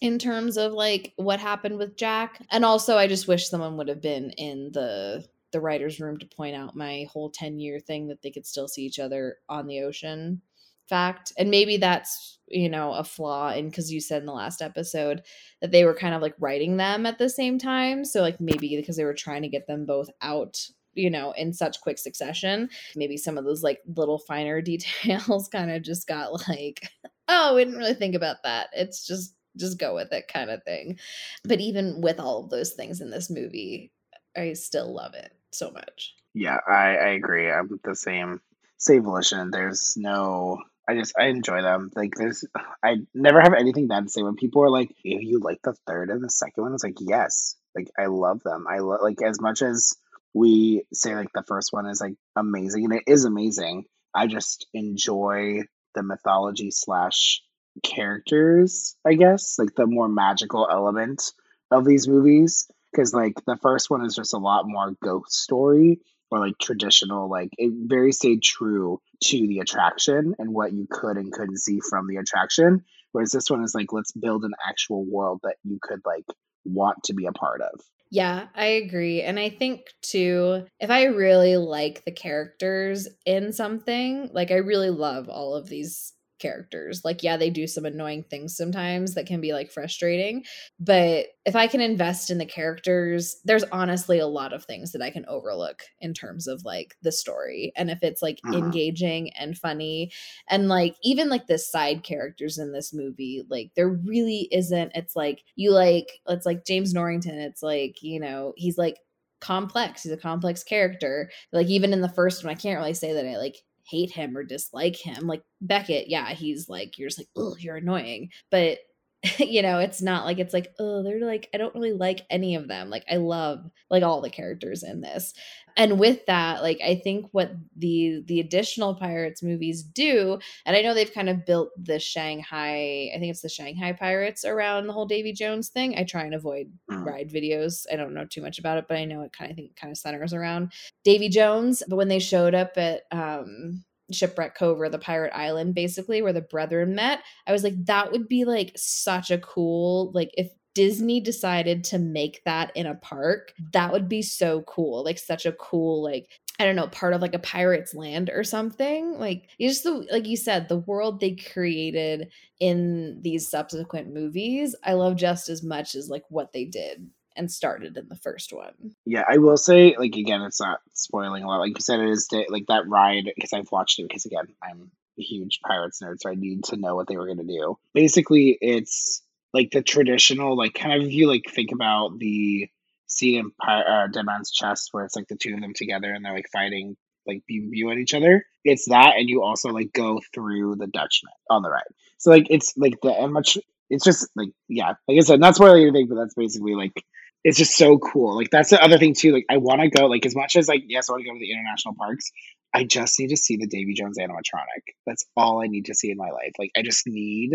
in 0.01 0.19
terms 0.19 0.57
of 0.57 0.73
like 0.73 1.13
what 1.17 1.39
happened 1.39 1.77
with 1.77 1.97
Jack. 1.97 2.41
And 2.51 2.65
also 2.65 2.97
I 2.97 3.07
just 3.07 3.27
wish 3.27 3.49
someone 3.49 3.77
would 3.77 3.87
have 3.87 4.01
been 4.01 4.31
in 4.31 4.71
the 4.73 5.25
the 5.51 5.61
writer's 5.61 6.01
room 6.01 6.17
to 6.17 6.25
point 6.25 6.55
out 6.55 6.75
my 6.75 7.07
whole 7.11 7.29
10 7.29 7.59
year 7.59 7.79
thing 7.79 8.07
that 8.07 8.21
they 8.21 8.31
could 8.31 8.45
still 8.45 8.67
see 8.67 8.83
each 8.83 8.99
other 8.99 9.37
on 9.47 9.67
the 9.67 9.81
ocean. 9.81 10.41
Fact. 10.89 11.31
And 11.37 11.49
maybe 11.49 11.77
that's 11.77 12.39
you 12.47 12.69
know 12.69 12.93
a 12.93 13.03
flaw 13.03 13.51
in 13.51 13.69
because 13.69 13.91
you 13.91 13.99
said 13.99 14.21
in 14.21 14.27
the 14.27 14.33
last 14.33 14.61
episode 14.61 15.23
that 15.61 15.71
they 15.71 15.83
were 15.83 15.95
kind 15.95 16.13
of 16.13 16.21
like 16.21 16.35
writing 16.39 16.77
them 16.77 17.07
at 17.07 17.17
the 17.17 17.29
same 17.29 17.57
time. 17.57 18.05
So 18.05 18.21
like 18.21 18.39
maybe 18.39 18.75
because 18.75 18.97
they 18.97 19.03
were 19.03 19.15
trying 19.15 19.41
to 19.41 19.47
get 19.47 19.65
them 19.67 19.85
both 19.85 20.09
out 20.21 20.59
you 20.93 21.09
know 21.09 21.31
in 21.33 21.51
such 21.51 21.81
quick 21.81 21.97
succession 21.97 22.69
maybe 22.95 23.17
some 23.17 23.37
of 23.37 23.43
those 23.43 23.61
like 23.61 23.81
little 23.97 24.17
finer 24.17 24.61
details 24.71 25.49
kind 25.49 25.69
of 25.69 25.81
just 25.81 26.07
got 26.07 26.47
like 26.47 26.87
oh 27.27 27.55
we 27.55 27.63
didn't 27.63 27.79
really 27.79 27.93
think 27.93 28.15
about 28.15 28.43
that. 28.43 28.69
It's 28.73 29.05
just 29.05 29.34
just 29.57 29.79
go 29.79 29.95
with 29.95 30.11
it 30.11 30.27
kind 30.27 30.49
of 30.49 30.63
thing 30.63 30.97
but 31.43 31.59
even 31.59 32.01
with 32.01 32.19
all 32.19 32.43
of 32.43 32.49
those 32.49 32.71
things 32.71 33.01
in 33.01 33.09
this 33.09 33.29
movie 33.29 33.91
i 34.35 34.53
still 34.53 34.93
love 34.93 35.13
it 35.13 35.31
so 35.51 35.71
much 35.71 36.13
yeah 36.33 36.57
i 36.67 36.95
i 36.95 37.07
agree 37.09 37.49
i'm 37.49 37.69
the 37.83 37.95
same 37.95 38.41
same 38.77 39.03
volition 39.03 39.51
there's 39.51 39.95
no 39.97 40.59
I 40.87 40.95
just 40.95 41.13
I 41.17 41.25
enjoy 41.27 41.61
them. 41.61 41.91
Like 41.95 42.13
there's 42.15 42.45
I 42.83 42.97
never 43.13 43.41
have 43.41 43.53
anything 43.53 43.87
bad 43.87 44.03
to 44.03 44.09
say 44.09 44.21
when 44.21 44.35
people 44.35 44.63
are 44.63 44.69
like, 44.69 44.95
"You, 45.03 45.19
you 45.19 45.39
like 45.39 45.61
the 45.63 45.73
third 45.87 46.09
and 46.09 46.23
the 46.23 46.29
second 46.29 46.63
one?" 46.63 46.73
It's 46.73 46.83
like, 46.83 46.97
yes, 46.99 47.55
like 47.75 47.89
I 47.97 48.05
love 48.05 48.43
them. 48.43 48.65
I 48.69 48.79
love 48.79 49.01
like 49.01 49.21
as 49.21 49.41
much 49.41 49.61
as 49.61 49.95
we 50.33 50.85
say 50.93 51.15
like 51.15 51.31
the 51.33 51.43
first 51.43 51.73
one 51.73 51.87
is 51.87 52.01
like 52.01 52.15
amazing, 52.35 52.85
and 52.85 52.93
it 52.93 53.03
is 53.07 53.25
amazing. 53.25 53.85
I 54.13 54.27
just 54.27 54.67
enjoy 54.73 55.61
the 55.95 56.03
mythology 56.03 56.71
slash 56.71 57.41
characters. 57.83 58.95
I 59.05 59.13
guess 59.13 59.57
like 59.59 59.75
the 59.75 59.85
more 59.85 60.07
magical 60.07 60.67
element 60.69 61.33
of 61.71 61.85
these 61.85 62.07
movies 62.07 62.67
because 62.91 63.13
like 63.13 63.33
the 63.45 63.57
first 63.61 63.89
one 63.89 64.05
is 64.05 64.15
just 64.15 64.33
a 64.33 64.37
lot 64.37 64.67
more 64.67 64.95
ghost 65.03 65.33
story 65.33 65.99
or 66.31 66.39
like 66.39 66.57
traditional 66.59 67.29
like 67.29 67.49
it 67.57 67.71
very 67.87 68.11
stayed 68.11 68.41
true 68.41 68.99
to 69.23 69.47
the 69.47 69.59
attraction 69.59 70.35
and 70.39 70.53
what 70.53 70.73
you 70.73 70.87
could 70.89 71.17
and 71.17 71.31
couldn't 71.31 71.59
see 71.59 71.79
from 71.89 72.07
the 72.07 72.17
attraction 72.17 72.83
whereas 73.11 73.31
this 73.31 73.49
one 73.49 73.63
is 73.63 73.75
like 73.75 73.91
let's 73.91 74.11
build 74.11 74.43
an 74.43 74.53
actual 74.67 75.05
world 75.05 75.39
that 75.43 75.55
you 75.63 75.79
could 75.81 76.01
like 76.05 76.25
want 76.63 77.03
to 77.03 77.13
be 77.13 77.25
a 77.25 77.31
part 77.31 77.61
of 77.61 77.81
yeah 78.11 78.47
i 78.55 78.65
agree 78.65 79.21
and 79.21 79.39
i 79.39 79.49
think 79.49 79.81
too 80.01 80.65
if 80.79 80.89
i 80.89 81.05
really 81.05 81.57
like 81.57 82.03
the 82.05 82.11
characters 82.11 83.07
in 83.25 83.53
something 83.53 84.29
like 84.33 84.51
i 84.51 84.55
really 84.55 84.89
love 84.89 85.29
all 85.29 85.55
of 85.55 85.67
these 85.67 86.14
characters. 86.45 87.01
Like, 87.03 87.23
yeah, 87.23 87.37
they 87.37 87.49
do 87.49 87.67
some 87.67 87.85
annoying 87.85 88.23
things 88.29 88.55
sometimes 88.55 89.13
that 89.15 89.25
can 89.25 89.41
be 89.41 89.53
like 89.53 89.71
frustrating. 89.71 90.43
But 90.79 91.27
if 91.45 91.55
I 91.55 91.67
can 91.67 91.81
invest 91.81 92.29
in 92.29 92.37
the 92.37 92.45
characters, 92.45 93.37
there's 93.45 93.63
honestly 93.71 94.19
a 94.19 94.27
lot 94.27 94.53
of 94.53 94.65
things 94.65 94.91
that 94.91 95.01
I 95.01 95.09
can 95.09 95.25
overlook 95.27 95.83
in 95.99 96.13
terms 96.13 96.47
of 96.47 96.63
like 96.65 96.95
the 97.01 97.11
story. 97.11 97.71
And 97.75 97.89
if 97.89 98.03
it's 98.03 98.21
like 98.21 98.41
Mhm. 98.43 98.51
engaging 98.53 99.31
and 99.33 99.57
funny, 99.57 100.11
and 100.49 100.67
like 100.67 100.95
even 101.03 101.29
like 101.29 101.47
the 101.47 101.57
side 101.57 102.03
characters 102.03 102.57
in 102.57 102.71
this 102.71 102.93
movie, 102.93 103.43
like 103.49 103.71
there 103.75 103.89
really 103.89 104.47
isn't, 104.51 104.91
it's 104.95 105.15
like 105.15 105.43
you 105.55 105.71
like, 105.71 106.19
it's 106.27 106.45
like 106.45 106.65
James 106.65 106.93
Norrington, 106.93 107.39
it's 107.39 107.63
like, 107.63 108.01
you 108.01 108.19
know, 108.19 108.53
he's 108.57 108.77
like, 108.77 108.99
complex 109.41 110.01
he's 110.03 110.13
a 110.13 110.17
complex 110.17 110.63
character 110.63 111.29
like 111.51 111.67
even 111.67 111.93
in 111.93 112.01
the 112.01 112.09
first 112.09 112.43
one 112.43 112.51
i 112.51 112.55
can't 112.55 112.79
really 112.79 112.93
say 112.93 113.13
that 113.13 113.27
i 113.27 113.37
like 113.37 113.57
hate 113.85 114.11
him 114.11 114.35
or 114.35 114.43
dislike 114.43 114.95
him. 114.95 115.27
Like 115.27 115.43
Beckett, 115.61 116.09
yeah, 116.09 116.29
he's 116.29 116.69
like 116.69 116.97
you're 116.97 117.09
just 117.09 117.19
like, 117.19 117.29
oh, 117.35 117.55
you're 117.57 117.77
annoying. 117.77 118.29
But 118.51 118.79
you 119.39 119.61
know, 119.61 119.79
it's 119.79 120.01
not 120.01 120.25
like 120.25 120.39
it's 120.39 120.53
like, 120.53 120.73
oh, 120.79 121.01
they're 121.03 121.19
like, 121.25 121.49
I 121.53 121.57
don't 121.57 121.73
really 121.73 121.93
like 121.93 122.25
any 122.29 122.55
of 122.55 122.67
them. 122.67 122.89
Like 122.89 123.05
I 123.09 123.15
love 123.17 123.69
like 123.89 124.03
all 124.03 124.21
the 124.21 124.29
characters 124.29 124.83
in 124.83 125.01
this. 125.01 125.33
And 125.77 125.99
with 125.99 126.25
that, 126.27 126.61
like 126.61 126.79
I 126.81 126.95
think 126.95 127.27
what 127.31 127.51
the 127.75 128.23
the 128.27 128.39
additional 128.39 128.95
Pirates 128.95 129.43
movies 129.43 129.83
do, 129.83 130.39
and 130.65 130.75
I 130.75 130.81
know 130.81 130.93
they've 130.93 131.13
kind 131.13 131.29
of 131.29 131.45
built 131.45 131.71
the 131.77 131.99
Shanghai, 131.99 133.11
I 133.13 133.19
think 133.19 133.31
it's 133.31 133.41
the 133.41 133.49
Shanghai 133.49 133.93
Pirates 133.93 134.45
around 134.45 134.87
the 134.87 134.93
whole 134.93 135.05
Davy 135.05 135.33
Jones 135.33 135.69
thing. 135.69 135.97
I 135.97 136.03
try 136.03 136.23
and 136.23 136.33
avoid 136.35 136.71
Mhm. 136.89 137.05
ride 137.05 137.29
videos. 137.29 137.85
I 137.91 137.95
don't 137.95 138.13
know 138.13 138.25
too 138.25 138.41
much 138.41 138.59
about 138.59 138.77
it, 138.77 138.85
but 138.87 138.97
I 138.97 139.05
know 139.05 139.21
it 139.21 139.33
kind 139.33 139.51
of 139.51 139.55
I 139.55 139.55
think 139.55 139.75
kind 139.75 139.91
of 139.91 139.97
centers 139.97 140.33
around 140.33 140.71
Davy 141.03 141.29
Jones. 141.29 141.83
But 141.87 141.97
when 141.97 142.07
they 142.09 142.19
showed 142.19 142.55
up 142.55 142.77
at 142.77 143.03
um 143.11 143.83
Shipwreck 144.11 144.55
Cove 144.57 144.79
or 144.79 144.89
the 144.89 144.99
Pirate 144.99 145.33
Island, 145.33 145.75
basically, 145.75 146.21
where 146.21 146.33
the 146.33 146.41
brethren 146.41 146.95
met, 146.95 147.19
I 147.47 147.51
was 147.51 147.63
like, 147.63 147.85
that 147.85 148.11
would 148.11 148.27
be 148.27 148.45
like 148.45 148.71
such 148.75 149.31
a 149.31 149.37
cool, 149.37 150.11
like 150.13 150.31
if 150.35 150.49
Disney 150.75 151.21
decided 151.21 151.85
to 151.85 151.97
make 151.97 152.43
that 152.43 152.71
in 152.75 152.85
a 152.85 152.95
park, 152.95 153.53
that 153.71 153.91
would 153.91 154.09
be 154.09 154.21
so 154.21 154.61
cool. 154.63 155.03
Like 155.03 155.17
such 155.17 155.45
a 155.45 155.53
cool, 155.53 156.03
like 156.03 156.27
I 156.59 156.65
don't 156.65 156.75
know, 156.75 156.87
part 156.87 157.13
of 157.13 157.21
like 157.21 157.33
a 157.33 157.39
pirate's 157.39 157.93
land 157.93 158.29
or 158.29 158.43
something. 158.43 159.17
Like 159.17 159.49
just 159.59 159.83
the 159.83 160.05
like 160.11 160.27
you 160.27 160.37
said, 160.37 160.67
the 160.67 160.79
world 160.79 161.19
they 161.19 161.35
created 161.35 162.29
in 162.59 163.19
these 163.21 163.49
subsequent 163.49 164.13
movies, 164.13 164.75
I 164.83 164.93
love 164.93 165.15
just 165.15 165.49
as 165.49 165.63
much 165.63 165.95
as 165.95 166.09
like 166.09 166.23
what 166.29 166.53
they 166.53 166.65
did 166.65 167.09
and 167.35 167.51
started 167.51 167.97
in 167.97 168.07
the 168.09 168.15
first 168.15 168.53
one. 168.53 168.95
Yeah, 169.05 169.23
I 169.27 169.37
will 169.37 169.57
say, 169.57 169.95
like 169.97 170.15
again, 170.15 170.41
it's 170.41 170.61
not 170.61 170.79
spoiling 170.93 171.43
a 171.43 171.47
lot. 171.47 171.59
Like 171.59 171.77
you 171.77 171.81
said, 171.81 171.99
it 171.99 172.09
is 172.09 172.29
like 172.49 172.65
that 172.67 172.87
ride 172.87 173.31
because 173.35 173.53
I've 173.53 173.71
watched 173.71 173.99
it. 173.99 174.07
Because 174.07 174.25
again, 174.25 174.47
I'm 174.63 174.91
a 175.19 175.21
huge 175.21 175.59
Pirates 175.65 176.01
nerd, 176.01 176.17
so 176.19 176.29
I 176.29 176.35
need 176.35 176.65
to 176.65 176.77
know 176.77 176.95
what 176.95 177.07
they 177.07 177.17
were 177.17 177.25
going 177.25 177.37
to 177.37 177.43
do. 177.43 177.77
Basically, 177.93 178.57
it's 178.61 179.21
like 179.53 179.71
the 179.71 179.81
traditional, 179.81 180.57
like 180.57 180.73
kind 180.73 181.01
of 181.01 181.07
if 181.07 181.13
you 181.13 181.27
like 181.27 181.45
think 181.49 181.71
about 181.71 182.19
the 182.19 182.69
scene 183.07 183.39
in 183.39 183.51
uh, 183.67 184.07
Dead 184.07 184.25
Man's 184.25 184.51
Chest 184.51 184.89
where 184.91 185.05
it's 185.05 185.15
like 185.15 185.27
the 185.27 185.35
two 185.35 185.53
of 185.53 185.61
them 185.61 185.73
together 185.73 186.11
and 186.11 186.25
they're 186.25 186.33
like 186.33 186.49
fighting 186.51 186.97
like 187.27 187.43
view 187.47 187.69
view 187.69 187.91
at 187.91 187.97
each 187.97 188.13
other. 188.13 188.45
It's 188.63 188.85
that, 188.89 189.13
and 189.17 189.29
you 189.29 189.43
also 189.43 189.69
like 189.69 189.93
go 189.93 190.21
through 190.33 190.75
the 190.75 190.87
Dutchman 190.87 191.33
on 191.49 191.61
the 191.61 191.69
ride. 191.69 191.83
So 192.17 192.31
like 192.31 192.47
it's 192.49 192.75
like 192.77 192.95
the 193.01 193.09
and 193.09 193.33
much. 193.33 193.57
It's 193.89 194.03
just 194.03 194.27
like 194.35 194.49
yeah, 194.67 194.93
like 195.07 195.17
I 195.17 195.19
said, 195.19 195.39
not 195.39 195.55
spoiling 195.55 195.83
anything, 195.83 196.07
but 196.07 196.15
that's 196.15 196.33
basically 196.33 196.75
like 196.75 197.03
it's 197.45 197.57
just 197.59 197.77
so 197.77 197.99
cool. 197.99 198.35
Like 198.35 198.49
that's 198.49 198.71
the 198.71 198.83
other 198.83 198.97
thing 198.97 199.13
too. 199.13 199.31
Like 199.31 199.45
I 199.49 199.57
want 199.57 199.79
to 199.81 199.87
go. 199.89 200.07
Like 200.07 200.25
as 200.25 200.35
much 200.35 200.55
as 200.55 200.67
like 200.67 200.83
yes, 200.87 201.09
I 201.09 201.13
want 201.13 201.23
to 201.23 201.29
go 201.29 201.33
to 201.33 201.39
the 201.39 201.51
international 201.51 201.93
parks. 201.95 202.31
I 202.73 202.83
just 202.83 203.17
need 203.19 203.29
to 203.29 203.37
see 203.37 203.55
the 203.55 203.67
Davy 203.67 203.93
Jones 203.93 204.17
animatronic. 204.17 204.81
That's 205.05 205.25
all 205.37 205.63
I 205.63 205.67
need 205.67 205.85
to 205.85 205.93
see 205.93 206.09
in 206.11 206.17
my 206.17 206.31
life. 206.31 206.51
Like 206.59 206.71
I 206.75 206.81
just 206.81 207.07
need 207.07 207.51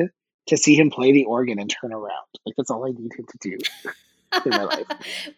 to 0.46 0.56
see 0.56 0.76
him 0.76 0.90
play 0.90 1.12
the 1.12 1.24
organ 1.24 1.58
and 1.58 1.68
turn 1.68 1.92
around. 1.92 2.24
Like 2.46 2.54
that's 2.56 2.70
all 2.70 2.86
I 2.86 2.90
need 2.92 3.10
him 3.18 3.26
to 3.28 3.38
do. 3.50 3.58
In 4.46 4.52
my 4.52 4.62
life. 4.62 4.86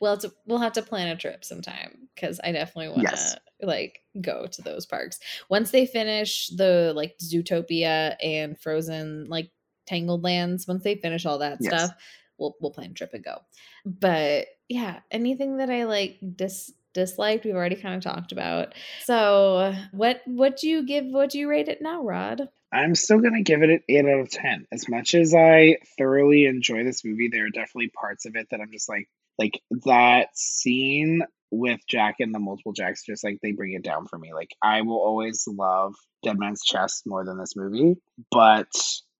well, 0.00 0.12
it's, 0.12 0.26
we'll 0.46 0.58
have 0.58 0.74
to 0.74 0.82
plan 0.82 1.08
a 1.08 1.16
trip 1.16 1.44
sometime 1.44 2.08
because 2.14 2.38
I 2.44 2.52
definitely 2.52 2.90
want 2.90 3.08
to 3.08 3.14
Yes. 3.14 3.36
like 3.62 4.00
go 4.20 4.46
to 4.46 4.62
those 4.62 4.84
parks 4.84 5.18
once 5.48 5.70
they 5.70 5.86
finish 5.86 6.48
the 6.48 6.92
like 6.94 7.14
Zootopia 7.18 8.16
and 8.22 8.56
Frozen 8.60 9.28
like 9.30 9.50
Tangled 9.86 10.22
Lands. 10.22 10.68
Once 10.68 10.84
they 10.84 10.96
finish 10.96 11.24
all 11.26 11.38
that 11.38 11.58
Yes. 11.60 11.68
stuff, 11.72 11.90
we'll 12.38 12.56
we'll 12.60 12.72
plan 12.72 12.90
a 12.90 12.94
trip 12.94 13.14
and 13.14 13.24
go. 13.24 13.38
But 13.84 14.46
yeah, 14.68 15.00
anything 15.10 15.58
that 15.58 15.70
I 15.70 15.84
like 15.84 16.18
dis 16.36 16.72
disliked, 16.94 17.44
we've 17.44 17.54
already 17.54 17.76
kind 17.76 17.94
of 17.94 18.02
talked 18.02 18.32
about. 18.32 18.74
So 19.04 19.74
what 19.92 20.22
what 20.26 20.56
do 20.56 20.68
you 20.68 20.86
give? 20.86 21.06
What 21.06 21.30
do 21.30 21.38
you 21.38 21.48
rate 21.48 21.68
it 21.68 21.82
now, 21.82 22.02
Rod? 22.02 22.48
I'm 22.72 22.94
still 22.94 23.20
gonna 23.20 23.42
give 23.42 23.62
it 23.62 23.70
an 23.70 23.80
eight 23.88 24.06
out 24.06 24.20
of 24.20 24.30
ten. 24.30 24.66
As 24.72 24.88
much 24.88 25.14
as 25.14 25.34
I 25.34 25.76
thoroughly 25.98 26.46
enjoy 26.46 26.84
this 26.84 27.04
movie, 27.04 27.28
there 27.28 27.46
are 27.46 27.50
definitely 27.50 27.90
parts 27.90 28.26
of 28.26 28.34
it 28.36 28.48
that 28.50 28.60
I'm 28.60 28.72
just 28.72 28.88
like, 28.88 29.08
like 29.38 29.60
that 29.84 30.28
scene 30.34 31.22
with 31.50 31.80
Jack 31.86 32.16
and 32.20 32.34
the 32.34 32.38
multiple 32.38 32.72
Jacks. 32.72 33.04
Just 33.04 33.24
like 33.24 33.38
they 33.42 33.52
bring 33.52 33.72
it 33.72 33.84
down 33.84 34.06
for 34.06 34.18
me. 34.18 34.32
Like 34.32 34.50
I 34.62 34.82
will 34.82 35.00
always 35.00 35.44
love 35.46 35.94
Dead 36.22 36.38
Man's 36.38 36.62
Chest 36.62 37.02
more 37.04 37.24
than 37.24 37.38
this 37.38 37.56
movie, 37.56 37.96
but 38.30 38.70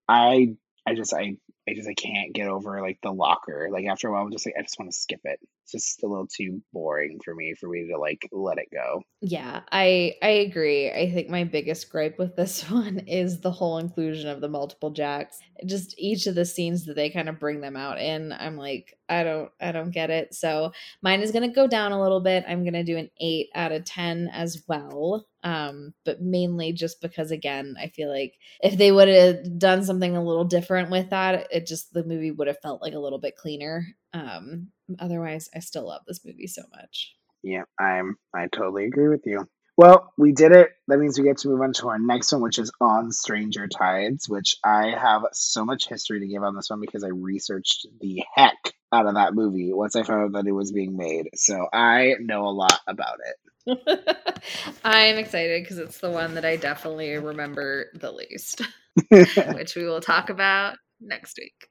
I, 0.07 0.55
I 0.87 0.95
just, 0.95 1.13
I, 1.13 1.37
I 1.67 1.73
just, 1.73 1.87
I 1.87 1.93
can't 1.93 2.33
get 2.33 2.47
over 2.47 2.81
like 2.81 2.99
the 3.01 3.11
locker. 3.11 3.69
Like 3.71 3.85
after 3.85 4.07
a 4.07 4.11
while, 4.11 4.23
I'm 4.23 4.31
just 4.31 4.45
like, 4.45 4.55
I 4.57 4.61
just 4.61 4.77
want 4.77 4.91
to 4.91 4.97
skip 4.97 5.21
it. 5.23 5.39
It's 5.63 5.71
just 5.71 6.03
a 6.03 6.07
little 6.07 6.27
too 6.27 6.61
boring 6.73 7.19
for 7.23 7.33
me 7.33 7.55
for 7.57 7.69
me 7.69 7.87
to 7.89 7.97
like 7.97 8.27
let 8.31 8.57
it 8.57 8.67
go. 8.71 9.01
Yeah, 9.21 9.61
I 9.71 10.15
I 10.21 10.29
agree. 10.29 10.91
I 10.91 11.09
think 11.11 11.29
my 11.29 11.45
biggest 11.45 11.89
gripe 11.89 12.19
with 12.19 12.35
this 12.35 12.69
one 12.69 12.99
is 13.07 13.39
the 13.39 13.51
whole 13.51 13.77
inclusion 13.77 14.29
of 14.29 14.41
the 14.41 14.49
multiple 14.49 14.91
jacks. 14.91 15.39
Just 15.65 15.95
each 15.97 16.27
of 16.27 16.35
the 16.35 16.45
scenes 16.45 16.85
that 16.85 16.95
they 16.95 17.09
kind 17.09 17.29
of 17.29 17.39
bring 17.39 17.61
them 17.61 17.77
out 17.77 17.99
in, 17.99 18.33
I'm 18.33 18.57
like, 18.57 18.97
I 19.07 19.23
don't 19.23 19.49
I 19.61 19.71
don't 19.71 19.91
get 19.91 20.09
it. 20.09 20.33
So 20.33 20.73
mine 21.01 21.21
is 21.21 21.31
gonna 21.31 21.53
go 21.53 21.67
down 21.67 21.93
a 21.93 22.01
little 22.01 22.21
bit. 22.21 22.43
I'm 22.47 22.65
gonna 22.65 22.83
do 22.83 22.97
an 22.97 23.09
eight 23.21 23.49
out 23.55 23.71
of 23.71 23.85
ten 23.85 24.29
as 24.33 24.63
well. 24.67 25.25
Um, 25.43 25.93
but 26.05 26.21
mainly 26.21 26.71
just 26.71 27.01
because 27.01 27.31
again, 27.31 27.75
I 27.79 27.87
feel 27.89 28.09
like 28.09 28.35
if 28.61 28.77
they 28.77 28.91
would 28.91 29.09
have 29.09 29.59
done 29.59 29.83
something 29.83 30.15
a 30.15 30.23
little 30.23 30.45
different 30.45 30.89
with 30.89 31.09
that, 31.09 31.47
it 31.51 31.67
just 31.67 31.93
the 31.93 32.03
movie 32.03 32.31
would 32.31 32.47
have 32.47 32.61
felt 32.61 32.81
like 32.81 32.93
a 32.93 32.99
little 32.99 33.19
bit 33.19 33.35
cleaner. 33.35 33.85
Um, 34.13 34.69
otherwise, 34.99 35.49
I 35.53 35.59
still 35.59 35.87
love 35.87 36.01
this 36.07 36.23
movie 36.25 36.47
so 36.47 36.61
much. 36.73 37.15
Yeah, 37.43 37.63
I'm 37.79 38.17
I 38.33 38.47
totally 38.47 38.85
agree 38.85 39.09
with 39.09 39.25
you. 39.25 39.47
Well, 39.75 40.13
we 40.17 40.33
did 40.33 40.51
it. 40.51 40.69
That 40.87 40.99
means 40.99 41.17
we 41.17 41.25
get 41.25 41.39
to 41.39 41.47
move 41.47 41.61
on 41.61 41.73
to 41.73 41.89
our 41.89 41.97
next 41.97 42.31
one, 42.31 42.41
which 42.41 42.59
is 42.59 42.71
on 42.79 43.11
Stranger 43.11 43.67
Tides, 43.67 44.29
which 44.29 44.57
I 44.63 44.91
have 44.91 45.23
so 45.33 45.65
much 45.65 45.89
history 45.89 46.19
to 46.19 46.27
give 46.27 46.43
on 46.43 46.55
this 46.55 46.69
one 46.69 46.79
because 46.79 47.03
I 47.03 47.07
researched 47.07 47.87
the 47.99 48.23
heck 48.35 48.73
out 48.91 49.07
of 49.07 49.15
that 49.15 49.33
movie 49.33 49.73
once 49.73 49.95
I 49.95 50.03
found 50.03 50.23
out 50.23 50.31
that 50.33 50.47
it 50.47 50.51
was 50.51 50.71
being 50.71 50.95
made. 50.95 51.29
So 51.33 51.67
I 51.73 52.13
know 52.19 52.45
a 52.47 52.53
lot 52.53 52.79
about 52.87 53.17
I'm 54.83 55.17
excited 55.17 55.63
because 55.63 55.77
it's 55.77 55.99
the 55.99 56.09
one 56.11 56.35
that 56.35 56.45
I 56.45 56.57
definitely 56.57 57.15
remember 57.17 57.87
the 57.95 58.11
least, 58.11 58.61
which 59.09 59.75
we 59.75 59.85
will 59.85 60.01
talk 60.01 60.29
about 60.29 60.75
next 60.99 61.37
week. 61.37 61.67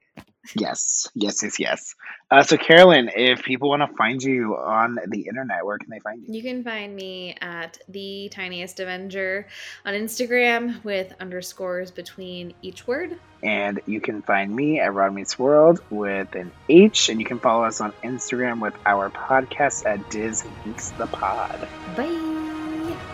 Yes, 0.56 1.08
yes, 1.14 1.42
yes, 1.42 1.58
yes. 1.58 1.94
Uh, 2.30 2.42
so, 2.42 2.56
Carolyn, 2.56 3.10
if 3.14 3.42
people 3.42 3.68
want 3.68 3.82
to 3.82 3.96
find 3.96 4.22
you 4.22 4.56
on 4.56 4.98
the 5.06 5.22
internet, 5.22 5.64
where 5.64 5.78
can 5.78 5.90
they 5.90 5.98
find 5.98 6.22
you? 6.26 6.34
You 6.34 6.42
can 6.42 6.64
find 6.64 6.94
me 6.94 7.36
at 7.40 7.78
the 7.88 8.28
tiniest 8.32 8.80
Avenger 8.80 9.46
on 9.84 9.94
Instagram 9.94 10.82
with 10.84 11.12
underscores 11.20 11.90
between 11.90 12.54
each 12.62 12.86
word. 12.86 13.18
And 13.42 13.80
you 13.86 14.00
can 14.00 14.22
find 14.22 14.54
me 14.54 14.80
at 14.80 14.94
Rod 14.94 15.14
Meets 15.14 15.38
World 15.38 15.80
with 15.90 16.34
an 16.34 16.52
H, 16.68 17.08
and 17.08 17.20
you 17.20 17.26
can 17.26 17.38
follow 17.38 17.64
us 17.64 17.80
on 17.80 17.92
Instagram 18.04 18.60
with 18.60 18.74
our 18.86 19.10
podcast 19.10 19.84
at 19.84 20.10
Diz 20.10 20.44
Meets 20.64 20.90
the 20.92 21.06
Pod. 21.06 21.68
Bye. 21.96 22.32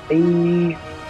Bye. 0.08 1.04